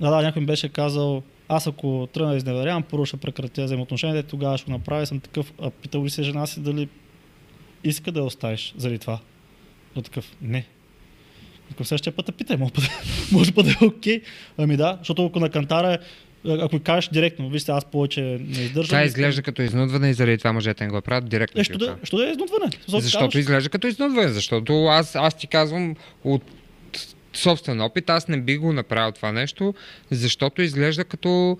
да, 0.01 0.09
да, 0.09 0.21
някой 0.21 0.39
ми 0.39 0.45
беше 0.45 0.69
казал, 0.69 1.23
аз 1.49 1.67
ако 1.67 2.07
тръгна 2.13 2.31
да 2.31 2.37
изневерявам, 2.37 2.83
първо 2.83 3.05
ще 3.05 3.17
прекратя 3.17 3.63
взаимоотношенията, 3.63 4.29
тогава 4.29 4.57
ще 4.57 4.65
го 4.65 4.71
направя. 4.71 5.05
Съм 5.05 5.19
такъв, 5.19 5.53
а 5.61 5.69
питал 5.69 6.05
ли 6.05 6.09
се 6.09 6.23
жена 6.23 6.47
си 6.47 6.59
дали 6.59 6.89
иска 7.83 8.11
да 8.11 8.19
я 8.19 8.25
оставиш 8.25 8.73
заради 8.77 8.99
това? 8.99 9.19
Но 9.95 10.01
такъв, 10.01 10.35
не. 10.41 10.65
Ако 11.71 11.83
следващия 11.83 12.13
път, 12.15 12.35
питай, 12.35 12.57
може 12.57 12.73
път, 12.73 12.89
може 13.31 13.51
да 13.51 13.71
е 13.81 13.85
окей. 13.85 14.21
Ами 14.57 14.77
да, 14.77 14.97
защото 14.99 15.25
ако 15.25 15.39
на 15.39 15.49
кантара 15.49 15.93
е, 15.93 15.97
ако 16.45 16.79
кажеш 16.79 17.09
директно, 17.09 17.49
вижте, 17.49 17.71
аз 17.71 17.85
повече 17.85 18.21
не 18.21 18.61
издържам. 18.61 18.87
Това 18.87 19.03
изглежда 19.03 19.41
като 19.41 19.61
изнудване 19.61 20.09
и 20.09 20.13
заради 20.13 20.37
това 20.37 20.53
мъжете 20.53 20.83
не 20.83 20.89
го 20.89 21.01
правят 21.01 21.29
директно. 21.29 21.61
Е, 21.61 21.63
ти 21.63 21.69
що 21.69 21.77
да, 21.77 21.97
що 22.03 22.17
да 22.17 22.27
е 22.27 22.31
изнудване? 22.31 22.65
Защото 22.71 23.01
Защото 23.01 23.25
казваш, 23.25 23.39
изглежда 23.39 23.69
като 23.69 23.87
изнудване, 23.87 24.27
защото 24.27 24.85
аз, 24.85 25.15
аз 25.15 25.37
ти 25.37 25.47
казвам 25.47 25.95
от 26.23 26.43
собствен 27.33 27.81
опит, 27.81 28.09
аз 28.09 28.27
не 28.27 28.41
бих 28.41 28.59
го 28.59 28.73
направил 28.73 29.11
това 29.11 29.31
нещо, 29.31 29.73
защото 30.11 30.61
изглежда 30.61 31.03
като 31.03 31.57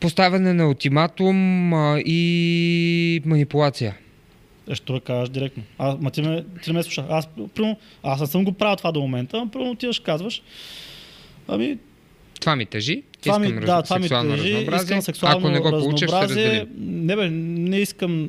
поставяне 0.00 0.52
на 0.52 0.68
ултиматум 0.68 1.72
а, 1.74 2.00
и 2.00 3.22
манипулация. 3.24 3.96
Е, 4.70 4.74
що 4.74 4.92
да 4.92 5.00
кажеш 5.00 5.28
директно? 5.28 5.62
А, 5.78 5.96
ма 6.00 6.10
ти 6.10 6.22
ме, 6.22 6.44
ти 6.62 6.72
ме 6.72 6.82
слуша. 6.82 7.04
Аз, 7.08 7.28
примерно, 7.54 7.76
аз 8.02 8.20
не 8.20 8.26
съм 8.26 8.44
го 8.44 8.52
правил 8.52 8.76
това 8.76 8.92
до 8.92 9.00
момента, 9.00 9.36
но 9.36 9.50
примерно 9.50 9.72
отиваш 9.72 9.98
казваш, 9.98 10.42
ами, 11.48 11.78
Това 12.40 12.56
ми 12.56 12.66
тежи, 12.66 13.02
това 13.22 13.38
ми, 13.38 13.60
да, 13.60 13.82
това 13.82 13.98
ми 13.98 14.08
тежи, 14.08 14.66
искам 14.76 15.02
сексуално 15.02 15.38
Ако 15.38 15.50
не 15.50 15.60
го 15.60 15.96
ще 15.96 16.08
разделим. 16.08 16.68
Не 16.78 17.16
бе, 17.16 17.30
не 17.30 17.78
искам, 17.78 18.28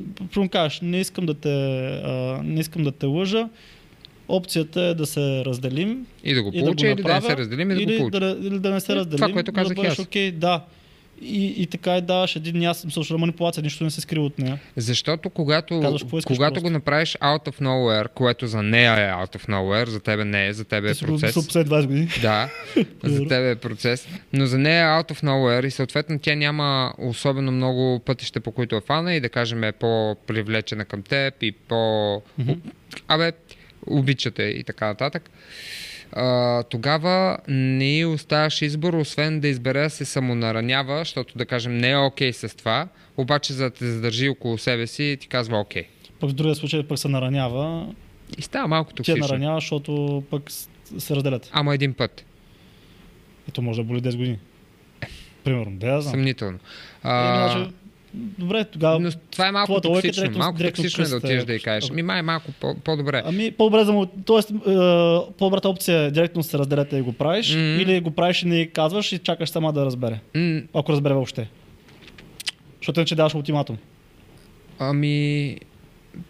кажеш, 0.50 0.80
не 0.80 1.00
искам 1.00 1.26
да 1.26 1.34
те, 1.34 1.48
а, 2.04 2.40
не 2.44 2.60
искам 2.60 2.84
да 2.84 2.92
те 2.92 3.06
лъжа. 3.06 3.48
Опцията 4.28 4.82
е 4.82 4.94
да 4.94 5.06
се 5.06 5.44
разделим. 5.44 6.06
И 6.24 6.34
да 6.34 6.42
го 6.42 6.50
и 6.54 6.62
да 6.62 6.64
го 6.64 6.70
или 6.70 6.76
да 6.76 6.84
не 6.86 6.94
направя, 6.94 7.30
се 7.30 7.36
разделим 7.36 7.70
и 7.70 7.86
да 7.86 7.98
го. 7.98 8.10
Да, 8.10 8.36
или 8.42 8.58
да 8.58 8.70
не 8.70 8.80
се 8.80 8.94
разделим. 8.94 9.16
това, 9.16 9.32
което 9.32 9.52
казах 9.52 9.68
да 9.68 9.74
бъдеш 9.74 9.92
аз. 9.92 9.98
окей, 9.98 10.30
да. 10.30 10.64
И, 11.22 11.62
и 11.62 11.66
така 11.66 11.96
и 11.96 12.00
даваш 12.00 12.36
един 12.36 12.64
аз 12.64 12.80
съм 12.80 12.90
слушал 12.90 13.18
манипулация, 13.18 13.62
нищо 13.62 13.84
не 13.84 13.90
се 13.90 14.00
скрива 14.00 14.24
от 14.24 14.38
нея. 14.38 14.58
Защото 14.76 15.30
когато, 15.30 15.80
Казваш, 15.80 16.04
когато 16.26 16.52
просто. 16.54 16.62
го 16.62 16.70
направиш 16.70 17.16
out 17.20 17.48
of 17.48 17.60
nowhere, 17.60 18.08
което 18.08 18.46
за 18.46 18.62
нея 18.62 18.92
е 18.92 19.12
out 19.12 19.36
of 19.36 19.48
nowhere, 19.48 19.88
за 19.88 20.00
тебе 20.00 20.24
не 20.24 20.46
е, 20.46 20.52
за 20.52 20.64
тебе 20.64 20.90
е 20.90 20.94
Ти 20.94 21.04
процес. 21.04 21.34
последните 21.34 21.74
20 21.74 21.86
години. 21.86 22.08
Да, 22.22 22.48
за 23.04 23.26
тебе 23.26 23.50
е 23.50 23.56
процес. 23.56 24.08
Но 24.32 24.46
за 24.46 24.58
нея 24.58 24.84
е 24.84 25.02
out 25.02 25.12
of 25.12 25.22
nowhere 25.22 25.66
и 25.66 25.70
съответно 25.70 26.18
тя 26.18 26.34
няма 26.34 26.92
особено 26.98 27.52
много 27.52 27.98
пътища, 27.98 28.40
по 28.40 28.52
които 28.52 28.76
е 28.76 28.80
фана 28.80 29.14
и 29.14 29.20
да 29.20 29.28
кажем 29.28 29.64
е 29.64 29.72
по-привлечена 29.72 30.84
към 30.84 31.02
теб 31.02 31.34
и 31.42 31.52
по... 31.52 32.22
Мгм. 32.38 32.52
Абе, 33.08 33.32
обичате 33.86 34.42
и 34.42 34.64
така 34.64 34.86
нататък. 34.86 35.30
А, 36.12 36.62
тогава 36.62 37.38
не 37.48 37.96
й 37.98 38.04
оставаш 38.04 38.62
избор, 38.62 38.94
освен 38.94 39.40
да 39.40 39.48
избере 39.48 39.82
да 39.82 39.90
се 39.90 40.04
самонаранява, 40.04 40.98
защото 40.98 41.38
да 41.38 41.46
кажем 41.46 41.76
не 41.78 41.90
е 41.90 41.96
окей 41.96 42.32
с 42.32 42.56
това, 42.56 42.88
обаче 43.16 43.52
за 43.52 43.64
да 43.64 43.70
те 43.70 43.86
задържи 43.86 44.28
около 44.28 44.58
себе 44.58 44.86
си 44.86 45.16
ти 45.20 45.28
казва 45.28 45.60
окей. 45.60 45.84
Пък 46.20 46.30
в 46.30 46.32
другия 46.32 46.54
случай 46.54 46.82
пък 46.88 46.98
се 46.98 47.08
наранява. 47.08 47.94
И 48.38 48.42
става 48.42 48.68
малко 48.68 48.92
токсично. 48.94 49.20
наранява, 49.26 49.56
защото 49.56 50.22
пък 50.30 50.50
се 50.98 51.16
разделят. 51.16 51.50
Ама 51.52 51.74
един 51.74 51.94
път. 51.94 52.24
Ето 53.48 53.62
може 53.62 53.80
да 53.82 53.84
боли 53.84 54.02
10 54.02 54.16
години. 54.16 54.38
Примерно, 55.44 55.76
да 55.76 55.86
я 55.86 56.00
знам. 56.00 56.10
Съмнително. 56.12 56.56
Е, 56.56 56.60
А, 57.02 57.48
значи, 57.52 57.70
добре, 58.14 58.64
тогава. 58.64 59.00
Но 59.00 59.10
това 59.30 59.48
е 59.48 59.52
малко 59.52 59.80
токсично. 59.80 60.12
директно- 60.14 60.38
малко 60.38 60.58
директно 60.58 60.76
токсично 60.76 61.04
е 61.04 61.08
да 61.08 61.16
отидеш 61.16 61.44
да 61.44 61.54
ако- 61.54 61.64
кажеш. 61.64 61.90
Ми 61.90 62.02
май 62.02 62.18
е 62.18 62.22
малко 62.22 62.52
по- 62.52 62.74
по-добре. 62.76 63.22
Ами, 63.24 63.50
по-добре 63.52 63.84
за 63.84 63.92
му... 63.92 64.06
Тоест, 64.06 64.50
е, 64.50 64.54
по-добрата 65.32 65.68
опция 65.68 65.98
е 65.98 66.10
директно 66.10 66.42
се 66.42 66.58
разделяте 66.58 66.96
и 66.96 67.02
го 67.02 67.12
правиш, 67.12 67.50
Мгм. 67.50 67.60
или 67.60 68.00
го 68.00 68.10
правиш 68.10 68.42
и 68.42 68.46
не 68.46 68.66
казваш 68.66 69.12
и 69.12 69.18
чакаш 69.18 69.48
сама 69.48 69.72
да 69.72 69.84
разбере. 69.84 70.20
М, 70.34 70.62
Ако 70.74 70.92
разбере 70.92 71.14
въобще. 71.14 71.48
Защото 72.76 73.00
иначе 73.00 73.14
даваш 73.14 73.34
ултиматум. 73.34 73.78
Ами, 74.78 75.56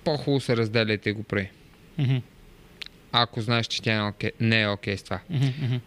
по-хубаво 0.05 0.41
се 0.41 0.57
разделяйте 0.57 1.11
и 1.11 1.12
го 1.12 1.22
прави. 1.22 1.51
Мгм, 1.99 2.16
Ако 3.12 3.41
знаеш, 3.41 3.66
че 3.66 3.83
тя 3.83 3.93
не 3.93 3.99
е 3.99 4.09
окей, 4.09 4.30
не 4.41 4.62
е 4.62 4.68
окей 4.68 4.97
с 4.97 5.03
това. 5.03 5.20
мгм, 5.30 5.80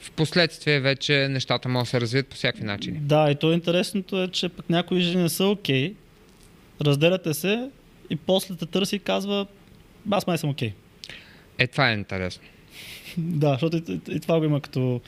мгм. 0.00 0.12
Впоследствие 0.12 0.80
вече 0.80 1.28
нещата 1.30 1.68
могат 1.68 1.86
да 1.86 1.90
се 1.90 2.00
развият 2.00 2.26
по 2.26 2.36
всякакви 2.36 2.64
начини. 2.64 2.98
Да, 3.00 3.30
и 3.30 3.34
то 3.34 3.52
интересното 3.52 4.22
е, 4.22 4.28
че 4.28 4.48
пък 4.48 4.70
някои 4.70 5.00
жени 5.00 5.22
не 5.22 5.28
са 5.28 5.46
окей 5.46 5.94
разделяте 6.80 7.34
се 7.34 7.70
и 8.10 8.16
после 8.16 8.56
те 8.56 8.66
търси 8.66 8.96
и 8.96 8.98
казва, 8.98 9.46
аз 10.10 10.26
май 10.26 10.38
съм 10.38 10.50
окей. 10.50 10.72
Е, 11.58 11.66
това 11.66 11.90
е 11.90 11.94
интересно. 11.94 12.42
Да, 13.18 13.52
защото 13.52 13.76
и, 13.76 13.82
и, 13.88 14.16
и 14.16 14.20
това 14.20 14.38
го 14.38 14.44
има 14.44 14.60
като 14.60 15.00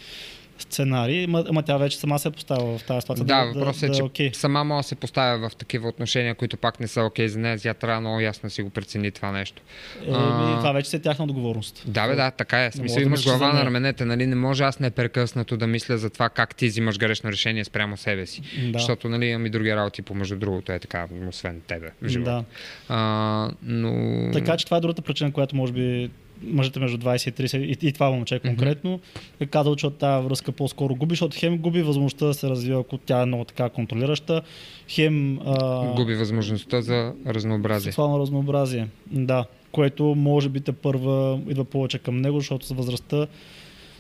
сценарий, 0.63 1.25
ама, 1.25 1.45
ама 1.49 1.63
тя 1.63 1.77
вече 1.77 1.99
сама 1.99 2.19
се 2.19 2.29
е 2.29 2.31
поставила 2.31 2.79
в 2.79 2.85
тази 2.85 3.01
ситуация. 3.01 3.25
Да, 3.27 3.45
въпросът 3.45 3.83
е, 3.83 3.87
да, 3.87 3.95
че 3.95 4.03
окей. 4.03 4.31
сама 4.35 4.65
може 4.65 4.85
да 4.85 4.89
се 4.89 4.95
поставя 4.95 5.49
в 5.49 5.57
такива 5.57 5.89
отношения, 5.89 6.35
които 6.35 6.57
пак 6.57 6.81
не 6.81 6.89
са 6.89 7.03
окей 7.03 7.29
за 7.29 7.39
нея. 7.39 7.59
Тя 7.59 7.75
трябва 7.75 8.01
много 8.01 8.21
ясно 8.21 8.47
да 8.47 8.51
си 8.51 8.63
го 8.63 8.71
прецени 8.71 9.11
това 9.11 9.33
нещо. 9.33 9.63
Е, 10.07 10.11
А. 10.11 10.59
това 10.59 10.73
вече 10.73 10.91
си 10.91 10.97
е 10.97 10.99
тяхна 10.99 11.25
отговорност. 11.25 11.83
Да, 11.87 12.09
бе, 12.09 12.15
да, 12.15 12.31
така 12.31 12.65
е. 12.65 12.73
Смисъл, 12.73 12.97
да 12.97 13.03
имаш 13.03 13.25
глава 13.25 13.53
на 13.53 13.65
раменете, 13.65 14.05
нали? 14.05 14.27
Не 14.27 14.35
може 14.35 14.65
аз 14.65 14.81
непрекъснато 14.81 15.57
да 15.57 15.67
мисля 15.67 15.99
за 15.99 16.11
това 16.11 16.29
как 16.29 16.55
ти 16.55 16.67
взимаш 16.67 16.99
грешно 16.99 17.33
решение 17.33 17.65
спрямо 17.65 17.97
себе 17.97 18.27
си. 18.27 18.43
Да. 18.73 18.79
Защото, 18.79 19.09
нали, 19.09 19.27
имам 19.27 19.47
и 19.47 19.51
други 19.51 19.77
работи, 19.77 20.03
помежду 20.03 20.37
другото 20.37 20.73
е 20.73 20.79
така, 20.79 21.07
освен 21.29 21.61
тебе 21.67 21.91
в 22.03 22.09
живота. 22.09 22.31
Да. 22.31 22.45
А, 22.89 23.51
но... 23.63 24.31
Така 24.33 24.57
че 24.57 24.65
това 24.65 24.77
е 24.77 24.81
другата 24.81 25.03
причина, 25.03 25.33
която 25.33 25.57
може 25.57 25.73
би 25.73 26.11
мъжете 26.45 26.81
между 26.81 26.99
20 26.99 27.29
и 27.29 27.49
30 27.49 27.59
и, 27.59 27.89
и 27.89 27.93
това 27.93 28.11
момче 28.11 28.39
конкретно 28.39 29.01
е 29.41 29.47
казал, 29.47 29.77
че 29.77 29.87
от 29.87 29.99
тази 29.99 30.27
връзка 30.27 30.53
по-скоро 30.53 30.95
губи, 30.95 31.13
защото 31.13 31.37
хем 31.39 31.59
губи 31.59 31.83
възможността 31.83 32.27
да 32.27 32.35
се 32.35 32.49
развива, 32.49 32.81
ако 32.81 32.99
тя 32.99 33.23
е 33.23 33.27
много 33.27 33.45
така 33.45 33.69
контролираща, 33.69 34.43
хем 34.89 35.39
а, 35.47 35.87
Губи 35.97 36.15
възможността 36.15 36.81
за 36.81 37.13
разнообразие. 37.27 37.93
сексуално 37.93 38.19
разнообразие. 38.19 38.89
Да, 39.07 39.45
което 39.73 40.05
може 40.05 40.49
би 40.49 40.61
те 40.61 40.73
първа 40.73 41.41
идва 41.49 41.65
повече 41.65 41.99
към 41.99 42.21
него, 42.21 42.41
защото 42.41 42.67
с 42.67 42.71
възрастта 42.71 43.27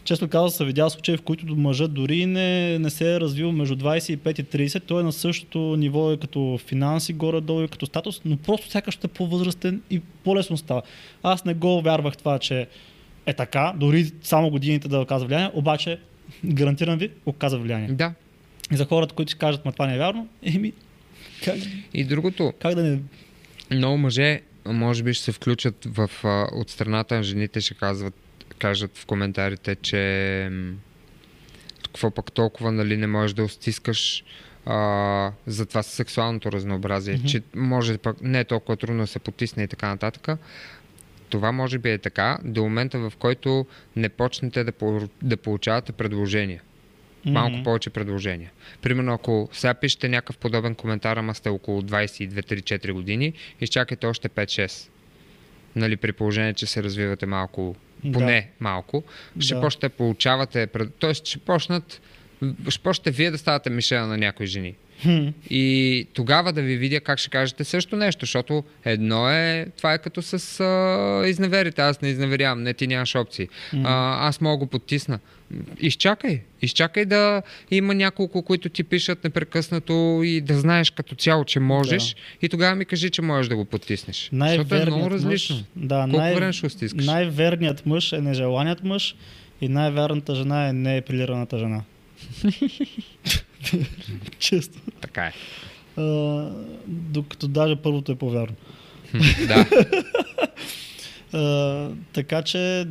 често 0.04 0.28
казвам, 0.28 0.50
съм 0.50 0.66
видял 0.66 0.90
случаи, 0.90 1.16
в 1.16 1.22
които 1.22 1.56
мъжът 1.56 1.94
дори 1.94 2.26
не, 2.26 2.78
не 2.78 2.90
се 2.90 3.14
е 3.14 3.20
развил 3.20 3.52
между 3.52 3.76
25 3.76 4.40
и 4.40 4.68
30. 4.68 4.82
Той 4.86 5.00
е 5.00 5.04
на 5.04 5.12
същото 5.12 5.58
ниво 5.58 6.12
и 6.12 6.20
като 6.20 6.58
финанси 6.66 7.12
горе-долу 7.12 7.62
и 7.62 7.68
като 7.68 7.86
статус, 7.86 8.20
но 8.24 8.36
просто 8.36 8.70
сякаш 8.70 8.98
е 9.04 9.08
по-възрастен 9.08 9.82
и 9.90 10.00
по-лесно 10.24 10.56
става. 10.56 10.82
Аз 11.22 11.44
не 11.44 11.54
го 11.54 11.82
вярвах 11.82 12.16
това, 12.16 12.38
че 12.38 12.66
е 13.26 13.34
така, 13.34 13.72
дори 13.76 14.10
само 14.22 14.50
годините 14.50 14.88
да 14.88 15.00
оказва 15.00 15.26
влияние, 15.26 15.50
обаче 15.54 15.98
гарантирам 16.44 16.98
ви, 16.98 17.10
оказва 17.26 17.58
влияние. 17.58 17.88
Да. 17.88 18.14
И 18.72 18.76
за 18.76 18.84
хората, 18.84 19.14
които 19.14 19.30
си 19.30 19.38
кажат, 19.38 19.64
ма 19.64 19.72
това 19.72 19.86
не 19.86 19.94
е 19.94 19.98
вярно, 19.98 20.28
еми, 20.42 20.72
как, 21.44 21.56
И 21.94 22.04
другото, 22.04 22.52
как 22.58 22.74
да 22.74 22.82
не... 22.82 22.98
много 23.70 23.98
мъже 23.98 24.40
може 24.66 25.02
би 25.02 25.14
ще 25.14 25.24
се 25.24 25.32
включат 25.32 25.86
в, 25.86 26.10
от 26.52 26.70
страната 26.70 27.14
на 27.14 27.22
жените, 27.22 27.60
ще 27.60 27.74
казват, 27.74 28.14
кажат 28.62 28.98
в 28.98 29.06
коментарите, 29.06 29.74
че 29.74 30.50
какво 31.84 32.10
пък 32.10 32.32
толкова 32.32 32.72
нали, 32.72 32.96
не 32.96 33.06
можеш 33.06 33.34
да 33.34 33.48
стискаш 33.48 34.24
а, 34.66 35.32
за 35.46 35.66
това 35.66 35.82
сексуалното 35.82 36.52
разнообразие, 36.52 37.14
Мгм. 37.14 37.26
че 37.26 37.42
може 37.54 37.98
пък 37.98 38.20
не 38.22 38.40
е 38.40 38.44
толкова 38.44 38.76
трудно 38.76 39.00
да 39.00 39.06
се 39.06 39.18
потисне 39.18 39.62
и 39.62 39.68
така 39.68 39.88
нататък. 39.88 40.38
Това 41.30 41.52
може 41.52 41.78
би 41.78 41.90
е 41.90 41.98
така 41.98 42.38
до 42.44 42.62
момента, 42.62 42.98
в 42.98 43.12
който 43.18 43.66
не 43.96 44.08
почнете 44.08 44.64
да, 44.64 44.72
по- 44.72 45.08
да 45.22 45.36
получавате 45.36 45.92
предложения. 45.92 46.62
Малко 47.26 47.50
Мгм. 47.56 47.62
повече 47.64 47.90
предложения. 47.90 48.50
Примерно, 48.82 49.12
ако 49.14 49.48
сега 49.52 49.74
пишете 49.74 50.08
някакъв 50.08 50.38
подобен 50.38 50.74
коментар, 50.74 51.16
ама 51.16 51.34
сте 51.34 51.48
около 51.48 51.82
22-3-4 51.82 52.92
години, 52.92 53.32
изчакайте 53.60 54.06
още 54.06 54.28
5-6. 54.28 54.88
Нали, 55.76 55.96
при 55.96 56.12
положение, 56.12 56.54
че 56.54 56.66
се 56.66 56.82
развивате 56.82 57.26
малко, 57.26 57.76
Да. 58.04 58.18
поне 58.18 58.50
малко, 58.60 59.02
ще 59.40 59.54
Да. 59.54 59.60
почнете 59.60 59.88
да 59.88 59.94
получавате, 59.96 60.66
т.е. 61.00 61.14
ще 61.14 61.38
почнат, 61.38 62.00
ще 62.68 62.82
почнете 62.82 63.10
вие 63.10 63.30
да 63.30 63.38
ставате 63.38 63.70
мишена 63.70 64.06
на 64.06 64.18
някои 64.18 64.46
жени. 64.46 64.74
Хм. 65.02 65.28
И 65.50 66.06
тогава 66.12 66.52
да 66.52 66.62
ви 66.62 66.76
видя 66.76 67.00
как 67.00 67.18
ще 67.18 67.30
кажете 67.30 67.64
също 67.64 67.96
нещо, 67.96 68.20
защото 68.20 68.64
едно 68.84 69.30
е, 69.30 69.66
това 69.76 69.94
е 69.94 69.98
като 69.98 70.22
с 70.22 70.60
а, 70.60 71.28
изневерите, 71.28 71.82
аз 71.82 72.02
не 72.02 72.08
изневерявам, 72.08 72.62
не 72.62 72.74
ти 72.74 72.86
нямаш 72.86 73.14
опции. 73.14 73.48
А, 73.84 74.28
аз 74.28 74.40
мога 74.40 74.56
го 74.56 74.66
потисна. 74.66 75.18
Изчакай, 75.80 76.40
изчакай 76.62 77.04
да 77.04 77.42
има 77.70 77.94
няколко, 77.94 78.42
които 78.42 78.68
ти 78.68 78.84
пишат 78.84 79.24
непрекъснато 79.24 80.20
и 80.24 80.40
да 80.40 80.60
знаеш 80.60 80.90
като 80.90 81.14
цяло, 81.14 81.44
че 81.44 81.60
можеш 81.60 82.16
и 82.42 82.48
тогава 82.48 82.74
ми 82.74 82.84
кажи, 82.84 83.10
че 83.10 83.22
можеш 83.22 83.48
да 83.48 83.56
го 83.56 83.64
потиснеш. 83.64 84.30
Защото 84.32 84.74
е 84.74 84.84
много 84.86 85.10
различно. 85.10 85.56
Мъж, 85.56 85.64
да, 85.76 86.00
Колко 86.02 86.16
най- 86.16 86.34
време 86.34 86.52
ще 86.52 86.68
стискаш? 86.68 87.06
Най-верният 87.06 87.86
мъж 87.86 88.12
е 88.12 88.20
нежеланият 88.20 88.84
мъж 88.84 89.16
и 89.60 89.68
най-вярната 89.68 90.34
жена 90.34 90.68
е 90.68 90.72
неепилираната 90.72 91.58
жена. 91.58 91.82
Често. 94.38 94.78
Така 95.00 95.24
е. 95.26 95.32
А, 95.96 96.50
докато 96.86 97.48
даже 97.48 97.76
първото 97.76 98.12
е 98.12 98.16
по-вярно. 98.16 98.54
Да, 99.48 99.66
А, 101.34 101.88
така 102.12 102.42
че, 102.42 102.84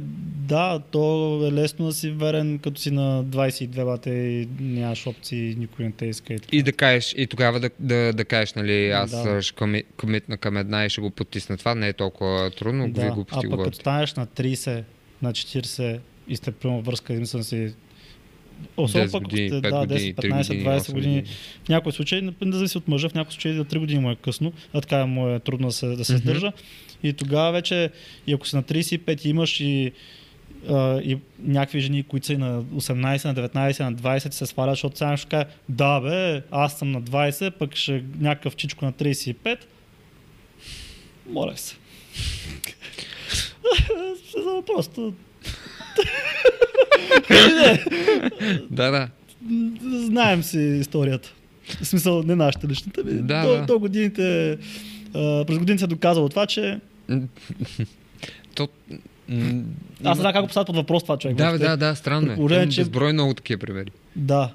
да, 0.48 0.80
то 0.92 1.40
е 1.48 1.52
лесно 1.52 1.86
да 1.86 1.94
си 1.94 2.12
верен, 2.12 2.60
като 2.60 2.82
си 2.82 2.92
на 2.92 3.26
22 3.26 3.86
бате 3.86 4.10
и 4.10 4.48
нямаш 4.60 5.08
опции, 5.08 5.56
никой 5.58 5.86
не 5.86 5.92
те 5.92 6.06
иска. 6.06 6.34
И, 6.34 6.40
така. 6.40 6.56
и 6.58 6.64
да 6.64 6.72
кажеш, 6.74 7.14
и 7.18 7.28
тогава 7.28 7.60
да, 7.60 7.70
да, 7.80 8.14
да 8.14 8.26
кажеш, 8.26 8.54
нали, 8.54 8.90
аз 8.90 9.12
Да. 9.12 9.42
ще 9.42 9.56
коми- 9.56 9.84
комитна 9.98 10.38
към 10.38 10.58
една 10.58 10.86
и 10.86 10.90
ще 10.90 11.02
го 11.02 11.10
потисна. 11.10 11.58
Това 11.58 11.76
не 11.76 11.88
е 11.88 11.94
толкова 11.94 12.52
трудно, 12.52 12.92
да. 12.92 13.02
да. 13.02 13.12
го 13.12 13.26
А 13.32 13.42
пък 13.50 13.64
като 13.64 13.78
станеш 13.78 14.14
на 14.14 14.28
30, 14.28 14.84
на 15.22 15.34
40 15.34 16.00
и 16.28 16.36
сте 16.36 16.52
прямо 16.52 16.82
връзка, 16.82 17.14
мисля 17.14 17.44
си, 17.44 17.74
Особено 18.78 19.08
10 19.08 19.12
пък, 19.12 19.24
години, 19.24 19.48
сте, 19.48 19.58
5 19.58 19.62
да, 19.62 19.80
години, 19.80 20.16
10, 20.16 20.16
3 20.16 20.32
15, 20.32 20.48
години, 20.48 20.66
20 20.66 20.80
8 20.80 20.94
години. 20.94 21.24
В 21.66 21.70
някои 21.70 21.92
случаи, 21.92 22.22
не 22.22 22.52
зависи 22.52 22.78
от 22.78 22.88
мъжа, 22.88 23.10
в 23.10 23.14
някои 23.14 23.34
случаи 23.34 23.54
за 23.54 23.66
3 23.66 23.80
години 23.80 24.00
му 24.00 24.12
е 24.12 24.16
късно, 24.16 24.54
а 24.74 24.82
така 24.82 25.06
му 25.06 25.30
е 25.30 25.40
трудно 25.40 25.68
да 25.68 25.74
се, 25.74 25.88
да 25.88 26.06
се 26.06 26.18
сдържа. 26.18 26.52
И 27.04 27.14
тогава 27.14 27.52
вече, 27.52 27.90
и 28.28 28.34
ако 28.34 28.48
си 28.48 28.56
на 28.56 28.64
35 28.64 29.26
и 29.26 29.30
имаш 29.30 29.60
и, 29.60 29.92
а, 30.70 31.02
и 31.02 31.18
някакви 31.40 31.80
жени, 31.80 32.04
които 32.04 32.26
са 32.26 32.34
и 32.34 32.38
на 32.38 32.64
18, 32.64 33.26
на 33.26 33.50
19, 33.50 33.84
на 33.84 33.94
20 33.94 34.32
се 34.32 34.46
свалят, 34.46 34.72
защото 34.72 34.98
сега 34.98 35.18
ще 35.18 35.28
кажа, 35.28 35.46
да 35.70 36.02
бе, 36.02 36.42
аз 36.52 36.80
съм 36.80 36.92
на 36.92 37.02
20, 37.02 37.52
пък 37.52 37.76
ще 37.76 38.04
някакъв 38.20 38.56
чичко 38.56 38.86
на 38.86 38.94
35. 38.94 39.58
Моля 41.30 41.58
се. 41.58 41.76
Просто 44.76 45.14
Да, 48.72 48.92
да. 48.92 49.08
знаем 49.84 50.44
си 50.44 50.60
историята. 50.60 51.34
В 51.82 51.88
смисъл, 51.88 52.24
не 52.24 52.36
нашата 52.36 52.68
личната. 52.68 53.04
ми. 53.04 53.14
Да, 53.14 53.42
до, 53.42 53.50
да. 53.50 53.66
до 53.66 53.80
годините, 53.80 54.52
а, 55.14 55.46
през 55.46 55.58
годините 55.58 55.80
се 55.80 55.86
е 55.86 55.88
доказало 55.88 56.30
това, 56.30 56.46
че... 56.46 56.80
То, 58.56 58.68
м, 59.30 59.64
Аз 60.04 60.18
не 60.18 60.22
знам 60.22 60.34
как 60.34 60.42
го 60.42 60.48
поставят 60.48 60.68
под 60.68 60.76
въпрос 60.76 61.04
това 61.04 61.18
човек. 61.18 61.38
Да, 61.38 61.44
въобще. 61.46 61.68
да, 61.68 61.78
да, 61.78 61.96
странно 61.96 62.32
е. 62.32 62.36
положение, 62.36 62.64
Имам 62.64 62.72
че- 62.72 62.82
безброй 62.82 63.14
много 63.14 63.34
такива 63.34 63.60
примери. 63.60 63.92
Да. 64.16 64.54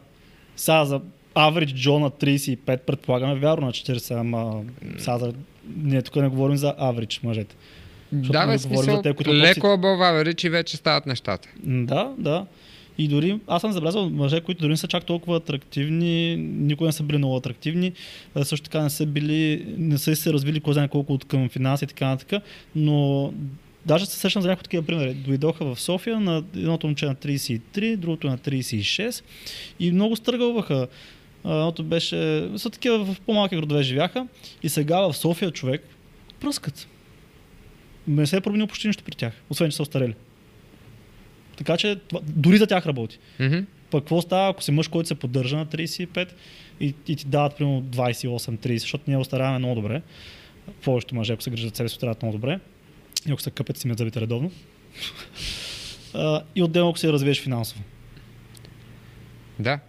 Сега 0.57 0.84
за 0.84 1.01
Average 1.34 1.74
Joe 1.74 1.99
на 1.99 2.11
35, 2.11 2.76
предполагаме 2.78 3.34
вярно 3.34 3.66
на 3.66 3.72
40, 3.72 4.20
ама 4.20 4.62
сега 4.99 5.18
за... 5.18 5.32
ние 5.76 6.03
тук 6.03 6.16
не 6.16 6.28
говорим 6.28 6.57
за 6.57 6.74
average 6.74 7.24
мъжете. 7.24 7.57
Да, 8.12 8.46
нали 8.46 8.59
бе, 8.59 8.62
говорим 8.62 8.78
смисъл, 8.78 8.96
за 8.96 9.02
те, 9.02 9.12
които 9.12 9.34
леко 9.34 9.66
above 9.66 10.24
average 10.24 10.46
и 10.46 10.48
вече 10.48 10.76
стават 10.76 11.07
нещата. 11.07 11.48
Да, 11.64 12.12
да. 12.18 12.46
И 12.98 13.09
дори, 13.09 13.40
аз 13.46 13.61
съм 13.61 13.72
забелязал 13.72 14.11
мъже, 14.11 14.40
които 14.40 14.61
дори 14.61 14.70
не 14.70 14.76
са 14.76 14.88
чак 14.88 15.04
толкова 15.04 15.36
атрактивни, 15.36 16.36
никога 16.36 16.86
не 16.86 16.92
са 16.92 17.02
били 17.02 17.18
много 17.18 17.36
атрактивни, 17.36 17.92
също 18.42 18.64
така 18.64 18.82
не 18.82 18.90
са 18.90 19.07
били, 19.07 19.66
не 19.78 19.98
са 19.98 20.16
се 20.16 20.32
развили 20.32 20.61
кой 20.61 20.74
знае 20.74 20.88
колко 20.88 21.12
от 21.12 21.24
към 21.24 21.48
финанси 21.48 21.84
и 21.84 21.88
така 21.88 22.07
нататък, 22.07 22.42
но 22.76 23.32
даже 23.86 24.07
се 24.07 24.16
сещам 24.18 24.42
за 24.42 24.48
някои 24.48 24.62
такива 24.62 24.82
примери. 24.82 25.14
Дойдоха 25.14 25.74
в 25.74 25.80
София 25.80 26.20
на 26.20 26.42
едното 26.57 26.87
момче 26.87 27.07
на 27.07 27.14
33, 27.14 27.96
другото 27.96 28.26
на 28.26 28.38
36 28.38 29.24
и 29.80 29.92
много 29.92 30.16
стъргълваха. 30.16 30.87
Едното 31.45 31.84
беше, 31.84 32.49
са 32.57 32.70
такива 32.70 33.04
в 33.04 33.20
по-малки 33.20 33.57
градове 33.57 33.83
живяха 33.83 34.26
и 34.62 34.68
сега 34.68 35.00
в 35.00 35.14
София 35.14 35.50
човек 35.50 35.83
пръскат. 36.41 36.88
Не 38.08 38.26
се 38.26 38.37
е 38.37 38.41
променило 38.41 38.68
почти 38.68 38.87
нищо 38.87 39.04
при 39.04 39.14
тях, 39.14 39.33
освен 39.50 39.70
че 39.70 39.76
са 39.76 39.83
остарели. 39.83 40.14
Така 41.57 41.76
че 41.76 41.96
това, 41.96 42.20
дори 42.22 42.58
за 42.58 42.66
тях 42.66 42.87
работи. 42.87 43.18
Мгм. 43.41 43.58
Пък 43.91 44.03
какво 44.03 44.22
става, 44.22 44.50
ако 44.50 44.62
си 44.62 44.70
мъж, 44.70 44.88
който 44.88 45.08
се 45.08 45.14
поддържа 45.14 45.57
на 45.57 45.66
35 45.66 46.28
и, 46.80 46.95
и 47.08 47.16
ти 47.16 47.26
дават 47.26 47.57
примерно 47.57 47.83
28-30, 47.83 48.78
защото 48.78 49.04
ние 49.07 49.16
остаряваме 49.16 49.58
много 49.58 49.74
добре. 49.74 50.03
Повечето 50.84 51.14
мъже, 51.14 51.33
ако 51.33 51.42
се 51.42 51.50
грижат 51.50 51.76
себе 51.76 51.88
си, 51.88 51.99
много 52.03 52.33
добре. 52.33 52.61
И 53.28 53.33
ако 53.33 53.41
се 53.41 53.50
къпят, 53.50 53.76
си 53.76 53.87
мият 53.87 53.99
зъбите 53.99 54.20
редовно. 54.20 54.50
И 56.54 56.62
отделно, 56.62 56.91
ако 56.91 56.99
се 56.99 57.12
развиеш 57.12 57.42
финансово. 57.42 57.83
Да. 59.58 59.80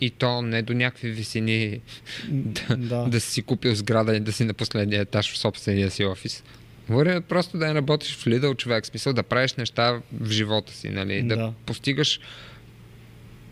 И 0.00 0.10
то 0.10 0.42
не 0.42 0.62
до 0.62 0.74
някакви 0.74 1.10
висини 1.10 1.80
да. 2.28 2.76
да. 2.76 3.04
да 3.04 3.20
си 3.20 3.42
купил 3.42 3.74
сграда 3.74 4.16
и 4.16 4.20
да 4.20 4.32
си 4.32 4.44
на 4.44 4.54
последния 4.54 5.00
етаж 5.00 5.32
в 5.32 5.38
собствения 5.38 5.90
си 5.90 6.04
офис. 6.04 6.44
Говоря 6.90 7.20
просто 7.20 7.58
да 7.58 7.66
не 7.66 7.74
работиш 7.74 8.16
в 8.16 8.24
Lidl, 8.24 8.56
човек. 8.56 8.84
В 8.84 8.86
Смисъл 8.86 9.12
да 9.12 9.22
правиш 9.22 9.54
неща 9.54 10.00
в 10.20 10.30
живота 10.30 10.72
си, 10.72 10.88
нали? 10.88 11.22
Да, 11.22 11.36
Да. 11.36 11.52
постигаш 11.66 12.20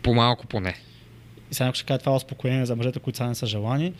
по-малко 0.03 0.47
поне. 0.47 0.75
И 1.51 1.53
сега 1.53 1.73
ще 1.73 1.85
кажа 1.85 1.99
това 1.99 2.11
е 2.11 2.15
успокоение 2.15 2.65
за 2.65 2.75
мъжете, 2.75 2.99
които 2.99 3.17
сега 3.17 3.27
не 3.27 3.35
са 3.35 3.45
желани, 3.47 3.93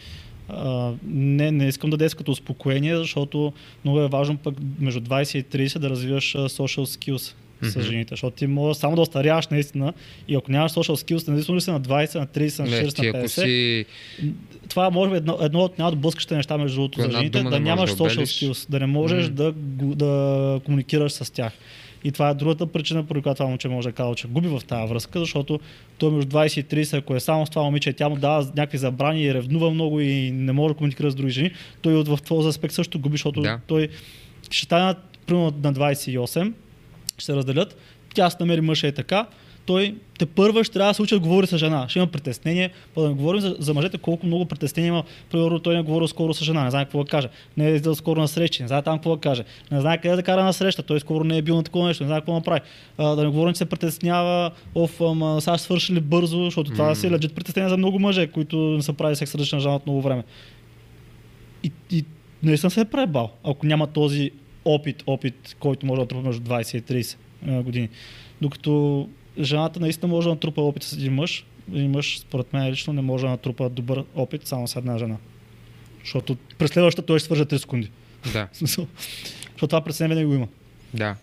А, 0.51 0.93
не, 1.03 1.51
не 1.51 1.67
искам 1.67 1.89
да 1.89 1.97
дадеш 1.97 2.13
като 2.13 2.31
успокоение, 2.31 2.97
защото 2.97 3.53
много 3.83 4.01
е 4.01 4.07
важно 4.07 4.37
пък 4.37 4.55
между 4.79 5.01
20 5.01 5.37
и 5.37 5.67
30 5.67 5.79
да 5.79 5.89
развиваш 5.89 6.33
social 6.33 6.85
skills 6.85 7.33
с 7.61 7.75
Мгм. 7.75 7.85
жените, 7.85 8.09
защото 8.09 8.35
ти 8.37 8.47
може 8.47 8.79
само 8.79 8.95
да 8.95 9.01
остаряваш 9.01 9.47
наистина 9.47 9.93
и 10.27 10.35
ако 10.35 10.51
нямаш 10.51 10.71
social 10.71 10.95
skills, 11.05 11.27
независимо 11.27 11.57
ли 11.57 11.61
си 11.61 11.71
на 11.71 11.81
20, 11.81 12.15
на 12.15 12.27
30, 12.27 12.59
на 12.59 12.67
40, 12.67 12.81
Не, 12.83 12.91
ти 12.91 13.01
на 13.01 13.09
ако 13.09 13.17
50, 13.17 13.27
си... 13.27 13.85
това 14.69 14.89
може 14.89 15.11
би 15.11 15.17
едно, 15.17 15.37
едно 15.41 15.59
от 15.59 15.79
най-блъскащите 15.79 16.35
неща 16.35 16.57
между 16.57 16.75
другото 16.81 17.01
за 17.01 17.11
жените, 17.11 17.43
да 17.43 17.59
нямаш 17.59 17.89
да 17.91 17.97
social 17.97 18.21
skills, 18.23 18.69
да 18.69 18.79
не 18.79 18.85
можеш 18.85 19.27
М. 19.27 19.33
да, 19.33 19.53
да 19.95 20.61
комуникираш 20.65 21.11
с 21.11 21.33
тях. 21.33 21.53
И 22.03 22.11
това 22.11 22.29
е 22.29 22.33
другата 22.33 22.67
причина, 22.67 23.03
поради 23.03 23.23
която 23.23 23.37
това 23.37 23.47
момче 23.49 23.67
може 23.69 23.87
да 23.87 23.91
каже, 23.91 24.15
че 24.15 24.27
губи 24.27 24.47
в 24.47 24.61
тази 24.67 24.89
връзка, 24.89 25.19
защото 25.19 25.59
той 25.97 26.11
между 26.11 26.37
20 26.37 26.59
и 26.59 26.85
30, 26.85 26.97
ако 26.97 27.15
е 27.15 27.19
само 27.19 27.45
с 27.45 27.49
това 27.49 27.63
момиче, 27.63 27.93
тя 27.93 28.09
му 28.09 28.15
дава 28.15 28.43
някакви 28.45 28.77
забрани 28.77 29.23
и 29.23 29.33
ревнува 29.33 29.69
много 29.71 29.99
и 29.99 30.31
не 30.31 30.51
може 30.51 30.73
да 30.73 30.77
комуникира 30.77 31.11
с 31.11 31.15
други 31.15 31.31
жени, 31.31 31.51
той 31.81 32.03
в 32.03 32.19
този 32.27 32.47
аспект 32.47 32.73
също 32.73 32.99
губи, 32.99 33.13
защото 33.13 33.41
Да. 33.41 33.59
той 33.67 33.87
ще 34.51 34.65
стане 34.65 34.93
примерно 35.27 35.53
на 35.63 35.73
28, 35.73 36.53
ще 37.19 37.31
се 37.31 37.35
разделят, 37.35 37.77
тя 38.13 38.29
се 38.29 38.37
намери 38.39 38.61
мъж 38.61 38.83
е 38.83 38.91
така, 38.91 39.27
той 39.69 39.95
те 40.19 40.25
първа 40.25 40.63
ще 40.63 40.73
трябва 40.73 40.89
да 40.91 40.93
се 40.93 41.01
учи 41.01 41.15
да 41.15 41.19
говори 41.19 41.47
с 41.47 41.57
жена. 41.57 41.85
Ще 41.89 41.99
има 41.99 42.07
притеснение. 42.07 42.69
Па 42.95 43.01
да 43.01 43.07
не 43.07 43.13
говорим 43.13 43.41
за, 43.41 43.55
за 43.59 43.73
мъжете, 43.73 43.97
колко 43.97 44.25
много 44.25 44.45
притеснение 44.45 44.87
има. 44.87 45.03
Примерно 45.31 45.59
той 45.59 45.75
не 45.75 45.81
говори 45.81 46.07
скоро 46.07 46.33
с 46.33 46.43
жена, 46.43 46.63
не 46.63 46.71
знае 46.71 46.85
какво 46.85 47.03
да 47.03 47.09
каже. 47.09 47.29
Не 47.57 47.67
е 47.67 47.75
издал 47.75 47.95
скоро 47.95 48.21
на 48.21 48.27
срещи, 48.27 48.61
не 48.61 48.67
знае 48.67 48.81
там 48.81 48.97
какво 48.97 49.15
да 49.15 49.21
каже. 49.21 49.43
Не 49.71 49.81
знае 49.81 49.97
къде 49.97 50.15
да 50.15 50.23
кара 50.23 50.43
на 50.43 50.53
среща. 50.53 50.83
Той 50.83 50.99
скоро 50.99 51.23
не 51.23 51.37
е 51.37 51.41
бил 51.41 51.55
на 51.55 51.63
такова 51.63 51.87
нещо, 51.87 52.03
не 52.03 52.07
знае 52.07 52.19
какво 52.19 52.33
направи. 52.33 52.59
А, 52.97 53.15
да 53.15 53.23
не 53.23 53.29
говорим, 53.29 53.53
че 53.53 53.57
се 53.57 53.65
притеснява, 53.65 54.51
оф, 54.75 55.01
ама 55.01 55.41
сега 55.41 55.57
свършили 55.57 55.99
бързо, 55.99 56.43
защото 56.43 56.71
това 56.71 56.85
М. 56.85 56.95
си 56.95 57.07
е 57.07 57.11
лежит 57.11 57.35
притеснение 57.35 57.69
за 57.69 57.77
много 57.77 57.99
мъже, 57.99 58.27
които 58.27 58.57
не 58.57 58.81
са 58.81 58.93
правили 58.93 59.15
секс 59.15 59.35
различна 59.35 59.59
жена 59.59 59.75
от 59.75 59.85
много 59.85 60.01
време. 60.01 60.23
И, 61.63 61.71
и 61.91 62.05
наистина 62.43 62.69
се 62.69 62.81
е 62.81 62.85
пребал, 62.85 63.31
ако 63.43 63.65
няма 63.65 63.87
този 63.87 64.31
опит, 64.73 65.03
опит, 65.07 65.55
който 65.59 65.85
може 65.85 66.01
да 66.01 66.07
трупа 66.07 66.27
между 66.27 66.41
20 66.41 66.77
и 66.77 67.03
30 67.03 67.17
а, 67.47 67.63
години. 67.63 67.89
Докато 68.41 69.09
жената 69.39 69.79
наистина 69.79 70.07
може 70.07 70.25
да 70.25 70.29
натрупа 70.29 70.61
опит 70.61 70.83
с 70.83 70.93
един 70.93 71.13
мъж, 71.13 71.45
един 71.73 71.91
мъж, 71.91 72.19
според 72.19 72.53
мен 72.53 72.71
лично, 72.71 72.93
не 72.93 73.01
може 73.01 73.25
да 73.25 73.29
натрупа 73.29 73.69
добър 73.69 74.03
опит 74.15 74.47
само 74.47 74.67
с 74.67 74.75
една 74.75 74.97
жена. 74.97 75.17
Защото 76.03 76.37
през 76.57 76.71
следващата 76.71 77.05
той 77.05 77.19
ще 77.19 77.25
свържа 77.25 77.45
3 77.45 77.57
секунди. 77.57 77.91
Да, 78.33 78.47
Защото 78.53 78.87
това 79.67 79.81
през 79.81 79.97
винаги 79.97 80.25
го 80.25 80.33
има. 80.33 80.47
да. 80.93 81.15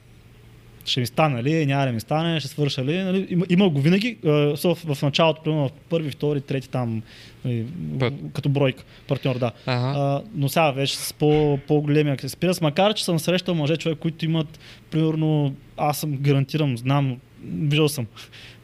Ще 0.87 1.01
ми 1.01 1.07
стане 1.07 1.43
ли, 1.43 1.67
няма 1.67 1.87
да 1.87 1.93
ми 1.93 2.01
стане, 2.01 2.41
ще 2.41 2.49
свърша 2.49 2.85
ли. 2.85 2.99
Нали? 2.99 3.27
Има, 3.31 3.47
има 3.49 3.69
го 3.69 3.81
винаги. 3.81 4.19
в, 4.25 4.75
в 4.75 5.03
началото, 5.03 5.43
примерно 5.43 5.69
в 5.69 5.73
първи, 5.73 6.11
втори, 6.11 6.41
трети 6.41 6.69
там, 6.69 7.03
нали, 7.45 7.67
Път. 7.99 8.15
като 8.35 8.49
бройка, 8.49 8.85
партньор, 9.09 9.39
да. 9.39 9.53
Ага. 9.67 9.99
А, 9.99 10.23
но 10.35 10.49
сега 10.49 10.71
вече 10.71 10.97
с 10.97 11.13
по, 11.13 11.59
по-големи 11.69 12.11
акспиранс, 12.11 12.61
макар 12.61 12.95
че 12.95 13.05
съм 13.05 13.19
срещал 13.19 13.55
мъже, 13.55 13.77
човек, 13.77 13.99
които 13.99 14.25
имат, 14.25 14.59
примерно, 14.91 15.55
аз 15.77 15.99
съм 15.99 16.17
гарантирам, 16.17 16.79
знам, 16.79 17.17
виждал 17.45 17.89
съм, 17.89 18.07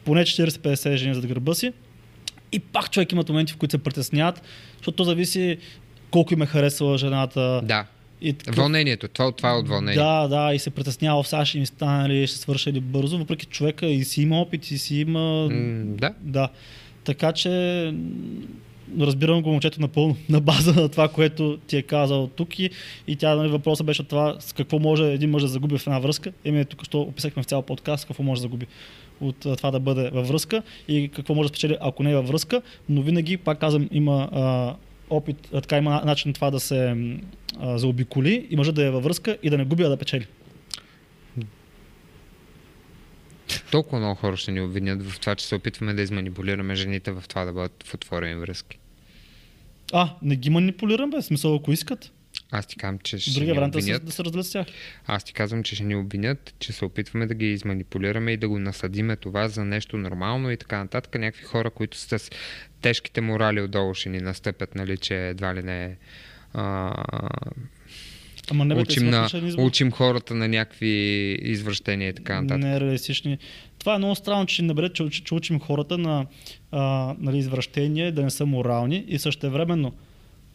поне 0.05 0.25
40-50 0.25 0.95
жени 0.95 1.13
зад 1.13 1.27
гърба 1.27 1.53
си. 1.53 1.73
И 2.51 2.59
пак 2.59 2.91
човек 2.91 3.11
имат 3.11 3.29
моменти, 3.29 3.53
в 3.53 3.57
които 3.57 3.71
се 3.71 3.77
притесняват, 3.77 4.41
защото 4.77 4.95
то 4.95 5.03
зависи 5.03 5.57
колко 6.11 6.33
им 6.33 6.41
е 6.41 6.45
харесала 6.45 6.97
жената. 6.97 7.61
Да. 7.63 7.85
И 8.23 8.33
такъв- 8.33 8.55
Вълнението. 8.55 9.07
Това, 9.07 9.31
това 9.31 9.49
е 9.49 9.53
от 9.53 9.67
вълнение. 9.67 9.95
да, 9.95 10.27
да, 10.27 10.53
и 10.53 10.59
се 10.59 10.69
притеснява, 10.69 11.23
сега 11.23 11.45
ще 11.45 11.59
ми 11.59 11.65
стане 11.65 12.09
ли, 12.09 12.27
ще 12.27 12.37
свърша 12.37 12.71
ли 12.71 12.79
бързо, 12.79 13.17
въпреки 13.17 13.45
човека 13.45 13.85
и 13.85 14.03
си 14.03 14.21
има 14.21 14.41
опит, 14.41 14.71
и 14.71 14.77
си 14.77 14.95
има... 14.95 15.49
М, 15.51 15.83
да. 15.85 16.13
Да. 16.21 16.49
Така 17.03 17.31
че 17.31 17.49
разбирам 18.99 19.41
го 19.41 19.49
момчето 19.49 19.81
напълно 19.81 20.17
на 20.29 20.41
база 20.41 20.73
на 20.73 20.89
това, 20.89 21.07
което 21.07 21.57
ти 21.67 21.77
е 21.77 21.81
казал 21.81 22.27
тук 22.27 22.59
и, 22.59 22.69
и 23.07 23.15
тя 23.15 23.35
нали, 23.35 23.49
въпросът 23.49 23.85
беше 23.85 24.03
това 24.03 24.35
с 24.39 24.53
какво 24.53 24.79
може 24.79 25.03
един 25.03 25.29
мъж 25.29 25.41
да 25.41 25.47
загуби 25.47 25.77
в 25.77 25.87
една 25.87 25.99
връзка. 25.99 26.31
Еми 26.45 26.65
тук 26.65 26.85
що 26.85 27.01
описахме 27.01 27.43
в 27.43 27.45
цял 27.45 27.61
подкаст 27.61 28.07
какво 28.07 28.23
може 28.23 28.39
да 28.39 28.43
загуби 28.43 28.65
от 29.21 29.35
това 29.39 29.71
да 29.71 29.79
бъде 29.79 30.09
във 30.09 30.27
връзка 30.27 30.61
и 30.87 31.09
какво 31.15 31.35
може 31.35 31.45
да 31.45 31.57
спечели 31.57 31.77
ако 31.81 32.03
не 32.03 32.11
е 32.11 32.15
във 32.15 32.27
връзка, 32.27 32.61
но 32.89 33.01
винаги, 33.01 33.37
пак 33.37 33.59
казвам, 33.59 33.89
има 33.91 34.29
а, 34.31 34.75
опит, 35.15 35.49
така 35.51 35.77
има 35.77 36.01
начин 36.05 36.33
това 36.33 36.51
да 36.51 36.59
се 36.59 36.95
а, 37.59 37.77
заобиколи 37.77 38.47
и 38.49 38.55
може 38.55 38.71
да 38.71 38.85
е 38.85 38.91
във 38.91 39.03
връзка 39.03 39.37
и 39.43 39.49
да 39.49 39.57
не 39.57 39.65
губи, 39.65 39.83
а 39.83 39.89
да 39.89 39.97
печели. 39.97 40.27
Толкова 43.71 43.99
много 43.99 44.15
хора 44.15 44.37
ще 44.37 44.51
ни 44.51 44.61
обвинят 44.61 45.03
в 45.03 45.19
това, 45.19 45.35
че 45.35 45.45
се 45.45 45.55
опитваме 45.55 45.93
да 45.93 46.01
изманипулираме 46.01 46.75
жените 46.75 47.11
в 47.11 47.23
това 47.29 47.45
да 47.45 47.53
бъдат 47.53 47.83
в 47.85 47.93
отворени 47.93 48.35
връзки. 48.35 48.79
А, 49.93 50.09
не 50.21 50.35
ги 50.35 50.49
манипулирам, 50.49 51.09
бе, 51.09 51.21
смисъл 51.21 51.55
ако 51.55 51.71
искат. 51.71 52.11
Аз 52.55 52.65
ти 52.65 52.75
казвам, 52.75 52.99
че 52.99 53.17
ще 53.17 53.31
Другия 53.31 53.53
вариант 53.53 53.75
е 53.75 53.99
да 53.99 54.11
се- 54.11 54.23
разделят 54.23 54.45
с 54.45 54.51
тях. 54.51 54.67
Аз 55.05 55.23
ти 55.23 55.33
казвам, 55.33 55.63
че 55.63 55.75
ще 55.75 55.83
ни 55.83 55.95
обвинят, 55.95 56.53
че 56.59 56.73
се 56.73 56.85
опитваме 56.85 57.27
да 57.27 57.33
ги 57.33 57.51
изманипулираме 57.51 58.31
и 58.31 58.37
да 58.37 58.49
го 58.49 58.59
насъдиме 58.59 59.15
това 59.15 59.47
за 59.47 59.65
нещо 59.65 59.97
нормално 59.97 60.51
и 60.51 60.57
така 60.57 60.77
нататък. 60.77 61.19
Някакви 61.19 61.43
хора, 61.43 61.69
които 61.69 61.97
са 61.97 62.19
с 62.19 62.29
тежките 62.81 63.21
морали 63.21 63.61
отдолу 63.61 63.93
ще 63.93 64.09
ни 64.09 64.19
настъпят, 64.19 64.75
нали, 64.75 64.97
че 64.97 65.29
едва 65.29 65.55
ли 65.55 65.63
не 65.63 65.97
а, 66.53 66.93
Ама 68.51 68.65
не 68.65 68.75
бе, 68.75 68.81
учим, 68.81 69.09
на, 69.09 69.29
учим 69.57 69.91
хората 69.91 70.35
на 70.35 70.47
някакви 70.47 70.87
извращения 71.41 72.09
и 72.09 72.13
така 72.13 72.41
нататък. 72.41 72.63
Не 72.63 72.79
реалистични. 72.79 73.37
Това 73.79 73.95
е 73.95 73.97
много 73.97 74.15
странно, 74.15 74.45
че 74.45 74.61
не 74.61 74.73
бъде, 74.73 74.93
че, 74.93 75.09
че, 75.09 75.23
че 75.23 75.33
учим 75.33 75.59
хората 75.59 75.97
на 75.97 76.25
а, 76.71 77.15
нали, 77.19 77.37
извращения, 77.37 78.11
да 78.11 78.23
не 78.23 78.29
са 78.29 78.45
морални 78.45 79.05
и 79.07 79.19
същевременно 79.19 79.93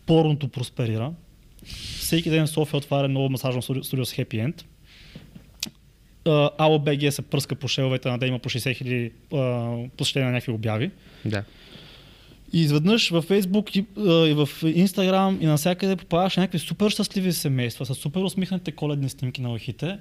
порното 0.06 0.48
просперира. 0.48 1.12
Всеки 1.98 2.30
ден 2.30 2.46
в 2.46 2.50
София 2.50 2.78
отваря 2.78 3.08
ново 3.08 3.28
масажно 3.28 3.62
студио, 3.62 4.04
с 4.04 4.12
Happy 4.12 4.52
End. 4.52 4.62
АОБГ 6.58 7.12
се 7.12 7.22
пръска 7.22 7.54
по 7.54 7.68
шеловете 7.68 8.08
на 8.08 8.18
да 8.18 8.26
има 8.26 8.38
по 8.38 8.48
60 8.48 8.76
хиляди 8.76 9.12
посещения 9.96 10.26
на 10.26 10.32
някакви 10.32 10.52
обяви. 10.52 10.90
Да. 11.24 11.44
И 12.52 12.60
изведнъж 12.60 13.10
във 13.10 13.24
Фейсбук 13.24 13.76
и, 13.76 13.78
и 14.06 14.34
в 14.34 14.48
Инстаграм 14.62 15.38
и 15.40 15.46
навсякъде 15.46 15.96
попадаш 15.96 16.36
на 16.36 16.42
някакви 16.42 16.58
супер 16.58 16.90
щастливи 16.90 17.32
семейства 17.32 17.86
с 17.86 17.94
супер 17.94 18.20
усмихнатите 18.20 18.72
коледни 18.72 19.08
снимки 19.08 19.40
на 19.40 19.48
лъхите. 19.48 19.98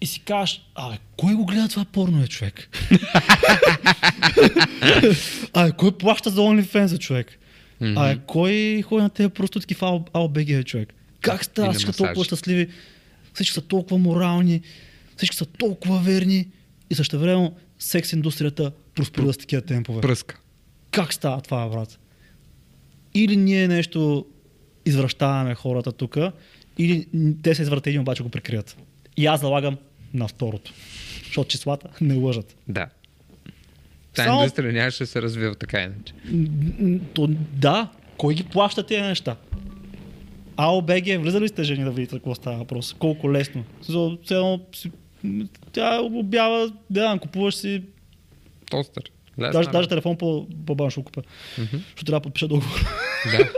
И 0.00 0.06
си 0.06 0.20
кажеш, 0.20 0.62
абе, 0.74 0.96
кой 1.16 1.34
го 1.34 1.46
гледа 1.46 1.68
това 1.68 1.84
порно, 1.84 2.22
е, 2.22 2.26
човек? 2.26 2.78
абе, 5.54 5.72
кой 5.72 5.92
плаща 5.92 6.30
за 6.30 6.40
OnlyFans, 6.40 6.98
човек? 6.98 7.38
Мгм. 7.80 7.98
Абе, 7.98 8.18
кой 8.26 8.82
ходи 8.82 9.02
на 9.02 9.10
тези 9.10 9.28
АО- 9.80 10.08
АОБГ, 10.12 10.48
е, 10.48 10.64
човек? 10.64 10.94
Как 11.20 11.44
става 11.44 11.68
на 11.68 11.74
всички 11.74 11.96
толкова 11.96 12.24
щастливи? 12.24 12.68
Всички 13.34 13.54
са 13.54 13.60
толкова 13.60 13.98
морални, 13.98 14.60
всички 15.16 15.36
са 15.36 15.46
толкова 15.46 15.98
верни 16.00 16.48
и 16.90 16.94
също 16.94 17.18
време 17.18 17.52
секс 17.78 18.12
индустрията 18.12 18.72
просперира 18.94 19.32
с 19.32 19.38
такива 19.38 19.62
темпове. 19.62 20.00
Пръска. 20.00 20.38
Как 20.90 21.12
става 21.14 21.40
това, 21.40 21.68
брат? 21.68 21.98
Или 23.14 23.36
ние 23.36 23.68
нещо 23.68 24.26
извращаваме 24.86 25.54
хората 25.54 25.92
тук, 25.92 26.16
или 26.78 27.06
те 27.42 27.54
са 27.54 27.62
извратени, 27.62 27.98
обаче 27.98 28.22
го 28.22 28.28
прикрият. 28.28 28.76
И 29.16 29.26
аз 29.26 29.40
залагам 29.40 29.76
на 30.14 30.28
второто. 30.28 30.72
Защото 31.24 31.50
числата 31.50 31.88
не 32.00 32.14
лъжат. 32.14 32.56
Да. 32.68 32.86
Та 34.18 34.24
Само- 34.24 34.40
индустрия 34.40 34.72
нямаше 34.72 34.98
да 34.98 35.06
се 35.06 35.22
развива 35.22 35.54
така 35.54 35.82
иначе. 35.82 36.14
То, 37.14 37.26
да, 37.52 37.88
кой 38.16 38.34
ги 38.34 38.44
плаща 38.44 38.86
тези 38.86 39.02
неща? 39.02 39.36
АОБГ, 40.56 41.04
влизали 41.20 41.48
сте 41.48 41.64
жени 41.64 41.84
да 41.84 41.90
видите 41.90 42.16
какво 42.16 42.34
става 42.34 42.56
въпрос? 42.56 42.96
Колко 42.98 43.32
лесно. 43.32 43.64
За, 43.82 44.58
м, 45.24 45.48
тя 45.72 46.00
обява, 46.00 46.72
да, 46.90 47.18
купуваш 47.22 47.54
си, 47.54 47.82
Тостър. 48.70 49.02
Лесна 49.38 49.52
даже, 49.52 49.68
даже 49.70 49.88
телефон 49.88 50.16
по, 50.16 50.46
по 50.66 50.74
бан 50.74 50.90
ще 50.90 51.00
го 51.00 51.04
купя. 51.04 51.22
Мгм. 51.58 51.76
Ще 51.96 52.04
трябва 52.04 52.20
да 52.20 52.22
подпиша 52.22 52.48
договор. 52.48 52.86
Да. 53.38 53.48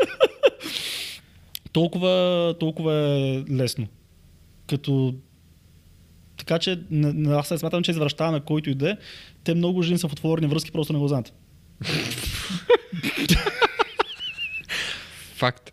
толкова, 1.72 2.54
толкова 2.60 2.94
е 2.94 3.44
лесно. 3.52 3.86
Като... 4.66 5.14
Така 6.40 6.58
че 6.58 6.78
не- 6.90 7.34
аз 7.34 7.48
се 7.48 7.58
смятам, 7.58 7.82
че 7.82 7.90
извращаваме 7.90 8.40
който 8.40 8.70
и 8.70 8.74
да 8.74 8.90
е. 8.90 8.96
Те 9.44 9.54
много 9.54 9.82
жени 9.82 9.98
са 9.98 10.08
в 10.08 10.12
отворени 10.12 10.46
връзки, 10.46 10.70
просто 10.70 10.92
не 10.92 10.98
го 10.98 11.08
знаят. 11.08 11.32
Факт. 15.34 15.72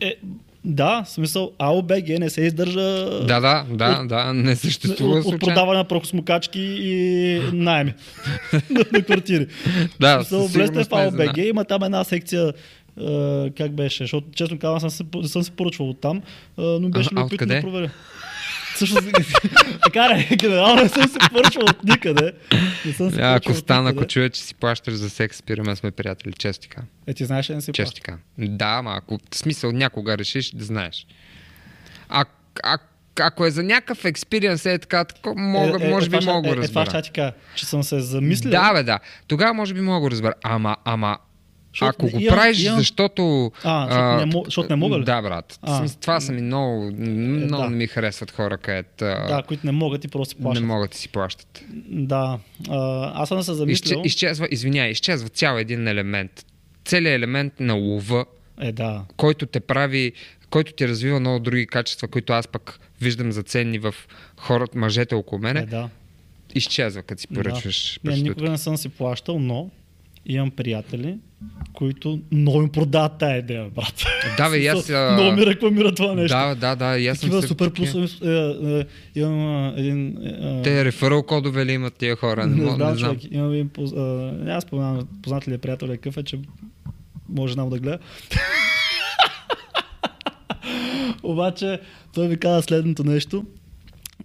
Е, 0.00 0.14
да, 0.64 1.02
в 1.02 1.08
смисъл, 1.08 1.52
АОБГ 1.58 2.08
не 2.08 2.30
се 2.30 2.40
издържа 2.40 2.80
Да, 3.20 3.40
да, 3.40 3.64
да, 3.70 4.04
да, 4.04 4.32
не 4.34 4.56
съществува 4.56 5.18
от, 5.18 5.24
от 5.24 5.40
продаване 5.40 5.78
на 5.78 5.84
прахосмокачки 5.84 6.60
и 6.60 7.40
найеми 7.52 7.94
на, 8.70 8.84
на 8.92 9.02
квартири. 9.02 9.46
Да, 10.00 10.16
смисъл, 10.16 10.46
влезте 10.46 10.84
в 10.84 10.92
АОБГ, 10.92 11.36
има 11.38 11.64
там 11.64 11.82
една 11.82 12.04
секция 12.04 12.52
а, 13.00 13.50
как 13.56 13.72
беше, 13.72 14.04
защото 14.04 14.26
честно 14.34 14.58
казвам, 14.58 14.80
съм 14.80 14.90
се, 14.90 15.28
съм 15.28 15.42
се 15.42 15.50
поръчвал 15.50 15.90
от 15.90 16.00
там, 16.00 16.22
а, 16.56 16.62
но 16.62 16.88
беше 16.88 17.08
А- 17.12 17.20
любопитно 17.20 17.46
да 17.46 17.60
проверя. 17.60 17.90
Всъщност, 18.80 19.08
така 19.84 20.08
не, 20.08 20.24
генерално 20.26 20.82
не 20.82 20.88
съм 20.88 21.02
се 21.02 21.18
поръчвал 21.30 21.64
от 21.64 21.84
никъде. 21.84 22.32
Не 22.86 22.92
съм 22.92 23.10
се 23.10 23.20
А, 23.20 23.34
Ако 23.34 23.54
стана, 23.54 23.90
ако 23.90 24.04
чуя, 24.04 24.30
че 24.30 24.42
си 24.42 24.54
плащаш 24.54 24.94
за 24.94 25.10
секс, 25.10 25.36
спираме 25.36 25.76
сме 25.76 25.90
приятели. 25.90 26.32
Често 26.32 26.68
така. 26.68 26.82
Е, 27.06 27.14
ти 27.14 27.24
знаеш, 27.24 27.50
ли 27.50 27.54
не 27.54 27.60
си 27.60 27.72
така. 27.72 28.16
Да, 28.38 28.66
ама 28.68 28.94
ако 28.96 29.18
в 29.32 29.36
смисъл 29.36 29.72
някога 29.72 30.18
решиш 30.18 30.50
да 30.50 30.64
знаеш. 30.64 31.06
А, 32.08 32.24
а, 32.62 32.78
ако 33.20 33.46
е 33.46 33.50
за 33.50 33.62
някакъв 33.62 34.04
експириенс, 34.04 34.66
е 34.66 34.78
така, 34.78 35.04
тако, 35.04 35.34
мога, 35.36 35.78
може 35.80 36.06
би 36.06 36.10
това 36.10 36.20
ще- 36.22 36.30
мога 36.32 36.48
е, 36.48 36.52
е, 36.52 36.54
това 36.54 36.64
ще 36.64 36.74
разбера. 36.78 37.02
ти 37.02 37.10
кажа, 37.10 37.32
че 37.54 37.66
съм 37.66 37.82
се 37.82 38.00
замислил. 38.00 38.50
Да, 38.50 38.72
бе, 38.72 38.82
да. 38.82 38.98
Тогава 39.26 39.54
може 39.54 39.74
би 39.74 39.80
мога 39.80 40.00
го 40.00 40.10
разбера. 40.10 40.34
Ама, 40.42 40.76
ама, 40.84 41.18
Защото 41.72 41.88
ако 41.88 42.08
го 42.08 42.20
имам- 42.20 42.34
правиш, 42.34 42.60
имам- 42.60 42.78
защото... 42.78 43.52
А, 43.64 43.86
защото 43.86 44.26
не 44.26 44.32
мо- 44.32 44.44
защото 44.44 44.68
не 44.68 44.76
мога 44.76 44.98
ли? 44.98 45.04
Да, 45.04 45.22
брат. 45.22 45.58
А. 45.62 45.88
Това 45.90 46.20
са 46.20 46.32
ми 46.32 46.42
много... 46.42 46.90
Много 46.92 47.62
да. 47.62 47.70
не 47.70 47.76
ми 47.76 47.86
харесват 47.86 48.30
хора, 48.30 48.58
където 48.58 48.90
Да, 49.04 49.42
които 49.48 49.66
не 49.66 49.72
могат 49.72 50.04
и 50.04 50.08
просто 50.08 50.30
си 50.30 50.36
не 50.38 50.42
плащат. 50.42 50.64
могат 50.64 50.90
да 50.90 50.96
си 50.96 51.08
плащат. 51.08 51.64
Да. 51.86 52.38
А, 52.68 52.76
аз 53.14 53.28
съм 53.28 53.42
се 53.42 53.54
замислил. 53.54 53.96
Изче, 53.96 54.06
изчезва, 54.06 54.48
извиняй, 54.50 54.90
изчезва 54.90 55.28
цял 55.28 55.56
един 55.56 55.88
елемент. 55.88 56.46
Целият 56.84 57.14
елемент 57.14 57.60
на 57.60 57.74
лова, 57.74 58.24
Е, 58.60 58.72
да. 58.72 59.02
който 59.16 59.46
те 59.46 59.60
прави, 59.60 60.12
който 60.50 60.72
ти 60.72 60.88
развива 60.88 61.20
много 61.20 61.38
други 61.38 61.66
качества, 61.66 62.08
които 62.08 62.32
аз 62.32 62.48
пък 62.48 62.80
виждам 63.00 63.32
за 63.32 63.42
ценни 63.42 63.78
в 63.78 63.94
хората, 64.36 64.78
мъжете 64.78 65.14
около 65.14 65.38
мене, 65.40 65.60
Е, 65.60 65.66
да. 65.66 65.88
изчезва, 66.54 67.02
като 67.02 67.20
си 67.20 67.26
поръчваш 67.28 67.64
Не, 67.94 68.02
проститутка. 68.04 68.28
никога 68.30 68.50
не 68.50 68.58
съм 68.58 68.76
си 68.76 68.88
плащал, 68.88 69.38
но 69.38 69.70
имам 70.30 70.50
приятели, 70.50 71.16
които 71.72 72.20
много 72.32 72.62
им 72.62 72.68
продават 72.68 73.12
тая 73.18 73.38
идея, 73.38 73.70
брат. 73.70 74.04
Да, 74.36 74.50
бе, 74.50 74.58
и 74.58 74.66
аз... 74.66 74.90
а, 74.90 75.12
Много 75.12 75.32
ми 75.32 75.46
рекламира 75.46 75.94
това 75.94 76.14
нещо. 76.14 76.36
Да, 76.36 76.54
да, 76.54 76.76
да, 76.76 76.98
и 76.98 77.08
аз 77.08 77.18
съм 77.18 77.28
Такива 77.30 77.48
супер 77.48 77.72
плюсове. 77.72 78.06
Е, 78.24 78.86
имам 79.14 79.46
а, 79.66 79.74
един... 79.76 80.16
е, 80.26 80.62
Те 80.62 80.84
реферал 80.84 81.22
кодове 81.22 81.66
ли 81.66 81.72
имат 81.72 81.94
тия 81.94 82.16
хора? 82.16 82.46
Не, 82.46 82.56
не, 82.56 82.62
мога- 82.62 82.74
знам, 82.76 82.90
не 82.90 82.96
знам. 82.96 83.16
човек. 83.16 83.32
Имам 83.32 83.52
един... 83.52 83.68
поз- 83.68 83.92
а, 83.92 84.02
Няма 84.44 84.60
споменавам 84.60 85.08
познат 85.22 85.48
ли 85.48 85.54
е 85.54 85.58
приятел 85.58 85.96
е, 86.16 86.22
че 86.22 86.38
може 87.28 87.56
нам 87.56 87.70
да 87.70 87.78
гледа. 87.78 87.98
Обаче 91.22 91.80
той 92.14 92.28
ми 92.28 92.36
каза 92.36 92.62
следното 92.62 93.04
нещо. 93.04 93.44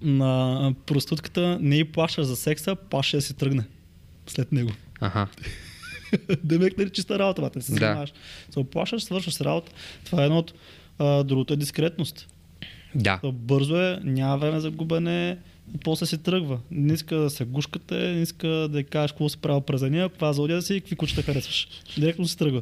На 0.02 0.73
проститутката 0.86 1.57
не 1.61 1.77
й 1.77 1.84
плащаш 1.84 2.26
за 2.26 2.36
секса, 2.36 2.76
плащаш 2.76 3.11
да 3.14 3.22
си 3.22 3.34
тръгне 3.34 3.64
след 4.27 4.52
него. 4.52 4.72
Аха. 5.02 5.27
Демек 6.44 6.78
нали 6.78 6.90
чиста 6.90 7.20
работа, 7.20 7.42
бате, 7.42 7.62
се 7.62 7.72
Да. 7.72 7.80
занимаваш. 7.80 8.14
Се 8.50 8.60
оплашваш, 8.60 9.04
свършваш 9.04 9.42
работа. 9.42 9.72
Това 10.06 10.24
е 10.24 10.26
едното. 10.26 10.54
А, 11.00 11.24
другото 11.24 11.54
е 11.54 11.58
дискретност. 11.58 12.28
Да. 12.96 13.20
То 13.22 13.32
Бързо 13.32 13.78
е, 13.78 14.00
няма 14.04 14.38
време 14.38 14.60
за 14.60 14.72
губене 14.72 15.38
после 15.84 16.06
се 16.06 16.18
тръгва. 16.18 16.60
Не 16.72 16.94
иска 16.94 17.16
да 17.16 17.30
се 17.30 17.46
гушкате, 17.46 17.96
не 17.96 18.22
иска 18.22 18.48
да 18.48 18.84
кажеш 18.84 19.12
какво 19.12 19.30
си 19.30 19.38
правил 19.38 19.62
през 19.62 19.82
деня, 19.82 20.10
каква 20.10 20.34
зодия 20.34 20.62
си 20.62 20.76
и 20.76 20.82
какви 20.82 20.96
кучета 20.96 21.22
харесваш. 21.22 21.68
Директно 21.98 22.28
се 22.28 22.38
тръгва. 22.38 22.62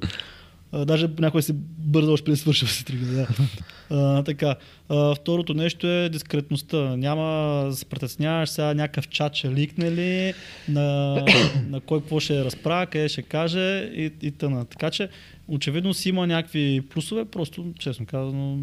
А, 0.75 0.85
даже 0.85 1.09
някой 1.19 1.41
си 1.43 1.53
бърза 1.77 2.11
още 2.11 2.25
преди 2.25 2.37
свършил 2.37 2.67
си 2.67 2.85
тръгва. 2.85 3.05
Да. 3.13 3.27
А, 3.89 4.23
така. 4.23 4.55
А, 4.89 5.15
второто 5.15 5.53
нещо 5.53 5.87
е 5.87 6.09
дискретността. 6.09 6.95
Няма 6.97 7.23
да 7.69 7.75
се 7.75 7.85
притесняваш 7.85 8.49
сега 8.49 8.73
някакъв 8.73 9.07
чат 9.07 9.35
ще 9.35 9.51
ликне 9.51 9.91
ли, 9.91 10.33
на, 10.67 11.15
на 11.67 11.79
кой 11.79 11.99
какво 11.99 12.19
ще 12.19 12.45
разправя, 12.45 12.85
къде 12.85 13.09
ще 13.09 13.21
каже 13.21 13.59
и, 13.95 14.11
и 14.21 14.31
тъна. 14.31 14.65
Така 14.65 14.91
че 14.91 15.09
очевидно 15.47 15.93
си 15.93 16.09
има 16.09 16.27
някакви 16.27 16.81
плюсове, 16.89 17.25
просто 17.25 17.65
честно 17.79 18.05
казано, 18.05 18.57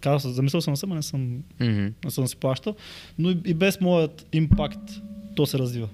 казал, 0.00 0.18
съм- 0.20 0.32
замислял 0.32 0.60
съм 0.60 0.76
се, 0.76 0.86
но 0.86 0.94
не 0.94 1.02
съм, 1.02 1.42
не 1.60 2.10
съм 2.10 2.26
си 2.28 2.36
плащал, 2.36 2.76
но 3.18 3.30
и, 3.30 3.38
и 3.44 3.54
без 3.54 3.80
моят 3.80 4.26
импакт 4.32 4.90
то 5.34 5.46
се 5.46 5.58
развива. 5.58 5.88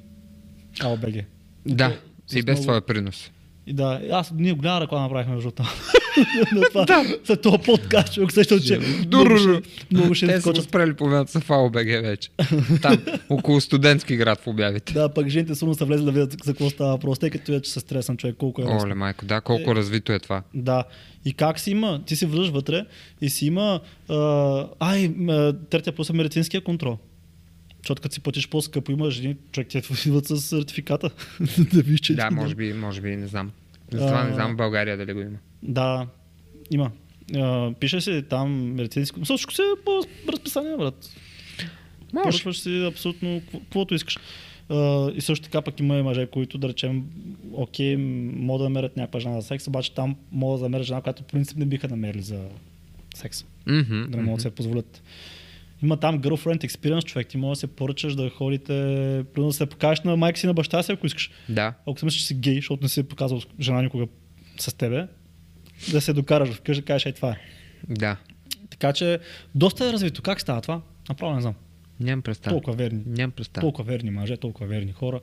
АОБГ. 0.80 1.24
Да. 1.66 1.96
И 2.32 2.42
без 2.42 2.44
много- 2.44 2.62
твоя 2.62 2.80
принос. 2.80 3.30
И 3.68 3.72
да, 3.72 4.00
аз 4.12 4.32
ние 4.36 4.52
голяма 4.52 4.80
реклама 4.80 5.02
направихме 5.02 5.34
между 5.34 5.50
там. 5.50 5.66
Това, 6.72 7.04
След 7.24 7.42
този 7.42 7.58
подкаст, 7.58 8.14
човек 8.14 8.32
сещам, 8.32 8.60
че 8.60 8.80
много 9.06 10.14
ще, 10.14 10.26
Те 10.26 10.40
са 10.40 10.62
спрели 10.62 10.94
половината 10.94 11.40
в 11.40 11.50
АОБГ 11.50 11.86
вече. 11.86 12.30
Там, 12.82 12.98
около 13.28 13.60
студентски 13.60 14.16
град 14.16 14.40
в 14.40 14.46
обявите. 14.46 14.92
Да, 14.92 15.08
пък 15.08 15.28
жените 15.28 15.54
сигурно 15.54 15.74
са 15.74 15.84
влезли 15.84 16.04
да 16.04 16.12
видят 16.12 16.32
за 16.44 16.52
какво 16.52 16.70
става 16.70 16.90
въпрос, 16.90 17.18
тъй 17.18 17.30
като 17.30 17.52
вече 17.52 17.70
се 17.70 17.80
стресан 17.80 18.16
човек, 18.16 18.36
колко 18.38 18.62
е. 18.62 18.64
Оле, 18.64 18.94
майко, 18.94 19.24
да, 19.24 19.40
колко 19.40 19.74
развито 19.74 20.12
е 20.12 20.18
това. 20.18 20.42
Да. 20.54 20.84
И 21.24 21.32
как 21.32 21.60
си 21.60 21.70
има? 21.70 22.00
Ти 22.06 22.16
си 22.16 22.26
влъж 22.26 22.48
вътре 22.48 22.84
и 23.20 23.30
си 23.30 23.46
има... 23.46 23.80
Ай, 24.80 25.14
третия 25.70 25.92
плюс 25.92 26.10
е 26.10 26.12
медицинския 26.12 26.60
контрол. 26.60 26.98
Защото 27.78 28.02
като 28.02 28.14
си 28.14 28.20
платиш 28.20 28.48
по-скъпо, 28.48 28.92
има 28.92 29.10
жени, 29.10 29.36
човек 29.52 29.68
ти 29.68 29.78
идват 30.06 30.26
с 30.26 30.40
сертификата. 30.40 31.10
да 31.72 31.82
виж, 31.82 32.00
че 32.00 32.14
Да, 32.14 32.30
може 32.30 32.54
би, 32.54 32.72
може 32.72 33.00
би, 33.00 33.16
не 33.16 33.26
знам. 33.26 33.50
Затова 33.92 34.24
не 34.24 34.34
знам 34.34 34.52
в 34.54 34.56
България 34.56 34.96
дали 34.96 35.12
го 35.12 35.20
има. 35.20 35.38
Да, 35.62 36.06
има. 36.70 36.90
А, 37.36 37.72
пише 37.72 38.00
си 38.00 38.24
там 38.30 38.72
медицинско... 38.74 39.20
Всичко 39.20 39.52
си 39.52 39.62
е 39.62 39.84
по 39.84 40.00
разписание, 40.32 40.76
брат. 40.76 41.10
Може. 42.12 42.24
Поръчваш 42.24 42.60
си 42.60 42.84
абсолютно 42.84 43.40
какво- 43.40 43.58
каквото 43.60 43.94
искаш. 43.94 44.18
А, 44.68 45.10
и 45.10 45.20
също 45.20 45.44
така 45.44 45.62
пък 45.62 45.80
има 45.80 45.96
и 45.96 46.02
мъже, 46.02 46.26
които 46.26 46.58
да 46.58 46.68
речем, 46.68 47.04
окей, 47.52 47.96
могат 47.96 48.60
да 48.60 48.64
намерят 48.64 48.96
някаква 48.96 49.20
жена 49.20 49.40
за 49.40 49.46
секс, 49.46 49.68
обаче 49.68 49.94
там 49.94 50.16
могат 50.32 50.60
да 50.60 50.64
намерят 50.64 50.86
жена, 50.86 51.00
която 51.00 51.22
в 51.22 51.26
принцип 51.26 51.56
не 51.58 51.66
биха 51.66 51.88
намерили 51.88 52.22
за 52.22 52.40
секс. 53.14 53.44
Мгм, 53.66 54.02
Да 54.08 54.16
не 54.16 54.22
могат 54.22 54.36
да 54.36 54.42
се 54.42 54.50
позволят. 54.50 55.02
Има 55.82 55.96
там 55.96 56.20
girlfriend 56.20 56.66
experience, 56.66 57.04
човек. 57.04 57.28
Ти 57.28 57.36
може 57.36 57.56
да 57.56 57.60
се 57.60 57.66
поръчаш 57.66 58.14
да 58.14 58.30
ходите, 58.30 58.72
примерно 59.34 59.48
да 59.48 59.52
се 59.52 59.66
покажеш 59.66 60.04
на 60.04 60.16
майка 60.16 60.38
си 60.38 60.46
на 60.46 60.54
баща 60.54 60.82
си, 60.82 60.92
ако 60.92 61.06
искаш. 61.06 61.30
Да. 61.48 61.74
Ако 61.86 61.98
си 61.98 62.04
мислиш, 62.04 62.20
че 62.20 62.26
си 62.26 62.34
гей, 62.34 62.54
защото 62.54 62.82
не 62.82 62.88
си 62.88 63.02
показал 63.02 63.40
жена 63.60 63.82
никога 63.82 64.06
с 64.58 64.76
тебе, 64.76 65.06
да 65.90 66.00
се 66.00 66.12
докараш 66.12 66.48
вкъщи 66.48 66.80
да 66.80 66.86
кажеш, 66.86 67.06
ей 67.06 67.12
това 67.12 67.30
е. 67.30 67.38
Да. 67.88 68.16
Така 68.70 68.92
че 68.92 69.18
доста 69.54 69.86
е 69.86 69.92
развито. 69.92 70.22
Как 70.22 70.40
става 70.40 70.60
това? 70.60 70.80
Направо 71.08 71.34
не 71.34 71.40
знам. 71.40 71.54
Нямам 72.00 72.22
представа. 72.22 72.54
Толкова 72.54 72.76
верни. 72.76 73.02
Нямам 73.06 73.30
представа. 73.30 73.60
Толкова 73.60 73.84
верни 73.92 74.10
мъже, 74.10 74.36
толкова 74.36 74.66
верни 74.66 74.92
хора. 74.92 75.20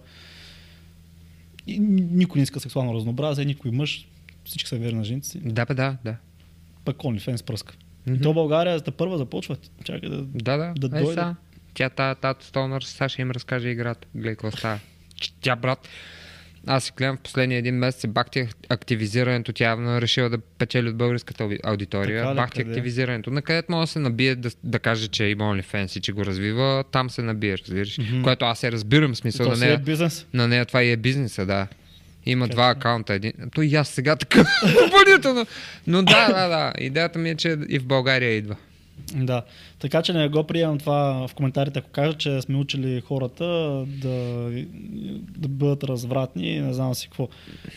И 1.68 1.80
никой 1.80 2.40
не 2.40 2.44
иска 2.44 2.60
сексуално 2.60 2.94
разнообразие, 2.94 3.46
никой 3.46 3.72
мъж. 3.72 4.08
Всички 4.46 4.70
са 4.70 4.78
верни 4.78 4.98
на 4.98 5.04
жените 5.04 5.28
си. 5.28 5.40
Да, 5.44 5.66
бе, 5.66 5.74
да, 5.74 5.98
да. 6.04 6.16
Пък 6.86 6.98
OnlyFans 6.98 7.46
пръска. 7.46 7.74
И 8.08 8.22
то 8.22 8.34
България 8.34 8.80
за 8.80 8.92
първа 8.92 9.18
започва. 9.18 9.58
Чакай 9.84 10.10
да... 10.10 10.18
Да, 10.22 10.58
да. 10.58 10.74
Да 10.78 10.98
е, 10.98 11.02
дойде. 11.02 11.14
са. 11.22 11.36
Тя, 11.74 11.90
та, 11.90 12.16
тато 12.16 12.46
Стонър, 12.46 12.82
Саша 12.82 13.22
им 13.22 13.32
разкаже 13.32 13.70
играта. 13.70 14.08
Гледай 14.16 14.32
какво 14.36 14.52
става. 14.52 14.80
Тя, 15.42 15.56
брат, 15.56 15.88
аз 16.68 16.84
си 16.84 16.92
гледам 16.98 17.18
в 17.18 17.20
последния 17.20 17.58
един 17.60 17.76
месец 17.76 18.02
се 18.02 18.08
бахти 18.08 18.48
активизирането. 18.70 19.54
Тя 19.54 19.66
явно 19.66 19.98
е 19.98 20.02
решила 20.02 20.30
да 20.30 20.38
печели 20.38 20.90
от 20.90 20.98
българската 20.98 21.44
ауди- 21.44 21.60
аудитория. 21.64 22.24
Така 22.24 22.34
бахти 22.36 22.58
къде? 22.60 22.70
активизирането. 22.72 23.32
На 23.32 23.42
където 23.42 23.72
може 23.72 23.82
да 23.82 23.92
се 23.92 24.00
набие 24.00 24.36
да, 24.36 24.50
да 24.64 24.80
каже, 24.80 25.08
че 25.08 25.24
има 25.24 25.44
OnlyFans 25.44 25.98
и 25.98 26.02
че 26.02 26.12
го 26.12 26.26
развива, 26.26 26.84
там 26.92 27.10
се 27.10 27.22
набие, 27.22 27.58
разбираш. 27.58 27.98
Мгм. 27.98 28.22
Което 28.22 28.46
аз 28.46 28.60
се 28.60 28.72
разбирам, 28.72 29.16
смисъл 29.16 29.50
на 29.50 29.56
си 29.56 29.64
е 29.64 29.68
нея. 29.68 29.80
бизнес. 29.80 30.28
На 30.34 30.48
нея 30.48 30.66
това 30.66 30.84
и 30.84 30.92
е 30.92 30.98
бизнеса, 30.98 31.46
да. 31.46 31.68
Има 32.26 32.48
два 32.48 32.70
акаунта. 32.70 33.14
Един... 33.14 33.34
То 33.56 33.62
и 33.62 33.76
аз 33.76 33.90
сега 33.90 34.16
така 34.16 34.40
допълнително. 34.84 35.46
Но 35.88 36.04
да, 36.04 36.28
да, 36.28 36.48
да. 36.48 36.74
Идеята 36.80 37.20
ми 37.20 37.30
е, 37.30 37.36
че 37.36 37.58
и 37.70 37.80
в 37.80 37.86
България 37.86 38.32
идва. 38.32 38.56
Да. 39.14 39.44
Така 39.80 40.02
че 40.02 40.14
не 40.14 40.30
го 40.30 40.44
приемам 40.44 40.78
това 40.78 41.28
в 41.28 41.34
коментарите, 41.34 41.80
ако 41.80 41.90
кажа, 41.90 42.14
че 42.14 42.42
сме 42.42 42.58
учили 42.58 43.02
хората 43.02 43.46
да, 43.88 44.50
да 45.18 45.48
бъдат 45.48 45.84
развратни 45.84 46.62
не 46.62 46.74
знам 46.74 46.96
си 46.96 47.08
какво. 47.08 47.30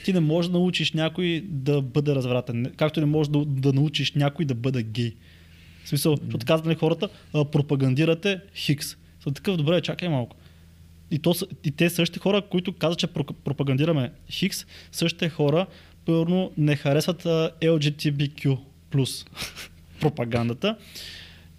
Ти 0.04 0.12
не 0.12 0.20
можеш 0.20 0.50
да 0.50 0.58
научиш 0.58 0.92
някой 0.92 1.44
да 1.48 1.82
бъде 1.82 2.14
развратен. 2.14 2.72
Както 2.76 3.00
не 3.00 3.06
можеш 3.06 3.30
да, 3.30 3.44
да 3.44 3.72
научиш 3.72 4.12
някой 4.12 4.44
да 4.44 4.54
бъде 4.54 4.82
гей. 4.82 5.14
В 5.84 5.88
смисъл, 5.88 6.16
защото 6.16 6.46
казват 6.46 6.66
нали, 6.66 6.76
хората, 6.76 7.08
пропагандирате 7.32 8.40
Хикс. 8.54 8.96
Съм 9.22 9.34
такъв, 9.34 9.56
добре, 9.56 9.80
чакай 9.80 10.08
малко. 10.08 10.36
И, 11.10 11.18
то, 11.18 11.34
и 11.64 11.70
те 11.70 11.90
същите 11.90 12.20
хора, 12.20 12.42
които 12.50 12.72
казват, 12.72 12.98
че 12.98 13.06
про- 13.06 13.32
пропагандираме 13.32 14.12
Хикс, 14.30 14.66
същите 14.92 15.28
хора, 15.28 15.66
първо 16.04 16.52
не 16.56 16.76
харесват 16.76 17.22
LGTBQ 17.62 18.58
плюс 18.90 19.24
пропагандата. 20.00 20.76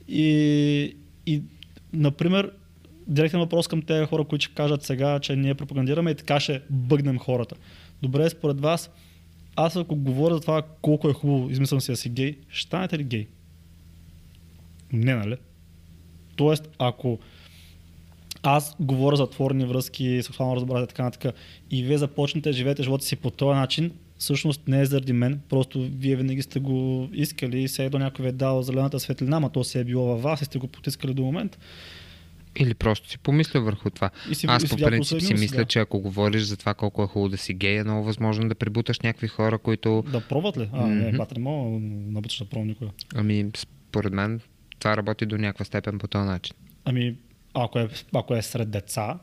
И, 0.08 0.96
и, 1.26 1.42
например, 1.94 2.52
директен 3.08 3.40
въпрос 3.40 3.68
към 3.68 3.82
тези 3.82 4.06
хора, 4.06 4.24
които 4.24 4.46
ще 4.46 4.54
кажат 4.54 4.84
сега, 4.84 5.20
че 5.20 5.36
ние 5.36 5.54
пропагандираме 5.54 6.12
и 6.12 6.16
така 6.16 6.40
ще 6.40 6.62
бъгнем 6.70 7.20
хората. 7.20 7.56
Добре, 8.02 8.30
според 8.30 8.62
вас, 8.62 8.90
аз 9.56 9.76
ако 9.76 9.96
говоря 9.96 10.34
за 10.34 10.42
това 10.42 10.62
колко 10.82 11.10
е 11.10 11.14
хубаво, 11.14 11.50
измислям 11.50 11.82
си 11.82 11.92
да 11.92 11.98
си 11.98 12.10
гей, 12.10 12.38
ще 12.50 12.68
станете 12.68 13.00
ли 13.00 13.04
гей? 13.04 13.28
Не, 14.94 15.16
нали? 15.16 15.38
Тоест, 16.36 16.70
ако 16.78 17.20
аз 18.44 18.76
говоря 18.80 19.16
за 19.16 19.30
творни 19.30 19.66
връзки, 19.66 20.20
сексуално 20.24 20.56
разбрание 20.56 20.84
и 20.84 20.88
така 20.88 21.04
нататък, 21.04 21.36
и 21.72 21.84
вие 21.84 21.98
започнете 21.98 22.50
да 22.50 22.54
живеете 22.54 22.84
живота 22.84 23.06
си 23.06 23.16
по 23.16 23.32
този 23.32 23.56
начин, 23.60 23.92
всъщност 24.18 24.68
не 24.68 24.82
е 24.82 24.86
заради 24.86 25.14
мен, 25.14 25.42
просто 25.50 25.90
вие 25.92 26.16
винаги 26.16 26.42
сте 26.42 26.60
го 26.60 27.10
искали 27.14 27.64
и 27.64 27.68
се 27.68 27.86
едно 27.86 28.00
някой 28.00 28.24
ви 28.24 28.30
е 28.30 28.32
дал 28.32 28.62
зелената 28.62 29.00
светлина, 29.00 29.38
ама 29.38 29.50
то 29.50 29.64
се 29.64 29.80
е 29.80 29.84
било 29.84 30.06
във 30.06 30.22
вас 30.22 30.42
и 30.42 30.46
сте 30.46 30.60
го 30.60 30.68
потискали 30.68 31.14
до 31.14 31.24
момента. 31.24 31.58
Или 32.56 32.74
просто 32.74 33.10
си 33.10 33.18
помисля 33.18 33.62
върху 33.62 33.90
това. 33.90 34.10
И 34.32 34.36
си, 34.36 34.46
Аз 34.50 34.64
и 34.64 34.68
по 34.70 34.76
принцип 34.78 35.22
си 35.22 35.34
мисля, 35.34 35.58
да. 35.58 35.66
че 35.66 35.80
ако 35.80 36.00
говориш 36.00 36.42
за 36.42 36.58
това 36.58 36.74
колко 36.74 37.04
е 37.04 37.08
хубаво 37.08 37.30
да 37.30 37.38
си 37.38 37.54
гей, 37.54 37.78
е 37.78 37.84
много 37.84 38.04
възможно 38.04 38.50
да 38.50 38.56
прибуташ 38.56 39.00
някакви 39.00 39.28
хора, 39.28 39.58
които... 39.58 40.04
Да 40.12 40.22
пробват 40.22 40.58
ли? 40.58 40.70
А, 40.74 40.88
не, 40.88 41.08
Мгм. 41.08 41.18
бат, 41.18 41.32
не 41.32 41.40
мога 41.40 41.80
набуташ 42.12 42.38
да 42.38 42.46
пробвам 42.46 42.68
никога. 42.68 42.92
Ами, 43.16 43.46
според 43.58 44.14
мен, 44.14 44.40
това 44.80 44.98
работи 44.98 45.26
до 45.26 45.38
някаква 45.38 45.66
степен 45.66 46.00
по 46.00 46.08
този 46.08 46.26
начин. 46.26 46.56
Ами, 46.86 47.16
ако 47.60 47.80
е, 47.80 47.88
ако 48.14 48.36
е 48.36 48.42
сред 48.42 48.70
деца, 48.70 49.20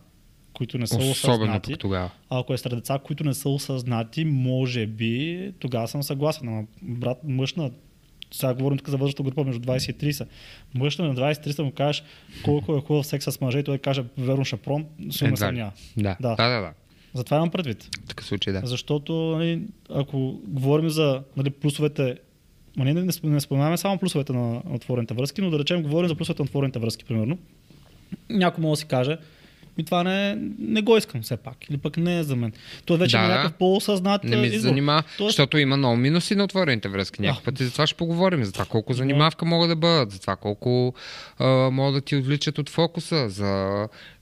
които 0.52 0.78
не 0.78 0.86
са 0.86 0.96
Особено 0.96 1.10
осъзнати, 1.12 1.72
пък 1.72 1.80
тогава. 1.80 2.10
а 2.30 2.40
ако 2.40 2.54
е 2.54 2.58
сред 2.58 2.74
деца, 2.74 2.98
които 2.98 3.24
не 3.24 3.34
са 3.34 3.48
осъзнати, 3.48 4.24
може 4.24 4.86
би, 4.86 5.52
тогава 5.58 5.88
съм 5.88 6.02
съгласен. 6.02 6.48
Ама, 6.48 6.64
брат, 6.82 7.18
мъж 7.24 7.54
на 7.54 7.70
сега 8.32 8.54
говорим 8.54 8.78
тук 8.78 8.88
за 8.88 8.96
възрастна 8.96 9.24
група 9.24 9.44
между 9.44 9.60
20 9.62 9.90
и 10.04 10.12
30. 10.12 10.26
Мъж 10.74 10.98
на 10.98 11.14
20 11.14 11.48
и 11.48 11.52
30 11.52 11.62
му 11.62 11.72
кажеш 11.72 12.02
колко 12.44 12.76
е 12.76 12.80
хубав 12.80 13.06
секс 13.06 13.24
с 13.24 13.40
мъже 13.40 13.58
и 13.58 13.64
той 13.64 13.78
каже 13.78 14.04
верно 14.18 14.44
ще 14.44 14.58
ме 15.24 15.28
Едва 15.28 15.32
ли. 15.32 15.36
съмнява. 15.36 15.72
Да, 15.96 16.16
Да. 16.20 16.34
да, 16.36 16.48
да. 16.48 16.60
да. 16.60 16.72
Затова 17.14 17.36
имам 17.36 17.50
предвид. 17.50 17.82
В 18.04 18.08
такъв 18.08 18.26
случай, 18.26 18.52
да. 18.52 18.62
Защото, 18.64 19.12
нали, 19.12 19.62
ако 19.90 20.18
говорим 20.46 20.90
за 20.90 21.22
нали, 21.36 21.50
плюсовете, 21.50 22.16
не, 22.76 22.94
не, 22.94 23.08
не 23.22 23.40
споменаваме 23.40 23.76
само 23.76 23.98
плюсовете 23.98 24.32
на 24.32 24.62
отворените 24.70 25.14
връзки, 25.14 25.40
но 25.40 25.50
да 25.50 25.58
речем, 25.58 25.82
говорим 25.82 26.08
за 26.08 26.14
плюсовете 26.14 26.42
на 26.42 26.46
отворените 26.46 26.78
връзки, 26.78 27.04
примерно. 27.04 27.38
Някой 28.30 28.62
може 28.62 28.70
да 28.70 28.76
си 28.76 28.86
каже, 28.86 29.18
ми 29.78 29.84
това 29.84 30.02
не, 30.02 30.36
не 30.58 30.82
го 30.82 30.96
искам 30.96 31.22
все 31.22 31.36
пак, 31.36 31.68
или 31.70 31.76
пък 31.78 31.96
не 31.96 32.18
е 32.18 32.22
за 32.22 32.36
мен. 32.36 32.52
То 32.84 32.96
вече 32.96 33.16
Да, 33.16 33.24
е 33.24 33.28
някакъв 33.28 33.52
по-осъзнат 33.52 34.24
Не 34.24 34.36
ми 34.36 34.48
се 34.48 34.54
избор. 34.54 34.68
занимава, 34.68 35.02
Тоест- 35.18 35.26
защото 35.26 35.58
има 35.58 35.76
много 35.76 35.96
минуси 35.96 36.34
на 36.34 36.44
отворените 36.44 36.88
връзки. 36.88 37.22
Някакъв 37.22 37.44
път 37.44 37.60
и 37.60 37.64
за 37.64 37.72
това 37.72 37.86
ще 37.86 37.96
поговорим. 37.96 38.44
За 38.44 38.52
това 38.52 38.64
колко 38.64 38.92
занимавка 38.92 39.44
могат 39.44 39.68
да 39.68 39.76
бъдат, 39.76 40.10
за 40.10 40.20
това 40.20 40.36
колко 40.36 40.94
а, 41.38 41.46
могат 41.70 41.94
да 41.94 42.00
ти 42.00 42.16
отвличат 42.16 42.58
от 42.58 42.68
фокуса, 42.68 43.28
за 43.28 43.72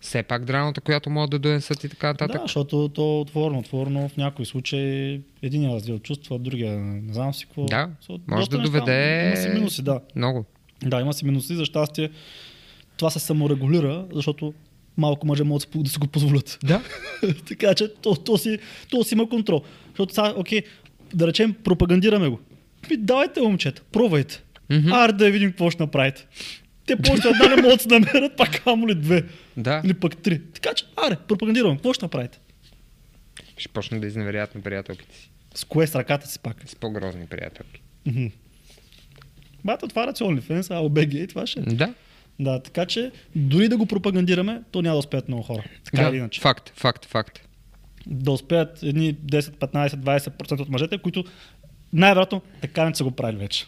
все 0.00 0.22
пак 0.22 0.44
драмата, 0.44 0.80
която 0.80 1.10
могат 1.10 1.30
да 1.30 1.38
донесат 1.38 1.84
и 1.84 1.88
така 1.88 2.06
нататък. 2.06 2.36
Да, 2.36 2.42
защото 2.42 2.88
то 2.88 3.02
е 3.02 3.20
отворено, 3.20 3.58
отворено 3.58 4.08
в 4.08 4.16
някои 4.16 4.46
случаи 4.46 5.20
един 5.42 5.66
раздел 5.66 5.98
чувства, 5.98 6.38
другия 6.38 6.72
не 6.76 7.12
знам 7.12 7.34
си 7.34 7.46
какво. 7.46 7.64
Да, 7.64 7.88
може 8.28 8.50
да 8.50 8.58
неща. 8.58 8.58
доведе- 8.58 9.26
Има 9.26 9.36
си 9.36 9.48
минуси, 9.48 9.82
да. 9.82 10.00
Много. 10.16 10.44
Да, 10.82 11.00
има 11.00 11.12
си 11.12 11.24
минуси, 11.24 11.54
за 11.54 11.64
щастие. 11.64 12.10
Това 12.96 13.10
се 13.10 13.18
саморегулира, 13.18 14.06
защото 14.12 14.54
малко 14.96 15.26
мъже 15.26 15.44
могат 15.44 15.68
да 15.74 15.90
си- 15.90 15.98
го 15.98 16.06
позволят. 16.06 16.58
Да. 16.64 16.82
така 17.48 17.74
че 17.74 17.94
то, 17.94 18.14
то, 18.16 18.38
си, 18.38 18.58
то 18.90 19.04
си 19.04 19.14
има 19.14 19.28
контрол. 19.28 19.62
Защото 19.88 20.14
сега, 20.14 20.34
окей, 20.36 20.62
да 21.14 21.26
речем, 21.26 21.54
пропагандираме 21.64 22.28
го. 22.28 22.40
Ми, 22.90 22.96
давайте, 22.96 23.40
момчета, 23.40 23.82
пробвайте. 23.92 24.42
Мгм. 24.70 24.92
Аре 24.92 25.12
да 25.12 25.30
видим 25.30 25.50
какво 25.50 25.70
ще 25.70 25.82
направите. 25.82 26.26
Те 26.86 26.96
повече 26.96 27.28
една 27.28 27.56
не 27.56 27.62
могат 27.62 27.76
да 27.76 27.82
се 27.82 27.88
намерят, 27.88 28.36
пак 28.36 28.64
камо 28.64 28.88
ли 28.88 28.94
две. 28.94 29.24
Да. 29.56 29.82
Или 29.84 29.94
пък 29.94 30.16
три. 30.16 30.40
Така 30.54 30.74
че, 30.74 30.84
аре, 30.96 31.16
пропагандирам. 31.28 31.76
Какво 31.76 31.92
ще 31.92 32.04
направите? 32.04 32.38
Ще 33.56 33.68
почнат 33.68 34.00
да 34.00 34.06
изневерят 34.06 34.54
на 34.54 34.60
приятелките 34.60 35.16
си. 35.16 35.30
С 35.54 35.64
кое 35.64 35.86
с 35.86 35.94
ръката 35.94 36.26
си 36.28 36.38
пак? 36.38 36.56
С 36.66 36.76
по-грозни 36.76 37.26
приятелки. 37.26 37.80
Мгм. 38.06 38.26
Бата, 39.64 39.88
това 39.88 40.02
е 40.02 40.06
OnlyFans, 40.06 40.70
а 40.70 40.82
OBG 40.82 41.14
и 41.14 41.26
това 41.26 41.46
ще. 41.46 41.60
е. 41.60 41.62
Да. 41.62 41.94
Да, 42.40 42.62
така 42.62 42.86
че 42.86 43.12
дори 43.36 43.68
да 43.68 43.76
го 43.76 43.86
пропагандираме, 43.86 44.62
то 44.70 44.82
няма 44.82 44.94
да 44.94 44.98
успеят 44.98 45.28
много 45.28 45.42
хора. 45.42 45.64
Така 45.84 46.02
или 46.02 46.10
да. 46.10 46.16
иначе. 46.16 46.40
Факт, 46.40 46.72
факт, 46.76 47.04
факт. 47.04 47.48
Да 48.06 48.30
успеят 48.30 48.82
едни 48.82 49.14
10, 49.14 49.40
15, 49.40 49.88
20% 49.88 50.60
от 50.60 50.68
мъжете, 50.68 50.98
които 50.98 51.24
най-вероятно 51.92 52.42
така 52.60 52.84
не 52.84 52.94
са 52.94 53.04
го 53.04 53.10
правили 53.10 53.36
вече. 53.36 53.66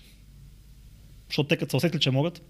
Защото 1.29 1.49
те 1.49 1.57
като 1.57 1.71
се 1.71 1.77
усетили, 1.77 2.01
че 2.01 2.11
могат, 2.11 2.43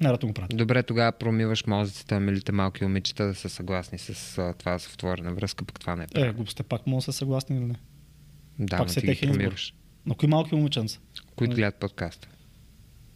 най-вероятно 0.00 0.28
го 0.28 0.34
правят. 0.34 0.56
Добре, 0.56 0.82
тогава 0.82 1.12
промиваш 1.12 1.66
мозъците 1.66 2.14
на 2.14 2.20
милите 2.20 2.52
малки 2.52 2.84
момичета 2.84 3.26
да 3.26 3.34
са 3.34 3.48
съгласни 3.48 3.98
с 3.98 4.38
а, 4.38 4.54
това 4.58 4.78
с 4.78 4.94
отворена 4.94 5.34
връзка, 5.34 5.64
пък 5.64 5.80
това 5.80 5.96
не 5.96 6.06
е. 6.14 6.20
Е, 6.20 6.32
глупосте 6.32 6.62
пак 6.62 6.86
могат 6.86 7.06
да 7.06 7.12
са 7.12 7.18
съгласни 7.18 7.56
или 7.56 7.64
не. 7.64 7.74
да, 8.58 8.76
пак 8.76 8.86
но 8.86 8.92
си 8.92 8.98
е 8.98 9.02
ти 9.02 9.26
ги 9.26 9.32
промиваш. 9.32 9.74
Но 10.06 10.14
кои 10.14 10.28
малки 10.28 10.54
момиченца? 10.54 10.98
Които 11.36 11.56
гледат 11.56 11.74
подкаста. 11.74 12.28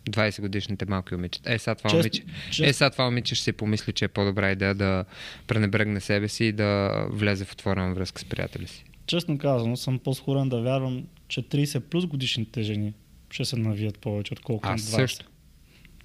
20 0.05 0.41
годишните 0.41 0.85
малки 0.87 1.15
момичета. 1.15 1.53
Е, 1.53 1.59
сега 1.59 1.75
това 1.75 1.91
Чест- 1.91 1.97
момиче. 1.99 2.23
чест- 2.51 2.61
Е, 2.61 2.73
сега 2.73 2.91
това 2.91 3.05
момиче 3.05 3.35
ще 3.35 3.45
си 3.45 3.53
помисли, 3.53 3.93
че 3.93 4.05
е 4.05 4.09
по-добра 4.09 4.51
идея 4.53 4.75
да 4.75 5.05
пренебрегне 5.47 6.01
себе 6.01 6.29
си 6.29 6.45
и 6.45 6.53
да 6.53 6.91
влезе 7.11 7.45
в 7.45 7.53
отворена 7.53 7.95
връзка 7.95 8.21
с 8.21 8.25
приятели 8.25 8.67
си. 8.67 8.85
Честно 9.07 9.39
казано, 9.39 9.77
съм 9.77 9.99
по-склонен 9.99 10.49
да 10.49 10.61
вярвам, 10.61 11.05
че 11.29 11.43
30 11.43 11.81
плюс 11.81 12.07
годишните 12.07 12.63
жени 12.63 12.93
ще 13.31 13.45
се 13.45 13.57
навият 13.57 13.99
повече, 13.99 14.33
отколкото 14.33 14.69
на 14.69 14.75
Аз 14.75 14.81
20. 14.83 14.97
също. 14.97 15.27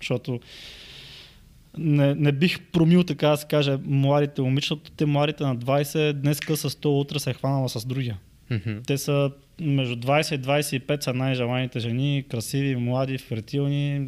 Защото 0.01 0.39
не, 1.77 2.15
не 2.15 2.31
бих 2.31 2.59
промил 2.61 3.03
така 3.03 3.27
да 3.27 3.38
се 3.38 3.47
каже 3.47 3.77
младите 3.84 4.41
момичета, 4.41 4.91
те 4.91 5.05
младите 5.05 5.43
на 5.43 5.57
20 5.57 6.13
днеска 6.13 6.57
с 6.57 6.69
100, 6.69 6.85
утре 6.91 7.19
се 7.19 7.30
е 7.30 7.34
хванала 7.34 7.69
с 7.69 7.85
другия. 7.85 8.17
Мгм. 8.51 8.77
Те 8.88 8.97
са 8.97 9.31
между 9.61 9.95
20 9.97 10.35
и 10.35 10.39
25 10.39 11.03
са 11.03 11.13
най-желаните 11.13 11.80
жени, 11.80 12.26
красиви, 12.30 12.76
млади, 12.76 13.17
фертилни. 13.17 14.07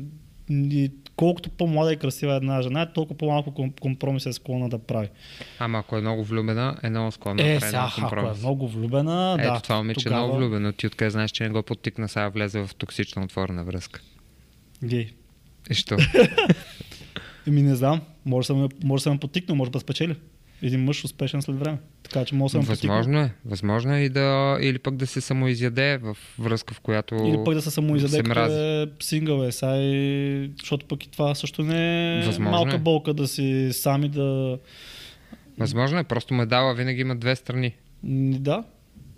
И 0.49 0.91
колкото 1.15 1.49
по-млада 1.49 1.93
и 1.93 1.97
красива 1.97 2.33
е 2.33 2.37
една 2.37 2.61
жена, 2.61 2.85
толкова 2.85 3.17
по-малко 3.17 3.51
ком- 3.51 3.79
компромис 3.79 4.25
е 4.25 4.33
склонна 4.33 4.69
да 4.69 4.79
прави. 4.79 5.07
Ама 5.59 5.79
ако 5.79 5.97
е 5.97 6.01
много 6.01 6.23
влюбена, 6.23 6.77
е 6.83 6.89
много 6.89 7.11
склонна 7.11 7.35
да 7.37 7.43
Е, 7.45 7.59
прави 7.59 7.61
сега, 7.61 7.77
много 7.77 7.91
ако 7.91 7.99
е 7.99 8.09
компромис. 8.09 8.39
много 8.39 8.67
влюбена, 8.67 9.37
Ето 9.39 9.53
да. 9.53 9.59
това 9.59 9.77
момиче 9.77 10.03
тогава... 10.03 10.21
е 10.21 10.23
много 10.23 10.39
влюбено. 10.39 10.71
Ти 10.71 10.87
откъде 10.87 11.09
знаеш, 11.09 11.31
че 11.31 11.43
не 11.43 11.49
го 11.49 11.63
подтикна, 11.63 12.09
сега 12.09 12.29
влезе 12.29 12.59
в 12.59 12.75
токсична 12.75 13.23
отворена 13.23 13.63
връзка. 13.63 14.01
Гей. 14.83 15.13
И 15.69 15.73
що? 15.73 15.97
Еми 17.47 17.61
не 17.61 17.75
знам, 17.75 18.01
може 18.25 18.43
да 18.43 18.47
съм, 18.47 18.69
може 18.83 18.99
да 18.99 19.03
съм 19.03 19.19
потикнал, 19.19 19.55
може 19.55 19.71
да 19.71 19.79
спечели. 19.79 20.15
Един 20.61 20.83
мъж 20.83 21.05
успешен 21.05 21.41
след 21.41 21.59
време. 21.59 21.77
Така 22.03 22.25
че 22.25 22.35
може 22.35 22.57
да 22.59 22.65
потикнал. 22.65 22.97
Възможно 22.97 23.19
е. 23.19 23.33
Възможно 23.45 23.95
е 23.95 23.99
и 23.99 24.09
да, 24.09 24.57
или 24.61 24.79
пък 24.79 24.95
да 24.95 25.07
се 25.07 25.21
самоизяде 25.21 25.97
в 25.97 26.17
връзка, 26.39 26.73
в 26.73 26.79
която 26.79 27.15
Или 27.15 27.37
пък 27.45 27.53
да 27.53 27.61
се 27.61 27.71
самоизяде, 27.71 28.11
се 28.11 28.23
като 28.23 28.45
е 28.45 28.87
сингъл 28.99 29.43
е, 29.43 29.49
и... 29.63 30.51
защото 30.59 30.85
пък 30.85 31.05
и 31.05 31.11
това 31.11 31.35
също 31.35 31.63
не 31.63 32.19
е 32.19 32.25
Възможно 32.25 32.51
малка 32.51 32.75
е. 32.75 32.79
болка 32.79 33.13
да 33.13 33.27
си 33.27 33.69
сами 33.71 34.09
да... 34.09 34.57
Възможно 35.57 35.99
е, 35.99 36.03
просто 36.03 36.33
медала 36.33 36.75
винаги 36.75 37.01
има 37.01 37.15
две 37.15 37.35
страни. 37.35 37.75
Да, 38.03 38.63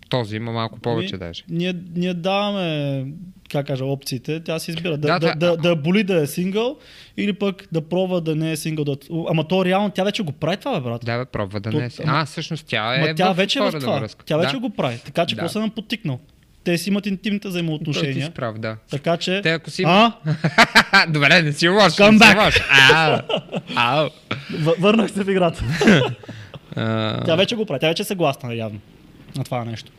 Този 0.09 0.35
има 0.35 0.51
малко 0.51 0.79
повече 0.79 1.15
Ами, 1.15 1.19
даже. 1.19 1.43
Ние, 1.49 1.73
ние 1.95 2.13
даваме, 2.13 3.05
как 3.51 3.67
кажа, 3.67 3.85
опциите, 3.85 4.39
тя 4.39 4.59
си 4.59 4.71
избира 4.71 4.97
да, 4.97 4.97
Да, 4.97 5.19
да, 5.19 5.35
да, 5.35 5.57
да, 5.57 5.75
боли 5.75 6.03
да 6.03 6.21
е 6.21 6.27
сингъл 6.27 6.77
или 7.17 7.33
пък 7.33 7.67
да 7.71 7.81
пробва 7.81 8.21
да 8.21 8.35
не 8.35 8.51
е 8.51 8.57
сингъл. 8.57 8.85
Да... 8.85 8.95
Ама 9.29 9.47
то 9.47 9.65
реално 9.65 9.89
тя 9.89 10.03
вече 10.03 10.23
го 10.23 10.31
прави 10.31 10.57
това, 10.57 10.75
бе, 10.75 10.81
брат. 10.81 11.01
Да, 11.05 11.17
бе, 11.17 11.25
пробва 11.25 11.59
да 11.59 11.71
То- 11.71 11.79
не 11.79 11.89
си. 11.89 12.01
ама- 12.05 12.21
А, 12.21 12.25
всъщност 12.25 12.65
тя 12.67 12.95
е 12.95 13.15
тя 13.15 13.33
в 13.33 13.37
вече 13.37 13.59
е 13.59 13.61
в 13.61 13.79
това. 13.79 13.99
връзка. 13.99 14.25
Тя 14.25 14.37
вече 14.37 14.53
да. 14.53 14.59
го 14.59 14.69
прави. 14.69 14.97
Така 15.05 15.25
че 15.25 15.35
Да. 15.35 15.39
какво 15.41 15.51
съм 15.51 15.69
подтикнал? 15.69 16.19
Те 16.63 16.77
си 16.77 16.89
имат 16.89 17.05
интимните 17.05 17.41
Той 17.41 17.49
ти 17.49 17.51
взаимоотношения. 17.51 18.31
прав, 18.31 18.59
да. 18.59 18.77
Така 18.89 19.17
че... 19.17 19.41
Те 19.41 19.51
ако 19.51 19.69
си... 19.69 19.83
А? 19.85 20.11
Добре, 21.09 21.41
не 21.41 21.53
си 21.53 21.67
лош. 21.67 21.83
Come 21.83 22.17
back. 22.17 22.61
Ау. 22.93 23.19
Ау. 23.75 24.09
Върнах 24.79 25.11
се 25.11 25.23
в 25.23 25.29
играта. 25.29 25.63
Тя 27.25 27.35
вече 27.35 27.55
го 27.55 27.65
прави. 27.65 27.79
Тя 27.79 27.87
вече 27.87 28.01
е 28.01 28.05
съгласна 28.05 28.55
явно 28.55 28.79
на 29.35 29.43
това 29.43 29.65
нещо. 29.65 29.91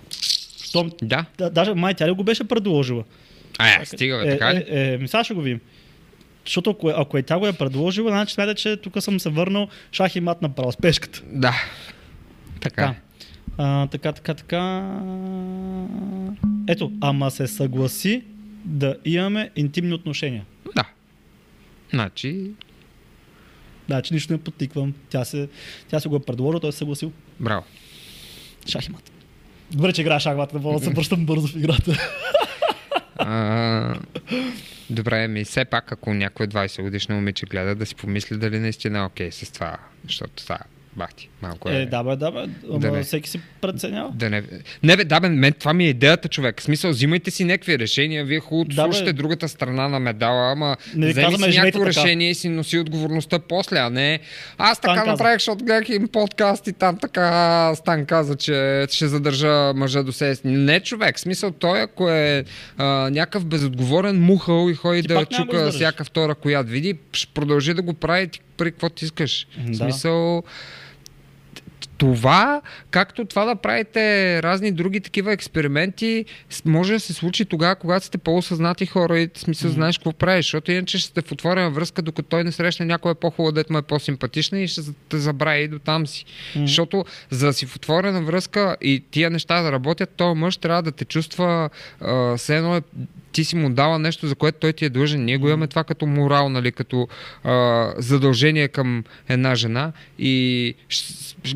Щом, 0.62 0.90
Да. 1.02 1.24
да, 1.38 1.50
даже 1.50 1.74
май 1.74 1.94
тя 1.94 2.08
ли 2.08 2.12
го 2.12 2.24
беше 2.24 2.44
предложила? 2.44 3.04
А, 3.58 3.84
стига, 3.84 4.18
бе, 4.18 4.30
така 4.30 4.54
ли? 4.54 4.64
Е, 4.68 4.92
е, 4.92 4.98
ми 4.98 5.08
сега 5.08 5.24
ще 5.24 5.34
го 5.34 5.40
видим. 5.40 5.60
Защото 6.44 6.70
ако, 6.70 6.90
е- 6.90 6.94
ако 6.96 7.18
е 7.18 7.22
тя 7.22 7.38
го 7.38 7.46
е 7.46 7.52
предложила, 7.52 8.10
значи 8.10 8.34
смята, 8.34 8.54
че 8.54 8.76
тук 8.76 9.02
съм 9.02 9.20
се 9.20 9.28
върнал 9.28 9.68
шах 9.92 10.16
и 10.16 10.20
мат 10.20 10.42
направо 10.42 10.72
с 10.72 10.76
пешката. 10.76 11.22
Да. 11.26 11.54
Така. 12.60 12.82
Да. 12.82 12.94
А, 13.58 13.86
така, 13.86 14.12
така, 14.12 14.34
така. 14.34 14.90
Ето, 16.68 16.92
ама 17.00 17.30
се 17.30 17.46
съгласи 17.46 18.22
да 18.64 18.96
имаме 19.04 19.50
интимни 19.56 19.94
отношения. 19.94 20.44
Да. 20.76 20.84
Значи, 21.90 22.50
Значи 23.86 24.14
нищо 24.14 24.32
не 24.32 24.38
подтиквам. 24.38 24.94
Тя 25.08 25.24
се, 25.24 25.48
тя 25.88 26.00
се 26.00 26.08
го 26.08 26.16
е 26.16 26.20
предложила, 26.20 26.60
той 26.60 26.72
се 26.72 26.78
съгласил. 26.78 27.12
браво. 27.40 27.64
Шах 28.68 28.86
и 28.86 28.90
мат. 28.90 29.10
Добре, 29.72 29.92
че 29.92 30.00
играя 30.00 30.20
шах 30.20 30.32
и 30.32 30.36
мат, 30.36 30.54
не 30.54 30.60
мога 30.60 30.78
да 30.78 30.84
се 30.84 30.90
връщам 30.90 31.26
бързо 31.26 31.48
в 31.48 31.56
играта. 31.56 31.92
А, 33.16 33.94
добре, 34.90 35.28
ми 35.28 35.44
все 35.44 35.64
пак, 35.64 35.92
ако 35.92 36.14
някой 36.14 36.48
20 36.48 36.82
годишно 36.82 37.14
момиче 37.14 37.46
гледа, 37.46 37.74
да 37.74 37.86
си 37.86 37.94
помисли 37.94 38.36
дали 38.36 38.58
наистина 38.58 38.98
е 38.98 39.02
окей 39.02 39.30
с 39.30 39.52
това, 39.52 39.76
защото 40.04 40.32
това 40.42 40.58
бахти, 40.96 41.28
малко 41.42 41.70
е... 41.70 41.74
Е, 41.76 41.86
да 41.86 42.02
бе, 42.04 42.16
да 42.16 42.30
бе, 42.30 42.38
ама 42.70 42.78
Да 42.78 42.90
не. 42.90 43.02
всеки 43.02 43.30
си 43.30 43.40
преценява. 43.60 44.10
Да 44.14 44.30
не... 44.30 44.42
не 44.82 44.96
бе, 44.96 45.04
да 45.04 45.20
бе, 45.20 45.28
мен 45.28 45.52
това 45.52 45.72
ми 45.72 45.84
е 45.84 45.88
идеята, 45.88 46.28
човек. 46.28 46.60
В 46.60 46.62
смисъл, 46.62 46.90
взимайте 46.90 47.30
си 47.30 47.44
някакви 47.44 47.78
решения, 47.78 48.24
вие 48.24 48.40
хубаво 48.40 48.64
Да, 48.64 48.88
бе. 48.88 48.92
слушате 48.92 49.12
другата 49.12 49.48
страна 49.48 49.88
на 49.88 50.00
медала, 50.00 50.52
ама 50.52 50.76
Не 50.94 51.08
вземи 51.08 51.24
казваме, 51.24 51.52
си 51.52 51.58
някакво 51.58 51.78
така. 51.78 51.88
решение 51.88 52.30
и 52.30 52.34
си 52.34 52.48
носи 52.48 52.78
отговорността 52.78 53.38
после, 53.38 53.76
а 53.78 53.90
не 53.90 54.20
аз 54.58 54.78
Стан 54.78 54.88
така 54.88 55.00
каза. 55.00 55.10
направих, 55.12 55.36
защото 55.36 55.64
гледах 55.64 55.88
им 55.88 56.08
подкаст 56.08 56.66
и 56.66 56.72
там 56.72 56.98
така 56.98 57.74
Стан 57.74 58.06
каза, 58.06 58.36
че 58.36 58.86
ще 58.90 59.08
задържа 59.08 59.72
мъжа 59.74 60.02
до 60.02 60.12
себе. 60.12 60.36
Не, 60.44 60.80
човек, 60.80 61.16
в 61.16 61.20
смисъл 61.20 61.50
той, 61.50 61.80
ако 61.80 62.08
е 62.10 62.44
а, 62.78 62.84
някакъв 63.10 63.44
безотговорен 63.44 64.20
мухъл 64.22 64.68
и 64.70 64.74
ходи 64.74 65.02
Ти 65.02 65.08
да 65.08 65.24
чука 65.24 65.70
всяка 65.70 66.04
втора, 66.04 66.34
която 66.34 66.70
види, 66.70 66.98
ще 67.12 67.32
продължи 67.34 67.74
да 67.74 67.82
го 67.82 67.94
прави. 67.94 68.28
Прави 68.56 68.70
какво 68.70 68.88
ти 68.88 69.04
искаш. 69.04 69.46
Да. 69.58 69.72
В 69.72 69.76
смисъл, 69.76 70.42
това, 72.00 72.60
както 72.90 73.24
това 73.24 73.44
да 73.44 73.56
правите 73.56 74.42
разни 74.42 74.72
други 74.72 75.00
такива 75.00 75.32
експерименти, 75.32 76.24
може 76.64 76.92
да 76.92 77.00
се 77.00 77.12
случи 77.12 77.44
тогава, 77.44 77.76
когато 77.76 78.06
сте 78.06 78.18
по-осъзнати 78.18 78.86
хора 78.86 79.18
и 79.18 79.30
смисъл 79.34 79.68
Мгм. 79.68 79.74
знаеш 79.74 79.98
какво 79.98 80.12
правиш, 80.12 80.46
защото 80.46 80.72
иначе 80.72 80.98
ще 80.98 81.08
сте 81.08 81.22
в 81.22 81.32
отворена 81.32 81.70
връзка, 81.70 82.02
докато 82.02 82.28
той 82.28 82.44
не 82.44 82.52
срещне 82.52 82.86
някоя 82.86 83.14
по-хубава, 83.14 83.52
дет 83.52 83.70
му 83.70 83.78
е 83.78 83.82
по-симпатична 83.82 84.60
и 84.60 84.68
ще 84.68 84.80
те 85.08 85.18
забрави 85.18 85.62
и 85.62 85.68
до 85.68 85.78
там 85.78 86.06
си. 86.06 86.24
М. 86.56 86.66
Защото 86.66 87.04
за 87.30 87.46
да 87.46 87.52
си 87.52 87.66
в 87.66 87.76
отворена 87.76 88.22
връзка 88.22 88.76
и 88.80 89.04
тия 89.10 89.30
неща 89.30 89.62
да 89.62 89.72
работят, 89.72 90.10
този 90.10 90.38
мъж 90.38 90.56
трябва 90.56 90.82
да 90.82 90.92
те 90.92 91.04
чувства 91.04 91.70
а, 92.00 92.36
все 92.36 92.56
едно 92.56 92.76
е, 92.76 92.82
ти 93.32 93.44
си 93.44 93.56
му 93.56 93.70
дала 93.70 93.98
нещо, 93.98 94.26
за 94.26 94.34
което 94.34 94.58
той 94.58 94.72
ти 94.72 94.84
е 94.84 94.90
длъжен. 94.90 95.24
Ние 95.24 95.36
го 95.36 95.48
имаме 95.48 95.66
това 95.66 95.84
като 95.84 96.06
морал, 96.06 96.48
нали, 96.48 96.72
като 96.72 97.08
а, 97.44 97.52
задължение 97.96 98.68
към 98.68 99.04
една 99.28 99.54
жена 99.54 99.92
и 100.18 100.74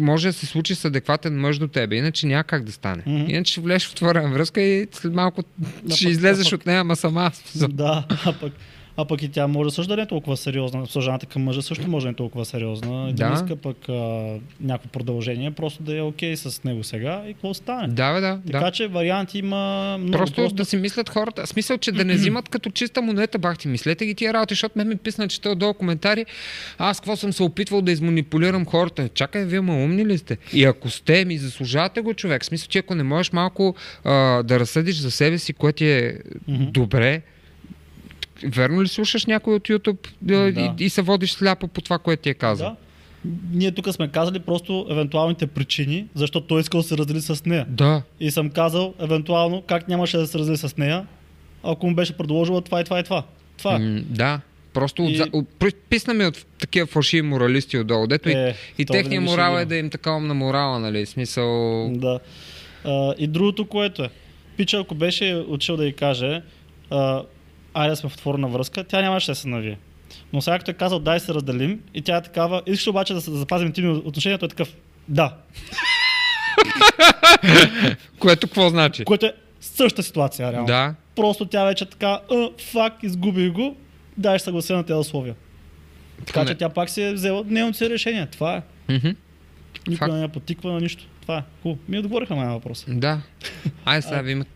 може 0.00 0.28
да 0.28 0.32
се 0.32 0.46
случи 0.46 0.74
с 0.74 0.84
адекватен 0.84 1.40
мъж 1.40 1.58
до 1.58 1.68
тебе, 1.68 1.96
иначе 1.96 2.26
няма 2.26 2.44
как 2.44 2.64
да 2.64 2.72
стане. 2.72 3.02
Мгм. 3.06 3.24
Иначе 3.28 3.52
ще 3.52 3.60
влезеш 3.60 3.88
в 3.88 3.92
отворена 3.92 4.28
връзка 4.28 4.60
и 4.60 4.86
след 4.92 5.14
малко 5.14 5.42
Да, 5.58 5.96
ще 5.96 6.04
пък- 6.04 6.10
излезеш 6.10 6.46
а 6.46 6.50
пък- 6.50 6.60
от 6.60 6.66
нея, 6.66 6.80
ама 6.80 6.96
сама. 6.96 7.30
Да, 7.68 8.04
а 8.24 8.32
пък, 8.32 8.52
а 8.96 9.04
пък 9.04 9.22
и 9.22 9.28
тя 9.28 9.46
може 9.46 9.70
също 9.70 9.88
да 9.88 9.96
не 9.96 10.02
е 10.02 10.06
толкова 10.06 10.36
сериозна. 10.36 10.86
Жената 11.00 11.26
към 11.26 11.42
мъжа 11.42 11.62
също 11.62 11.90
може 11.90 12.04
да 12.04 12.08
не 12.08 12.12
е 12.12 12.16
толкова 12.16 12.44
сериозна. 12.44 13.12
Да. 13.12 13.28
Не 13.28 13.34
иска 13.34 13.56
пък 13.56 13.76
а, 13.88 13.92
някакво 14.60 14.88
продължение, 14.88 15.50
просто 15.50 15.82
да 15.82 15.96
е 15.96 16.00
окей 16.00 16.36
с 16.36 16.64
него 16.64 16.84
сега 16.84 17.22
и 17.28 17.32
какво 17.32 17.54
стане. 17.54 17.88
Да, 17.88 18.12
бе, 18.12 18.20
да. 18.20 18.40
Така 18.46 18.64
да. 18.64 18.70
че 18.70 18.88
варианти 18.88 19.38
има 19.38 19.96
много. 20.00 20.12
Просто, 20.12 20.48
да 20.48 20.64
си 20.64 20.76
мислят 20.76 21.08
хората. 21.08 21.46
Смисъл, 21.46 21.78
че 21.78 21.92
да 21.92 22.04
не 22.04 22.14
взимат 22.14 22.48
като 22.48 22.70
чиста 22.70 23.02
монета, 23.02 23.38
бахти. 23.38 23.68
Мислете 23.68 24.06
ги 24.06 24.14
тия 24.14 24.34
работи, 24.34 24.54
защото 24.54 24.78
ме 24.78 24.84
ми 24.84 24.96
писна, 24.96 25.28
че 25.28 25.40
долу 25.56 25.74
коментари. 25.74 26.26
Аз 26.78 27.00
какво 27.00 27.16
съм 27.16 27.32
се 27.32 27.42
опитвал 27.42 27.82
да 27.82 27.92
изманипулирам 27.92 28.66
хората. 28.66 29.08
Чакай, 29.08 29.44
вие 29.44 29.60
ма 29.60 29.74
умни 29.74 30.06
ли 30.06 30.18
сте? 30.18 30.38
И 30.52 30.64
ако 30.64 30.90
сте, 30.90 31.24
ми 31.24 31.38
заслужавате 31.38 32.00
го 32.00 32.14
човек. 32.14 32.44
Смисъл, 32.44 32.68
че 32.68 32.78
ако 32.78 32.94
не 32.94 33.02
можеш 33.02 33.32
малко 33.32 33.74
а, 34.04 34.42
да 34.42 34.60
разсъдиш 34.60 34.96
за 34.96 35.10
себе 35.10 35.38
си, 35.38 35.52
което 35.52 35.84
е 35.84 36.18
Мгм. 36.48 36.64
добре, 36.70 37.22
верно 38.42 38.82
ли 38.82 38.88
слушаш 38.88 39.26
някой 39.26 39.54
от 39.54 39.62
YouTube 39.62 40.08
да, 40.22 40.52
Да. 40.52 40.74
и, 40.78 40.84
и 40.84 40.88
се 40.88 41.02
водиш 41.02 41.32
сляпо 41.32 41.68
по 41.68 41.80
това, 41.80 41.98
което 41.98 42.22
ти 42.22 42.28
е 42.30 42.34
казал? 42.34 42.68
Да. 42.68 42.76
Ние 43.52 43.72
тук 43.72 43.88
сме 43.88 44.08
казали 44.08 44.38
просто 44.38 44.86
евентуалните 44.90 45.46
причини, 45.46 46.06
защо 46.14 46.40
той 46.40 46.60
искал 46.60 46.80
да 46.80 46.86
се 46.88 46.96
раздели 46.96 47.20
с 47.20 47.44
нея. 47.44 47.66
Да. 47.68 48.02
И 48.20 48.30
съм 48.30 48.50
казал, 48.50 48.94
евентуално, 49.00 49.62
как 49.62 49.88
нямаше 49.88 50.16
да 50.16 50.26
се 50.26 50.38
раздели 50.38 50.56
с 50.56 50.76
нея, 50.76 51.06
ако 51.62 51.86
му 51.86 51.94
беше 51.94 52.12
предложила 52.12 52.60
това 52.60 52.80
и 52.80 52.84
това 52.84 53.00
и 53.00 53.04
това. 53.04 53.22
Това. 53.58 53.78
М, 53.78 54.00
да. 54.04 54.40
Просто 54.72 55.02
И- 55.02 55.12
и... 55.12 55.22
от, 55.22 55.28
от, 55.62 55.76
писна 55.90 56.14
ми 56.14 56.24
от 56.26 56.46
такива 56.58 56.86
фалшиви 56.86 57.22
моралисти 57.22 57.78
отдолу, 57.78 58.06
дето 58.06 58.28
и, 58.28 58.32
Е, 58.32 58.54
и 58.78 58.84
винаги 58.84 59.08
ще 59.08 59.20
морал 59.20 59.58
е 59.58 59.64
да 59.64 59.76
им 59.76 59.90
така 59.90 60.18
на 60.18 60.34
морала, 60.34 60.78
нали? 60.80 61.06
Смисъл... 61.06 61.88
Да. 61.90 62.20
А, 62.84 63.14
и 63.18 63.26
другото, 63.26 63.64
което 63.64 64.02
е. 64.02 64.10
Пича, 64.56 64.78
ако 64.78 64.94
беше 64.94 65.44
отишъл 65.48 65.76
да 65.76 65.86
й 65.86 65.92
каже, 65.92 66.42
а, 66.90 67.22
айде 67.74 67.90
да 67.90 67.96
сме 67.96 68.08
в 68.08 68.14
отворена 68.14 68.48
връзка, 68.48 68.84
тя 68.84 69.02
нямаше 69.02 69.30
да 69.30 69.34
се 69.34 69.48
навие. 69.48 69.78
Но 70.32 70.40
сега 70.40 70.58
като 70.58 70.70
е 70.70 70.74
казал, 70.74 70.98
дай 70.98 71.20
се 71.20 71.34
разделим, 71.34 71.80
и 71.94 72.02
тя 72.02 72.16
е 72.16 72.22
такава, 72.22 72.62
искаш 72.66 72.86
обаче 72.86 73.14
да 73.14 73.20
запазим 73.20 73.66
интимни 73.66 74.02
отношения, 74.04 74.38
той 74.38 74.46
е 74.46 74.50
такъв, 74.50 74.74
да. 75.08 75.34
Което 78.18 78.46
какво 78.46 78.68
значи? 78.68 79.04
Което 79.04 79.26
е 79.26 79.32
същата 79.60 80.02
ситуация, 80.02 80.52
реално. 80.52 80.66
Да. 80.66 80.94
Просто 81.16 81.46
тя 81.46 81.64
вече 81.64 81.84
е 81.84 81.88
така, 81.88 82.20
а, 82.30 82.50
фак, 82.72 82.92
изгубих 83.02 83.52
го, 83.52 83.76
дай 84.16 84.38
ще 84.38 84.44
съглася 84.44 84.76
на 84.76 84.84
тези 84.84 84.98
условия. 84.98 85.34
Така 86.26 86.40
Поне- 86.40 86.50
че 86.50 86.54
тя 86.54 86.68
пак 86.68 86.90
си 86.90 87.02
е 87.02 87.12
взела 87.12 87.44
нейното 87.46 87.78
си 87.78 87.90
решение. 87.90 88.26
Това 88.26 88.56
е. 88.56 88.62
Никой 89.88 89.96
Факт. 89.96 90.12
не 90.12 90.20
я 90.20 90.28
потиква 90.28 90.72
на 90.72 90.80
нищо. 90.80 91.04
Това 91.22 91.38
е. 91.38 91.42
Хубаво. 91.62 91.80
Ми 91.88 91.98
отговориха 91.98 92.34
на 92.34 92.40
моя 92.42 92.52
въпрос. 92.52 92.84
Да. 92.88 93.20
Ай, 93.84 94.02
сега 94.02 94.20
ви 94.20 94.32
имат... 94.32 94.48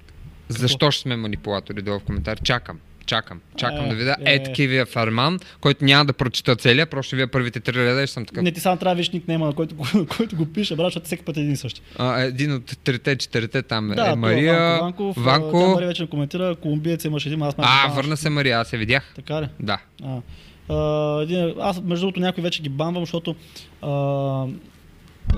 Защо 0.48 0.90
ще 0.90 1.02
сме 1.02 1.16
манипулатори 1.16 1.82
долу 1.82 1.98
в 1.98 2.04
коментар? 2.04 2.40
Чакам. 2.40 2.78
Чакам. 3.08 3.40
Чакам 3.56 3.84
Е, 3.84 3.88
да 3.88 3.94
видя 3.94 4.16
е. 4.24 4.34
е 4.34 4.42
такивия 4.42 4.86
фарман, 4.86 5.38
който 5.60 5.84
няма 5.84 6.04
да 6.04 6.12
прочита 6.12 6.56
целия, 6.56 6.86
просто 6.86 7.16
вие 7.16 7.26
първите 7.26 7.60
три 7.60 7.86
реда 7.86 8.02
и 8.02 8.06
съм 8.06 8.26
такъв. 8.26 8.44
Не 8.44 8.52
ти 8.52 8.60
само 8.60 8.76
трябва 8.76 8.94
да 8.94 8.98
виж 8.98 9.10
никнейма, 9.10 9.46
на 9.46 9.52
който, 9.52 9.74
който 10.16 10.36
го 10.36 10.46
пише, 10.46 10.76
брат, 10.76 10.86
защото 10.86 11.06
всеки 11.06 11.24
път 11.24 11.36
е 11.36 11.40
един 11.40 11.56
същи. 11.56 11.82
А, 11.98 12.20
един 12.20 12.52
от 12.52 12.78
трите, 12.84 13.16
четирите 13.16 13.62
там 13.62 13.92
е 13.92 13.94
Да, 13.94 14.16
Мария, 14.16 14.54
това 14.54 14.78
Ванко, 14.80 15.12
Ванко. 15.16 15.60
Тя 15.60 15.68
Мария 15.68 15.88
вече 15.88 16.02
не 16.02 16.08
коментира, 16.08 16.56
колумбиец 16.56 17.04
имаше 17.04 17.28
един, 17.28 17.42
аз 17.42 17.54
А, 17.58 17.88
върна 17.88 18.16
се 18.16 18.30
Мария, 18.30 18.58
аз 18.58 18.72
я 18.72 18.78
видях. 18.78 19.12
Така 19.16 19.42
ли? 19.42 19.48
Да. 19.60 19.78
А, 20.04 20.20
а, 20.68 21.22
един, 21.22 21.54
аз, 21.60 21.82
между 21.82 22.06
другото, 22.06 22.20
някой 22.20 22.42
вече 22.42 22.62
ги 22.62 22.68
бамвам, 22.68 23.02
защото 23.02 23.36
а, 23.82 23.90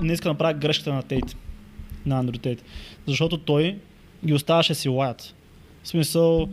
не 0.01 0.13
иска 0.13 0.23
да 0.23 0.29
направя 0.29 0.53
грешката 0.53 0.93
на 0.93 1.03
Тейт, 1.03 1.35
на 2.05 2.19
Андрю 2.19 2.37
Тейт. 2.37 2.63
Защото 3.07 3.37
той 3.37 3.77
ги 4.25 4.33
оставаше 4.33 4.73
си 4.73 4.89
лаят. 4.89 5.35
В 5.83 5.87
смисъл 5.87 6.49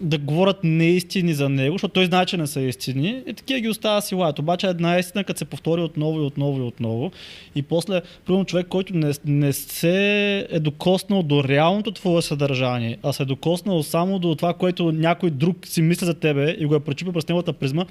да 0.00 0.18
говорят 0.18 0.56
неистини 0.64 1.34
за 1.34 1.48
него, 1.48 1.74
защото 1.74 1.92
той 1.92 2.06
знае, 2.06 2.26
че 2.26 2.36
не 2.36 2.46
са 2.46 2.60
истини 2.60 3.22
и 3.26 3.32
такива 3.32 3.60
ги 3.60 3.68
остава 3.68 4.00
си 4.00 4.14
лаят. 4.14 4.38
Обаче 4.38 4.66
една 4.66 4.98
истина, 4.98 5.24
като 5.24 5.38
се 5.38 5.44
повтори 5.44 5.80
отново 5.80 6.18
и 6.20 6.22
отново 6.22 6.58
и 6.58 6.62
отново 6.62 7.12
и 7.54 7.62
после, 7.62 8.02
примерно 8.26 8.44
човек, 8.44 8.66
който 8.68 8.96
не, 8.96 9.12
не 9.24 9.52
се 9.52 10.38
е 10.50 10.60
докоснал 10.60 11.22
до 11.22 11.44
реалното 11.44 11.92
твое 11.92 12.22
съдържание, 12.22 12.98
а 13.02 13.12
се 13.12 13.22
е 13.22 13.26
докоснал 13.26 13.82
само 13.82 14.18
до 14.18 14.34
това, 14.34 14.54
което 14.54 14.92
някой 14.92 15.30
друг 15.30 15.66
си 15.66 15.82
мисли 15.82 16.06
за 16.06 16.14
тебе 16.14 16.56
и 16.58 16.66
го 16.66 16.74
е 16.74 16.80
пречупил 16.80 17.12
през 17.12 17.28
неговата 17.28 17.52
призма 17.52 17.84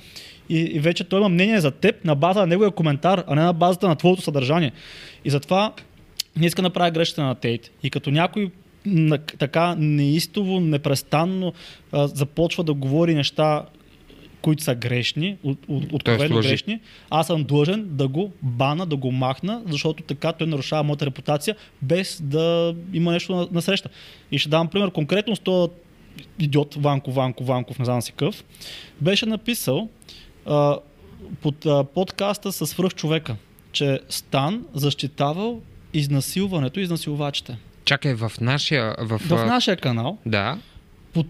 и, 0.49 0.59
и 0.59 0.79
вече 0.79 1.03
той 1.03 1.19
има 1.19 1.29
мнение 1.29 1.59
за 1.59 1.71
теб 1.71 2.05
на 2.05 2.15
база 2.15 2.39
на 2.39 2.47
неговия 2.47 2.71
коментар, 2.71 3.23
а 3.27 3.35
не 3.35 3.41
на 3.41 3.53
базата 3.53 3.87
на 3.87 3.95
твоето 3.95 4.21
съдържание. 4.21 4.71
И 5.25 5.29
затова 5.29 5.73
не 6.37 6.45
иска 6.45 6.61
да 6.61 6.67
направя 6.67 6.91
грешката 6.91 7.23
на 7.23 7.35
Тейт. 7.35 7.71
И 7.83 7.89
като 7.89 8.11
някой 8.11 8.51
така 9.37 9.75
неистово, 9.75 10.59
непрестанно 10.59 11.53
а, 11.91 12.07
започва 12.07 12.63
да 12.63 12.73
говори 12.73 13.15
неща, 13.15 13.65
които 14.41 14.63
са 14.63 14.75
грешни, 14.75 15.37
от, 15.43 15.57
от, 15.67 15.93
откровено 15.93 16.35
лъжи. 16.35 16.49
грешни, 16.49 16.79
аз 17.09 17.27
съм 17.27 17.43
длъжен 17.43 17.87
да 17.87 18.07
го 18.07 18.31
бана, 18.41 18.85
да 18.85 18.95
го 18.95 19.11
махна, 19.11 19.61
защото 19.65 20.03
така 20.03 20.33
той 20.33 20.47
нарушава 20.47 20.83
моята 20.83 21.05
репутация, 21.05 21.55
без 21.81 22.21
да 22.21 22.75
има 22.93 23.11
нещо 23.11 23.35
на, 23.35 23.47
на 23.51 23.61
среща. 23.61 23.89
И 24.31 24.37
ще 24.37 24.49
дам 24.49 24.67
пример 24.67 24.91
конкретно 24.91 25.35
с 25.35 25.39
този 25.39 25.71
идиот 26.39 26.75
Ванко, 26.75 27.11
Ванко, 27.11 27.43
Ванков, 27.43 27.79
не 27.79 27.85
знам 27.85 28.01
си 28.01 28.11
къв, 28.11 28.43
беше 29.01 29.25
написал 29.25 29.89
а, 30.45 30.77
под 31.41 31.65
а, 31.65 31.83
подкаста 31.83 32.51
с 32.51 32.67
свръхчовека, 32.67 33.35
че 33.71 33.99
Стан 34.09 34.65
защитавал 34.73 35.61
изнасилването 35.93 36.79
и 36.79 36.83
изнасилвачите. 36.83 37.57
Чакай, 37.85 38.13
в 38.13 38.31
нашия... 38.41 38.95
В, 38.99 39.17
В 39.19 39.45
нашия 39.45 39.77
канал, 39.77 40.17
Да. 40.25 40.57
под 41.13 41.27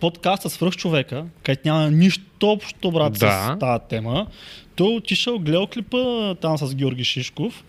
подкаста 0.00 0.50
Свръхчовека, 0.50 1.24
където 1.42 1.68
няма 1.68 1.90
нищо 1.90 2.22
общо, 2.42 2.90
брат, 2.90 3.12
Да. 3.12 3.54
с 3.56 3.60
тази 3.60 3.82
тема, 3.88 4.26
той 4.74 4.92
е 4.92 4.96
отишъл, 4.96 5.38
гледал 5.38 5.66
клипа 5.66 6.34
там 6.34 6.58
с 6.58 6.74
Георги 6.74 7.04
Шишков, 7.04 7.64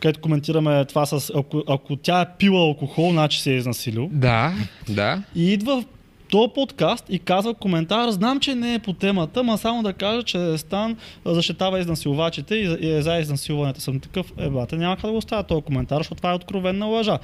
където 0.00 0.20
коментираме 0.20 0.84
това 0.84 1.06
с 1.06 1.32
ако, 1.36 1.62
ако 1.68 1.96
тя 1.96 2.20
е 2.20 2.26
пила 2.38 2.60
алкохол, 2.60 3.10
значи 3.10 3.40
се 3.40 3.52
е 3.52 3.56
изнасилил. 3.56 4.08
Да, 4.12 4.52
да. 4.88 5.22
И 5.34 5.52
идва 5.52 5.84
този 6.30 6.52
подкаст 6.54 7.04
и 7.08 7.18
казва 7.18 7.54
коментар, 7.54 8.10
знам, 8.10 8.40
че 8.40 8.54
не 8.54 8.74
е 8.74 8.78
по 8.78 8.92
темата, 8.92 9.42
ма 9.42 9.58
само 9.58 9.82
да 9.82 9.92
кажа, 9.92 10.22
че 10.22 10.58
Стан 10.58 10.96
защитава 11.24 11.78
изнасилвачите 11.78 12.54
и, 12.54 12.90
е 12.96 13.02
за 13.02 13.18
изнасилването. 13.18 13.80
Съм 13.80 14.00
такъв, 14.00 14.32
е, 14.38 14.48
бата, 14.48 14.76
няма 14.76 14.96
как 14.96 15.04
да 15.04 15.10
го 15.10 15.16
оставя 15.16 15.42
този 15.42 15.62
коментар, 15.62 15.96
защото 15.96 16.16
това 16.16 16.30
е 16.30 16.34
откровенна 16.34 16.86
лъжа. 16.86 17.18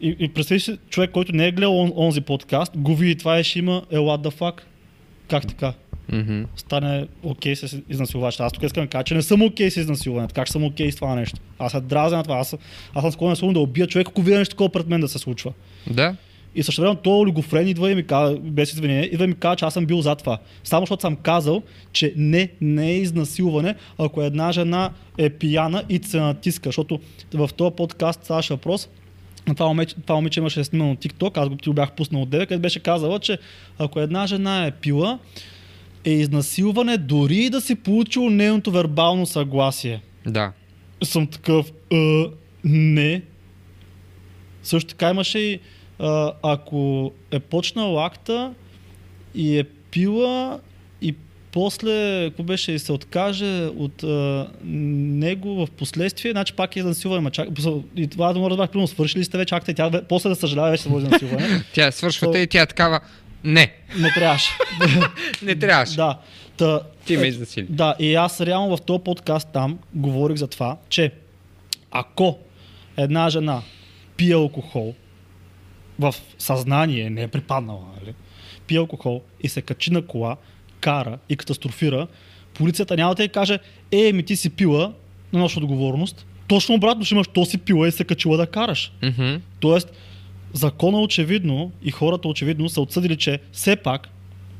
И, 0.00 0.16
и 0.18 0.28
представи 0.28 0.60
си 0.60 0.78
човек, 0.88 1.10
който 1.10 1.32
не 1.32 1.46
е 1.46 1.52
гледал 1.52 1.80
он, 1.80 1.92
онзи 1.96 2.20
подкаст, 2.20 2.72
го 2.76 2.94
види 2.94 3.16
това 3.16 3.40
и 3.40 3.44
ще 3.44 3.58
има, 3.58 3.82
е 3.90 3.96
what 3.96 4.28
the 4.28 4.38
fuck. 4.38 4.60
Как 5.28 5.46
така? 5.46 5.72
Мгм. 6.12 6.42
Стане 6.56 7.06
окей 7.22 7.54
okay 7.54 7.66
с 7.66 7.82
изнасилвачите. 7.88 8.42
Аз 8.42 8.52
тук 8.52 8.62
искам 8.62 8.84
да 8.84 8.90
кажа, 8.90 9.04
че 9.04 9.14
не 9.14 9.22
съм 9.22 9.42
окей 9.42 9.66
okay 9.66 9.70
с 9.70 9.76
изнасилването. 9.76 10.34
Как 10.34 10.48
съм 10.48 10.64
окей 10.64 10.86
okay 10.86 10.90
с 10.90 10.96
това 10.96 11.14
нещо? 11.14 11.40
Аз 11.58 11.72
се 11.72 11.80
дразня 11.80 12.16
на 12.16 12.22
това. 12.22 12.36
Аз, 12.36 12.56
аз 12.94 13.02
съм 13.02 13.12
склонен 13.12 13.36
склонен 13.36 13.54
да 13.54 13.60
убия 13.60 13.86
човек, 13.86 14.08
ако 14.08 14.22
видя 14.22 14.38
нещо 14.38 14.52
такова 14.52 14.68
пред 14.68 14.88
мен 14.88 15.00
да 15.00 15.08
се 15.08 15.18
случва. 15.18 15.52
Да. 15.90 16.16
И 16.54 16.62
също 16.62 16.80
време 16.80 16.96
този 16.96 17.20
олигофрен 17.22 17.68
идва 17.68 17.90
и 17.90 17.94
ми 17.94 18.06
казва, 18.06 18.38
без 18.40 18.72
извинение, 18.72 19.04
идва 19.04 19.24
и 19.24 19.28
ми 19.28 19.34
казва, 19.34 19.56
че 19.56 19.64
аз 19.64 19.74
съм 19.74 19.86
бил 19.86 20.00
за 20.00 20.14
това. 20.14 20.38
Само 20.64 20.82
защото 20.82 21.00
съм 21.00 21.16
казал, 21.16 21.62
че 21.92 22.14
не, 22.16 22.48
не 22.60 22.90
е 22.90 22.96
изнасилване, 22.96 23.74
ако 23.98 24.22
една 24.22 24.52
жена 24.52 24.90
е 25.18 25.30
пияна 25.30 25.84
и 25.88 26.00
се 26.02 26.20
натиска. 26.20 26.68
Защото 26.68 27.00
в 27.34 27.50
този 27.56 27.74
подкаст 27.76 28.24
ставаше 28.24 28.54
въпрос, 28.54 28.88
това 29.46 29.66
момиче, 29.68 29.94
това 29.94 30.14
момиче 30.14 30.40
имаше 30.40 30.64
снимано 30.64 30.94
TikTok, 30.94 31.38
аз 31.38 31.48
го 31.48 31.56
ти 31.56 31.68
го 31.68 31.74
бях 31.74 31.92
пуснал 31.92 32.22
от 32.22 32.30
деве, 32.30 32.46
където 32.46 32.62
беше 32.62 32.80
казала, 32.80 33.18
че 33.18 33.38
ако 33.78 34.00
една 34.00 34.26
жена 34.26 34.66
е 34.66 34.70
пила, 34.70 35.18
е 36.04 36.10
изнасилване 36.10 36.98
дори 36.98 37.36
и 37.36 37.50
да 37.50 37.60
си 37.60 37.74
получил 37.74 38.30
нейното 38.30 38.70
вербално 38.70 39.26
съгласие 39.26 40.02
Да. 40.26 40.52
съм 41.02 41.26
такъв, 41.26 41.72
а, 41.92 42.24
не. 42.64 43.22
Също 44.62 44.88
така 44.88 45.10
имаше 45.10 45.38
и, 45.38 45.60
а, 46.00 46.32
ако 46.42 47.12
е 47.30 47.40
почнал 47.40 48.04
акта 48.04 48.54
и 49.34 49.58
е 49.58 49.64
пила 49.64 50.60
и 51.02 51.14
после, 51.52 51.90
какво 52.24 52.42
беше, 52.42 52.72
и 52.72 52.78
се 52.78 52.92
откаже 52.92 53.46
от 53.66 54.02
а, 54.02 54.48
него 54.64 55.54
в 55.56 55.70
последствие, 55.70 56.32
значи 56.32 56.52
пак 56.52 56.76
е 56.76 56.78
изнасилване. 56.78 57.20
Ма 57.20 57.30
чак, 57.30 57.48
и 57.96 58.06
това 58.06 58.32
да 58.32 58.38
му 58.38 58.50
разбрах, 58.50 58.70
примерно, 58.70 58.88
свършили 58.88 59.24
сте 59.24 59.38
вече 59.38 59.54
акта 59.54 59.70
и 59.70 59.74
тя 59.74 60.02
после 60.08 60.28
да 60.28 60.34
съжалява, 60.36 60.70
вече 60.70 60.82
се 60.82 60.88
води 60.88 61.04
изнасилване. 61.04 61.62
Тя 61.74 61.90
свършвате 61.92 62.32
То- 62.32 62.38
и 62.38 62.46
тя 62.46 62.62
е 62.62 62.66
такава. 62.66 63.00
Не, 63.44 63.72
Не 63.98 64.10
трябваше. 64.10 64.50
не 65.42 65.54
трябваше. 65.54 65.96
да. 65.96 66.18
Та, 66.56 66.80
Ти 67.06 67.16
ме 67.16 67.26
изнасили. 67.26 67.66
Да, 67.68 67.94
и 67.98 68.14
аз 68.14 68.40
реално 68.40 68.76
в 68.76 68.82
този 68.82 69.02
подкаст 69.02 69.48
там 69.52 69.78
говорих 69.94 70.36
за 70.36 70.46
това, 70.46 70.76
че 70.88 71.12
ако 71.90 72.38
една 72.96 73.30
жена 73.30 73.62
пие 74.16 74.34
алкохол 74.34 74.94
в 76.00 76.14
съзнание, 76.38 77.10
не 77.10 77.22
е 77.22 77.28
припаднала, 77.28 77.84
нали? 78.00 78.14
пие 78.66 78.78
алкохол 78.78 79.22
и 79.40 79.48
се 79.48 79.62
качи 79.62 79.92
на 79.92 80.02
кола, 80.02 80.36
кара 80.80 81.18
и 81.28 81.36
катастрофира, 81.36 82.06
полицията 82.54 82.96
няма 82.96 83.14
да 83.14 83.24
й 83.24 83.28
каже, 83.28 83.58
е, 83.92 84.12
ми 84.12 84.22
ти 84.22 84.36
си 84.36 84.50
пила 84.50 84.92
на 85.32 85.38
наша 85.38 85.60
отговорност. 85.60 86.26
Точно 86.48 86.74
обратно 86.74 87.04
ще 87.04 87.14
имаш, 87.14 87.28
то 87.28 87.44
си 87.44 87.58
пила 87.58 87.88
и 87.88 87.92
се 87.92 88.04
качила 88.04 88.36
да 88.36 88.46
караш. 88.46 88.92
Мгм. 89.02 89.36
Тоест, 89.60 89.92
закона 90.52 91.00
очевидно 91.00 91.72
и 91.82 91.90
хората 91.90 92.28
очевидно 92.28 92.68
са 92.68 92.80
отсъдили, 92.80 93.16
че 93.16 93.38
все 93.52 93.76
пак 93.76 94.08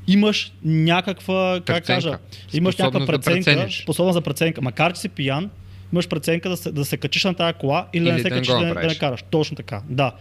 имаш 0.06 0.52
някаква, 0.64 1.60
как 1.64 1.76
Преценка. 1.76 2.02
кажа, 2.02 2.18
имаш 2.52 2.76
някаква 2.76 3.00
да 3.00 3.06
преценка, 3.06 3.44
прецениш. 3.44 3.82
способна 3.82 4.12
за 4.12 4.20
преценка. 4.20 4.62
Макар 4.62 4.92
че 4.92 5.00
си 5.00 5.08
пиян, 5.08 5.50
имаш 5.92 6.08
преценка 6.08 6.48
да 6.48 6.56
се, 6.56 6.72
да 6.72 6.84
се 6.84 6.96
качиш 6.96 7.24
на 7.24 7.34
тази 7.34 7.54
кола 7.54 7.86
или, 7.92 8.04
да 8.04 8.10
Или 8.10 8.16
не 8.16 8.22
се 8.22 8.28
да 8.28 8.34
не 8.34 8.40
качиш 8.40 8.54
го 8.54 8.60
да, 8.60 8.74
да 8.74 8.86
не 8.86 8.94
караш. 8.94 9.24
Точно 9.30 9.56
така, 9.56 9.82
да. 9.88 10.12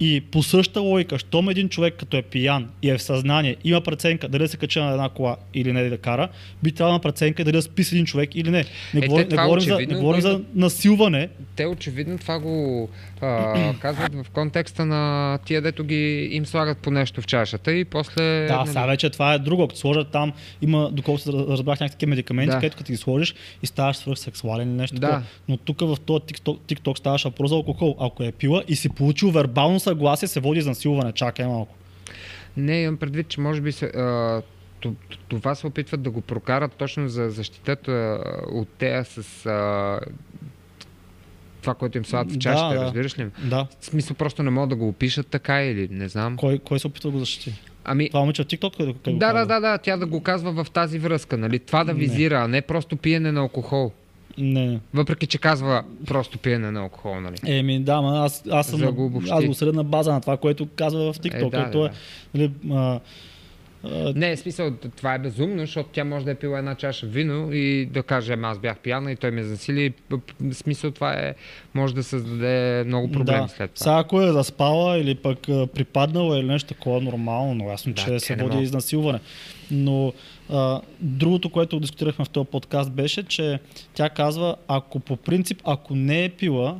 И 0.00 0.20
по 0.20 0.42
същата 0.42 0.80
логика, 0.80 1.18
щом 1.18 1.48
един 1.48 1.68
човек 1.68 1.94
като 1.98 2.16
е 2.16 2.22
пиян 2.22 2.68
и 2.82 2.90
е 2.90 2.98
в 2.98 3.02
съзнание, 3.02 3.56
има 3.64 3.80
преценка 3.80 4.28
дали 4.28 4.42
да 4.42 4.48
се 4.48 4.56
качи 4.56 4.80
на 4.80 4.90
една 4.90 5.08
кола 5.08 5.36
или 5.54 5.72
не 5.72 5.88
да 5.88 5.98
кара, 5.98 6.28
би 6.62 6.72
трябвало 6.72 6.94
има 6.94 7.00
преценка 7.00 7.44
дали 7.44 7.56
да 7.56 7.62
спи 7.62 7.84
с 7.84 7.92
един 7.92 8.06
човек 8.06 8.34
или 8.34 8.50
не. 8.50 8.64
Не, 8.94 9.00
Е, 9.04 9.08
говорим, 9.08 9.28
те 9.28 9.36
не 9.36 9.42
говорим, 9.42 9.64
за, 9.64 9.78
не 9.78 9.86
говорим 9.86 10.20
го 10.20 10.28
за 10.28 10.40
насилване, 10.54 11.28
Те 11.56 11.66
очевидно 11.66 12.18
това 12.18 12.38
го 12.38 12.88
а, 13.20 13.74
казват 13.80 14.14
в 14.14 14.26
контекста 14.32 14.86
на 14.86 15.38
тия, 15.44 15.62
дето 15.62 15.84
ги 15.84 16.28
им 16.32 16.46
слагат 16.46 16.78
по 16.78 16.90
нещо 16.90 17.22
в 17.22 17.26
чашата 17.26 17.72
и 17.72 17.84
после... 17.84 18.46
Да, 18.46 18.56
нали, 18.56 18.68
сега 18.68 18.86
вече 18.86 19.10
това 19.10 19.34
е 19.34 19.38
друго. 19.38 19.68
Като 19.68 19.80
сложат 19.80 20.08
там, 20.08 20.32
има, 20.62 20.90
доколкото 20.92 21.46
разбрах, 21.48 21.80
някакви 21.80 22.06
медикаменти, 22.06 22.50
Да. 22.50 22.54
където 22.56 22.76
като 22.76 22.92
ги 22.92 22.96
сложиш 22.96 23.34
и 23.62 23.66
ставаш 23.66 23.96
свръхсексуален 23.96 24.68
или 24.68 24.76
нещо 24.76 24.96
Да. 24.96 25.00
такова. 25.00 25.22
Но 25.48 25.56
тук 25.56 25.80
в 25.80 25.96
този 26.06 26.20
TikTok, 26.20 26.58
TikTok 26.58 26.98
ставаш 26.98 27.24
въпрос 27.24 27.48
за 27.50 27.54
алкохол. 27.56 27.96
Ако 28.00 28.22
е 28.22 28.32
пила 28.32 28.62
и 28.68 28.76
си 28.76 28.88
получил 28.88 29.30
вербално 29.30 29.80
съгласие, 29.88 30.28
се 30.28 30.40
води 30.40 30.58
изнасилване. 30.58 31.12
Чакай 31.12 31.46
малко. 31.46 31.74
Не, 32.56 32.82
имам 32.82 32.96
предвид, 32.96 33.28
че 33.28 33.40
може 33.40 33.60
би 33.60 33.72
се, 33.72 33.86
а, 33.86 34.42
това 35.28 35.54
се 35.54 35.66
опитват 35.66 36.02
да 36.02 36.10
го 36.10 36.20
прокарат 36.20 36.72
точно 36.72 37.08
за 37.08 37.30
защитата 37.30 38.18
от 38.52 38.68
тея 38.68 39.04
с 39.04 39.46
а, 39.46 40.00
това, 41.60 41.74
което 41.74 41.98
им 41.98 42.04
слагат 42.04 42.30
в 42.30 42.34
Да, 42.34 42.40
чашата, 42.40 42.74
да. 42.74 42.84
разбираш 42.84 43.18
ли? 43.18 43.26
Да. 43.44 43.66
В 43.80 43.84
смисъл 43.84 44.16
просто 44.16 44.42
не 44.42 44.50
могат 44.50 44.68
да 44.68 44.76
го 44.76 44.88
опишат 44.88 45.26
така 45.26 45.62
или 45.62 45.88
не 45.90 46.08
знам. 46.08 46.36
Кой, 46.36 46.58
кой 46.58 46.78
се 46.78 46.86
опитва 46.86 47.10
да 47.10 47.12
го 47.12 47.18
защити? 47.18 47.54
Ами, 47.84 48.08
Това 48.08 48.20
момиче 48.20 48.42
в 48.42 48.46
TikTok, 48.46 48.76
къде 48.76 48.92
го 48.92 49.18
да, 49.18 49.32
да, 49.32 49.46
да, 49.46 49.60
да, 49.60 49.78
тя 49.78 49.96
да 49.96 50.06
го 50.06 50.22
казва 50.22 50.64
в 50.64 50.70
тази 50.70 50.98
връзка, 50.98 51.38
нали? 51.38 51.58
Това 51.58 51.84
да 51.84 51.92
Не. 51.92 51.98
визира, 51.98 52.34
а 52.34 52.48
не 52.48 52.62
просто 52.62 52.96
пиене 52.96 53.32
на 53.32 53.40
алкохол. 53.40 53.92
Не. 54.38 54.80
Въпреки, 54.94 55.26
че 55.26 55.38
казва 55.38 55.84
просто 56.06 56.38
пиене 56.38 56.70
на 56.70 56.80
алкохол, 56.80 57.20
нали? 57.20 57.36
Еми, 57.46 57.80
да, 57.80 58.00
ма 58.00 58.24
аз, 58.24 58.44
аз 58.50 58.66
съм 58.66 58.78
За 58.78 58.92
го 58.92 59.22
аз 59.30 59.44
го 59.44 59.54
съдя 59.54 59.72
на 59.72 59.84
база 59.84 60.12
на 60.12 60.20
това, 60.20 60.36
което 60.36 60.68
казва 60.76 61.12
в 61.12 61.18
TikTok. 61.18 61.46
Е, 61.46 61.70
да, 61.70 61.78
да, 61.78 61.86
е, 61.86 61.90
нали, 62.34 62.50
а, 62.70 63.00
а, 63.84 64.12
Не, 64.16 64.36
в 64.36 64.38
смисъл, 64.38 64.70
това 64.96 65.14
е 65.14 65.18
безумно, 65.18 65.58
защото 65.58 65.88
тя 65.92 66.04
може 66.04 66.24
да 66.24 66.30
е 66.30 66.34
пила 66.34 66.58
една 66.58 66.74
чаша 66.74 67.06
вино 67.06 67.52
и 67.52 67.86
да 67.86 68.02
каже, 68.02 68.32
ама 68.32 68.48
аз 68.48 68.58
бях 68.58 68.78
пияна 68.78 69.12
и 69.12 69.16
той 69.16 69.30
ме 69.30 69.42
засили. 69.42 69.92
Смисъл, 70.52 70.90
това 70.90 71.12
е, 71.12 71.34
може 71.74 71.94
да 71.94 72.02
създаде 72.02 72.84
много 72.86 73.12
проблеми 73.12 73.42
да. 73.42 73.48
след 73.48 73.70
това. 73.70 73.84
Сега 73.84 73.98
ако 73.98 74.22
е 74.22 74.32
заспала 74.32 74.98
или 74.98 75.14
пък 75.14 75.38
припаднала 75.74 76.38
или 76.38 76.46
нещо 76.46 76.74
такова 76.74 77.00
нормално, 77.00 77.54
но 77.54 77.70
ясно, 77.70 77.92
Да, 77.92 78.02
че 78.02 78.20
се 78.20 78.36
води 78.36 78.58
изнасилване. 78.58 79.20
Но 79.70 80.12
а, 80.50 80.80
другото, 81.00 81.50
което 81.50 81.80
дискутирахме 81.80 82.24
в 82.24 82.28
този 82.28 82.46
подкаст 82.46 82.92
беше, 82.92 83.22
че 83.22 83.60
тя 83.94 84.10
казва, 84.10 84.56
ако 84.68 85.00
по 85.00 85.16
принцип, 85.16 85.60
ако 85.64 85.94
не 85.94 86.24
е 86.24 86.28
пила, 86.28 86.78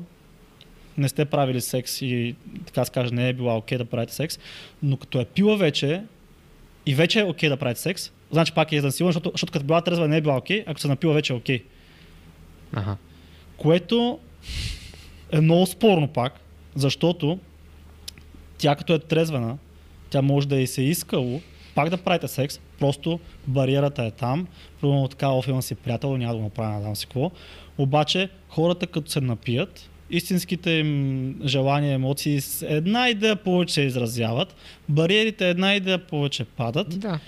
не 0.98 1.08
сте 1.08 1.24
правили 1.24 1.60
секс 1.60 2.02
и 2.02 2.34
така 2.66 2.84
се 2.84 2.92
каже, 2.92 3.14
не 3.14 3.28
е 3.28 3.32
била 3.32 3.56
окей 3.56 3.78
да 3.78 3.84
правите 3.84 4.14
секс, 4.14 4.38
но 4.82 4.96
като 4.96 5.20
е 5.20 5.24
пила 5.24 5.56
вече 5.56 6.02
и 6.86 6.94
вече 6.94 7.20
е 7.20 7.24
окей 7.24 7.48
да 7.48 7.56
правите 7.56 7.80
секс, 7.80 8.12
значи 8.30 8.52
пак 8.52 8.72
е 8.72 8.76
изнасилване, 8.76 9.12
защото, 9.12 9.30
защото 9.34 9.52
като 9.52 9.64
била 9.64 9.80
трезва 9.80 10.08
не 10.08 10.16
е 10.16 10.20
била 10.20 10.36
окей, 10.36 10.64
ако 10.66 10.80
се 10.80 10.88
напила 10.88 11.14
вече 11.14 11.32
е 11.32 11.36
окей. 11.36 11.64
Аха. 12.72 12.96
Което 13.56 14.18
е 15.32 15.40
много 15.40 15.66
спорно 15.66 16.08
пак, 16.08 16.40
защото 16.74 17.38
тя 18.58 18.76
като 18.76 18.94
е 18.94 18.98
трезвена, 18.98 19.58
тя 20.10 20.22
може 20.22 20.48
да 20.48 20.56
и 20.56 20.66
се 20.66 20.82
е 20.82 20.84
искало 20.84 21.40
пак 21.78 21.90
да 21.90 21.96
правите 21.96 22.28
секс, 22.28 22.60
просто 22.78 23.20
бариерата 23.46 24.04
е 24.04 24.10
там, 24.10 24.46
примерно 24.80 25.08
така, 25.08 25.28
оф, 25.28 25.48
имам 25.48 25.62
си 25.62 25.74
приятел, 25.74 26.16
няма 26.16 26.32
да 26.32 26.38
го 26.38 26.44
направя, 26.44 26.74
не 26.74 26.80
знам 26.80 26.96
си 26.96 27.06
какво. 27.06 27.30
Обаче 27.78 28.28
хората 28.48 28.86
като 28.86 29.10
се 29.10 29.20
напият, 29.20 29.90
истинските 30.10 30.70
им 30.70 31.34
желания, 31.44 31.94
емоции 31.94 32.40
с 32.40 32.66
една 32.68 33.08
идея 33.08 33.36
повече 33.36 33.74
се 33.74 33.82
изразяват, 33.82 34.56
бариерите 34.88 35.50
една 35.50 35.74
идея 35.74 36.06
повече 36.06 36.44
падат 36.44 37.00
Да. 37.00 37.20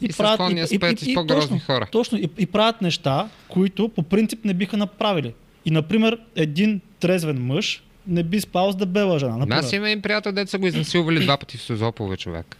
И, 0.00 0.12
са 0.12 0.32
склонни 0.34 0.60
да 0.60 0.66
спят 0.66 0.92
и, 0.92 0.96
с 0.96 0.98
точно, 0.98 1.14
по-грозни 1.14 1.58
хора. 1.58 1.88
Точно, 1.92 2.18
и, 2.18 2.28
и 2.38 2.46
правят 2.46 2.82
неща, 2.82 3.28
които 3.48 3.88
по 3.88 4.02
принцип 4.02 4.44
не 4.44 4.54
биха 4.54 4.76
направили. 4.76 5.34
И, 5.64 5.70
например, 5.70 6.18
един 6.36 6.80
трезвен 7.00 7.46
мъж 7.46 7.82
не 8.06 8.22
би 8.22 8.40
спал 8.40 8.72
с 8.72 8.76
дебела 8.76 9.18
жена. 9.18 9.36
Например. 9.36 9.58
Аз 9.58 9.72
има 9.72 9.90
им 9.90 10.02
приятел, 10.02 10.32
дето 10.32 10.50
са 10.50 10.58
го 10.58 10.66
изнасилвали 10.66 11.20
два 11.20 11.36
пъти 11.36 11.56
в 11.56 11.62
Созопове, 11.62 12.16
човек. 12.16 12.56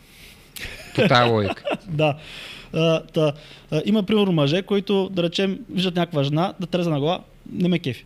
По 0.94 1.08
тая 1.08 1.26
логика. 1.32 1.64
Да. 1.88 2.16
А, 2.72 3.00
та, 3.00 3.32
а, 3.70 3.82
има, 3.84 4.02
примерно, 4.02 4.32
мъже, 4.32 4.62
които, 4.62 5.08
да 5.12 5.22
речем, 5.22 5.58
виждат 5.70 5.96
някаква 5.96 6.22
жена, 6.24 6.54
да 6.60 6.66
треза 6.66 6.90
на 6.90 7.00
глава, 7.00 7.20
не 7.52 7.68
ме 7.68 7.78
кефи. 7.78 8.04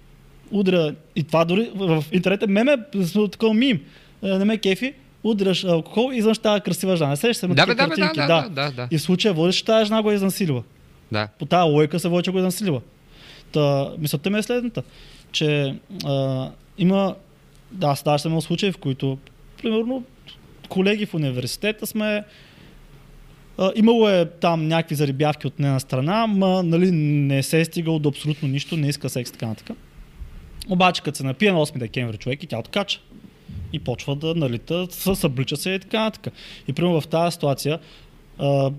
Удря, 0.50 0.94
и 1.16 1.22
това 1.22 1.44
дори 1.44 1.70
в 1.74 2.04
интернет 2.12 2.42
е 2.42 2.46
меме, 2.46 2.76
такова 3.32 3.54
мим. 3.54 3.80
А, 4.22 4.38
Не 4.38 4.44
ме 4.44 4.58
кефи, 4.58 4.92
удряш 5.24 5.64
алкохол 5.64 6.10
и 6.12 6.16
изведнъж 6.16 6.36
става 6.36 6.60
красива 6.60 6.96
жена. 6.96 7.16
Сещаш 7.16 7.36
се 7.36 7.46
да, 7.46 7.66
бе, 7.66 7.74
да, 7.74 7.86
да, 7.88 7.96
да, 7.96 8.26
да, 8.26 8.48
да, 8.50 8.70
да. 8.70 8.88
И 8.90 8.98
в 8.98 9.02
случая 9.02 9.34
водиш, 9.34 9.62
тази 9.62 9.86
жена 9.86 10.02
го 10.02 10.10
е 10.10 10.14
изнасилила. 10.14 10.62
да. 11.12 11.28
По 11.38 11.46
тази 11.46 11.70
логика 11.70 12.00
се 12.00 12.08
води, 12.08 12.22
че 12.22 12.30
го 12.30 12.38
е 12.38 12.42
насилила. 12.42 12.80
Та, 13.52 13.90
мисълта 13.98 14.30
ми 14.30 14.38
е 14.38 14.42
следната, 14.42 14.82
че 15.32 15.74
а, 16.04 16.48
има, 16.78 17.14
да, 17.70 17.96
съм 17.96 18.18
имал 18.32 18.40
случаи, 18.40 18.72
в 18.72 18.78
които, 18.78 19.18
примерно, 19.62 20.04
колеги 20.72 21.06
в 21.06 21.14
университета 21.14 21.86
сме, 21.86 22.24
а, 23.58 23.72
имало 23.76 24.08
е 24.08 24.24
там 24.24 24.68
някакви 24.68 24.94
зарибявки 24.94 25.46
от 25.46 25.58
нейна 25.58 25.80
страна, 25.80 26.26
ма 26.26 26.62
нали, 26.62 26.90
не 26.90 27.42
се 27.42 27.60
е 27.60 27.64
стигало 27.64 27.98
до 27.98 28.08
абсолютно 28.08 28.48
нищо, 28.48 28.76
не 28.76 28.88
иска 28.88 29.08
секс 29.08 29.32
така 29.32 29.46
нататък. 29.46 29.76
Обаче, 30.68 31.02
като 31.02 31.18
се 31.18 31.24
напие 31.24 31.52
на 31.52 31.58
8 31.58 31.78
декември 31.78 32.16
човек 32.16 32.42
и 32.42 32.46
тя 32.46 32.58
откача. 32.58 33.00
И 33.72 33.78
почва 33.78 34.16
да 34.16 34.34
налита, 34.34 34.86
съ- 34.86 35.14
съблича 35.14 35.56
се 35.56 35.70
и 35.70 35.78
така 35.78 36.00
нататък. 36.00 36.32
И 36.68 36.72
примерно 36.72 37.00
в 37.00 37.08
тази 37.08 37.34
ситуация, 37.34 37.78
а, 38.38 38.70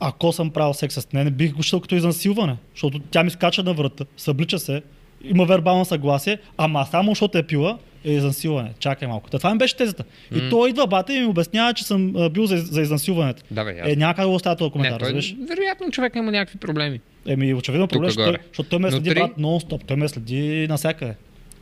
ако 0.00 0.32
съм 0.32 0.50
правил 0.50 0.74
секс 0.74 0.94
с 0.94 1.12
нея, 1.12 1.24
не 1.24 1.30
бих 1.30 1.54
го 1.54 1.62
считал 1.62 1.80
като 1.80 1.94
изнасилване, 1.94 2.56
защото 2.74 2.98
тя 2.98 3.22
ми 3.22 3.30
скача 3.30 3.62
на 3.62 3.74
врата, 3.74 4.04
съблича 4.16 4.58
се, 4.58 4.82
има 5.24 5.44
вербално 5.44 5.84
съгласие, 5.84 6.38
ама 6.56 6.86
само 6.90 7.10
защото 7.10 7.38
е 7.38 7.42
пила, 7.42 7.78
е 8.04 8.10
изнасилване. 8.10 8.70
Чакай 8.78 9.08
малко. 9.08 9.30
Та 9.30 9.38
това 9.38 9.52
ми 9.52 9.58
беше 9.58 9.76
тезата. 9.76 10.04
И 10.32 10.38
М. 10.38 10.50
той 10.50 10.70
идва 10.70 10.86
бата 10.86 11.14
и 11.14 11.20
ми 11.20 11.26
обяснява, 11.26 11.74
че 11.74 11.84
съм 11.84 12.12
бил 12.30 12.46
за, 12.46 12.56
за 12.56 12.80
изнасилването. 12.82 13.42
Да, 13.50 13.64
бе, 13.64 13.80
Е, 13.84 13.96
няма 13.96 14.14
как 14.14 14.24
да 14.24 14.30
оставя 14.30 14.56
този 14.56 14.68
Не, 14.68 14.72
коментар, 14.72 14.98
той, 14.98 15.06
разбираш? 15.06 15.34
вероятно 15.48 15.90
човек 15.90 16.16
има 16.16 16.32
някакви 16.32 16.58
проблеми. 16.58 17.00
Еми, 17.26 17.54
очевидно 17.54 17.88
проблем, 17.88 18.10
защото 18.10 18.24
той, 18.26 18.38
защото 18.48 18.68
той 18.68 18.78
ме 18.78 18.90
следи 18.90 19.04
Внутри? 19.04 19.20
брат 19.22 19.38
нон-стоп, 19.38 19.84
той 19.84 19.96
ме 19.96 20.08
следи 20.08 20.66
навсякъде. 20.68 21.14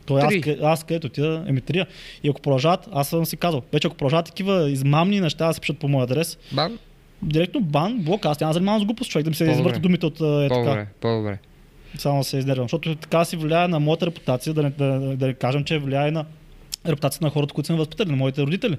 Той 0.05 0.21
аз, 0.21 0.27
Три. 0.29 0.57
аз 0.63 0.83
където 0.83 1.07
отида, 1.07 1.43
еми 1.47 1.61
трия. 1.61 1.87
И 2.23 2.29
ако 2.29 2.41
продължават, 2.41 2.87
аз 2.91 3.07
съм 3.07 3.25
си 3.25 3.37
казал, 3.37 3.61
вече 3.73 3.87
ако 3.87 3.95
продължават 3.95 4.25
такива 4.25 4.71
измамни 4.71 5.19
неща 5.19 5.47
да 5.47 5.53
се 5.53 5.61
пишат 5.61 5.77
по 5.77 5.87
мой 5.87 6.03
адрес, 6.03 6.37
Бан? 6.51 6.79
директно 7.21 7.61
бан, 7.61 7.97
блок, 7.97 8.25
аз 8.25 8.39
няма 8.39 8.53
занимавам 8.53 8.81
с 8.81 8.85
глупост, 8.85 9.09
човек 9.11 9.23
да 9.23 9.29
ми 9.29 9.35
се 9.35 9.45
По-добре. 9.45 9.59
извъртат 9.59 9.81
думите 9.81 10.05
от 10.05 10.15
е, 10.15 10.19
така. 10.19 10.49
По-добре, 10.49 10.87
по-добре. 11.01 11.37
Само 11.97 12.23
се 12.23 12.37
изнервям, 12.37 12.65
защото 12.65 12.95
така 12.95 13.25
си 13.25 13.37
влияе 13.37 13.67
на 13.67 13.79
моята 13.79 14.05
репутация, 14.05 14.53
да 14.53 14.63
не, 14.63 14.69
да, 14.69 14.99
да 14.99 15.27
не 15.27 15.33
кажем, 15.33 15.63
че 15.63 15.79
влияе 15.79 16.11
на 16.11 16.25
репутацията 16.85 17.25
на 17.25 17.31
хората, 17.31 17.53
които 17.53 17.67
са 17.67 17.73
ме 17.73 17.79
възпитали, 17.79 18.09
на 18.09 18.15
моите 18.15 18.41
родители. 18.41 18.77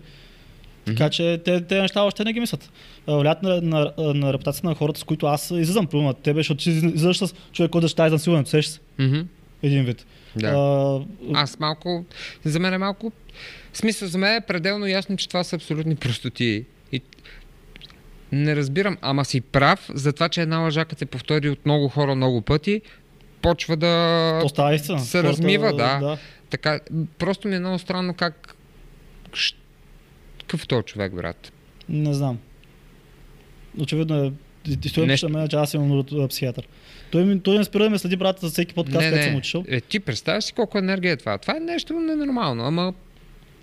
Така 0.86 1.10
че 1.10 1.40
те, 1.44 1.60
те 1.60 1.82
неща 1.82 2.02
още 2.02 2.24
не 2.24 2.32
ги 2.32 2.40
мислят. 2.40 2.70
А, 3.06 3.16
Влияят 3.16 3.42
на, 3.42 3.60
на, 3.60 3.92
на, 3.98 4.32
репутацията 4.32 4.68
на 4.68 4.74
хората, 4.74 5.00
с 5.00 5.04
които 5.04 5.26
аз 5.26 5.50
излизам. 5.50 5.86
Примерно 5.86 6.08
на 6.08 6.14
тебе, 6.14 6.40
защото 6.40 6.64
ти 6.64 6.70
излизаш 6.70 7.18
с 7.18 7.34
човек, 7.52 7.70
който 7.70 7.88
ще 7.88 8.02
изнасилването, 8.02 8.50
сещаш 8.50 8.74
се. 8.74 8.80
Мгм. 8.98 9.20
Един 9.62 9.84
вид. 9.84 10.06
Да. 10.36 10.48
А, 10.48 11.00
Аз 11.34 11.58
малко, 11.58 12.04
за 12.44 12.60
мен 12.60 12.74
е 12.74 12.78
малко, 12.78 13.12
в 13.72 13.78
смисъл 13.78 14.08
за 14.08 14.18
мен 14.18 14.36
е 14.36 14.40
пределно 14.40 14.86
ясно, 14.86 15.16
че 15.16 15.28
това 15.28 15.44
са 15.44 15.56
абсолютни 15.56 15.96
простоти. 15.96 16.64
И 16.92 17.00
Не 18.32 18.56
разбирам, 18.56 18.98
ама 19.00 19.24
си 19.24 19.40
прав 19.40 19.90
за 19.94 20.12
това, 20.12 20.28
че 20.28 20.42
една 20.42 20.58
лъжа, 20.58 20.84
като 20.84 20.98
се 20.98 21.06
повтори 21.06 21.50
от 21.50 21.66
много 21.66 21.88
хора 21.88 22.14
много 22.14 22.40
пъти, 22.40 22.80
почва 23.44 23.76
да 23.76 24.38
То 24.42 24.48
става 24.48 24.74
истина. 24.74 25.00
се 25.00 25.18
Хората, 25.18 25.28
размива, 25.28 25.72
да. 25.72 26.18
Така, 26.50 26.80
просто 27.18 27.48
ми 27.48 27.56
е 27.56 27.60
много 27.60 27.78
странно 27.78 28.14
как... 28.14 28.54
Какъв 30.40 30.64
е 30.64 30.66
този 30.66 30.82
човек, 30.82 31.14
брат? 31.14 31.52
Не 31.88 32.14
знам. 32.14 32.38
Очевидно 33.78 34.24
е. 34.24 34.32
И 34.68 34.92
той 34.94 35.06
Нещо- 35.06 35.28
мен, 35.28 35.48
че 35.48 35.56
аз 35.56 35.74
имам 35.74 35.88
нужда 35.88 36.16
от 36.16 36.30
психиатър. 36.30 36.68
Той, 37.10 37.24
ми, 37.24 37.40
той 37.40 37.58
ме 37.58 37.64
спира 37.64 37.84
да 37.84 37.90
ме 37.90 37.98
следи 37.98 38.16
брата 38.16 38.46
за 38.46 38.52
всеки 38.52 38.74
подкаст, 38.74 38.96
не, 38.96 39.04
където 39.04 39.22
съм 39.22 39.32
не. 39.32 39.38
отишъл. 39.38 39.64
Е, 39.68 39.80
ти 39.80 40.00
представяш 40.00 40.44
си 40.44 40.52
колко 40.52 40.78
енергия 40.78 41.12
е 41.12 41.16
това? 41.16 41.38
Това 41.38 41.56
е 41.56 41.60
нещо 41.60 41.92
ненормално, 41.92 42.62
ама 42.64 42.82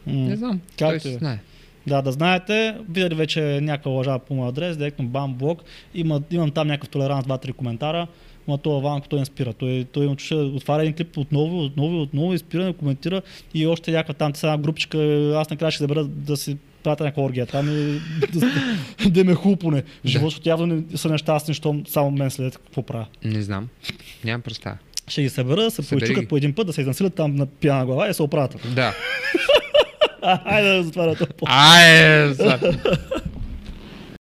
М. 0.07 0.13
не 0.13 0.35
знам. 0.35 0.61
Както 0.79 1.03
Той 1.03 1.11
е. 1.11 1.17
знае. 1.17 1.39
Да, 1.87 2.01
да 2.01 2.11
знаете, 2.11 2.77
видели 2.89 3.15
вече 3.15 3.41
някаква 3.61 3.91
лъжа 3.91 4.19
по 4.19 4.33
моя 4.35 4.49
адрес, 4.49 4.77
директно 4.77 5.05
бам 5.05 5.33
блок. 5.33 5.61
Има, 5.93 6.21
имам 6.31 6.51
там 6.51 6.67
някакъв 6.67 6.89
толеранс, 6.89 7.25
2-3 7.25 7.53
коментара, 7.53 8.07
но 8.47 8.57
това 8.57 8.79
Ванко 8.79 9.07
той 9.07 9.19
не 9.19 9.25
спира. 9.25 9.53
Той, 9.53 9.85
той 9.91 10.05
им 10.05 10.15
чуше, 10.15 10.35
отваря 10.35 10.81
един 10.81 10.93
клип 10.93 11.17
отново, 11.17 11.63
отново, 11.63 12.01
отново, 12.01 12.33
и 12.33 12.37
спира, 12.37 12.65
не 12.65 12.73
коментира 12.73 13.21
и 13.53 13.67
още 13.67 13.91
някаква 13.91 14.13
там 14.13 14.35
сега 14.35 14.57
групичка, 14.57 14.97
аз 15.35 15.49
накрая 15.49 15.71
ще 15.71 15.83
забера 15.83 16.03
да 16.03 16.37
си 16.37 16.57
пратя 16.83 17.03
някаква 17.03 17.23
оргия 17.23 17.45
там 17.45 17.69
и 17.69 18.01
да, 18.33 19.09
да 19.09 19.23
ме 19.23 19.33
хупоне. 19.33 19.81
В 19.81 20.07
живота, 20.07 20.29
защото 20.29 20.49
явно 20.49 20.65
не 20.65 20.97
са 20.97 21.09
нещастни, 21.09 21.53
щом 21.53 21.83
само 21.87 22.11
мен 22.11 22.31
след 22.31 22.57
какво 22.57 22.81
правя. 22.81 23.05
Не 23.23 23.41
знам. 23.41 23.67
Нямам 24.25 24.41
представа. 24.41 24.77
Ще 25.07 25.21
ги 25.21 25.29
събера, 25.29 25.61
да 25.61 25.71
се 25.71 25.89
поичукат 25.89 26.27
по 26.27 26.37
един 26.37 26.53
път, 26.53 26.67
да 26.67 26.73
се 26.73 26.81
изнасилят 26.81 27.15
там 27.15 27.35
на 27.35 27.45
пияна 27.45 27.85
глава 27.85 28.05
и 28.05 28.07
да 28.07 28.13
се 28.13 28.23
оправят. 28.23 28.55
Да. 28.75 28.93
Айде 30.21 30.77
да 30.77 30.83
затваря 30.83 31.15
това. 31.15 31.27
Ай, 31.45 32.35
са. 32.35 32.59